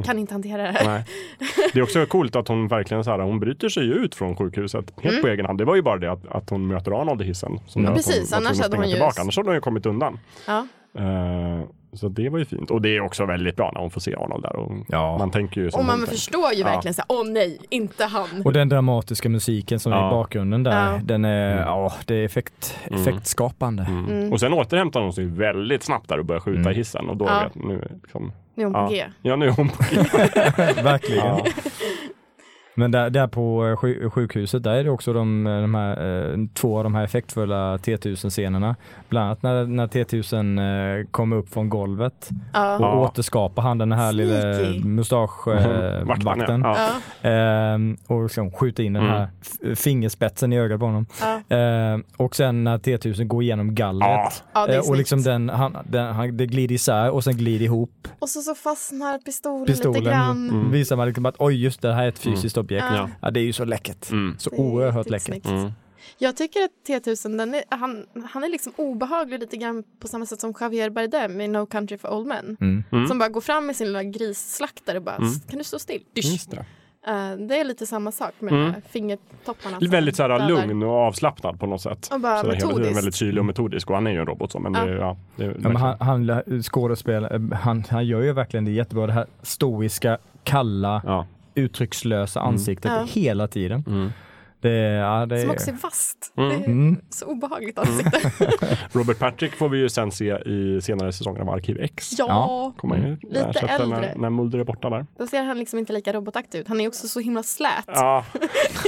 kan 0.05 0.19
inte 0.19 0.35
hantera 0.35 0.63
det 0.63 0.71
här. 0.73 0.87
Nej. 0.87 1.05
Det 1.73 1.79
är 1.79 1.83
också 1.83 2.07
coolt 2.07 2.37
att 2.37 2.49
hon 2.49 2.69
verkligen 2.69 3.05
så 3.05 3.11
här, 3.11 3.19
hon 3.19 3.41
bryter 3.41 3.69
sig 3.69 3.85
ju 3.85 3.93
ut 3.95 4.15
från 4.15 4.37
sjukhuset 4.37 4.93
helt 5.03 5.23
på 5.23 5.29
egen 5.29 5.47
hand. 5.47 5.59
Det 5.59 5.65
var 5.65 5.75
ju 5.77 5.83
bara 5.83 5.99
det 5.99 6.13
att, 6.13 6.27
att 6.27 6.51
hon 6.51 6.67
möter 6.67 7.01
Arnold 7.01 7.23
i 7.23 7.25
hissen. 7.25 7.61
Som 7.67 7.83
Mm. 7.83 7.93
att 7.93 7.97
Precis, 7.99 8.33
hon 8.33 8.39
annars 8.47 8.57
att 8.59 8.63
hade 8.65 8.77
hon 8.77 8.91
ju-. 8.91 9.03
Annars 9.21 9.37
hade 9.37 9.49
hon 9.49 9.55
ju 9.55 9.61
kommit 9.61 9.87
undan. 9.87 10.19
Ja. 10.47 10.67
Eh, 10.99 11.63
så 11.97 12.09
det 12.09 12.29
var 12.29 12.39
ju 12.39 12.45
fint. 12.45 12.71
Och 12.71 12.83
det 12.83 12.97
är 12.97 13.01
också 13.01 13.27
väldigt 13.27 13.57
bra 13.57 13.71
när 13.75 13.81
hon 13.81 13.91
får 13.91 14.01
se 14.01 14.15
Arnold 14.17 14.43
där. 14.43 14.57
Och 14.57 14.73
Ja. 14.89 15.19
Man 15.19 15.31
tänker 15.31 15.61
ju 15.61 15.71
som 15.71 15.81
Och 15.81 15.87
man 15.87 15.97
tänker. 15.97 16.13
förstår 16.13 16.53
ju 16.53 16.59
Ja. 16.61 16.65
verkligen 16.67 16.95
så 16.95 17.03
här, 17.09 17.17
åh 17.21 17.27
nej, 17.31 17.59
inte 17.71 18.05
han. 18.05 18.43
Och 18.45 18.53
den 18.53 18.69
dramatiska 18.69 19.29
musiken 19.29 19.81
som 19.81 19.93
är 19.93 19.97
Ja. 19.97 20.09
i 20.09 20.11
bakgrunden 20.11 20.63
där, 20.63 20.93
Ja. 20.93 21.01
den 21.05 21.25
är, 21.25 21.53
Mm. 21.53 21.65
ja, 21.67 21.93
det 22.07 22.15
är 22.15 22.25
effekt, 22.25 22.79
Mm. 22.87 23.01
effektskapande. 23.01 23.83
Mm. 23.89 24.05
Mm. 24.07 24.33
Och 24.33 24.41
sen 24.41 24.53
återhämtar 24.53 25.01
hon 25.01 25.13
sig 25.13 25.25
väldigt 25.25 25.83
snabbt 25.83 26.09
där 26.09 26.19
och 26.19 26.25
börjar 26.25 26.41
skjuta 26.41 26.61
Mm. 26.61 26.73
i 26.73 26.75
hissen. 26.75 27.09
Och 27.09 27.17
då 27.17 27.25
Ja. 27.25 27.41
vet 27.45 27.55
nu 27.65 27.89
liksom, 28.03 28.33
Nu 28.55 28.63
är 28.63 28.67
hon 28.67 28.75
ja. 28.75 28.87
på 28.87 28.93
G. 28.93 29.05
Ja, 29.23 29.37
nu 29.37 29.47
är 29.47 29.51
hon 29.51 29.69
på 29.69 29.83
G. 29.91 29.97
Verkligen. 30.83 31.37
Ja. 32.77 32.81
Men 32.81 32.91
där, 32.91 33.11
där 33.11 33.27
på 33.27 33.67
eh, 33.67 33.77
sju- 33.77 34.11
sjukhuset, 34.11 34.63
där 34.63 34.75
är 34.75 34.85
det 34.85 34.91
också 34.91 35.13
de, 35.13 35.47
eh, 35.47 35.61
de 35.61 35.75
här, 35.75 36.31
eh, 36.33 36.39
två 36.55 36.79
av 36.79 36.85
de 36.85 36.95
här 36.95 37.05
effektfulla 37.05 37.77
T1000-scenerna. 37.77 38.77
Bland 39.09 39.27
annat 39.27 39.43
när, 39.43 39.65
när 39.67 39.87
T1000 39.87 41.01
eh, 41.01 41.07
kommer 41.11 41.37
upp 41.37 41.49
från 41.53 41.69
golvet 41.69 42.29
och 42.31 42.37
Ja. 42.55 42.77
Ja. 42.81 42.95
återskapar 43.01 43.63
han 43.63 43.79
den 43.79 43.93
här 43.93 44.13
lilla 44.13 44.41
Sneaky. 44.41 44.65
Vakten, 44.73 44.95
mustaschvakten. 44.95 46.61
ja. 46.61 46.77
Ja. 46.79 46.89
Ja. 47.23 47.29
Ehm, 47.31 47.97
och 48.07 48.23
liksom 48.23 48.51
skjuter 48.51 48.83
in 48.83 48.93
den 48.93 49.03
Mm. 49.03 49.15
här 49.15 49.29
f- 49.43 49.79
fingerspetsen 49.79 50.53
i 50.53 50.59
ögat 50.59 50.81
på 50.81 50.87
honom. 50.87 51.07
Ja. 51.21 51.57
Ehm, 51.57 52.05
och 52.17 52.37
sen 52.37 52.65
när 52.65 52.79
T1000 52.79 53.25
går 53.25 53.43
igenom 53.43 53.75
gallret 53.75 54.43
Ja. 54.55 54.67
ja, 54.73 54.83
och 54.89 54.97
liksom 54.97 55.23
den, 55.23 55.49
han, 55.49 55.77
den, 55.85 56.15
han, 56.15 56.37
det 56.37 56.47
glider 56.47 56.75
isär 56.75 57.11
och 57.11 57.25
sen 57.25 57.37
glider 57.37 57.65
ihop 57.65 58.09
Och 58.19 58.29
så, 58.29 58.41
så 58.41 58.55
fastnar 58.55 59.19
pistolen, 59.19 59.67
pistolen. 59.67 60.01
lite 60.03 60.11
grann. 60.15 60.51
Mm. 60.51 60.71
Visar 60.71 60.97
man 60.97 61.07
liksom 61.07 61.27
att 61.27 61.35
oj 61.39 61.63
just 61.63 61.83
det, 61.83 61.89
det 61.89 61.95
här 61.95 62.05
är 62.05 62.09
ett 62.09 62.19
fysiskt 62.19 62.59
objekt. 62.67 62.87
Ja. 62.91 63.09
Ja. 63.21 63.31
det 63.31 63.41
är 63.41 63.45
ju 63.45 63.53
så 63.53 63.65
läckert. 63.65 64.11
Mm. 64.11 64.35
Så 64.39 64.51
oerhört 64.51 65.11
läckert. 65.11 65.47
Mm. 65.47 65.71
Jag 66.19 66.37
tycker 66.37 66.61
att 66.61 66.71
T1000, 66.89 67.39
den 67.39 67.55
är, 67.55 67.63
han, 67.69 68.07
han 68.31 68.45
är 68.45 68.49
liksom 68.49 68.73
obehaglig 68.77 69.41
lite 69.41 69.57
grann 69.57 69.85
på 70.01 70.09
samma 70.09 70.27
sätt 70.27 70.41
som 70.41 70.55
Javier 70.61 70.91
Bardem 70.91 71.41
i 71.41 71.49
No 71.49 71.67
Country 71.67 71.99
for 71.99 72.11
Old 72.15 72.27
Men. 72.27 72.57
Mm. 72.61 72.85
Mm. 72.93 73.07
Som 73.07 73.19
bara 73.19 73.29
går 73.29 73.41
fram 73.41 73.67
med 73.67 73.77
sin 73.77 73.87
lilla 73.87 74.03
grisslaktare 74.03 74.97
och 74.99 75.03
bara, 75.05 75.17
Mm. 75.17 75.33
kan 75.49 75.59
du 75.59 75.65
stå 75.65 75.79
still? 75.79 76.03
Dysch. 76.15 76.25
Just 76.25 76.51
det. 76.51 76.65
Eh, 77.07 77.37
det 77.49 77.61
är 77.61 77.65
lite 77.65 77.87
samma 77.87 78.13
sak 78.13 78.33
med 78.39 78.53
Mm. 78.53 78.73
fingertopparna. 78.91 79.79
Väldigt 79.81 80.17
så 80.17 80.23
här, 80.23 80.49
lugn 80.49 80.83
och 80.83 80.91
avslappnad 80.95 81.61
på 81.61 81.67
något 81.67 81.81
sätt. 81.83 82.09
Och 82.13 82.21
bara 82.21 82.41
så 82.43 82.47
metodiskt. 82.47 82.97
väldigt 82.97 83.15
kylig 83.15 83.39
och 83.39 83.45
metodisk. 83.45 83.89
Och 83.91 83.95
han 83.97 84.07
är 84.07 84.11
ju 84.11 84.19
en 84.21 84.27
robot 84.27 84.53
så, 84.53 84.59
men 84.59 84.75
Ja. 84.75 84.85
det, 84.85 84.93
ja, 84.93 85.17
det, 85.37 85.45
är 85.45 85.49
Ja, 85.49 85.55
men 85.69 85.77
han, 85.77 85.97
han 86.01 86.63
skådespelare, 86.63 87.57
han, 87.57 87.85
han 87.91 88.07
gör 88.07 88.23
ju 88.23 88.33
verkligen 88.33 88.65
det 88.65 88.71
jättebra. 88.71 89.07
Det 89.07 89.13
här 89.13 89.27
stoiska, 89.43 90.19
kalla, 90.45 91.03
ja. 91.07 91.27
Uttryckslösa 91.57 92.41
Mm. 92.41 92.49
ansiktet 92.49 92.93
Ja. 92.93 93.05
hela 93.09 93.49
tiden. 93.49 94.13
Mm. 94.67 94.73
Det, 94.83 94.97
ja, 94.97 95.27
det 95.27 95.41
Som 95.41 95.51
är- 95.51 95.55
också 95.55 95.71
är 95.71 95.75
vasst. 95.83 96.33
Mm. 96.37 96.49
Det 96.49 96.55
är 96.55 96.65
Mm. 96.69 96.97
så 97.11 97.27
obehagligt 97.27 97.79
ansikte. 97.79 98.21
Robert 98.93 99.19
Patrick 99.19 99.53
får 99.55 99.69
vi 99.69 99.79
ju 99.79 99.89
sen 99.89 100.11
se 100.11 100.25
i 100.39 100.81
senare 100.83 101.13
säsonger 101.13 101.41
av 101.41 101.51
Arkiv 101.51 101.81
X. 101.81 102.11
ja. 102.19 102.73
Kommer 102.77 102.97
ju, 102.97 103.17
Lite 103.29 103.61
äldre. 103.61 104.01
När, 104.01 104.15
när 104.17 104.31
Mulder 104.31 104.59
är 104.59 104.65
borta 104.65 104.91
där. 104.91 105.07
då 105.19 105.27
ser 105.27 105.43
han 105.43 105.59
liksom 105.59 105.79
inte 105.79 105.93
lika 105.93 106.13
robotaktig 106.13 106.59
ut. 106.59 106.69
Han 106.69 106.81
är 106.81 106.89
också 106.89 107.09
så 107.09 107.21
himla 107.21 107.43
slät. 107.43 107.85
Ja. 107.87 108.25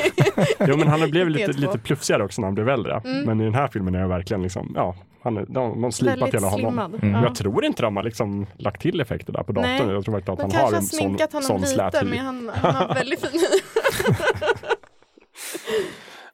jo 0.61 0.76
men 0.76 0.89
han 0.89 1.11
blev 1.11 1.29
lite, 1.29 1.53
T2. 1.53 1.59
lite 1.59 1.79
plufsigare 1.79 2.24
också 2.24 2.41
när 2.41 2.47
han 2.47 2.55
blev 2.55 2.68
äldre. 2.68 3.01
Mm. 3.05 3.22
Men 3.24 3.41
i 3.41 3.45
den 3.45 3.55
här 3.55 3.68
filmen 3.68 3.95
är 3.95 4.01
jag 4.01 4.09
verkligen 4.09 4.43
liksom, 4.43 4.72
ja, 4.76 4.95
han 5.22 5.37
är, 5.37 5.47
de, 5.49 5.83
de 5.83 5.93
slipat 5.93 6.35
hela 6.35 6.47
honom. 6.49 6.79
Mm. 6.79 7.11
Ja. 7.14 7.22
Jag 7.22 7.35
tror 7.35 7.64
inte 7.64 7.83
de 7.83 7.97
har 7.97 8.03
liksom 8.03 8.47
lagt 8.57 8.83
till 8.83 9.01
effekter 9.01 9.33
där 9.33 9.43
på 9.43 9.53
datorn. 9.53 9.70
Nej. 9.87 9.95
Jag 9.95 10.05
tror 10.05 10.14
verkligen 10.14 10.33
att 10.33 10.39
De 10.39 10.43
han 10.43 10.51
kanske 10.51 10.66
har 10.66 10.81
en 10.81 10.83
sån, 10.87 10.99
sminkat 10.99 11.33
honom 11.33 11.47
sån 11.47 11.61
lite, 11.61 11.72
slät 11.72 12.03
hy. 12.03 12.07
men 12.09 12.18
han, 12.18 12.51
han 12.55 12.74
har 12.74 12.95
väldigt 12.95 13.20
fin 13.20 13.41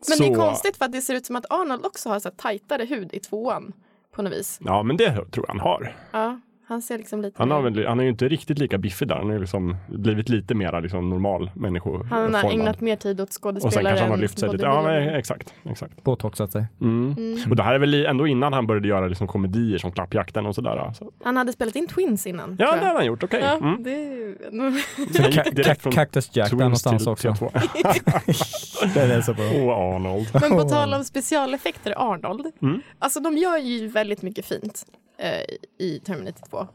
Men 0.08 0.18
det 0.18 0.24
är 0.24 0.34
Så- 0.34 0.40
konstigt 0.40 0.76
för 0.76 0.84
att 0.84 0.92
det 0.92 1.02
ser 1.02 1.14
ut 1.14 1.26
som 1.26 1.36
att 1.36 1.46
Arnold 1.52 1.86
också 1.86 2.08
har 2.08 2.20
så 2.20 2.28
här 2.28 2.36
tajtare 2.36 2.84
hud 2.84 3.14
i 3.14 3.20
tvåan 3.20 3.72
på 4.12 4.22
något 4.22 4.32
vis. 4.32 4.58
Ja 4.64 4.82
men 4.82 4.96
det 4.96 5.10
tror 5.14 5.30
jag 5.46 5.48
han 5.48 5.60
har. 5.60 5.96
Ja, 6.12 6.40
han 6.68 6.82
ser 6.82 6.98
liksom 6.98 7.22
lite 7.22 7.34
Han, 7.38 7.50
har 7.50 7.62
mer- 7.62 7.70
väl, 7.70 7.86
han 7.86 8.00
är 8.00 8.04
ju 8.04 8.10
inte 8.10 8.28
riktigt 8.28 8.58
lika 8.58 8.78
biffig 8.78 9.08
där. 9.08 9.14
Han 9.16 9.30
har 9.30 9.38
liksom 9.38 9.76
blivit 9.88 10.28
lite 10.28 10.54
mer 10.54 10.80
liksom 10.80 11.10
normal 11.10 11.50
människo. 11.54 12.02
han 12.10 12.34
har 12.34 12.50
ägnat 12.52 12.80
mer 12.80 12.96
tid 12.96 13.20
åt 13.20 13.28
Och 13.28 13.32
sen 13.34 13.40
skådespelare 13.42 13.84
kanske 13.84 14.02
han 14.04 14.10
har 14.10 14.18
lyft 14.18 14.38
sig 14.38 14.48
lite. 14.52 14.64
Ja, 14.64 14.82
men, 14.82 15.08
exakt. 15.14 15.54
exakt. 15.64 16.02
Botoxat 16.04 16.52
sig. 16.52 16.64
Mm. 16.80 17.14
Mm. 17.18 17.50
Och 17.50 17.56
det 17.56 17.62
här 17.62 17.74
är 17.74 17.78
väl 17.78 18.06
ändå 18.06 18.26
innan 18.26 18.52
han 18.52 18.66
började 18.66 18.88
göra 18.88 19.06
liksom 19.08 19.26
komedier 19.26 19.78
som 19.78 19.92
Klappjakten 19.92 20.46
och 20.46 20.54
sådär. 20.54 20.92
Så. 20.98 21.12
Han 21.24 21.36
hade 21.36 21.52
spelat 21.52 21.76
in 21.76 21.86
Twins 21.86 22.26
innan. 22.26 22.56
Ja, 22.58 22.76
det 22.76 22.86
har 22.86 22.94
han 22.94 23.06
gjort. 23.06 23.22
Okej. 23.22 23.40
Ja, 23.42 23.56
Mm. 23.56 23.82
det 23.82 23.90
är 23.94 25.74
Ka- 25.74 25.92
Cactus 25.92 26.30
Jack 26.36 26.50
där 26.50 26.56
Twins 26.56 26.60
någonstans 26.60 27.02
till 27.20 27.30
också. 27.30 27.44
T2. 27.44 28.94
Den 28.94 29.10
är 29.10 29.20
så 29.20 29.34
bra. 29.34 29.44
Och 29.44 29.72
Arnold. 29.94 30.26
Men 30.40 30.50
på 30.50 30.62
tal 30.68 30.94
om 30.94 31.04
specialeffekter, 31.04 31.94
Arnold. 32.12 32.46
Mm. 32.62 32.80
Alltså 32.98 33.20
de 33.20 33.36
gör 33.38 33.58
ju 33.58 33.88
väldigt 33.88 34.22
mycket 34.22 34.46
fint 34.46 34.86
eh, 35.18 35.40
i 35.78 36.00
Terminator 36.04 36.46
2. 36.50 36.66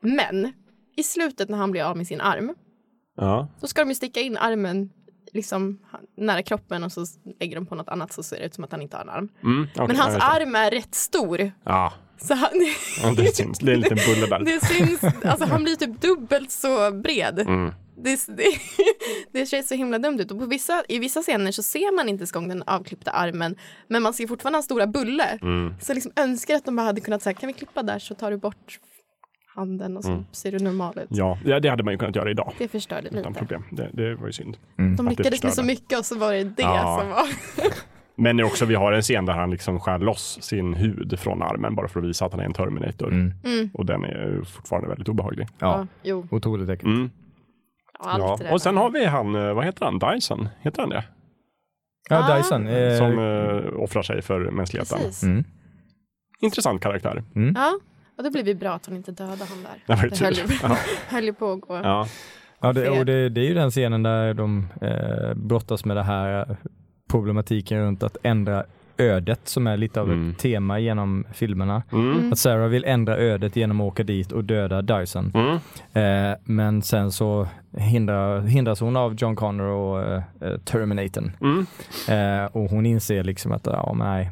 Men 0.00 0.52
i 0.96 1.02
slutet 1.02 1.48
när 1.48 1.58
han 1.58 1.70
blir 1.70 1.82
av 1.82 1.96
med 1.96 2.06
sin 2.06 2.20
arm, 2.20 2.54
Ja. 3.16 3.48
då 3.60 3.66
ska 3.66 3.80
de 3.82 3.88
ju 3.88 3.94
sticka 3.94 4.20
in 4.20 4.36
armen 4.36 4.90
liksom 5.32 5.78
nära 6.16 6.42
kroppen 6.42 6.84
och 6.84 6.92
så 6.92 7.06
lägger 7.40 7.56
de 7.56 7.66
på 7.66 7.74
något 7.74 7.88
annat 7.88 8.12
så 8.12 8.22
ser 8.22 8.38
det 8.38 8.44
ut 8.46 8.54
som 8.54 8.64
att 8.64 8.72
han 8.72 8.82
inte 8.82 8.96
har 8.96 9.02
en 9.02 9.08
arm. 9.10 9.28
Mm, 9.42 9.66
okej, 9.74 9.86
Men 9.86 9.96
hans 9.96 10.14
arm 10.14 10.54
är 10.54 10.70
rätt 10.70 10.94
stor. 10.94 11.50
Ja, 11.64 11.92
Så 12.18 12.34
han, 12.34 12.50
ja, 13.02 13.12
det 13.16 13.36
syns. 13.36 13.58
Det 13.58 13.70
är 13.70 13.74
en 13.74 13.80
liten 13.80 13.98
bulle 14.06 14.26
där. 14.26 14.38
det 14.44 14.66
syns, 14.66 15.04
alltså 15.24 15.44
han 15.44 15.62
blir 15.64 15.76
typ 15.76 16.00
dubbelt 16.00 16.50
så 16.50 16.90
bred. 16.90 17.38
Mm. 17.38 17.72
Det, 17.96 18.26
det, 18.28 18.44
det 19.32 19.46
ser 19.46 19.62
så 19.62 19.74
himla 19.74 19.98
dumt 19.98 20.20
ut. 20.20 20.30
Och 20.30 20.38
på 20.38 20.46
vissa, 20.46 20.82
I 20.88 20.98
vissa 20.98 21.22
scener 21.22 21.52
så 21.52 21.62
ser 21.62 21.96
man 21.96 22.08
inte 22.08 22.20
ens 22.22 22.32
gång 22.32 22.48
den 22.48 22.62
avklippta 22.66 23.10
armen. 23.10 23.56
Men 23.88 24.02
man 24.02 24.14
ser 24.14 24.26
fortfarande 24.26 24.56
hans 24.56 24.64
stora 24.64 24.86
bulle. 24.86 25.38
Mm. 25.42 25.74
Så 25.80 25.90
jag 25.90 25.94
liksom 25.94 26.12
önskar 26.16 26.54
att 26.54 26.64
de 26.64 26.76
bara 26.76 26.86
hade 26.86 27.00
kunnat 27.00 27.22
säga, 27.22 27.34
kan 27.34 27.46
vi 27.46 27.52
klippa 27.52 27.82
där 27.82 27.98
så 27.98 28.14
tar 28.14 28.30
du 28.30 28.36
bort 28.36 28.78
handen 29.54 29.96
och 29.96 30.04
så 30.04 30.10
Mm. 30.10 30.24
ser 30.32 30.52
du 30.52 30.58
normal 30.58 30.98
ut. 30.98 31.06
Ja, 31.10 31.38
ja, 31.44 31.60
det 31.60 31.68
hade 31.68 31.82
man 31.82 31.94
ju 31.94 31.98
kunnat 31.98 32.16
göra 32.16 32.30
idag. 32.30 32.54
Det 32.58 32.68
förstörde 32.68 33.08
Utan 33.08 33.18
lite. 33.22 33.38
problem. 33.38 33.62
Det, 33.72 33.90
det 33.92 34.14
var 34.14 34.26
ju 34.26 34.32
synd. 34.32 34.56
De 34.76 34.92
Att 34.92 34.96
det 34.96 35.04
lyckades 35.10 35.42
med 35.42 35.54
så 35.54 35.62
mycket 35.62 35.98
och 35.98 36.04
så 36.06 36.18
var 36.18 36.32
det 36.32 36.44
det 36.44 36.62
Ja. 36.62 36.98
som 37.00 37.10
var... 37.10 37.26
Men 38.18 38.44
också, 38.44 38.64
vi 38.64 38.74
har 38.74 38.92
en 38.92 39.02
scen 39.02 39.26
där 39.26 39.32
han 39.32 39.50
liksom 39.50 39.80
skär 39.80 39.98
loss 39.98 40.38
sin 40.42 40.74
hud 40.74 41.18
från 41.18 41.42
armen 41.42 41.74
bara 41.74 41.88
för 41.88 42.00
att 42.00 42.06
visa 42.06 42.24
att 42.26 42.32
han 42.32 42.40
är 42.40 42.44
en 42.44 42.52
Terminator. 42.52 43.08
Mm. 43.12 43.32
Mm. 43.44 43.70
Och 43.74 43.86
den 43.86 44.04
är 44.04 44.42
fortfarande 44.44 44.88
väldigt 44.88 45.08
obehaglig. 45.08 45.48
Ja, 45.58 45.86
jo, 46.02 46.26
otroligt 46.30 46.68
läckert. 46.68 46.86
Mm. 48.00 48.12
allt 48.14 48.22
Ja. 48.22 48.36
det 48.38 48.44
där. 48.44 48.52
Och 48.52 48.62
sen 48.62 48.76
har 48.76 48.90
vi 48.90 49.04
han, 49.04 49.34
eh, 49.34 49.54
vad 49.54 49.64
heter 49.64 49.84
han, 49.84 49.98
Dyson? 49.98 50.48
Heter 50.60 50.80
han 50.82 50.88
det? 50.90 51.04
Ja, 52.08 52.18
Ah. 52.32 52.36
Dyson. 52.36 52.66
Eh, 52.66 52.98
Som 52.98 53.18
eh, 53.18 53.82
offrar 53.82 54.02
sig 54.02 54.22
för 54.22 54.50
mänskligheten. 54.50 54.98
Precis. 54.98 55.22
mm. 55.22 55.44
Intressant 56.40 56.82
karaktär. 56.82 57.22
Ja, 57.54 57.78
och 58.18 58.24
då 58.24 58.30
blev 58.30 58.44
vi 58.44 58.54
bra 58.54 58.70
att 58.72 58.86
hon 58.86 58.96
inte 58.96 59.12
dödade 59.12 59.44
han 59.44 59.62
där. 59.62 59.96
Det 59.96 60.08
Det 60.08 60.24
höll, 60.24 60.34
ju, 60.34 60.42
Ja. 60.62 60.76
höll 61.08 61.24
ju 61.24 61.32
på 61.34 61.52
att 61.52 61.60
gå. 61.60 61.76
Ja. 61.76 62.06
Ja, 62.60 62.72
det, 62.72 62.90
och 62.90 63.06
det, 63.06 63.28
det 63.28 63.40
är 63.40 63.44
ju 63.44 63.54
den 63.54 63.70
scenen 63.70 64.02
där 64.02 64.34
de 64.34 64.66
eh, 64.80 65.34
brottas 65.34 65.84
med 65.84 65.96
det 65.96 66.02
här 66.02 66.56
problematiken 67.10 67.78
runt 67.80 68.02
att 68.02 68.16
ändra 68.22 68.64
ödet 68.98 69.40
som 69.48 69.66
är 69.66 69.76
lite 69.76 70.00
av 70.00 70.06
Mm. 70.12 70.30
ett 70.30 70.38
tema 70.38 70.78
genom 70.78 71.24
filmerna. 71.32 71.82
Mm. 71.92 72.32
Att 72.32 72.38
Sarah 72.38 72.68
vill 72.68 72.84
ändra 72.84 73.16
ödet 73.16 73.56
genom 73.56 73.80
att 73.80 73.84
åka 73.92 74.02
dit 74.02 74.32
och 74.32 74.44
döda 74.44 74.82
Dyson. 74.82 75.32
Mm. 75.34 75.56
Eh, 76.32 76.36
men 76.44 76.82
sen 76.82 77.12
så 77.12 77.48
hindrar, 77.76 78.40
hindras 78.40 78.80
hon 78.80 78.96
av 78.96 79.14
John 79.14 79.36
Connor 79.36 79.66
och 79.66 80.02
eh, 80.02 80.22
eh, 80.40 80.58
Terminatorn. 80.58 81.32
Mm. 81.40 81.66
Eh, 82.44 82.46
och 82.52 82.70
hon 82.70 82.86
inser 82.86 83.24
liksom 83.24 83.52
att 83.52 83.66
ja, 83.66 83.94
nej, 83.98 84.30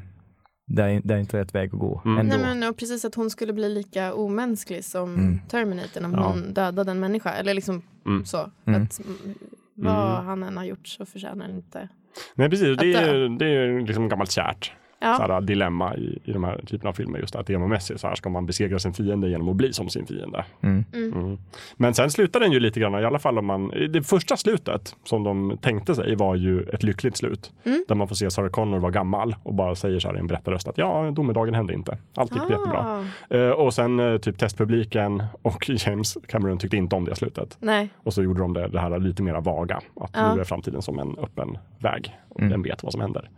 det 0.66 0.82
är, 0.82 1.00
det 1.04 1.14
är 1.14 1.18
inte 1.18 1.38
rätt 1.40 1.54
väg 1.54 1.74
att 1.74 1.80
gå 1.80 2.02
Mm. 2.04 2.18
ändå. 2.18 2.36
Nej, 2.36 2.54
men, 2.56 2.68
och 2.70 2.76
precis 2.76 3.04
att 3.04 3.14
hon 3.14 3.30
skulle 3.30 3.52
bli 3.52 3.68
lika 3.74 4.14
omänsklig 4.14 4.84
som 4.84 5.14
Mm. 5.14 5.38
Terminator 5.48 6.04
om 6.04 6.12
Ja. 6.12 6.28
hon 6.28 6.54
dödade 6.54 6.90
en 6.90 7.00
människa. 7.00 7.30
Eller 7.32 7.54
liksom 7.54 7.82
Mm. 8.06 8.24
så. 8.24 8.50
Mm. 8.66 8.82
Att, 8.82 9.00
mm, 9.04 9.34
vad 9.74 10.12
Mm. 10.14 10.26
han 10.26 10.42
än 10.42 10.56
har 10.56 10.64
gjort 10.64 10.86
så 10.88 11.06
förtjänar 11.06 11.46
han 11.46 11.54
inte. 11.54 11.88
Nej 12.34 12.50
precis, 12.50 12.76
det 12.78 12.96
Att 12.96 13.02
är, 13.08 13.14
ju- 13.14 13.28
det 13.28 13.44
är 13.44 13.48
ju 13.66 13.86
liksom 13.86 14.08
gammalt 14.08 14.30
kärt 14.30 14.72
Ja. 15.04 15.16
såhär, 15.16 15.40
dilemma 15.40 15.96
i, 15.96 16.18
i 16.24 16.32
de 16.32 16.44
här 16.44 16.60
typerna 16.66 16.88
av 16.88 16.92
filmer. 16.94 17.18
Just 17.18 17.36
att 17.36 17.46
demomässigt 17.46 18.00
så 18.00 18.08
här 18.08 18.14
ska 18.14 18.28
man 18.28 18.46
besegra 18.46 18.78
sin 18.78 18.92
fiende 18.92 19.28
genom 19.28 19.48
att 19.48 19.56
bli 19.56 19.72
som 19.72 19.88
sin 19.88 20.06
fiende. 20.06 20.44
Mm. 20.60 20.84
Mm. 20.94 21.38
Men 21.76 21.94
sen 21.94 22.10
slutar 22.10 22.40
den 22.40 22.52
ju 22.52 22.60
lite 22.60 22.80
grann, 22.80 22.94
i 22.94 23.04
alla 23.04 23.18
fall 23.18 23.38
om 23.38 23.46
man, 23.46 23.68
det 23.68 24.02
första 24.02 24.36
slutet 24.36 24.96
som 25.04 25.24
de 25.24 25.58
tänkte 25.62 25.94
sig 25.94 26.16
var 26.16 26.34
ju 26.34 26.62
ett 26.62 26.82
lyckligt 26.82 27.16
slut. 27.16 27.52
Mm. 27.64 27.84
Där 27.88 27.94
man 27.94 28.08
får 28.08 28.14
se 28.14 28.30
Sarah 28.30 28.50
Connor 28.50 28.78
vara 28.78 28.92
gammal 28.92 29.36
och 29.42 29.54
bara 29.54 29.74
säger 29.74 30.00
så 30.00 30.08
här 30.08 30.16
i 30.16 30.18
en 30.18 30.26
berättarröst 30.26 30.68
att 30.68 30.78
ja, 30.78 31.10
domedagen 31.10 31.54
hände 31.54 31.74
inte. 31.74 31.98
Allt 32.14 32.32
gick 32.32 32.42
jättebra. 32.50 33.02
Ah. 33.30 33.34
Eh, 33.36 33.50
och 33.50 33.74
sen 33.74 34.00
eh, 34.00 34.18
typ 34.18 34.38
testpubliken 34.38 35.22
och 35.42 35.68
James 35.86 36.18
Cameron 36.28 36.58
tyckte 36.58 36.76
inte 36.76 36.96
om 36.96 37.04
det 37.04 37.14
slutet. 37.14 37.56
Nej. 37.60 37.88
Och 37.96 38.14
så 38.14 38.22
gjorde 38.22 38.40
de 38.40 38.52
det, 38.52 38.68
det 38.68 38.80
här 38.80 38.98
lite 38.98 39.22
mera 39.22 39.40
vaga. 39.40 39.80
Att 40.00 40.10
Ja. 40.14 40.34
nu 40.34 40.40
är 40.40 40.44
framtiden 40.44 40.82
som 40.82 40.98
en 40.98 41.18
öppen 41.18 41.58
väg. 41.78 42.14
Och 42.34 42.40
Mm. 42.40 42.50
den 42.52 42.62
vet 42.62 42.82
vad 42.82 42.92
som 42.92 43.00
händer. 43.00 43.30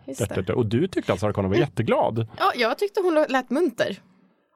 Det. 0.47 0.53
Och 0.53 0.66
du 0.66 0.88
tyckte 0.88 1.12
att 1.12 1.20
Sarah 1.20 1.32
Connor 1.34 1.49
var 1.49 1.57
jätteglad. 1.57 2.26
Ja, 2.38 2.53
jag 2.57 2.78
tyckte 2.78 3.01
hon 3.01 3.14
lät 3.28 3.51
munter. 3.51 3.97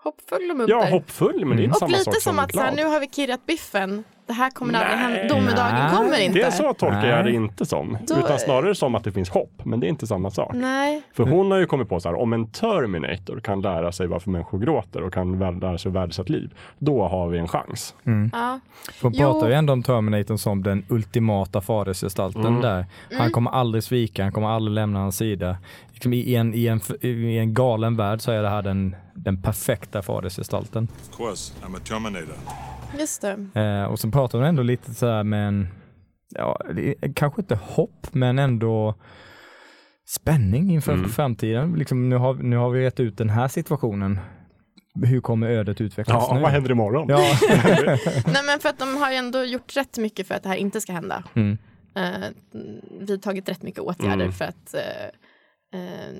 Hoppfull 0.02 0.50
och 0.50 0.56
munter. 0.56 0.74
Ja, 0.74 0.84
hoppfull, 0.84 1.44
men 1.44 1.56
det 1.56 1.62
är 1.62 1.64
inte 1.64 1.72
och 1.74 1.78
samma 1.78 1.90
sak 1.96 2.06
lite 2.06 2.20
som 2.20 2.34
som 2.34 2.38
att 2.44 2.54
så 2.54 2.60
här, 2.60 2.72
nu 2.76 2.84
har 2.84 3.00
vi 3.00 3.06
kirrat 3.08 3.46
biffen. 3.46 4.04
Det 4.30 4.34
här 4.34 4.50
kommer 4.50 4.74
aldrig 4.74 4.98
hända. 4.98 5.34
Domedagen 5.34 5.74
Nej. 5.74 5.96
kommer 5.96 6.20
inte. 6.20 6.38
Det 6.38 6.52
så 6.52 6.74
tolkar 6.74 7.06
jag 7.06 7.24
det 7.24 7.32
inte 7.32 7.66
som. 7.66 7.98
Då- 8.08 8.18
Utan 8.18 8.38
snarare 8.38 8.74
som 8.74 8.94
att 8.94 9.04
det 9.04 9.12
finns 9.12 9.30
hopp. 9.30 9.52
Men 9.64 9.80
det 9.80 9.86
är 9.86 9.88
inte 9.88 10.06
samma 10.06 10.30
sak. 10.30 10.50
Nej. 10.54 11.02
För 11.14 11.24
hon 11.24 11.50
har 11.50 11.58
ju 11.58 11.66
kommit 11.66 11.88
på 11.88 12.00
så 12.00 12.08
här, 12.08 12.20
om 12.20 12.32
en 12.32 12.46
Terminator 12.46 13.40
kan 13.40 13.60
lära 13.60 13.92
sig 13.92 14.06
varför 14.06 14.30
människor 14.30 14.58
gråter 14.58 15.02
och 15.02 15.12
kan 15.14 15.38
lära 15.38 15.78
sig 15.78 15.92
värdesätta 15.92 16.32
liv, 16.32 16.54
då 16.78 17.08
har 17.08 17.28
vi 17.28 17.38
en 17.38 17.48
chans. 17.48 17.94
Ja. 18.32 18.60
Hon 19.02 19.12
Jo. 19.14 19.32
pratar 19.32 19.48
ju 19.48 19.54
ändå 19.54 19.72
om 19.72 19.82
Terminatorn 19.82 20.38
som 20.38 20.62
den 20.62 20.84
ultimata 20.88 21.60
fadersgestalten 21.60 22.46
Mm. 22.46 22.60
där. 22.60 22.86
Han 23.10 23.20
Mm. 23.20 23.32
kommer 23.32 23.50
aldrig 23.50 23.84
svika, 23.84 24.22
han 24.22 24.32
kommer 24.32 24.48
aldrig 24.48 24.74
lämna 24.74 24.98
hans 25.00 25.16
sida. 25.16 25.56
Liksom 25.92 26.12
i, 26.12 26.34
en, 26.34 26.54
i, 26.54 26.66
en, 26.66 26.80
I 27.00 27.38
en 27.38 27.54
galen 27.54 27.96
värld 27.96 28.20
så 28.20 28.32
är 28.32 28.42
det 28.42 28.48
här 28.48 28.62
den, 28.62 28.96
den 29.14 29.42
perfekta 29.42 30.02
fadersgestalten. 30.02 30.88
Of 31.10 31.16
course, 31.16 31.52
I'm 31.66 31.76
a 31.76 31.80
Terminator. 31.88 32.34
Just 32.98 33.22
det. 33.22 33.46
Eh, 33.60 33.84
och 33.84 33.98
så 34.00 34.10
pratar 34.10 34.38
hon 34.38 34.46
ändå 34.48 34.62
lite 34.62 34.94
så 34.94 35.06
här 35.06 35.24
med 35.24 35.48
en, 35.48 35.68
ja, 36.28 36.60
det 36.74 36.94
är 37.02 37.12
kanske 37.14 37.40
inte 37.42 37.54
hopp, 37.62 38.06
men 38.12 38.38
ändå 38.38 38.94
spänning 40.08 40.70
inför 40.72 40.92
Mm. 40.92 41.08
framtiden. 41.10 41.72
Liksom, 41.72 42.08
nu, 42.08 42.16
har, 42.16 42.34
nu 42.34 42.56
har 42.56 42.70
vi 42.70 42.80
rätt 42.86 43.00
ut 43.00 43.18
den 43.18 43.30
här 43.30 43.48
situationen. 43.48 44.18
Hur 45.04 45.20
kommer 45.20 45.48
ödet 45.48 45.80
utvecklas 45.80 46.24
Ja, 46.28 46.34
nu? 46.34 46.40
vad 46.40 46.50
händer 46.50 46.70
imorgon? 46.70 47.06
Ja. 47.08 47.18
Nej 48.26 48.42
men 48.46 48.60
för 48.60 48.68
att 48.68 48.78
de 48.78 48.96
har 48.96 49.10
ju 49.10 49.16
ändå 49.16 49.44
gjort 49.44 49.76
rätt 49.76 49.98
mycket 49.98 50.26
för 50.26 50.34
att 50.34 50.42
det 50.42 50.48
här 50.48 50.56
inte 50.56 50.80
ska 50.80 50.92
hända. 50.92 51.24
Mm. 51.34 51.58
Eh, 51.96 52.28
vidtagit 53.00 53.48
rätt 53.48 53.62
mycket 53.62 53.80
åtgärder 53.80 54.14
Mm. 54.24 54.32
för 54.32 54.44
att 54.44 54.74
eh, 54.74 55.80
eh, 55.80 56.14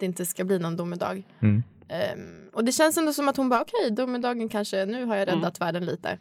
det 0.00 0.06
inte 0.06 0.26
ska 0.26 0.44
bli 0.44 0.58
någon 0.58 0.76
domedag. 0.76 1.22
Mm. 1.42 1.62
Ehm, 1.92 2.48
och 2.52 2.64
det 2.64 2.72
känns 2.72 2.96
ändå 2.98 3.12
som 3.12 3.28
att 3.28 3.36
hon 3.36 3.48
bara 3.48 3.60
okej, 3.62 3.90
domedagen 3.90 4.48
kanske, 4.48 4.84
nu 4.86 5.04
har 5.04 5.16
jag 5.16 5.28
Mm. 5.28 5.40
räddat 5.40 5.60
världen 5.60 5.84
lite. 5.86 6.18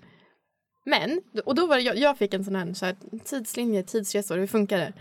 Men, 0.86 1.22
och 1.46 1.56
då 1.56 1.66
var 1.68 1.76
det, 1.76 1.82
jag, 1.82 1.98
jag 1.98 2.18
fick 2.18 2.34
en 2.34 2.44
sån 2.46 2.56
här, 2.56 2.74
så 2.74 2.86
här 2.86 2.96
tidslinje, 3.26 3.84
tidsresor, 3.84 4.38
hur 4.38 4.48
funkar 4.48 4.78
det? 4.78 4.94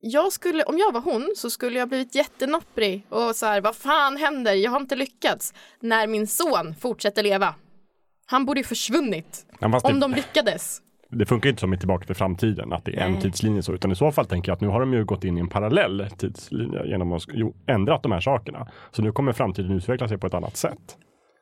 Jag 0.00 0.32
skulle, 0.32 0.62
om 0.64 0.78
jag 0.78 0.92
var 0.92 1.00
hon 1.00 1.32
så 1.36 1.50
skulle 1.50 1.78
jag 1.78 1.88
blivit 1.88 2.14
jättenopprig 2.14 3.06
och 3.08 3.36
så 3.36 3.46
här, 3.46 3.60
vad 3.60 3.76
fan 3.76 4.16
händer? 4.16 4.54
Jag 4.54 4.70
har 4.70 4.80
inte 4.80 4.96
lyckats. 4.96 5.54
När 5.80 6.06
min 6.06 6.26
son 6.26 6.74
fortsätter 6.80 7.22
leva. 7.22 7.54
Han 8.26 8.46
borde 8.46 8.60
ju 8.60 8.64
försvunnit. 8.64 9.46
Ja, 9.60 9.80
Om 9.84 9.94
det, 9.94 10.00
de 10.00 10.14
lyckades. 10.14 10.82
Det 11.10 11.26
funkar 11.26 11.50
inte 11.50 11.60
som 11.60 11.74
i 11.74 11.78
Tillbaka 11.78 12.06
till 12.06 12.14
framtiden, 12.14 12.72
att 12.72 12.84
det 12.84 12.96
är 12.96 13.06
en 13.06 13.12
Nej. 13.12 13.20
tidslinje 13.22 13.62
så, 13.62 13.72
utan 13.72 13.92
i 13.92 13.96
så 13.96 14.12
fall 14.12 14.26
tänker 14.26 14.50
jag 14.50 14.54
att 14.54 14.60
nu 14.60 14.68
har 14.68 14.80
de 14.80 14.92
ju 14.92 15.04
gått 15.04 15.24
in 15.24 15.36
i 15.36 15.40
en 15.40 15.48
parallell 15.48 16.06
tidslinje 16.18 16.86
genom 16.86 17.12
att 17.12 17.22
jo, 17.28 17.54
ändrat 17.66 18.02
de 18.02 18.12
här 18.12 18.20
sakerna. 18.20 18.66
Så 18.90 19.02
nu 19.02 19.12
kommer 19.12 19.32
framtiden 19.32 19.72
utveckla 19.72 20.08
sig 20.08 20.18
på 20.18 20.26
ett 20.26 20.34
annat 20.34 20.56
sätt. 20.56 20.96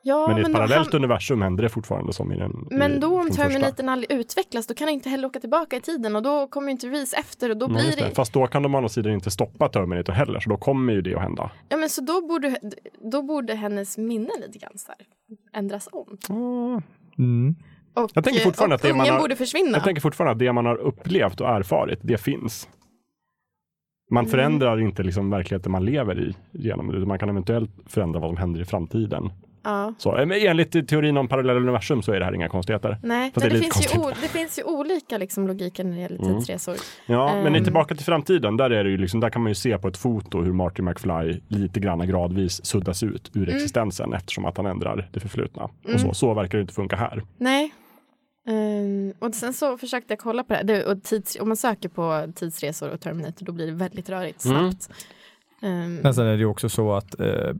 Ja, 0.07 0.27
men 0.27 0.37
i 0.37 0.41
ett 0.41 0.47
då 0.47 0.53
parallellt 0.53 0.93
han- 0.93 1.01
universum 1.01 1.41
händer 1.41 1.63
det 1.63 1.69
fortfarande 1.69 2.13
som 2.13 2.31
i 2.31 2.37
den 2.37 2.67
Men 2.71 2.91
i, 2.91 2.99
då 2.99 3.19
om. 3.21 3.29
Terminatorn 3.29 3.89
aldrig 3.89 4.19
utvecklas, 4.19 4.67
då 4.67 4.73
kan 4.73 4.87
han 4.87 4.93
inte 4.93 5.09
heller 5.09 5.27
åka 5.27 5.39
tillbaka 5.39 5.75
i 5.75 5.81
tiden 5.81 6.15
och 6.15 6.23
då 6.23 6.47
kommer 6.47 6.67
ju 6.67 6.71
inte 6.71 6.87
Reese 6.87 7.13
efter 7.13 7.49
och 7.49 7.57
då 7.57 7.67
blir 7.67 7.85
just 7.85 7.99
det... 7.99 8.05
det. 8.05 8.15
Fast 8.15 8.33
då 8.33 8.47
kan 8.47 8.63
de 8.63 8.75
å 8.75 8.77
andra 8.77 8.89
sidan 8.89 9.13
inte 9.13 9.31
stoppa 9.31 9.69
Terminator 9.69 10.13
heller, 10.13 10.39
så 10.39 10.49
då 10.49 10.57
kommer 10.57 10.93
ju 10.93 11.01
det 11.01 11.15
att 11.15 11.21
hända. 11.21 11.51
Ja 11.69 11.77
men 11.77 11.89
så 11.89 12.01
då 12.01 12.27
borde, 12.27 12.59
då 13.11 13.21
borde 13.21 13.55
hennes 13.55 13.97
minne 13.97 14.29
lite 14.47 14.59
grann 14.59 14.77
så 14.77 14.91
här 14.91 15.07
ändras 15.59 15.89
om. 15.91 16.17
Mm. 17.17 17.55
Och, 17.95 18.11
Jag 18.13 18.23
tänker 18.23 18.41
fortfarande 18.41 18.75
att 18.75 18.81
det 18.81 18.93
man 18.93 19.09
har- 19.09 19.19
borde 19.19 19.35
försvinna. 19.35 19.71
Jag 19.71 19.83
tänker 19.83 20.01
fortfarande 20.01 20.31
att 20.31 20.39
det 20.39 20.53
man 20.53 20.65
har 20.65 20.75
upplevt 20.75 21.41
och 21.41 21.49
erfarit, 21.49 21.99
det 22.01 22.17
finns. 22.17 22.69
Man 24.11 24.23
Mm. 24.25 24.31
förändrar 24.31 24.81
inte 24.81 25.03
liksom 25.03 25.29
verkligheten 25.29 25.71
man 25.71 25.85
lever 25.85 26.19
i 26.19 26.35
genom 26.51 26.91
det. 26.91 27.05
Man 27.05 27.19
kan 27.19 27.29
eventuellt 27.29 27.71
förändra 27.87 28.19
vad 28.19 28.29
som 28.29 28.37
händer 28.37 28.61
i 28.61 28.65
framtiden. 28.65 29.29
ja. 29.63 29.93
Så, 29.97 30.17
eh, 30.17 30.43
enligt 30.49 30.87
teorin 30.87 31.17
om 31.17 31.27
parallella 31.27 31.59
universum 31.59 32.01
så 32.01 32.11
är 32.11 32.19
det 32.19 32.25
här 32.25 32.33
inga 32.35 32.49
konstigheter. 32.49 32.97
Nej, 33.03 33.31
det 33.35 33.41
det, 33.41 33.49
lite 33.49 33.61
finns 33.63 33.95
ju 33.95 33.99
o, 33.99 34.09
det 34.21 34.27
finns 34.27 34.59
ju 34.59 34.63
olika 34.63 35.17
liksom, 35.17 35.47
logiker 35.47 35.83
när 35.83 35.95
det 35.95 36.01
gäller 36.01 36.19
Mm. 36.23 36.35
tidsresor. 36.37 36.75
Ja, 37.05 37.41
men 37.43 37.55
i 37.55 37.57
Ehm. 37.57 37.63
Tillbaka 37.63 37.95
till 37.95 38.05
framtiden, 38.05 38.57
där, 38.57 38.69
är 38.69 38.83
det 38.83 38.89
ju 38.89 38.97
liksom, 38.97 39.19
där 39.19 39.29
kan 39.29 39.41
man 39.43 39.49
ju 39.51 39.55
se 39.55 39.77
på 39.77 39.87
ett 39.87 39.97
foto 39.97 40.41
hur 40.41 40.53
Marty 40.53 40.81
McFly 40.81 41.41
lite 41.47 41.79
grann 41.79 42.07
gradvis 42.07 42.65
suddas 42.65 43.03
ut 43.03 43.31
ur 43.33 43.43
Mm. 43.43 43.55
existensen 43.55 44.13
eftersom 44.13 44.45
att 44.45 44.57
han 44.57 44.65
ändrar 44.65 45.09
det 45.13 45.19
förflutna. 45.19 45.69
Mm. 45.83 45.95
Och 45.95 46.01
så, 46.01 46.13
så 46.13 46.33
verkar 46.33 46.57
det 46.57 46.61
inte 46.61 46.73
funka 46.73 46.95
här. 46.95 47.21
Nej. 47.37 47.73
Och 49.19 49.35
sen 49.35 49.53
så 49.53 49.77
försökte 49.77 50.11
jag 50.13 50.19
kolla 50.19 50.43
på 50.43 50.53
det. 50.53 50.63
Det, 50.63 50.85
och 50.85 51.03
tids, 51.03 51.37
om 51.41 51.47
man 51.47 51.57
söker 51.57 51.89
på 51.89 52.27
tidsresor 52.35 52.89
och 52.89 53.01
Terminator 53.01 53.45
då 53.45 53.51
blir 53.51 53.65
det 53.65 53.71
väldigt 53.73 54.09
rörigt 54.09 54.45
Mm. 54.45 54.57
snabbt. 54.71 54.89
Ehm, 55.61 55.95
Men 55.95 56.13
sen 56.13 56.25
är 56.27 56.31
det 56.31 56.37
ju 56.37 56.45
också 56.45 56.69
så 56.69 56.93
att 56.93 57.19
eh, 57.19 57.53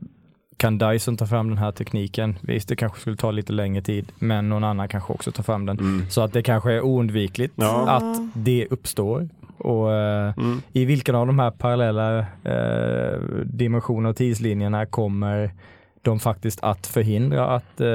kan 0.56 0.78
Dyson 0.78 1.16
ta 1.16 1.26
fram 1.26 1.48
den 1.48 1.58
här 1.58 1.72
tekniken? 1.72 2.38
Visst, 2.42 2.68
det 2.68 2.76
kanske 2.76 3.00
skulle 3.00 3.16
ta 3.16 3.30
lite 3.30 3.52
längre 3.52 3.82
tid, 3.82 4.12
men 4.18 4.48
någon 4.48 4.64
annan 4.64 4.88
kanske 4.88 5.12
också 5.12 5.32
tar 5.32 5.42
fram 5.42 5.66
den. 5.66 5.78
Mm. 5.78 6.10
Så 6.10 6.20
att 6.20 6.32
det 6.32 6.42
kanske 6.42 6.72
är 6.72 6.80
oundvikligt 6.84 7.54
Ja. 7.56 7.90
att 7.90 8.18
det 8.34 8.66
uppstår. 8.70 9.28
Och 9.58 9.92
eh, 9.92 10.32
Mm. 10.36 10.62
i 10.72 10.84
vilken 10.84 11.14
av 11.14 11.26
de 11.26 11.38
här 11.38 11.50
parallella 11.50 12.18
eh, 12.44 13.18
dimensionerna 13.44 14.08
och 14.08 14.16
tidslinjerna 14.16 14.86
kommer 14.86 15.50
de 16.10 16.20
faktiskt 16.20 16.62
att 16.62 16.86
förhindra 16.86 17.46
att 17.46 17.80
eh, 17.80 17.86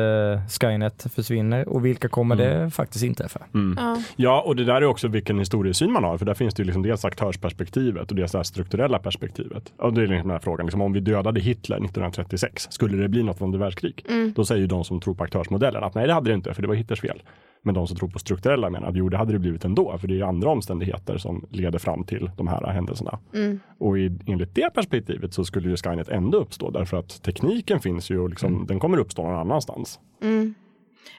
Skynet 0.62 1.07
försvinner 1.16 1.68
och 1.68 1.86
vilka 1.86 2.07
kommer 2.07 2.36
det 2.36 2.72
faktiskt 2.72 3.03
inträffa? 3.03 3.39
Mm. 3.53 3.78
ja. 3.80 3.97
Ja, 4.16 4.41
och 4.41 4.55
det 4.55 4.64
där 4.64 4.76
är 4.76 4.86
också 4.86 5.07
vilken 5.07 5.39
historiesyn 5.39 5.91
man 5.91 6.03
har, 6.03 6.18
för 6.18 6.26
där 6.26 6.34
finns 6.34 6.53
det 6.53 6.62
ju 6.62 6.66
liksom 6.66 6.84
dels 6.84 7.05
aktörsperspektivet 7.05 8.12
och 8.12 8.16
dels 8.16 8.32
det 8.32 8.38
här 8.38 8.43
strukturella 8.43 8.99
perspektivet. 8.99 9.74
Och 9.78 9.93
det 9.93 10.01
är 10.01 10.07
liksom 10.07 10.28
den 10.28 10.32
här 10.32 10.39
frågan, 10.39 10.66
liksom, 10.66 10.82
om 10.82 10.93
vi 10.93 10.99
dödade 10.99 11.39
Hitler 11.39 11.76
1936, 11.76 12.68
skulle 12.72 12.97
det 12.97 13.09
bli 13.09 13.24
något 13.24 13.51
det 13.51 13.57
världskrig? 13.57 14.05
Mm. 14.09 14.34
Då 14.36 14.45
säger 14.45 14.62
ju 14.62 14.68
de 14.68 14.84
som 14.84 15.01
tror 15.01 15.14
på 15.14 15.24
aktörsmodellen 15.24 15.84
att 15.84 15.95
nej, 15.95 16.07
det 16.07 16.14
hade 16.14 16.30
det 16.30 16.34
inte, 16.34 16.53
för 16.53 16.62
det 16.62 16.68
var 16.68 16.76
Hitlers 16.76 17.01
fel. 17.01 17.22
Men 17.64 17.74
de 17.74 17.88
som 17.88 17.97
tror 17.97 18.09
på 18.09 18.20
strukturella 18.20 18.70
menar 18.70 18.88
att 18.88 18.95
jo, 18.95 19.09
det 19.09 19.18
hade 19.18 19.34
det 19.34 19.39
blivit 19.39 19.66
ändå, 19.66 19.97
för 19.97 20.07
det 20.07 20.20
är 20.20 20.24
andra 20.24 20.49
omständigheter 20.49 21.18
som 21.18 21.45
leder 21.49 21.80
fram 21.80 22.03
till 22.03 22.32
de 22.38 22.47
här 22.47 22.68
händelserna. 22.68 23.20
Mm. 23.34 23.59
Och 23.78 23.99
i, 23.99 24.20
enligt 24.28 24.55
det 24.55 24.74
perspektivet 24.74 25.34
så 25.34 25.45
skulle 25.45 25.70
ju 25.70 25.78
Skynet 25.78 26.09
ändå 26.09 26.38
uppstå, 26.38 26.70
därför 26.70 26.97
att 26.97 27.24
tekniken 27.24 27.80
finns 27.80 28.09
ju 28.12 28.20
och 28.20 28.30
liksom, 28.30 28.66
den 28.68 28.80
kommer 28.80 28.97
uppstå 28.97 29.24
någon 29.24 29.36
annanstans. 29.36 29.99
Mm. 30.22 30.53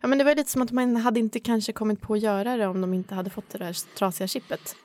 Ja 0.02 0.08
men 0.08 0.18
det 0.18 0.24
var 0.24 0.34
lite 0.34 0.50
som 0.50 0.62
att 0.62 0.70
man 0.70 0.96
hade 0.96 1.20
inte 1.20 1.40
kanske 1.40 1.72
kommit 1.72 2.00
på 2.00 2.14
att 2.14 2.20
göra 2.20 2.56
det 2.56 2.66
om 2.66 2.80
de 2.80 2.94
inte 2.94 3.14
hade 3.14 3.30
fått 3.30 3.50
det 3.50 3.58
där 3.58 3.96
trasiga 3.98 4.26
chippet. 4.26 4.76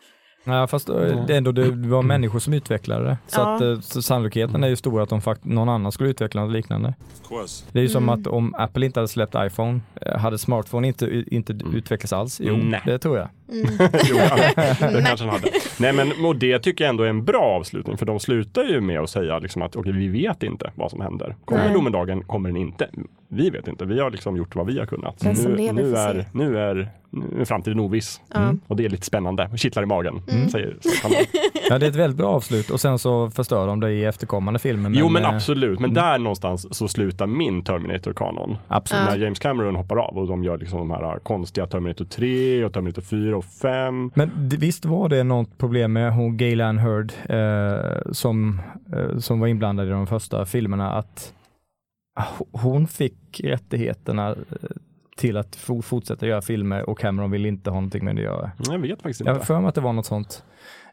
Ja, 0.48 0.68
fast 0.68 0.90
eh, 0.90 0.96
det, 1.28 1.34
är 1.34 1.38
ändå, 1.38 1.52
det 1.52 1.70
var 1.72 2.02
människor 2.02 2.40
som 2.40 2.54
utvecklade 2.54 3.06
det. 3.06 3.18
Så, 3.28 3.40
Ja. 3.42 3.56
att, 3.56 3.62
eh, 3.62 3.80
så 3.80 4.02
sannolikheten 4.02 4.64
är 4.64 4.68
ju 4.68 4.76
stor 4.76 5.02
att 5.02 5.10
de 5.10 5.22
fakt- 5.22 5.46
någon 5.46 5.70
annan 5.70 5.92
skulle 5.92 6.10
utveckla 6.10 6.42
något 6.42 6.54
liknande. 6.54 6.94
Det 7.72 7.80
är 7.80 7.84
ju 7.84 7.90
som 7.90 8.04
Mm. 8.04 8.20
att 8.22 8.28
om 8.28 8.56
Apple 8.58 8.86
inte 8.86 9.00
hade 9.00 9.08
släppt 9.08 9.36
iPhone, 9.38 9.80
eh, 10.02 10.18
hade 10.18 10.38
smartphone 10.38 10.88
inte, 10.88 11.24
inte 11.28 11.54
utvecklats 11.74 12.14
alls? 12.14 12.42
Jo, 12.44 12.58
Nej. 12.58 12.82
det 12.86 13.00
tror 13.00 13.18
jag. 13.18 13.28
Mm. 13.50 13.66
Jo, 14.10 14.18
det 14.80 15.04
kanske 15.08 15.26
han 15.26 15.30
hade. 15.30 15.48
Nej, 15.80 15.94
men 15.94 16.26
och 16.26 16.36
det 16.36 16.60
tycker 16.60 16.84
jag 16.84 16.90
ändå 16.90 17.04
är 17.04 17.08
en 17.10 17.26
bra 17.26 17.42
avslutning, 17.42 17.98
för 17.98 18.06
de 18.06 18.20
slutar 18.20 18.64
ju 18.64 18.82
med 18.82 19.00
att 19.00 19.10
säga 19.10 19.40
liksom 19.40 19.62
att 19.62 19.76
okej, 19.76 19.92
vi 19.92 20.08
vet 20.08 20.44
inte 20.44 20.72
vad 20.76 20.92
som 20.92 21.02
händer. 21.02 21.36
Kommer 21.46 21.64
Nej. 21.66 21.74
domedagen? 21.74 22.24
Kommer 22.24 22.50
den 22.50 22.58
inte? 22.58 22.90
Vi 23.30 23.50
vet 23.50 23.68
inte. 23.68 23.86
Vi 23.86 24.00
har 24.00 24.12
liksom 24.12 24.38
gjort 24.38 24.56
vad 24.56 24.66
vi 24.68 24.80
har 24.80 24.86
kunnat. 24.86 25.20
Den 25.20 25.36
som 25.36 25.52
Nu, 25.52 25.58
lever 25.58 25.74
nu, 25.74 25.96
är, 25.96 26.26
nu, 26.32 26.58
är, 26.60 26.90
mm, 27.14 27.46
framtiden 27.46 27.80
oviss. 27.80 28.22
Ja. 28.34 28.54
Och 28.68 28.76
det 28.76 28.86
är 28.86 28.90
lite 28.90 29.06
spännande, 29.06 29.50
kittlar 29.56 29.84
i 29.84 29.86
magen, 29.86 30.22
Mm. 30.32 30.50
säger 30.50 30.78
säger 30.82 31.26
Ja, 31.70 31.80
det 31.80 31.86
är 31.86 31.90
ett 31.90 31.96
väldigt 31.96 32.18
bra 32.18 32.28
avslut 32.28 32.70
och 32.70 32.82
sen 32.82 33.00
så 33.00 33.30
förstör 33.30 33.68
de 33.68 33.80
det 33.80 33.92
i 33.92 34.06
efterkommande 34.06 34.60
filmer. 34.60 34.92
Jo 34.94 35.10
men 35.10 35.24
eh, 35.24 35.30
absolut, 35.30 35.80
men 35.80 35.94
där 35.94 36.18
någonstans 36.18 36.78
så 36.78 36.88
slutar 36.88 37.28
min 37.28 37.64
Terminator-kanon. 37.64 38.58
Absolut. 38.68 39.06
När 39.10 39.18
James 39.18 39.40
Cameron 39.40 39.76
hoppar 39.76 39.98
av 39.98 40.18
och 40.18 40.28
de 40.28 40.44
gör 40.44 40.58
liksom 40.58 40.80
de 40.80 40.92
här 40.92 41.20
konstiga 41.20 41.68
Terminator 41.68 42.06
3 42.06 42.64
och 42.66 42.74
Terminator 42.74 43.02
4 43.02 43.37
och 43.38 43.46
5. 43.46 44.12
Men 44.16 44.32
visst 44.60 44.86
var 44.86 45.10
det 45.10 45.24
något 45.24 45.58
problem 45.58 45.94
med 45.94 46.14
hon 46.14 46.38
Gaylan 46.38 46.78
Heard 46.78 47.14
eh, 47.30 48.12
som, 48.12 48.62
eh, 48.94 49.18
som 49.18 49.40
var 49.40 49.48
inblandad 49.48 49.88
i 49.88 49.90
de 49.90 50.08
första 50.08 50.46
filmerna 50.46 50.92
att 50.92 51.34
ho- 52.20 52.48
hon 52.52 52.88
fick 52.88 53.42
rättigheterna 53.44 54.30
eh, 54.30 54.36
till 55.18 55.38
att 55.38 55.56
fo- 55.58 55.82
fortsätta 55.82 56.28
göra 56.28 56.42
filmer 56.42 56.90
och 56.90 57.00
Cameron 57.00 57.32
ville 57.32 57.48
inte 57.48 57.70
ha 57.70 57.76
någonting 57.76 58.06
med 58.06 58.16
det 58.16 58.22
att 58.22 58.26
göra. 58.26 58.52
Jag 58.72 58.80
vet 58.80 59.02
faktiskt 59.02 59.20
Jag 59.20 59.28
har 59.28 59.34
inte. 59.36 59.46
för 59.46 59.60
mig 59.60 59.70
att 59.70 59.76
det 59.76 59.82
var 59.82 59.94
något 59.94 60.06
sånt. 60.06 60.44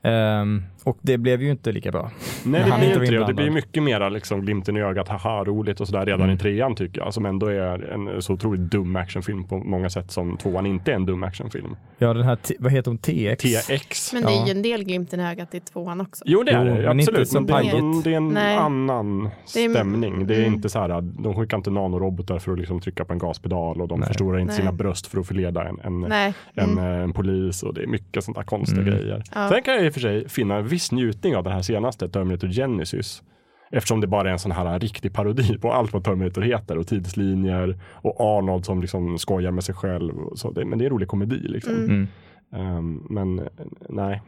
Ehm, 0.05 0.63
och 0.85 0.99
det 1.03 1.19
blev 1.19 1.43
ju 1.43 1.51
inte 1.51 1.73
lika 1.73 1.91
bra. 1.93 2.11
Nej 2.45 2.65
det 2.65 2.99
blir 2.99 3.13
inte 3.15 3.27
det. 3.27 3.35
Blir 3.35 3.51
mycket 3.51 3.83
mera 3.83 4.09
liksom 4.09 4.41
glimten 4.41 4.77
i 4.77 4.81
ögat, 4.83 5.09
haha 5.09 5.45
roligt 5.45 5.81
och 5.81 5.87
sådär 5.89 6.07
redan 6.07 6.21
Mm. 6.23 6.35
i 6.35 6.39
trean 6.39 6.75
tycker 6.75 7.01
jag. 7.01 7.15
Som 7.15 7.27
ändå 7.27 7.47
är 7.47 7.93
en 7.93 8.23
så 8.23 8.33
otroligt 8.33 8.61
dum 8.61 8.97
actionfilm 8.97 9.45
på 9.45 9.59
många 9.59 9.91
sätt 9.91 10.11
som 10.11 10.37
tvåan 10.37 10.67
inte 10.67 10.91
är 10.91 10.95
en 10.97 11.07
dum 11.07 11.23
actionfilm. 11.23 11.77
Ja, 11.99 12.15
den 12.15 12.23
här, 12.25 12.39
vad 12.59 12.73
heter 12.73 12.91
hon, 12.91 12.99
TX? 12.99 13.67
TX. 13.67 14.13
Men 14.13 14.23
det 14.23 14.29
är 14.33 14.45
ju 14.47 14.51
en 14.51 14.63
del 14.63 14.85
glimten 14.85 15.21
i 15.21 15.25
ögat 15.31 15.55
i 15.55 15.61
tvåan 15.61 16.01
också. 16.01 16.25
Jo 16.27 16.43
det 16.43 16.53
är 16.53 16.67
Jo, 16.67 16.75
det, 16.75 16.81
men 16.89 16.99
absolut. 17.01 17.29
som 17.29 17.45
Men 17.45 17.65
det, 17.65 17.71
är, 17.71 17.79
en- 17.79 18.03
det 18.03 18.13
är 18.13 18.17
en 18.17 18.29
Nej. 18.29 18.57
annan 18.57 19.31
Det 19.55 19.65
är- 19.65 19.71
stämning. 19.71 20.27
Det 20.27 20.35
är 20.35 20.39
mm. 20.41 20.55
inte 20.55 20.69
så 20.69 20.79
här, 20.79 21.01
de 21.23 21.35
skickar 21.35 21.57
inte 21.57 21.71
nanorobotar 21.71 22.39
för 22.39 22.53
att 22.53 22.59
liksom 22.59 22.81
trycka 22.81 23.05
på 23.05 23.13
en 23.13 23.19
gaspedal 23.19 23.81
och 23.83 23.89
de 23.89 24.01
Nej. 24.01 24.07
förstorar 24.09 24.39
inte 24.39 24.53
Nej. 24.53 24.61
sina 24.61 24.73
bröst 24.73 25.07
för 25.07 25.21
att 25.21 25.27
förleda 25.27 25.69
en, 25.69 25.81
en, 25.85 26.05
en, 26.13 26.23
Mm. 26.57 26.79
eh, 26.79 26.85
en 27.03 27.13
polis 27.13 27.63
och 27.63 27.75
det 27.75 27.83
är 27.83 27.87
mycket 27.87 28.25
sånt 28.25 28.37
där 28.37 28.45
konstiga 28.45 28.83
Mm. 28.83 28.95
grejer. 28.95 29.23
Ja. 29.35 29.49
Sen 29.49 29.63
kan 29.63 29.75
jag 29.75 29.94
för 29.95 30.01
sig 30.01 30.29
finna 30.29 30.57
en 30.57 30.69
viss 30.69 30.93
njutning 30.93 31.37
av 31.37 31.45
den 31.45 31.53
här 31.53 31.63
senaste 31.63 32.09
Terminator 32.09 32.49
Genesis. 32.49 33.23
Eftersom 33.71 34.01
det 34.01 34.07
bara 34.07 34.29
är 34.29 34.33
en 34.33 34.39
sån 34.39 34.53
här 34.53 34.79
riktig 34.81 35.13
parodi 35.13 35.59
på 35.59 35.73
allt 35.73 35.93
vad 35.93 36.05
Terminator 36.05 36.43
heter 36.43 36.79
och 36.79 36.87
tidslinjer 36.87 37.79
och 37.93 38.21
Arnold 38.21 38.65
som 38.65 38.81
liksom 38.81 39.19
skojar 39.19 39.51
med 39.51 39.65
sig 39.65 39.75
själv. 39.75 40.19
Och 40.19 40.39
så. 40.39 40.51
Det, 40.51 40.65
men 40.65 40.79
det 40.79 40.85
är 40.85 40.87
en 40.87 40.93
rolig 40.93 41.09
komedi 41.09 41.39
liksom. 41.39 41.75
Mm. 41.75 42.09
Ehm, 42.55 43.07
men 43.11 43.39
eh, 43.39 43.45
nej. 43.89 44.23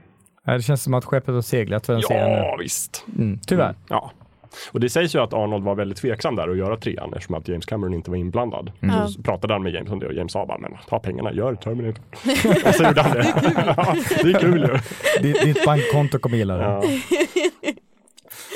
Ja, 0.44 0.52
det 0.52 0.62
känns 0.62 0.82
som 0.82 0.94
att 0.94 1.04
skeppet 1.04 1.34
har 1.34 1.42
seglat 1.42 1.86
för 1.86 1.92
den 1.92 2.02
serien 2.02 2.30
nu. 2.30 2.36
Ja 2.36 2.56
visst. 2.60 3.04
Mm, 3.18 3.38
tyvärr. 3.46 3.68
Mm, 3.68 3.76
Ja. 3.88 4.10
Och 4.72 4.80
det 4.80 4.88
sägs 4.90 5.14
ju 5.14 5.18
att 5.22 5.32
Arnold 5.32 5.64
var 5.64 5.74
väldigt 5.74 5.98
tveksam 5.98 6.36
där 6.36 6.48
att 6.48 6.57
göra 6.57 6.76
trean 6.76 7.12
eftersom 7.14 7.34
att 7.34 7.48
James 7.48 7.66
Cameron 7.66 7.94
inte 7.94 8.11
var 8.11 8.18
inblandad. 8.18 8.72
Ja. 8.80 9.09
Så 9.09 9.22
pratade 9.22 9.54
han 9.54 9.62
med 9.62 9.72
James 9.74 9.90
om 9.90 9.98
det 9.98 10.07
och 10.07 10.14
James 10.14 10.32
sa 10.32 10.46
bara, 10.46 10.59
men 10.59 10.72
ta 10.88 10.98
pengarna, 10.98 11.32
gör 11.32 11.54
Terminator. 11.54 12.02
och 12.68 12.74
så 12.74 12.82
gjorde 12.84 13.02
han 13.02 13.12
det. 13.12 13.22
Det 14.22 14.30
är 14.30 14.40
kul 14.40 14.80
ju. 15.22 15.32
Ditt 15.32 15.64
bankkonto 15.64 16.18
kommer 16.18 16.36
gilla 16.36 16.57
det. 16.57 16.62
Ja. 16.64 16.82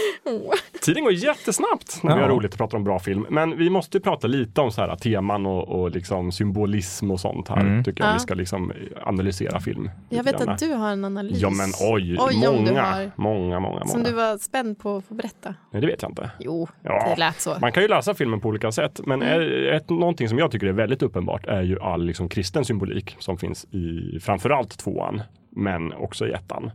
Tiden 0.82 1.04
går 1.04 1.12
jättesnabbt 1.12 2.00
när 2.02 2.14
vi 2.14 2.20
Ja. 2.20 2.26
har 2.28 2.34
roligt 2.34 2.52
att 2.52 2.58
prata 2.58 2.76
om 2.76 2.84
bra 2.84 2.98
film. 2.98 3.26
Men 3.30 3.56
vi 3.58 3.70
måste 3.70 3.96
ju 3.96 4.02
prata 4.02 4.26
lite 4.26 4.60
om 4.60 4.70
så 4.72 4.80
här 4.80 4.96
teman 4.96 5.46
och, 5.46 5.68
och 5.68 5.90
liksom 5.90 6.32
symbolism 6.32 7.10
och 7.10 7.20
sånt 7.20 7.48
här. 7.48 7.60
Mm. 7.60 7.84
Tycker 7.84 8.02
jag 8.04 8.10
Ja. 8.10 8.14
vi 8.14 8.20
ska 8.20 8.34
liksom 8.34 8.72
analysera 9.02 9.60
film. 9.60 9.90
Jag 10.08 10.24
vet 10.24 10.38
grann. 10.38 10.48
att 10.48 10.58
du 10.58 10.72
har 10.72 10.90
en 10.90 11.04
analys. 11.04 11.38
Ja 11.40 11.50
men 11.50 11.68
oj, 11.92 12.16
Oj, 12.20 12.36
många, 12.46 12.82
har. 12.82 13.10
många, 13.16 13.60
många, 13.60 13.86
Som 13.86 14.00
många. 14.00 14.10
du 14.10 14.16
var 14.16 14.38
spänd 14.38 14.78
på 14.78 14.96
att 14.96 15.04
få 15.04 15.14
berätta. 15.14 15.54
Nej, 15.70 15.80
det 15.80 15.86
vet 15.86 16.02
jag 16.02 16.10
inte. 16.10 16.30
Jo, 16.38 16.68
Ja. 16.82 17.08
det 17.14 17.20
lät 17.20 17.40
så. 17.40 17.56
Man 17.60 17.72
kan 17.72 17.82
ju 17.82 17.88
läsa 17.88 18.14
filmen 18.14 18.40
på 18.40 18.48
olika 18.48 18.72
sätt, 18.72 19.00
men 19.06 19.22
Mm. 19.22 19.40
är- 19.40 19.72
ett, 19.72 19.90
någonting 19.90 20.28
som 20.28 20.38
jag 20.38 20.50
tycker 20.50 20.66
är 20.66 20.72
väldigt 20.72 21.02
uppenbart 21.02 21.46
är 21.46 21.62
ju 21.62 21.80
all 21.80 22.04
liksom, 22.04 22.28
kristen 22.28 22.64
symbolik 22.64 23.16
som 23.18 23.38
finns 23.38 23.64
i 23.64 24.18
framförallt 24.20 24.78
tvåan, 24.78 25.22
men 25.56 25.92
också 25.92 26.26
i 26.26 26.30
ettan. 26.32 26.70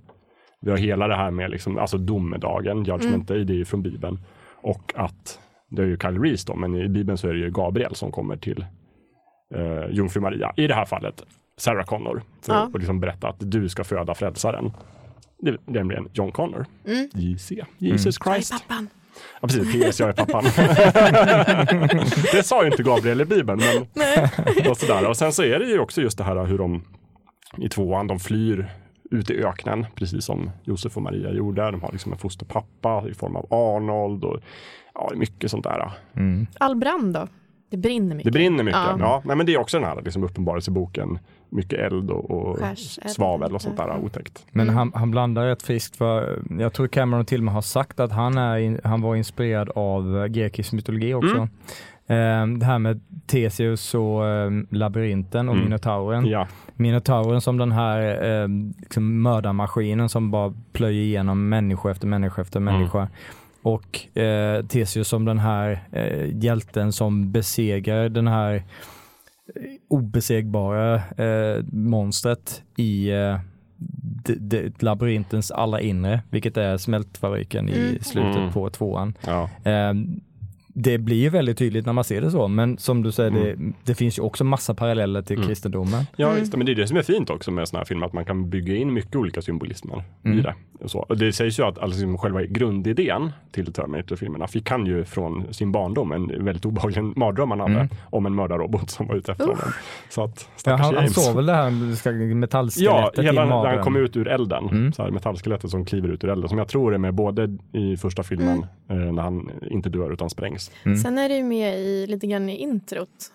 Vi 0.65 0.71
har 0.71 0.77
hela 0.77 1.07
det 1.07 1.15
här 1.15 1.31
med 1.31 1.51
liksom, 1.51 1.77
alltså 1.77 1.97
domedagen, 1.97 2.83
Judgment 2.83 3.27
Day, 3.27 3.43
det 3.43 3.53
är 3.53 3.57
ju 3.57 3.65
från 3.65 3.81
Bibeln. 3.81 4.19
Och 4.61 4.93
att, 4.95 5.39
det 5.69 5.81
är 5.81 5.85
ju 5.85 5.97
Kyle 5.97 6.19
Reese 6.21 6.45
då, 6.45 6.55
men 6.55 6.75
i 6.75 6.89
Bibeln 6.89 7.17
så 7.17 7.27
är 7.27 7.33
det 7.33 7.39
ju 7.39 7.51
Gabriel 7.51 7.95
som 7.95 8.11
kommer 8.11 8.37
till 8.37 8.65
eh, 9.55 9.89
jungfru 9.91 10.21
Maria, 10.21 10.53
i 10.57 10.67
det 10.67 10.73
här 10.75 10.85
fallet 10.85 11.23
Sarah 11.57 11.85
Connor, 11.85 12.21
för 12.41 12.53
Ja. 12.53 12.59
att 12.59 12.73
liksom 12.73 12.99
berätta 12.99 13.27
att 13.27 13.35
du 13.39 13.69
ska 13.69 13.83
föda 13.83 14.13
frälsaren. 14.15 14.71
Det 15.39 15.49
är 15.49 15.57
nämligen 15.65 16.09
John 16.13 16.31
Connor, 16.31 16.65
Mm. 16.87 17.09
JC, 17.13 17.51
Jesus 17.77 18.17
Jag 18.25 18.33
Christ. 18.35 18.53
Ja 19.41 19.47
precis, 19.47 19.89
PS 19.89 19.99
jag 19.99 20.09
är 20.09 20.13
pappan. 20.13 20.43
det 22.31 22.43
sa 22.43 22.63
ju 22.65 22.71
inte 22.71 22.83
Gabriel 22.83 23.21
i 23.21 23.25
Bibeln. 23.25 23.61
Men 23.61 23.87
och, 24.71 24.77
sådär. 24.77 25.09
och 25.09 25.17
sen 25.17 25.31
så 25.33 25.43
är 25.43 25.59
det 25.59 25.65
ju 25.65 25.79
också 25.79 26.01
just 26.01 26.17
det 26.17 26.23
här 26.23 26.45
hur 26.45 26.57
de 26.57 26.81
i 27.57 27.69
tvåan, 27.69 28.07
de 28.07 28.19
flyr 28.19 28.69
ut 29.11 29.29
i 29.29 29.43
öknen, 29.43 29.85
precis 29.95 30.25
som 30.25 30.49
Josef 30.63 30.97
och 30.97 31.03
Maria 31.03 31.31
gjorde. 31.31 31.71
De 31.71 31.81
har 31.81 31.91
liksom 31.91 32.11
en 32.11 32.17
fosterpappa 32.17 33.03
i 33.09 33.13
form 33.13 33.35
av 33.35 33.45
Arnold 33.49 34.23
och 34.23 34.39
ja, 34.93 35.11
mycket 35.15 35.51
sånt 35.51 35.63
där. 35.63 35.91
Mm. 36.13 36.47
All 36.57 36.75
brand 36.75 37.13
då? 37.13 37.27
Det 37.69 37.77
brinner 37.77 38.15
mycket. 38.15 38.33
Det 38.33 38.39
brinner 38.39 38.63
mycket. 38.63 38.81
Ja. 38.81 38.95
Ja. 38.99 39.21
nej, 39.25 39.35
men 39.35 39.45
det 39.45 39.53
är 39.53 39.59
också 39.59 39.79
den 39.79 39.87
här 39.87 40.01
liksom 40.01 40.23
uppenbarelseboken. 40.23 41.19
Mycket 41.49 41.79
eld 41.79 42.11
och, 42.11 42.31
och 42.31 42.59
svavel 43.05 43.55
och 43.55 43.61
sånt 43.61 43.77
där 43.77 43.97
otäckt. 43.97 44.45
Men 44.51 44.63
Mm. 44.69 44.75
han, 44.77 44.91
han 44.95 45.11
blandar 45.11 45.45
rätt 45.47 45.63
friskt 45.63 45.95
för 45.95 46.41
jag 46.59 46.73
tror 46.73 46.87
Cameron 46.87 47.25
till 47.25 47.39
och 47.39 47.43
med 47.43 47.53
har 47.53 47.61
sagt 47.61 47.99
att 47.99 48.11
han, 48.11 48.37
är 48.37 48.57
in, 48.57 48.79
han 48.83 49.01
var 49.01 49.15
inspirerad 49.15 49.69
av 49.75 50.17
eh, 50.17 50.25
grekisk 50.25 50.73
mytologi 50.73 51.13
också. 51.13 51.35
Mm. 51.35 51.49
Eh, 52.07 52.47
det 52.47 52.65
här 52.65 52.79
med 52.79 52.99
Theseus 53.27 53.93
och 53.93 54.27
eh, 54.27 54.51
labyrinten 54.69 55.49
och 55.49 55.55
Mm. 55.55 55.65
minotauren. 55.65 56.25
Ja, 56.25 56.47
Minotauren 56.75 57.41
som 57.41 57.57
den 57.57 57.71
här 57.71 58.23
eh, 58.43 58.47
liksom 58.79 59.21
mördarmaskinen 59.21 60.09
som 60.09 60.31
bara 60.31 60.53
plöjer 60.73 61.03
igenom 61.03 61.49
människa 61.49 61.91
efter 61.91 62.07
människa 62.07 62.41
efter 62.41 62.59
Mm. 62.59 62.73
människa. 62.73 63.07
Och 63.61 64.17
eh, 64.17 64.65
Theseus 64.65 65.07
som 65.07 65.25
den 65.25 65.39
här 65.39 65.83
eh, 65.91 66.37
hjälten 66.43 66.91
som 66.91 67.31
besegrar 67.31 68.09
den 68.09 68.27
här 68.27 68.53
eh, 68.55 68.61
obesegbara 69.89 70.95
eh, 70.95 71.63
monstret 71.71 72.63
i 72.77 73.09
eh, 73.11 73.37
labyrintens 74.79 75.51
allra 75.51 75.81
inre, 75.81 76.21
vilket 76.29 76.57
är 76.57 76.77
smältfabriken 76.77 77.69
i 77.69 77.77
Mm. 77.89 77.99
slutet 77.99 78.35
Mm. 78.37 78.51
på 78.51 78.69
tvåan. 78.69 79.13
ja. 79.25 79.49
Det 80.77 80.97
blir 80.97 81.15
ju 81.17 81.29
väldigt 81.29 81.57
tydligt 81.57 81.85
när 81.85 81.93
man 81.93 82.03
ser 82.03 82.21
det 82.21 82.31
så, 82.31 82.47
men 82.47 82.77
som 82.77 83.03
du 83.03 83.11
säger, 83.11 83.31
det, 83.31 83.55
det 83.83 83.95
finns 83.95 84.17
ju 84.17 84.21
också 84.23 84.43
massa 84.43 84.73
paralleller 84.73 85.21
till 85.21 85.35
Mm. 85.35 85.47
kristendomen. 85.47 86.03
Ja 86.15 86.27
Mm. 86.27 86.39
visst, 86.39 86.55
men 86.55 86.65
det 86.65 86.71
är 86.71 86.75
det 86.75 86.87
som 86.87 86.97
är 86.97 87.01
fint 87.01 87.29
också 87.29 87.51
med 87.51 87.67
sådana 87.67 87.79
här 87.79 87.85
filmer, 87.85 88.05
att 88.05 88.13
man 88.13 88.25
kan 88.25 88.49
bygga 88.49 88.75
in 88.75 88.93
mycket 88.93 89.15
olika 89.15 89.41
symbolismer 89.41 90.03
i 90.23 90.27
Mm. 90.27 90.43
det. 90.43 90.53
Och, 90.79 90.91
så. 90.91 90.99
och 90.99 91.17
det 91.17 91.33
sägs 91.33 91.59
ju 91.59 91.63
att 91.63 91.77
alltså, 91.77 91.99
liksom 91.99 92.17
själva 92.17 92.43
grundidén 92.43 93.31
till 93.51 93.73
Terminator-filmerna 93.73 94.47
fick 94.47 94.69
han 94.69 94.85
ju 94.85 95.03
från 95.05 95.53
sin 95.53 95.71
barndom, 95.71 96.11
en 96.11 96.45
väldigt 96.45 96.65
obehaglig 96.65 97.03
mardröm 97.17 97.49
han 97.51 97.59
hade 97.59 97.73
Mm. 97.73 97.87
om 98.03 98.25
en 98.25 98.35
mördarrobot 98.35 98.89
som 98.89 99.07
var 99.07 99.15
ute 99.15 99.31
efter 99.31 99.45
honom. 99.45 99.59
Så 100.09 100.23
att, 100.23 100.49
Ja, 100.65 100.75
han, 100.75 100.95
han 100.95 101.09
såg 101.09 101.35
väl 101.35 101.45
det 101.45 101.53
här 101.53 101.71
Ja, 102.05 102.35
metallskelettet 102.35 103.19
i 103.19 103.21
hela 103.21 103.41
när 103.41 103.49
magen. 103.49 103.75
han 103.75 103.83
kom 103.83 103.95
ut 103.95 104.17
ur 104.17 104.27
elden. 104.27 104.69
Mm. 104.69 104.93
Så 104.93 105.03
här, 105.03 105.11
metallskelettet 105.11 105.69
som 105.71 105.85
kliver 105.85 106.09
ut 106.09 106.23
ur 106.23 106.29
elden. 106.29 106.49
Som 106.49 106.57
jag 106.57 106.67
tror 106.67 106.93
är 106.93 106.97
med 106.97 107.13
både 107.13 107.57
i 107.73 107.97
första 107.97 108.23
filmen, 108.23 108.65
eh, 108.89 108.95
när 108.95 109.21
han 109.21 109.49
inte 109.71 109.89
dör 109.89 110.13
utan 110.13 110.29
sprängs. 110.29 110.64
Mm. 110.85 110.97
Sen 110.97 111.17
är 111.17 111.29
det 111.29 111.35
ju 111.37 111.43
med 111.43 111.79
i, 111.79 112.07
lite 112.07 112.27
grann 112.27 112.49
i 112.49 112.57
introt 112.57 113.31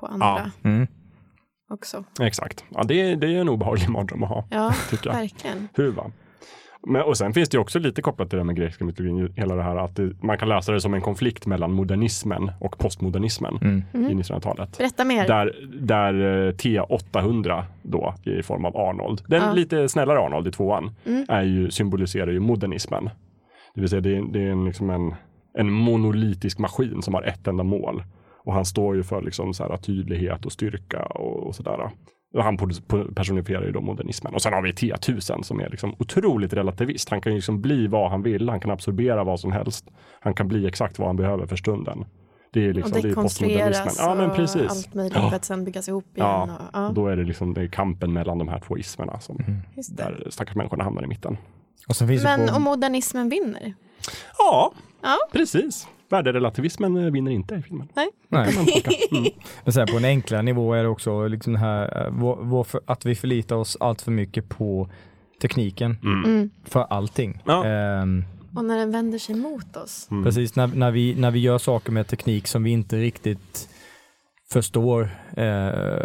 på 0.00 0.06
andra 0.06 0.50
Mm. 0.64 0.86
också. 1.70 2.04
Exakt. 2.20 2.64
Ja, 2.74 2.82
det, 2.84 3.14
det 3.14 3.26
är 3.26 3.40
en 3.40 3.48
obehaglig 3.48 3.88
mardröm 3.88 4.22
att 4.22 4.28
ha, 4.28 4.44
Ja, 4.50 4.72
tycker 4.90 5.10
jag. 5.10 5.16
verkligen. 5.16 5.68
Hur 5.74 5.90
va? 5.92 6.10
Men, 6.86 7.02
och 7.02 7.16
sen 7.16 7.32
finns 7.32 7.48
det 7.48 7.54
ju 7.56 7.60
också 7.60 7.78
lite 7.78 8.02
kopplat 8.02 8.30
till 8.30 8.36
det 8.36 8.40
här 8.40 8.46
med 8.46 8.56
grekiska 8.56 8.84
mytologin, 8.84 9.32
hela 9.36 9.54
det 9.54 9.62
här 9.62 9.76
att 9.76 9.96
det, 9.96 10.22
man 10.22 10.38
kan 10.38 10.48
läsa 10.48 10.72
det 10.72 10.80
som 10.80 10.94
en 10.94 11.00
konflikt 11.00 11.46
mellan 11.46 11.72
modernismen 11.72 12.50
och 12.60 12.78
postmodernismen 12.78 13.56
Mm. 13.62 13.82
Mm. 13.94 14.10
i 14.10 14.14
1900-talet. 14.22 14.78
Berätta 14.78 15.04
mer. 15.04 15.26
Där, 15.26 15.54
där 15.80 16.14
eh, 16.48 16.52
T800 16.52 17.62
då 17.82 18.14
i 18.24 18.42
form 18.42 18.64
av 18.64 18.76
Arnold, 18.76 19.22
den 19.26 19.42
Ja. 19.42 19.52
lite 19.52 19.88
snällare 19.88 20.18
Arnold 20.20 20.46
i 20.48 20.50
tvåan, 20.50 20.90
Mm. 21.06 21.24
är 21.28 21.42
ju, 21.42 21.70
symboliserar 21.70 22.30
ju 22.30 22.40
modernismen. 22.40 23.10
Det 23.74 23.80
vill 23.80 23.90
säga 23.90 24.00
det 24.00 24.16
är, 24.16 24.22
det 24.32 24.42
är 24.42 24.50
en, 24.50 24.64
liksom 24.64 24.90
en, 24.90 25.14
en 25.54 25.70
monolitisk 25.72 26.58
maskin 26.58 27.02
som 27.02 27.14
har 27.14 27.22
ett 27.22 27.46
enda 27.46 27.64
mål. 27.64 28.02
Och 28.44 28.52
han 28.54 28.64
står 28.64 28.96
ju 28.96 29.02
för 29.02 29.22
liksom 29.22 29.54
så 29.54 29.62
här 29.68 29.76
tydlighet 29.76 30.46
och 30.46 30.52
styrka 30.52 31.02
och, 31.02 31.46
och 31.46 31.54
sådär. 31.54 31.90
Han 32.38 32.56
personifierar 33.14 33.64
ju 33.64 33.72
då 33.72 33.80
modernismen. 33.80 34.34
Och 34.34 34.42
sen 34.42 34.52
har 34.52 34.62
vi 34.62 34.72
T1000 34.72 35.42
som 35.42 35.60
är 35.60 35.68
liksom 35.70 35.94
otroligt 35.98 36.52
relativist. 36.52 37.08
Han 37.08 37.20
kan 37.20 37.32
ju 37.32 37.36
liksom 37.36 37.60
bli 37.62 37.86
vad 37.86 38.10
han 38.10 38.22
vill. 38.22 38.48
Han 38.48 38.60
kan 38.60 38.70
absorbera 38.70 39.24
vad 39.24 39.40
som 39.40 39.52
helst. 39.52 39.90
Han 40.20 40.34
kan 40.34 40.48
bli 40.48 40.66
exakt 40.66 40.98
vad 40.98 41.08
han 41.08 41.16
behöver 41.16 41.46
för 41.46 41.56
stunden. 41.56 42.04
Det 42.52 42.66
är 42.66 42.72
liksom 42.72 42.96
och 42.96 43.02
det 43.02 43.08
är 43.08 43.14
postmodernismen. 43.14 43.94
Ja, 43.98 44.14
men 44.14 44.30
precis. 44.30 44.70
allt 44.70 44.94
möjligt 44.94 45.16
Ja. 45.16 45.28
för 45.30 45.36
att 45.36 45.44
sen 45.44 45.64
byggas 45.64 45.88
ihop 45.88 46.04
igen. 46.16 46.28
Ja, 46.28 46.42
Och, 46.42 46.50
ja, 46.72 46.92
Då 46.94 47.06
är 47.08 47.16
det 47.16 47.24
liksom 47.24 47.54
det 47.54 47.62
är 47.62 47.66
kampen 47.68 48.12
mellan 48.12 48.38
de 48.38 48.48
här 48.48 48.60
två 48.60 48.78
ismerna 48.78 49.20
som 49.20 49.36
det. 49.36 49.96
där 49.96 50.26
stackars 50.30 50.54
människorna 50.56 50.84
hamnar 50.84 51.02
i 51.02 51.06
mitten. 51.06 51.36
Och 51.88 51.96
sen 51.96 52.08
finns 52.08 52.22
Men 52.24 52.40
det 52.40 52.46
på, 52.48 52.56
om 52.56 52.62
modernismen 52.62 53.28
vinner? 53.28 53.74
Ja, 54.38 54.72
Ja. 55.02 55.16
precis. 55.32 55.86
värderelativismen 56.08 56.96
eh, 56.96 57.10
vinner 57.12 57.30
inte 57.30 57.54
i 57.54 57.62
filmen. 57.62 57.88
Nej. 57.94 58.08
Tolka. 58.54 58.90
Mm. 59.10 59.24
Men 59.64 59.72
sen 59.72 59.86
på 59.86 59.96
en 59.96 60.04
enklare 60.04 60.42
nivå 60.42 60.74
är 60.74 60.82
det 60.82 60.88
också 60.88 61.26
liksom 61.28 61.52
det 61.52 61.58
här, 61.58 62.04
eh, 62.06 62.12
vår, 62.12 62.36
vår, 62.42 62.64
för- 62.64 62.80
att 62.86 63.04
vi 63.06 63.14
förlitar 63.14 63.56
oss 63.56 63.76
allt 63.80 64.02
för 64.02 64.10
mycket 64.10 64.48
på 64.48 64.88
tekniken 65.42 65.96
Mm. 66.02 66.50
för 66.64 66.80
allting. 66.90 67.42
Ja. 67.46 67.64
Ehm, 67.66 68.24
Och 68.56 68.64
när 68.64 68.78
den 68.78 68.90
vänder 68.92 69.18
sig 69.18 69.34
mot 69.34 69.76
oss. 69.76 70.08
Mm. 70.10 70.24
Precis, 70.24 70.56
när, 70.56 70.66
när, 70.66 70.90
vi, 70.90 71.14
när 71.14 71.30
vi 71.30 71.38
gör 71.38 71.58
saker 71.58 71.92
med 71.92 72.06
teknik 72.06 72.46
som 72.46 72.62
vi 72.62 72.70
inte 72.70 72.96
riktigt 72.96 73.68
förstår, 74.52 75.08
eh, 75.36 76.02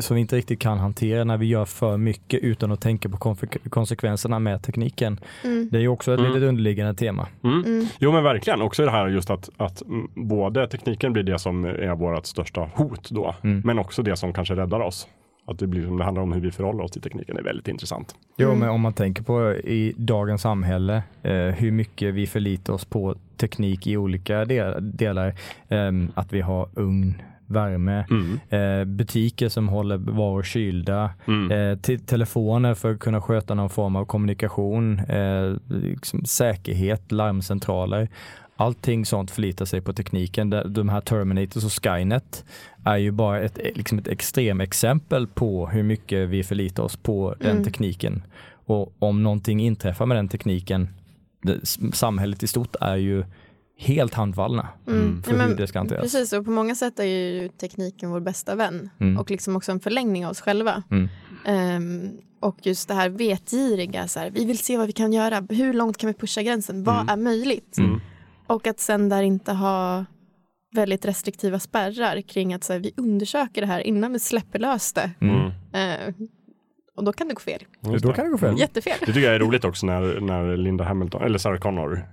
som 0.00 0.14
vi 0.14 0.20
inte 0.20 0.36
riktigt 0.36 0.60
kan 0.60 0.78
hantera, 0.78 1.24
när 1.24 1.36
vi 1.36 1.46
gör 1.46 1.64
för 1.64 1.96
mycket 1.96 2.40
utan 2.40 2.72
att 2.72 2.80
tänka 2.80 3.08
på 3.08 3.36
konsekvenserna 3.70 4.38
med 4.38 4.62
tekniken. 4.62 5.20
Mm. 5.44 5.68
Det 5.72 5.76
är 5.78 5.80
ju 5.82 5.88
också 5.88 6.12
ett 6.14 6.20
Mm. 6.20 6.32
litet 6.32 6.48
underliggande 6.48 6.94
tema. 6.94 7.26
Mm. 7.44 7.64
Mm. 7.64 7.86
Jo 7.98 8.12
men 8.12 8.24
verkligen, 8.24 8.62
också 8.62 8.84
det 8.84 8.90
här 8.90 9.08
just 9.08 9.30
att, 9.30 9.50
att 9.56 9.82
mm, 9.82 10.08
både 10.14 10.68
tekniken 10.68 11.12
blir 11.12 11.22
det 11.22 11.38
som 11.38 11.64
är 11.64 11.94
vårt 11.94 12.26
största 12.26 12.70
hot 12.74 13.10
då, 13.10 13.34
Mm. 13.44 13.62
men 13.64 13.78
också 13.78 14.02
det 14.02 14.16
som 14.16 14.32
kanske 14.32 14.54
räddar 14.56 14.80
oss. 14.80 15.08
Att 15.48 15.58
det, 15.58 15.66
blir, 15.66 15.98
det 15.98 16.04
handlar 16.04 16.22
om 16.22 16.32
hur 16.32 16.40
vi 16.40 16.50
förhåller 16.50 16.84
oss 16.84 16.90
till 16.90 17.02
tekniken, 17.02 17.36
är 17.36 17.42
väldigt 17.42 17.68
intressant. 17.68 18.14
Jo, 18.36 18.48
Mm. 18.48 18.58
men 18.60 18.68
om 18.68 18.80
man 18.80 18.92
tänker 18.92 19.22
på 19.22 19.52
i 19.52 19.94
dagens 19.96 20.42
samhälle, 20.42 21.02
eh, 21.22 21.32
hur 21.32 21.70
mycket 21.70 22.14
vi 22.14 22.26
förlitar 22.26 22.72
oss 22.72 22.84
på 22.84 23.14
teknik 23.36 23.86
i 23.86 23.96
olika 23.96 24.44
del, 24.44 24.96
delar. 24.96 25.34
ehm, 25.68 26.08
att 26.14 26.32
vi 26.32 26.40
har 26.40 26.68
ugn, 26.74 27.14
värme, 27.46 28.06
Mm. 28.10 28.38
eh, 28.80 28.84
butiker 28.84 29.48
som 29.48 29.68
håller 29.68 29.96
varor 29.96 30.42
kylda, 30.42 31.10
Mm. 31.26 31.50
eh, 31.72 31.78
te- 31.78 31.98
telefoner 31.98 32.74
för 32.74 32.92
att 32.92 32.98
kunna 33.00 33.20
sköta 33.20 33.54
någon 33.54 33.70
form 33.70 33.96
av 33.96 34.04
kommunikation, 34.04 34.98
eh, 34.98 35.54
liksom 35.68 36.24
säkerhet, 36.24 37.12
larmcentraler. 37.12 38.08
Allting 38.58 39.06
sånt 39.06 39.30
förlitar 39.30 39.64
sig 39.64 39.80
på 39.80 39.92
tekniken. 39.92 40.50
De- 40.50 40.72
De 40.72 40.88
här 40.88 41.00
Terminators 41.00 41.64
och 41.64 41.72
Skynet 41.84 42.44
är 42.84 42.96
ju 42.96 43.10
bara 43.10 43.40
ett, 43.40 43.58
liksom 43.74 43.98
ett 43.98 44.08
extremexempel 44.08 45.26
på 45.26 45.66
hur 45.66 45.82
mycket 45.82 46.28
vi 46.28 46.42
förlitar 46.44 46.82
oss 46.82 46.96
på 46.96 47.34
den 47.40 47.50
Mm. 47.50 47.64
tekniken. 47.64 48.22
Och 48.66 48.92
om 48.98 49.22
någonting 49.22 49.60
inträffar 49.60 50.06
med 50.06 50.16
den 50.16 50.28
tekniken, 50.28 50.88
det, 51.42 51.66
samhället 51.92 52.42
i 52.42 52.46
stort 52.46 52.76
är 52.80 52.96
ju 52.96 53.24
helt 53.78 54.14
handfallna 54.14 54.68
Mm. 54.86 55.22
för 55.22 55.36
men 55.36 55.48
hur 55.48 55.56
det 55.56 55.66
ska 55.66 55.78
hanteras. 55.78 56.02
Precis, 56.02 56.32
och 56.32 56.44
på 56.44 56.50
många 56.50 56.74
sätt 56.74 56.98
är 56.98 57.04
ju 57.04 57.48
tekniken 57.48 58.10
vår 58.10 58.20
bästa 58.20 58.54
vän 58.54 58.90
Mm. 59.00 59.18
och 59.18 59.30
liksom 59.30 59.56
också 59.56 59.72
en 59.72 59.80
förlängning 59.80 60.26
av 60.26 60.30
oss 60.30 60.40
själva. 60.40 60.82
Mm. 60.90 61.08
Ehm, 61.44 62.10
och 62.40 62.66
just 62.66 62.88
det 62.88 62.94
här 62.94 63.08
vetgiriga, 63.08 64.08
så 64.08 64.20
här, 64.20 64.30
vi 64.30 64.44
vill 64.44 64.58
se 64.58 64.76
vad 64.76 64.86
vi 64.86 64.92
kan 64.92 65.12
göra, 65.12 65.46
hur 65.50 65.72
långt 65.72 65.96
kan 65.96 66.08
vi 66.08 66.14
pusha 66.14 66.42
gränsen, 66.42 66.84
vad 66.84 66.94
Mm. 67.00 67.08
är 67.08 67.16
möjligt? 67.16 67.78
Mm. 67.78 68.00
Och 68.46 68.66
att 68.66 68.80
sen 68.80 69.08
där 69.08 69.22
inte 69.22 69.52
ha 69.52 70.04
väldigt 70.74 71.04
restriktiva 71.04 71.58
spärrar 71.60 72.20
kring 72.20 72.54
att 72.54 72.64
så 72.64 72.72
här, 72.72 72.80
vi 72.80 72.90
undersöker 72.96 73.60
det 73.60 73.66
här 73.66 73.80
innan 73.80 74.12
vi 74.12 74.18
släpper 74.18 74.58
lös 74.58 74.92
det. 74.92 75.10
Mm. 75.20 75.50
Och 76.96 77.04
då 77.04 77.12
kan 77.12 77.28
det 77.28 77.34
gå 77.34 77.40
fel, 77.40 77.60
Just 77.92 78.02
Då 78.02 78.08
det. 78.08 78.14
kan 78.14 78.24
det 78.24 78.30
gå 78.30 78.38
fel. 78.38 78.58
jättefel. 78.58 78.92
Det 79.00 79.06
tycker 79.06 79.20
jag 79.20 79.34
är 79.34 79.38
roligt 79.38 79.64
också 79.64 79.86
när, 79.86 80.20
när 80.20 80.56
Linda 80.56 80.84
Hamilton, 80.84 81.22
eller 81.22 81.38
Sarah 81.38 81.58
Connor 81.58 82.06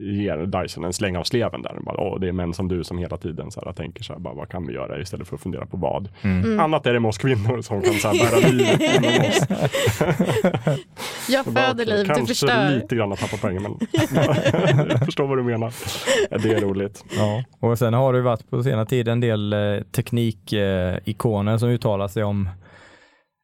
ger 0.00 0.62
Dyson 0.62 0.84
en 0.84 0.92
släng 0.92 1.16
av 1.16 1.24
sleven 1.24 1.62
där. 1.62 1.78
Bara, 1.80 1.96
Åh, 2.00 2.20
det 2.20 2.28
är 2.28 2.32
män 2.32 2.54
som 2.54 2.68
du 2.68 2.84
som 2.84 2.98
hela 2.98 3.16
tiden 3.16 3.50
så 3.50 3.62
här, 3.64 3.72
tänker 3.72 4.04
så 4.04 4.12
här, 4.12 4.20
bara, 4.20 4.34
vad 4.34 4.48
kan 4.48 4.66
vi 4.66 4.72
göra 4.74 5.00
istället 5.00 5.28
för 5.28 5.36
att 5.36 5.42
fundera 5.42 5.66
på 5.66 5.76
vad. 5.76 6.08
Mm. 6.22 6.60
Annat 6.60 6.86
är 6.86 6.92
det 6.92 7.00
med 7.00 7.08
oss 7.08 7.18
kvinnor 7.18 7.62
som 7.62 7.82
kan 7.82 7.94
så 7.94 8.08
här, 8.08 8.30
bära 8.30 8.48
liv 8.48 8.66
inom 8.80 9.26
oss. 9.28 9.40
Jag 11.28 11.44
föder 11.44 11.86
liv, 11.86 11.96
du 11.98 12.04
Kanske 12.04 12.26
förstör. 12.26 12.70
lite 12.70 12.96
grann 12.96 13.12
att 13.12 13.18
tappa 13.18 13.36
poängen 13.40 13.62
men 13.62 13.76
jag 14.90 15.04
förstår 15.04 15.26
vad 15.26 15.38
du 15.38 15.42
menar. 15.42 15.72
Det 16.42 16.52
är 16.54 16.60
roligt. 16.60 17.04
Ja, 17.16 17.44
och 17.60 17.78
sen 17.78 17.94
har 17.94 18.12
det 18.12 18.20
varit 18.22 18.50
på 18.50 18.62
senare 18.62 18.86
tid 18.86 19.08
en 19.08 19.20
del 19.20 19.52
eh, 19.52 19.58
teknikikoner 19.92 21.58
som 21.58 21.68
uttalar 21.68 22.08
sig 22.08 22.24
om 22.24 22.48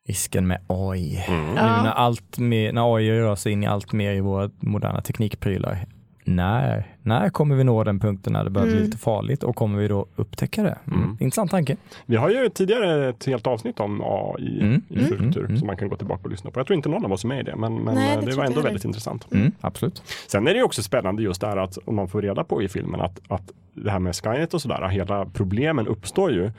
risken 0.09 0.47
med 0.47 0.61
AI. 0.67 1.25
Mm. 1.29 1.47
Nu 1.47 1.55
när, 1.55 1.91
allt 1.93 2.39
mer, 2.39 2.73
när 2.73 2.97
AI 2.97 3.11
rör 3.21 3.35
sig 3.35 3.53
in 3.53 3.63
i 3.63 3.67
allt 3.67 3.93
mer 3.93 4.13
i 4.13 4.21
våra 4.21 4.51
moderna 4.61 5.01
teknikprylar. 5.01 5.87
När, 6.25 6.97
när 7.03 7.29
kommer 7.31 7.55
vi 7.57 7.65
nå 7.65 7.85
den 7.85 8.01
punkten 8.01 8.33
när 8.33 8.45
det 8.45 8.51
börjar 8.51 8.67
bli 8.67 8.77
Mm. 8.77 8.87
lite 8.87 8.99
farligt 8.99 9.43
och 9.43 9.57
kommer 9.57 9.79
vi 9.79 9.89
då 9.89 10.07
upptäcka 10.17 10.63
det? 10.63 10.79
Mm. 10.87 10.99
Mm. 11.03 11.17
Intressant 11.21 11.51
tanke. 11.51 11.77
Vi 12.07 12.17
har 12.17 12.31
ju 12.31 12.49
tidigare 12.49 13.09
ett 13.09 13.27
helt 13.27 13.47
avsnitt 13.47 13.81
om 13.81 14.01
AI 14.05 14.61
Mm. 14.61 14.83
i 14.89 14.99
Fulkultur 14.99 15.45
Mm. 15.45 15.57
som 15.57 15.67
man 15.67 15.77
kan 15.77 15.89
gå 15.89 15.97
tillbaka 15.97 16.23
och 16.25 16.31
lyssna 16.31 16.51
på. 16.51 16.61
Jag 16.61 16.67
tror 16.67 16.77
inte 16.77 16.89
någon 16.89 17.05
av 17.05 17.13
oss 17.13 17.25
är 17.25 17.29
med 17.29 17.41
i 17.41 17.43
det 17.43 17.57
men, 17.57 17.75
men 17.75 17.95
Nej, 17.95 18.07
det 18.09 18.13
eh, 18.13 18.21
det, 18.21 18.27
tror 18.27 18.37
var 18.37 18.45
ändå 18.45 18.61
väldigt 18.61 18.85
intressant. 18.85 19.33
Mm. 19.33 19.53
Absolut. 19.61 20.03
Sen 20.29 20.47
är 20.49 20.51
det 20.53 20.59
ju 20.59 20.65
också 20.65 20.83
spännande 20.83 21.23
just 21.23 21.41
det 21.41 21.47
här 21.47 21.57
att 21.57 21.79
om 21.85 21.97
man 21.97 22.09
får 22.09 22.23
reda 22.23 22.45
på 22.45 22.63
i 22.63 22.69
filmen 22.69 23.01
att, 23.01 23.21
att 23.29 23.51
det 23.75 23.91
här 23.91 23.99
med 23.99 24.17
Skynet 24.17 24.55
och 24.55 24.63
sådär, 24.63 24.89
hela 24.89 25.27
problemen 25.27 25.87
uppstår 25.87 26.33
ju 26.33 26.51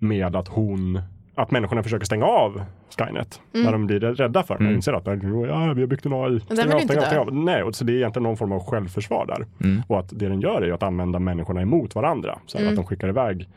med 0.00 0.36
att 0.36 0.48
hon 0.48 1.00
att 1.34 1.50
människorna 1.50 1.82
försöker 1.82 2.06
stänga 2.06 2.24
av 2.26 2.62
Skynet 2.98 3.40
Mm. 3.54 3.64
när 3.64 3.72
de 3.72 3.86
blir 3.86 4.00
rädda 4.00 4.42
för 4.42 4.54
det. 4.58 4.64
Mm. 4.64 4.74
Inser 4.74 4.92
att 4.92 5.06
ja, 5.06 5.12
vi 5.74 5.80
har 5.80 5.86
byggt 5.86 6.06
en 6.06 6.12
AI. 6.12 6.40
Stäng 6.40 6.72
av, 6.72 6.78
stäng 6.80 6.98
av, 6.98 7.02
stäng 7.02 7.18
av. 7.18 7.34
Nej, 7.34 7.62
och 7.62 7.74
så 7.74 7.84
det 7.84 7.92
är 7.92 7.96
egentligen 7.96 8.22
någon 8.24 8.36
form 8.36 8.52
av 8.52 8.64
självförsvar 8.66 9.26
där. 9.26 9.46
Mm. 9.68 9.82
Och 9.88 9.98
att 9.98 10.08
det 10.18 10.28
den 10.28 10.40
gör 10.40 10.62
är 10.62 10.72
att 10.72 10.82
använda 10.82 11.18
människorna 11.18 11.62
emot 11.62 11.94
varandra. 11.94 12.38
Så 12.46 12.58
Mm. 12.58 12.70
att 12.70 12.76
de 12.76 12.84
skickar 12.86 13.08
iväg 13.08 13.48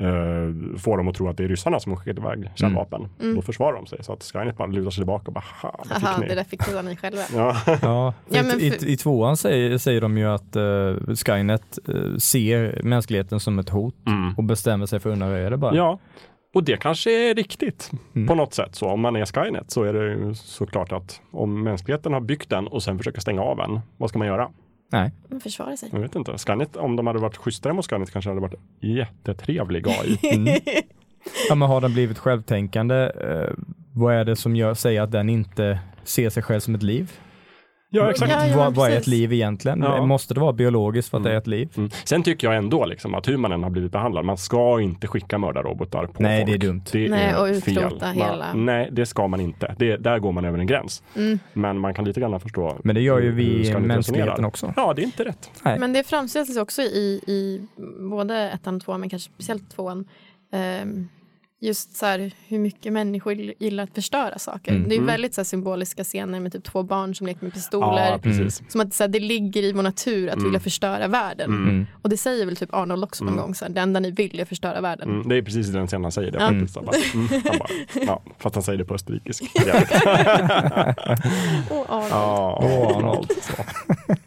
eh, 0.00 0.78
får 0.78 0.96
dem 0.96 1.08
att 1.08 1.14
tro 1.14 1.28
att 1.28 1.36
det 1.36 1.44
är 1.44 1.48
ryssarna 1.48 1.80
som 1.80 1.92
har 1.92 1.98
skickat 2.00 2.18
iväg 2.18 2.50
kärnvapen. 2.54 3.08
Mm. 3.22 3.34
Då 3.36 3.42
försvarar 3.42 3.76
de 3.76 3.86
sig. 3.86 4.04
Så 4.04 4.12
att 4.12 4.22
Skynet 4.22 4.56
bara 4.56 4.66
lutar 4.68 4.90
sig 4.90 5.00
tillbaka 5.00 5.24
och 5.26 5.32
bara, 5.32 5.44
ha, 5.62 6.18
ni. 6.20 6.26
det 6.28 6.34
där 6.34 6.44
fick 6.44 6.60
ni 6.84 6.96
själva. 6.96 7.22
Ja. 7.34 7.56
Ja, 7.82 8.14
Ja, 8.28 8.42
men 8.42 8.60
i, 8.60 8.70
för- 8.70 8.88
i, 8.88 8.96
tvåan 8.96 9.36
säger, 9.36 9.78
säger 9.78 10.00
de 10.00 10.18
ju 10.18 10.24
att 10.24 10.56
eh, 10.56 11.14
Skynet 11.26 11.78
eh, 11.88 12.16
ser 12.18 12.80
mänskligheten 12.82 13.40
som 13.40 13.58
ett 13.58 13.68
hot 13.68 13.94
Mm. 14.06 14.34
och 14.36 14.44
bestämmer 14.44 14.86
sig 14.86 15.00
för 15.00 15.10
att 15.10 15.12
undanröja 15.12 15.50
det 15.50 15.56
bara. 15.56 15.74
Ja, 15.74 15.98
och 16.54 16.64
det 16.64 16.76
kanske 16.80 17.30
är 17.30 17.34
riktigt 17.34 17.90
Mm. 18.14 18.28
på 18.28 18.34
något 18.34 18.54
sätt. 18.54 18.74
Så 18.74 18.86
om 18.88 19.00
man 19.00 19.16
är 19.16 19.26
Skynet 19.26 19.70
så 19.70 19.82
är 19.82 19.92
det 19.92 20.04
ju 20.12 20.34
såklart 20.34 20.92
att 20.92 21.20
om 21.30 21.62
mänskligheten 21.62 22.12
har 22.12 22.20
byggt 22.20 22.50
den 22.50 22.66
och 22.66 22.82
sen 22.82 22.98
försöker 22.98 23.20
stänga 23.20 23.42
av 23.42 23.56
den, 23.56 23.80
vad 23.96 24.08
ska 24.10 24.18
man 24.18 24.28
göra? 24.28 24.50
Nej. 24.92 25.12
Man 25.28 25.40
försvarar 25.40 25.76
sig. 25.76 25.88
Jag 25.92 26.00
vet 26.00 26.14
inte. 26.14 26.38
Skynet, 26.38 26.76
om 26.76 26.96
de 26.96 27.06
hade 27.06 27.18
varit 27.18 27.36
schysstare 27.36 27.72
mot 27.72 27.90
Skynet 27.90 28.10
kanske 28.10 28.30
hade 28.30 28.40
varit 28.40 28.60
jättetrevlig 28.80 29.88
AI. 29.88 30.18
Mm. 30.34 30.60
Ja, 31.48 31.54
men 31.54 31.68
har 31.68 31.80
den 31.80 31.92
blivit 31.92 32.18
självtänkande? 32.18 32.94
Eh, 32.94 33.50
vad 33.92 34.14
är 34.14 34.24
det 34.24 34.36
som 34.36 34.56
gör, 34.56 34.74
säger 34.74 35.02
att 35.02 35.12
den 35.12 35.28
inte 35.28 35.78
ser 36.04 36.30
sig 36.30 36.42
själv 36.42 36.60
som 36.60 36.74
ett 36.74 36.82
liv? 36.82 37.12
Ja, 37.96 38.10
exakt. 38.10 38.32
Ja, 38.32 38.46
ja, 38.46 38.56
vad, 38.56 38.74
vad 38.74 38.90
är 38.92 38.96
ett 38.96 39.06
liv 39.06 39.32
egentligen? 39.32 39.82
Ja. 39.82 40.06
Måste 40.06 40.34
det 40.34 40.40
vara 40.40 40.52
biologiskt 40.52 41.10
för 41.10 41.18
att 41.18 41.24
det 41.24 41.32
är 41.32 41.36
ett 41.38 41.46
liv? 41.46 41.68
Mm. 41.76 41.90
Sen 42.04 42.22
tycker 42.22 42.46
jag 42.46 42.56
ändå 42.56 42.84
liksom 42.86 43.14
att 43.14 43.28
hur 43.28 43.36
man 43.36 43.52
än 43.52 43.62
har 43.62 43.70
blivit 43.70 43.92
behandlad, 43.92 44.24
man 44.24 44.38
ska 44.38 44.80
inte 44.80 45.06
skicka 45.06 45.38
mördarrobotar 45.38 46.06
på 46.06 46.22
Nej, 46.22 46.40
folk. 46.46 46.50
det 46.60 46.66
är 46.66 46.68
dumt. 46.68 46.82
Det 46.92 47.08
Nej, 47.08 47.24
är 47.24 47.40
och 47.40 47.46
utrota 47.46 47.90
fel. 48.06 48.14
hela- 48.14 48.36
Man, 48.54 48.66
nej, 48.66 48.88
det 48.92 49.06
ska 49.06 49.26
man 49.26 49.40
inte. 49.40 49.74
Det, 49.78 49.96
där 49.96 50.18
går 50.18 50.32
man 50.32 50.44
över 50.44 50.58
en 50.58 50.66
gräns. 50.66 51.02
Mm. 51.16 51.38
Men 51.52 51.78
man 51.78 51.94
kan 51.94 52.04
lite 52.04 52.20
grann 52.20 52.40
förstå. 52.40 52.76
Men 52.84 52.94
det 52.94 53.00
gör 53.00 53.20
ju 53.20 53.30
vi 53.32 53.64
Skynet 53.64 53.82
mänskligheten 53.82 54.44
också. 54.44 54.72
Ja, 54.76 54.92
det 54.96 55.02
är 55.02 55.04
inte 55.04 55.24
rätt. 55.24 55.50
Nej. 55.62 55.78
Men 55.78 55.92
det 55.92 56.06
framställs 56.06 56.56
också 56.56 56.82
i, 56.82 57.20
i 57.26 57.60
både 58.10 58.36
ettan 58.50 58.76
och 58.76 58.82
tvåan, 58.82 59.00
men 59.00 59.10
kanske 59.10 59.30
speciellt 59.32 59.70
tvåan. 59.76 60.04
ehm, 60.52 61.08
just 61.60 61.96
så 61.96 62.06
här 62.06 62.32
hur 62.48 62.58
mycket 62.58 62.92
människor 62.92 63.34
gillar 63.34 63.84
att 63.84 63.94
förstöra 63.94 64.38
saker. 64.38 64.72
Mm. 64.72 64.88
Det 64.88 64.94
är 64.94 64.96
Mm. 64.96 65.06
väldigt 65.06 65.34
så 65.34 65.40
här, 65.40 65.44
symboliska 65.44 66.04
scener 66.04 66.40
med 66.40 66.52
typ 66.52 66.64
två 66.64 66.82
barn 66.82 67.14
som 67.14 67.26
leker 67.26 67.42
med 67.44 67.52
pistoler. 67.54 68.10
Ja, 68.10 68.18
precis. 68.18 68.62
Som 68.68 68.80
att 68.80 68.94
så 68.94 69.02
här, 69.02 69.08
det 69.08 69.18
ligger 69.20 69.62
i 69.62 69.72
vår 69.72 69.82
natur 69.82 70.28
att 70.28 70.34
Mm. 70.34 70.44
vilja 70.44 70.60
förstöra 70.60 71.08
världen. 71.08 71.50
Mm. 71.50 71.68
Mm. 71.68 71.86
Och 72.02 72.08
det 72.08 72.16
säger 72.16 72.46
väl 72.46 72.56
typ 72.56 72.74
Arnold 72.74 73.04
också 73.04 73.24
någon 73.24 73.34
Mm. 73.34 73.44
gång. 73.44 73.54
Så 73.54 73.64
här, 73.64 73.72
det 73.72 73.80
enda 73.80 74.00
ni 74.00 74.10
vill 74.10 74.38
är 74.38 74.42
att 74.42 74.48
förstöra 74.48 74.80
världen. 74.80 75.08
Mm, 75.10 75.28
det 75.28 75.36
är 75.36 75.42
precis 75.42 75.66
den 75.68 75.86
scenen 75.86 76.04
han 76.04 76.12
säger 76.12 76.30
det 76.32 76.38
Ja. 76.40 76.48
faktiskt. 76.48 76.76
Han 76.76 76.84
bara, 76.84 76.96
mm, 77.14 77.28
han 77.28 77.58
bara, 77.58 77.68
ja, 78.06 78.22
för 78.38 78.48
att 78.48 78.54
han 78.54 78.62
säger 78.64 78.78
det 78.78 78.84
på 78.84 78.94
österrikisk. 78.94 79.42
Och 81.70 81.86
Arnold. 81.90 82.10
ja, 82.10 82.58
Åh, 82.62 82.96
Arnold. 82.96 83.30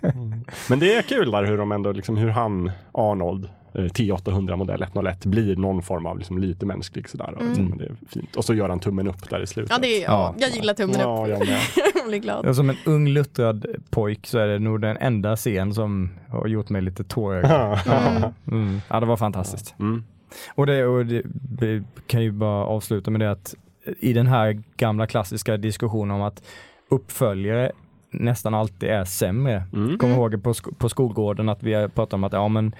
Mm. 0.01 0.45
Men 0.69 0.79
det 0.79 0.93
är 0.95 1.01
kul 1.01 1.31
där 1.31 1.43
hur 1.43 1.57
de 1.57 1.71
ändå, 1.71 1.91
liksom, 1.91 2.17
hur 2.17 2.29
han, 2.29 2.71
Arnold, 2.93 3.49
T800 3.73 4.55
modell 4.55 4.83
101 4.83 5.25
blir 5.25 5.55
någon 5.55 5.81
form 5.81 6.05
av 6.05 6.17
liksom, 6.17 6.37
lite 6.37 6.65
mänsklig 6.65 7.09
sådär. 7.09 7.33
Och, 7.35 7.41
Mm. 7.41 7.47
liksom, 7.47 7.77
det 7.77 7.85
är 7.85 7.95
fint. 8.09 8.35
och 8.35 8.45
så 8.45 8.53
gör 8.53 8.69
han 8.69 8.79
tummen 8.79 9.07
upp 9.07 9.29
där 9.29 9.41
i 9.43 9.47
slutet. 9.47 9.71
Ja, 9.71 9.77
det 9.81 9.87
är 9.87 10.01
jag. 10.01 10.11
Ja. 10.11 10.35
Jag 10.37 10.49
gillar 10.49 10.73
tummen 10.73 10.95
Ja, 10.99 11.23
upp. 11.23 11.29
jag. 11.29 11.47
Jag 11.95 12.05
blir 12.07 12.19
glad. 12.19 12.45
Ja, 12.45 12.53
Som 12.53 12.69
en 12.69 12.75
ung 12.85 13.07
luttrad 13.07 13.65
pojk 13.89 14.27
så 14.27 14.37
är 14.39 14.47
det 14.47 14.59
nog 14.59 14.81
den 14.81 14.97
enda 14.97 15.35
scen 15.35 15.73
som 15.73 16.09
har 16.29 16.47
gjort 16.47 16.69
mig 16.69 16.81
lite 16.81 17.03
tårögd. 17.03 17.45
Mm. 18.51 18.81
Ja, 18.89 18.99
det 18.99 19.05
var 19.05 19.17
fantastiskt. 19.17 19.75
Mm. 19.79 20.03
Och 20.55 20.65
det, 20.65 20.85
och 20.85 21.05
det 21.05 21.21
vi 21.59 21.83
kan 22.07 22.23
ju 22.23 22.31
bara 22.31 22.65
avsluta 22.65 23.11
med 23.11 23.21
det 23.21 23.31
att 23.31 23.55
i 23.99 24.13
den 24.13 24.27
här 24.27 24.63
gamla 24.77 25.07
klassiska 25.07 25.57
diskussionen 25.57 26.15
om 26.15 26.21
att 26.21 26.43
uppföljare 26.89 27.71
nästan 28.11 28.53
alltid 28.53 28.89
är 28.89 29.05
sämre. 29.05 29.63
Mm. 29.73 29.97
Kommer 29.97 30.15
ihåg 30.15 30.43
på, 30.43 30.53
sk- 30.53 30.73
på 30.77 30.89
skolgården 30.89 31.49
att 31.49 31.63
vi 31.63 31.73
har 31.73 31.87
pratat 31.87 32.13
om 32.13 32.23
att 32.23 32.33
ja 32.33 32.47
men 32.47 32.75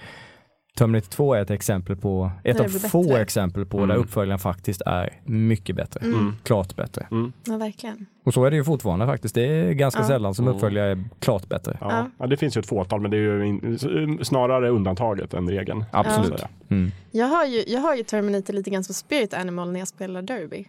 Terminator 0.76 1.08
2 1.10 1.34
är 1.34 1.42
ett 1.42 1.50
exempel 1.50 1.96
på, 1.96 2.30
ett 2.44 2.56
Där 2.56 2.64
av 2.64 2.68
få 2.68 3.02
bättre. 3.02 3.20
exempel 3.22 3.66
på 3.66 3.76
där 3.78 3.84
Mm. 3.84 3.96
uppföljaren 3.96 4.38
faktiskt 4.38 4.82
är 4.86 5.20
mycket 5.24 5.76
bättre. 5.76 6.00
Mm. 6.00 6.34
Klart 6.42 6.76
bättre. 6.76 7.06
Ja, 7.46 7.56
verkligen. 7.56 8.06
Och 8.24 8.34
så 8.34 8.44
är 8.44 8.50
det 8.50 8.56
ju 8.56 8.64
fortfarande 8.64 9.06
faktiskt. 9.06 9.34
Det 9.34 9.42
är 9.46 9.72
ganska 9.72 10.00
Ja. 10.00 10.06
sällan 10.06 10.34
som 10.34 10.44
Mm. 10.44 10.54
uppföljare 10.56 10.90
är 10.90 11.04
klart 11.20 11.48
bättre. 11.48 11.76
Ja. 11.80 11.86
Ja. 11.90 12.06
Ja. 12.18 12.26
det 12.26 12.36
finns 12.36 12.56
ju 12.56 12.58
ett 12.58 12.66
fåtal, 12.66 13.00
men 13.00 13.10
det 13.10 13.16
är 13.16 13.20
ju 13.20 13.46
in, 13.46 14.18
snarare 14.22 14.68
undantaget 14.70 15.34
än 15.34 15.48
regeln. 15.50 15.84
Absolut. 15.92 16.42
Mm. 16.70 16.90
Jag 17.10 17.26
har, 17.26 17.44
ju, 17.46 17.64
jag 17.66 17.80
har 17.80 17.94
ju 17.96 18.02
Terminator 18.02 18.54
lite 18.54 18.70
grann 18.70 18.84
som 18.84 18.94
spirit 18.94 19.34
animal 19.34 19.72
när 19.72 19.78
jag 19.80 19.88
spelar 19.88 20.22
Derby. 20.22 20.64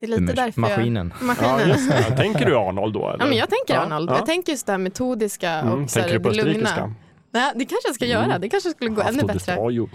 Det 0.00 0.06
är 0.06 0.10
lite 0.10 0.22
Mas- 0.22 0.36
därför 0.36 0.60
Maskinen. 0.60 1.12
jag... 1.20 1.26
Maskinen. 1.26 1.58
Ja, 1.60 1.66
just 1.66 1.90
det. 1.90 2.16
Tänker 2.16 2.46
du 2.46 2.56
Arnold 2.56 2.94
då? 2.94 3.08
Eller? 3.08 3.18
Ja, 3.24 3.26
men 3.28 3.36
jag 3.38 3.48
tänker 3.50 3.74
Ja, 3.74 3.80
Arnold. 3.80 4.10
ja. 4.10 4.16
Jag 4.16 4.26
tänker 4.26 4.52
just 4.52 4.66
det 4.66 4.72
här 4.72 4.78
metodiska 4.78 5.50
Mm, 5.50 5.82
och 5.84 5.90
så 5.90 6.00
här, 6.00 6.08
tänker 6.08 6.18
du 6.18 6.24
på 6.24 6.30
det 6.30 6.52
lugna. 6.52 6.94
Nej, 7.36 7.52
det 7.54 7.64
kanske 7.64 7.88
jag 7.88 7.94
ska 7.94 8.06
göra. 8.06 8.38
Det 8.38 8.48
kanske 8.48 8.70
skulle 8.70 8.90
gå 8.90 9.02
ännu 9.02 9.22
bättre. 9.22 9.56
Och 9.56 9.72
jag 9.72 9.88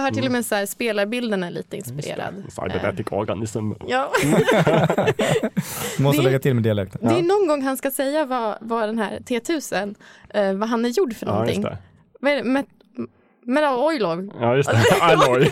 har 0.00 0.08
Mm. 0.08 0.14
till 0.14 0.26
och 0.26 0.32
med 0.32 0.46
så 0.46 0.54
här, 0.54 0.66
spelarbilden 0.66 1.42
är 1.42 1.50
lite 1.50 1.76
inspirerad. 1.76 2.34
Cybernetic 2.48 3.06
organism. 3.10 3.72
Ja. 3.88 4.12
Måste 5.98 6.20
Det- 6.22 6.24
lägga 6.24 6.38
till 6.38 6.54
med 6.54 6.62
dialekten. 6.62 7.00
Det 7.08 7.14
är 7.18 7.22
någon 7.22 7.46
gång 7.48 7.62
han 7.62 7.76
ska 7.76 7.90
säga 7.90 8.24
vad, 8.24 8.58
vad 8.60 8.88
den 8.88 8.98
här 8.98 9.18
T1000, 9.20 9.94
eh, 10.28 10.52
vad 10.54 10.68
han 10.68 10.84
är 10.84 10.88
gjord 10.88 11.16
för 11.16 11.26
Ja, 11.26 11.32
någonting. 11.32 11.62
just 11.62 11.70
det. 11.72 11.78
Vad 12.20 12.32
är 12.32 12.36
det? 12.36 12.42
Met- 12.42 12.66
Metal 13.50 13.78
Oilog. 13.78 14.30
Ja, 14.40 14.56
just 14.56 14.70
det. 14.70 14.76
Alloy. 15.00 15.40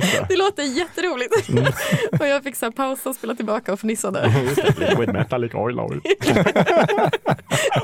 Det. 0.00 0.26
Det 0.28 0.36
låter 0.36 0.62
jätteroligt. 0.62 1.48
Mm. 1.48 1.64
och 2.20 2.26
jag 2.26 2.42
fick 2.42 2.56
så 2.56 2.66
här 2.66 2.70
pausa 2.70 3.08
och 3.10 3.14
spela 3.14 3.34
tillbaka 3.34 3.72
och 3.72 3.80
fnissade. 3.80 4.32
Liquid 4.78 5.12
metallic 5.12 5.54
oil 5.54 5.80
oil. 5.80 6.00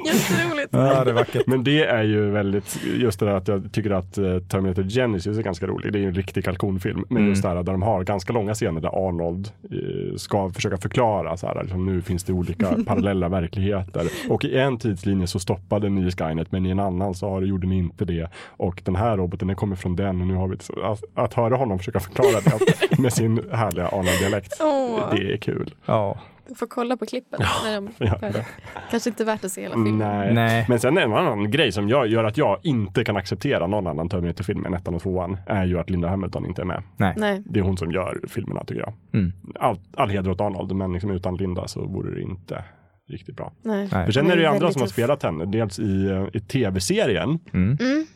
Jätteroligt. 0.07 0.69
Ja, 0.71 1.05
det 1.05 1.11
är 1.11 1.15
vackert. 1.15 1.47
Men 1.47 1.65
det 1.65 1.85
är 1.85 2.03
ju 2.03 2.31
väldigt, 2.31 2.79
just 2.97 3.21
det 3.21 3.27
där 3.27 3.33
att 3.35 3.49
jag 3.49 3.73
tycker 3.73 3.91
att 3.91 4.19
eh, 4.19 4.39
Terminator 4.39 4.83
Genesis 4.83 5.39
är 5.39 5.43
ganska 5.43 5.67
rolig. 5.67 5.93
Det 5.93 5.99
är 5.99 6.01
ju 6.01 6.09
en 6.09 6.15
riktig 6.15 6.45
kalkonfilm. 6.45 7.05
Men 7.09 7.17
Mm. 7.25 7.29
just 7.31 7.43
det 7.43 7.49
här 7.49 7.55
där 7.57 7.63
de 7.73 7.83
har 7.83 8.05
ganska 8.05 8.33
långa 8.33 8.55
scener 8.55 8.81
där 8.81 9.09
Arnold 9.09 9.49
eh, 9.71 10.17
ska 10.17 10.51
försöka 10.51 10.77
förklara 10.77 11.37
så 11.37 11.47
här, 11.47 11.63
liksom, 11.63 11.87
nu 11.87 12.03
finns 12.03 12.25
det 12.25 12.33
olika 12.33 12.77
parallella 12.87 13.29
verkligheter. 13.29 14.09
Och 14.29 14.45
i 14.45 14.57
en 14.59 14.79
tidslinje 14.79 15.27
så 15.27 15.39
stoppade 15.39 15.89
ni 15.89 16.11
Skynet 16.13 16.53
men 16.53 16.67
i 16.67 16.71
en 16.71 16.81
annan 16.81 17.15
så 17.15 17.29
har, 17.31 17.43
gjorde 17.43 17.67
ni 17.67 17.79
inte 17.79 18.05
det. 18.05 18.29
Och 18.47 18.74
den 18.83 18.97
här 18.97 19.17
roboten 19.17 19.49
den 19.49 19.57
kommer 19.57 19.77
från 19.77 19.97
den 19.97 20.21
och 20.21 20.27
nu 20.27 20.35
har 20.35 20.49
vi 20.49 20.57
att, 20.85 21.03
att 21.15 21.35
höra 21.35 21.57
honom 21.57 21.79
försöka 21.79 22.01
förklara 22.01 22.41
det 22.45 22.99
med 23.03 23.13
sin 23.13 23.41
härliga 23.53 23.89
Arnold-dialekt. 23.89 24.53
Åh, 24.61 25.01
Det 25.15 25.33
är 25.33 25.37
kul. 25.37 25.75
Ja. 25.87 26.19
du 26.49 26.55
får 26.55 26.67
kolla 26.67 26.97
på 26.97 27.07
klippen. 27.07 27.41
när 27.65 27.75
de 27.75 27.89
Ja. 27.99 28.17
det. 28.21 28.47
Kanske 28.91 29.11
inte 29.11 29.25
värt 29.25 29.45
att 29.45 29.53
se 29.53 29.61
hela 29.63 29.75
filmen. 29.75 29.99
Nej. 29.99 30.35
Nej. 30.35 30.67
Men 30.69 30.81
sen 30.81 30.99
en 30.99 31.13
annan 31.13 31.51
grej 31.51 31.73
som 31.73 31.89
jag, 31.89 32.07
gör 32.07 32.25
att 32.25 32.37
jag 32.37 32.59
inte 32.63 33.05
kan 33.05 33.17
acceptera 33.17 33.67
någon 33.67 33.87
annan 33.87 34.09
Terminator-film 34.09 34.67
än 34.67 34.75
ettan 34.75 34.95
och 34.95 35.03
tvåan 35.03 35.37
är 35.47 35.65
ju 35.65 35.79
att 35.79 35.91
Linda 35.91 36.09
Hamilton 36.09 36.47
inte 36.47 36.63
är 36.63 36.67
med. 36.67 36.83
Nej. 36.97 37.15
Nej. 37.17 37.43
Det 37.47 37.59
är 37.61 37.65
hon 37.65 37.77
som 37.77 37.91
gör 37.93 38.21
filmerna 38.29 38.65
tycker 38.65 38.81
jag. 38.81 38.93
Mm. 39.21 39.33
All, 39.61 39.79
all 39.97 40.11
heder 40.11 40.31
åt 40.31 40.41
Arnold, 40.41 40.73
men 40.77 40.93
liksom 40.93 41.11
utan 41.11 41.37
Linda 41.37 41.69
så 41.69 41.87
vore 41.87 42.15
det 42.15 42.21
inte 42.23 42.65
riktigt 43.09 43.37
bra. 43.37 43.53
Nej. 43.63 43.89
För 43.89 44.13
sen 44.13 44.31
är 44.31 44.37
det 44.37 44.43
ju 44.43 44.49
andra 44.49 44.73
som 44.73 44.81
har 44.83 44.89
spelat 44.89 45.23
henne. 45.23 45.45
Dels 45.45 45.79
i, 45.79 46.07
eh, 46.11 46.27
i 46.33 46.41
tv-serien 46.41 47.39
Mm. 47.53 47.77
Mm. 47.81 48.07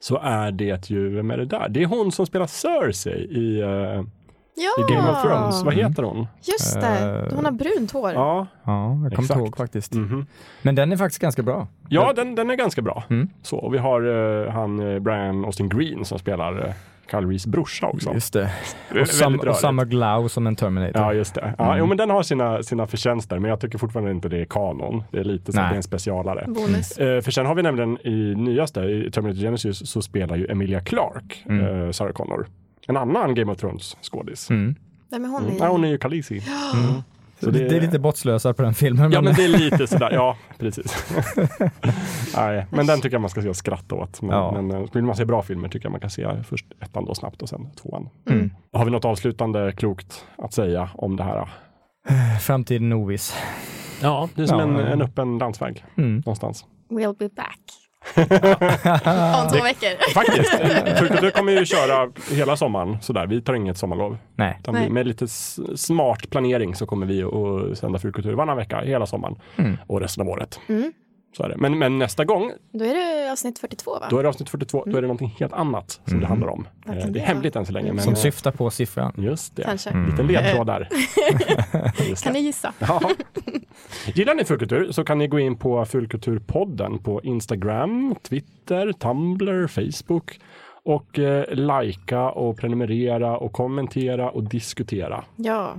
så 0.00 0.18
är 0.18 0.52
det 0.52 0.90
ju, 0.90 1.08
vem 1.16 1.30
är 1.30 1.36
det 1.36 1.44
där? 1.44 1.68
Det 1.68 1.82
är 1.82 1.86
hon 1.86 2.12
som 2.12 2.26
spelar 2.26 2.46
Cersei 2.46 3.24
i, 3.24 3.60
eh, 3.60 4.02
Ja, 4.58 4.84
i 4.88 4.92
Game 4.94 5.10
of 5.10 5.22
Thrones. 5.22 5.62
Vad 5.62 5.74
heter 5.74 6.02
hon? 6.02 6.26
just 6.42 6.80
det. 6.80 7.26
Eh, 7.28 7.34
Hon 7.36 7.44
har 7.44 7.52
brunt 7.52 7.92
hår. 7.92 8.12
Ja, 8.12 8.46
Ja, 8.64 8.88
jag 9.02 9.12
kommer 9.12 9.22
inte 9.22 9.34
ihåg 9.34 9.56
faktiskt. 9.56 9.92
mhm. 9.94 10.26
Men 10.62 10.74
den 10.74 10.92
är 10.92 10.96
faktiskt 10.96 11.22
ganska 11.22 11.42
bra. 11.42 11.68
ja 11.88 12.12
den, 12.16 12.34
den 12.34 12.50
är 12.50 12.54
ganska 12.54 12.82
bra. 12.82 13.04
Mm. 13.10 13.28
Så, 13.42 13.56
och 13.56 13.74
vi 13.74 13.78
har 13.78 14.02
eh, 14.46 14.52
han 14.52 15.02
Brian 15.02 15.44
Austin 15.44 15.68
Green 15.68 16.04
som 16.04 16.18
spelar 16.18 16.58
uh, 16.66 16.72
Kyle 17.10 17.26
Reese 17.26 17.46
brorsa 17.48 17.86
också. 17.86 18.14
Just 18.14 18.32
det. 18.32 18.50
Det 18.92 18.98
är 18.98 19.02
Och, 19.02 19.08
sam, 19.08 19.40
och 19.40 19.56
samma 19.56 19.84
glow 19.84 20.28
som 20.28 20.46
en 20.46 20.56
Terminator. 20.56 21.02
Ja, 21.02 21.12
just 21.12 21.34
det. 21.34 21.54
Ja, 21.58 21.64
Mm. 21.64 21.78
jo, 21.78 21.86
men 21.86 21.96
den 21.96 22.10
har 22.10 22.22
sina, 22.22 22.62
sina 22.62 22.86
förtjänster, 22.86 23.38
men 23.38 23.50
jag 23.50 23.60
tycker 23.60 23.78
fortfarande 23.78 24.10
inte 24.10 24.28
det 24.28 24.38
är 24.40 24.44
kanon. 24.44 25.02
Det 25.10 25.18
är 25.18 25.24
lite 25.24 25.52
Nej. 25.54 25.64
det 25.64 25.70
är 25.74 25.76
en 25.76 25.82
specialare. 25.82 26.44
Bonus. 26.48 26.98
Eh, 26.98 27.20
för 27.20 27.30
sen 27.30 27.46
har 27.46 27.54
vi 27.54 27.62
nämligen 27.62 27.98
i 28.06 28.34
nyaste, 28.36 28.80
i 28.80 29.10
Terminator 29.10 29.40
Genesis, 29.40 29.88
så 29.90 30.02
spelar 30.02 30.36
ju 30.36 30.46
Emilia 30.46 30.80
Clarke, 30.80 31.34
Mm. 31.48 31.84
eh, 31.84 31.90
Sarah 31.90 32.12
Connor. 32.12 32.46
En 32.88 32.96
annan 32.96 33.34
Game 33.34 33.52
of 33.52 33.58
Thrones 33.58 33.96
skådis. 34.02 34.50
Mm. 34.50 34.74
Vem 35.10 35.24
är 35.24 35.28
hon 35.28 35.42
Mm. 35.42 35.56
i? 35.56 35.58
Ja, 35.60 35.68
hon 35.68 35.84
är 35.84 35.88
ju 35.88 35.98
Khaleesi. 35.98 36.42
Mm. 36.74 37.02
Så 37.40 37.50
det, 37.50 37.68
det 37.68 37.76
är 37.76 37.80
lite 37.80 37.98
bortslösat 37.98 38.56
på 38.56 38.62
den 38.62 38.74
filmen. 38.74 39.12
Ja, 39.12 39.20
men, 39.20 39.24
men 39.24 39.34
det 39.34 39.44
är 39.44 39.48
lite 39.70 39.86
sådär, 39.86 40.10
ja, 40.12 40.36
precis. 40.58 41.14
Nej, 42.36 42.66
men 42.70 42.86
den 42.86 43.00
tycker 43.00 43.14
jag 43.14 43.20
man 43.20 43.30
ska 43.30 43.42
se 43.42 43.48
och 43.48 43.56
skratta 43.56 43.94
åt. 43.94 44.22
Men, 44.22 44.30
Ja. 44.36 44.52
men 44.62 44.70
eh, 44.70 44.88
vill 44.92 45.04
man 45.04 45.16
se 45.16 45.24
bra 45.24 45.42
filmer 45.42 45.68
tycker 45.68 45.86
jag 45.86 45.90
man 45.92 46.00
kan 46.00 46.10
se 46.10 46.42
först 46.48 46.66
ettan 46.80 47.04
då 47.04 47.14
snabbt 47.14 47.42
och 47.42 47.48
sen 47.48 47.70
tvåan. 47.74 48.08
Mm. 48.30 48.50
Har 48.72 48.84
vi 48.84 48.90
något 48.90 49.04
avslutande 49.04 49.72
klokt 49.72 50.24
att 50.38 50.52
säga 50.52 50.88
om 50.94 51.16
det 51.16 51.22
här? 51.24 51.48
Framtiden 52.40 52.92
oviss. 52.92 53.36
Ja, 54.02 54.28
det 54.34 54.42
är 54.42 54.46
som 54.46 54.58
Ja. 54.58 54.64
en, 54.64 54.76
en 54.76 55.02
öppen 55.02 55.38
landsväg 55.38 55.84
Mm. 55.96 56.16
någonstans. 56.16 56.64
We'll 56.90 57.16
be 57.18 57.28
back. 57.28 57.60
Om 59.42 59.48
två 59.52 59.62
veckor. 59.62 60.12
Faktiskt. 60.14 60.50
Fulkultur 60.98 61.30
kommer 61.30 61.52
ju 61.52 61.64
köra 61.66 62.08
hela 62.30 62.56
sommaren 62.56 62.98
sådär. 63.02 63.26
Vi 63.26 63.42
tar 63.42 63.54
inget 63.54 63.78
sommarlov. 63.78 64.18
Nej. 64.36 64.56
Utan 64.60 64.74
Nej. 64.74 64.90
med 64.90 65.06
lite 65.06 65.28
smart 65.76 66.30
planering 66.30 66.74
så 66.74 66.86
kommer 66.86 67.06
vi 67.06 67.22
att 67.22 67.78
sända 67.78 67.98
Fulkultur 67.98 68.32
varannan 68.32 68.56
vecka 68.56 68.80
hela 68.80 69.06
sommaren 69.06 69.36
Mm. 69.56 69.76
och 69.86 70.00
resten 70.00 70.22
av 70.22 70.28
året. 70.28 70.60
Mm. 70.68 70.92
Så 71.36 71.42
är 71.42 71.48
det. 71.48 71.56
Men, 71.56 71.78
men 71.78 71.98
nästa 71.98 72.24
gång, 72.24 72.52
Då 72.72 72.84
är 72.84 72.94
det 73.24 73.32
avsnitt 73.32 73.58
42 73.58 73.90
va? 73.90 74.06
då 74.10 74.18
är 74.18 74.22
det 74.22 74.28
avsnitt 74.28 74.48
42, 74.48 74.84
då 74.86 74.90
är 74.96 75.00
det 75.02 75.06
någonting 75.06 75.36
helt 75.40 75.52
annat 75.52 75.90
som 75.90 76.00
det 76.04 76.16
Mm. 76.16 76.28
handlar 76.28 76.48
om. 76.48 76.68
Eh, 76.86 76.92
Det 76.94 77.00
är 77.02 77.08
det 77.10 77.20
hemligt 77.20 77.56
än 77.56 77.66
så 77.66 77.72
länge. 77.72 77.92
Men, 77.92 78.04
Som 78.04 78.16
syftar 78.16 78.50
på 78.52 78.70
siffran. 78.70 79.12
Just 79.16 79.56
det. 79.56 79.62
Kanske. 79.62 79.90
En 79.90 80.06
liten 80.06 80.26
ledtråd 80.26 80.66
där. 80.66 80.88
Kan 82.22 82.32
det. 82.32 82.32
ni 82.32 82.40
gissa? 82.40 82.72
Ja. 82.78 83.00
Gillar 84.14 84.34
ni 84.34 84.44
Fulkultur 84.44 84.92
så 84.92 85.04
kan 85.04 85.18
ni 85.18 85.28
gå 85.28 85.38
in 85.38 85.56
på 85.56 85.84
Fulkulturpodden 85.84 86.98
på 86.98 87.20
Instagram, 87.22 88.14
Twitter, 88.22 88.92
Tumblr, 88.92 89.66
Facebook 89.66 90.40
och 90.84 91.18
eh, 91.18 91.44
likea 91.50 92.30
och 92.30 92.56
prenumerera 92.56 93.36
och 93.38 93.52
kommentera 93.52 94.30
och 94.30 94.42
diskutera. 94.44 95.24
Ja. 95.36 95.74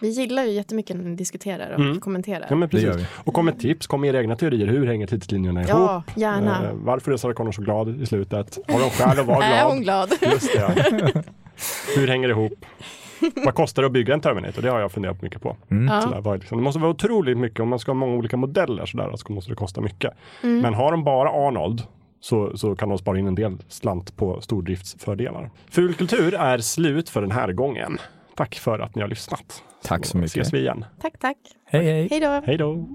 Vi 0.00 0.08
gillar 0.08 0.44
ju 0.44 0.50
jättemycket 0.50 0.96
när 0.96 1.04
ni 1.04 1.16
diskuterar 1.16 1.70
och 1.74 1.80
Mm. 1.80 2.00
kommenterar. 2.00 2.46
Ja, 2.50 2.56
men 2.56 2.68
Det 2.68 2.80
gör 2.80 2.92
precis. 2.92 3.06
vi. 3.06 3.20
Och 3.24 3.34
kom 3.34 3.44
med 3.44 3.58
tips, 3.58 3.86
kom 3.86 4.00
med 4.00 4.10
era 4.10 4.20
egna 4.20 4.36
teorier. 4.36 4.66
Hur 4.66 4.86
hänger 4.86 5.06
tidslinjerna 5.06 5.60
ihop? 5.60 5.70
Ja, 5.80 6.02
gärna. 6.16 6.64
Eh, 6.64 6.70
varför 6.74 7.12
är 7.12 7.16
Sarah 7.16 7.34
Connor 7.34 7.52
så 7.52 7.62
glad 7.62 8.00
i 8.02 8.06
slutet? 8.06 8.58
Har 8.68 8.80
de 8.80 8.90
skäl 8.90 9.18
att 9.20 9.26
vara 9.26 9.44
Är 9.44 9.64
hon 9.64 9.82
glad? 9.82 10.08
glad? 10.18 10.32
Just 10.32 10.52
det. 10.52 11.22
Hur 11.96 12.08
hänger 12.08 12.28
det 12.28 12.32
ihop? 12.32 12.52
Vad 13.44 13.54
kostar 13.54 13.82
det 13.82 13.86
att 13.86 13.92
bygga 13.92 14.14
en 14.14 14.20
Terminator? 14.20 14.62
Det 14.62 14.68
har 14.70 14.80
jag 14.80 14.92
funderat 14.92 15.22
mycket 15.22 15.42
på. 15.42 15.56
Mm. 15.70 16.00
Sådär, 16.02 16.20
vad 16.20 16.38
liksom, 16.38 16.58
det 16.58 16.64
måste 16.64 16.80
vara 16.80 16.90
otroligt 16.90 17.38
mycket, 17.38 17.60
om 17.60 17.68
man 17.68 17.78
ska 17.78 17.90
ha 17.90 17.94
många 17.94 18.14
olika 18.14 18.36
modeller 18.36 18.86
sådär, 18.86 19.12
så 19.16 19.32
måste 19.32 19.50
det 19.50 19.56
kosta 19.56 19.80
mycket. 19.80 20.12
Mm. 20.42 20.58
Men 20.60 20.74
har 20.74 20.90
de 20.90 21.04
bara 21.04 21.28
Arnold 21.30 21.82
så, 22.20 22.56
så 22.56 22.76
kan 22.76 22.88
de 22.88 22.98
spara 22.98 23.18
in 23.18 23.26
en 23.26 23.34
del 23.34 23.56
slant 23.68 24.16
på 24.16 24.40
stordriftsfördelar. 24.40 25.50
Fulkultur 25.70 26.34
är 26.34 26.58
slut 26.58 27.08
för 27.10 27.20
den 27.20 27.30
här 27.30 27.52
gången. 27.52 27.98
Tack 28.36 28.54
för 28.54 28.78
att 28.78 28.94
ni 28.94 29.02
har 29.02 29.08
lyssnat. 29.08 29.62
Tack 29.82 30.06
så 30.06 30.18
mycket. 30.18 30.30
ses 30.36 30.52
vi 30.54 30.58
igen. 30.58 30.84
Tack, 31.00 31.18
tack. 31.18 31.36
Hej 31.66 31.84
hej. 31.84 32.08
Hej 32.10 32.20
då. 32.20 32.42
Hej 32.46 32.56
då! 32.58 32.88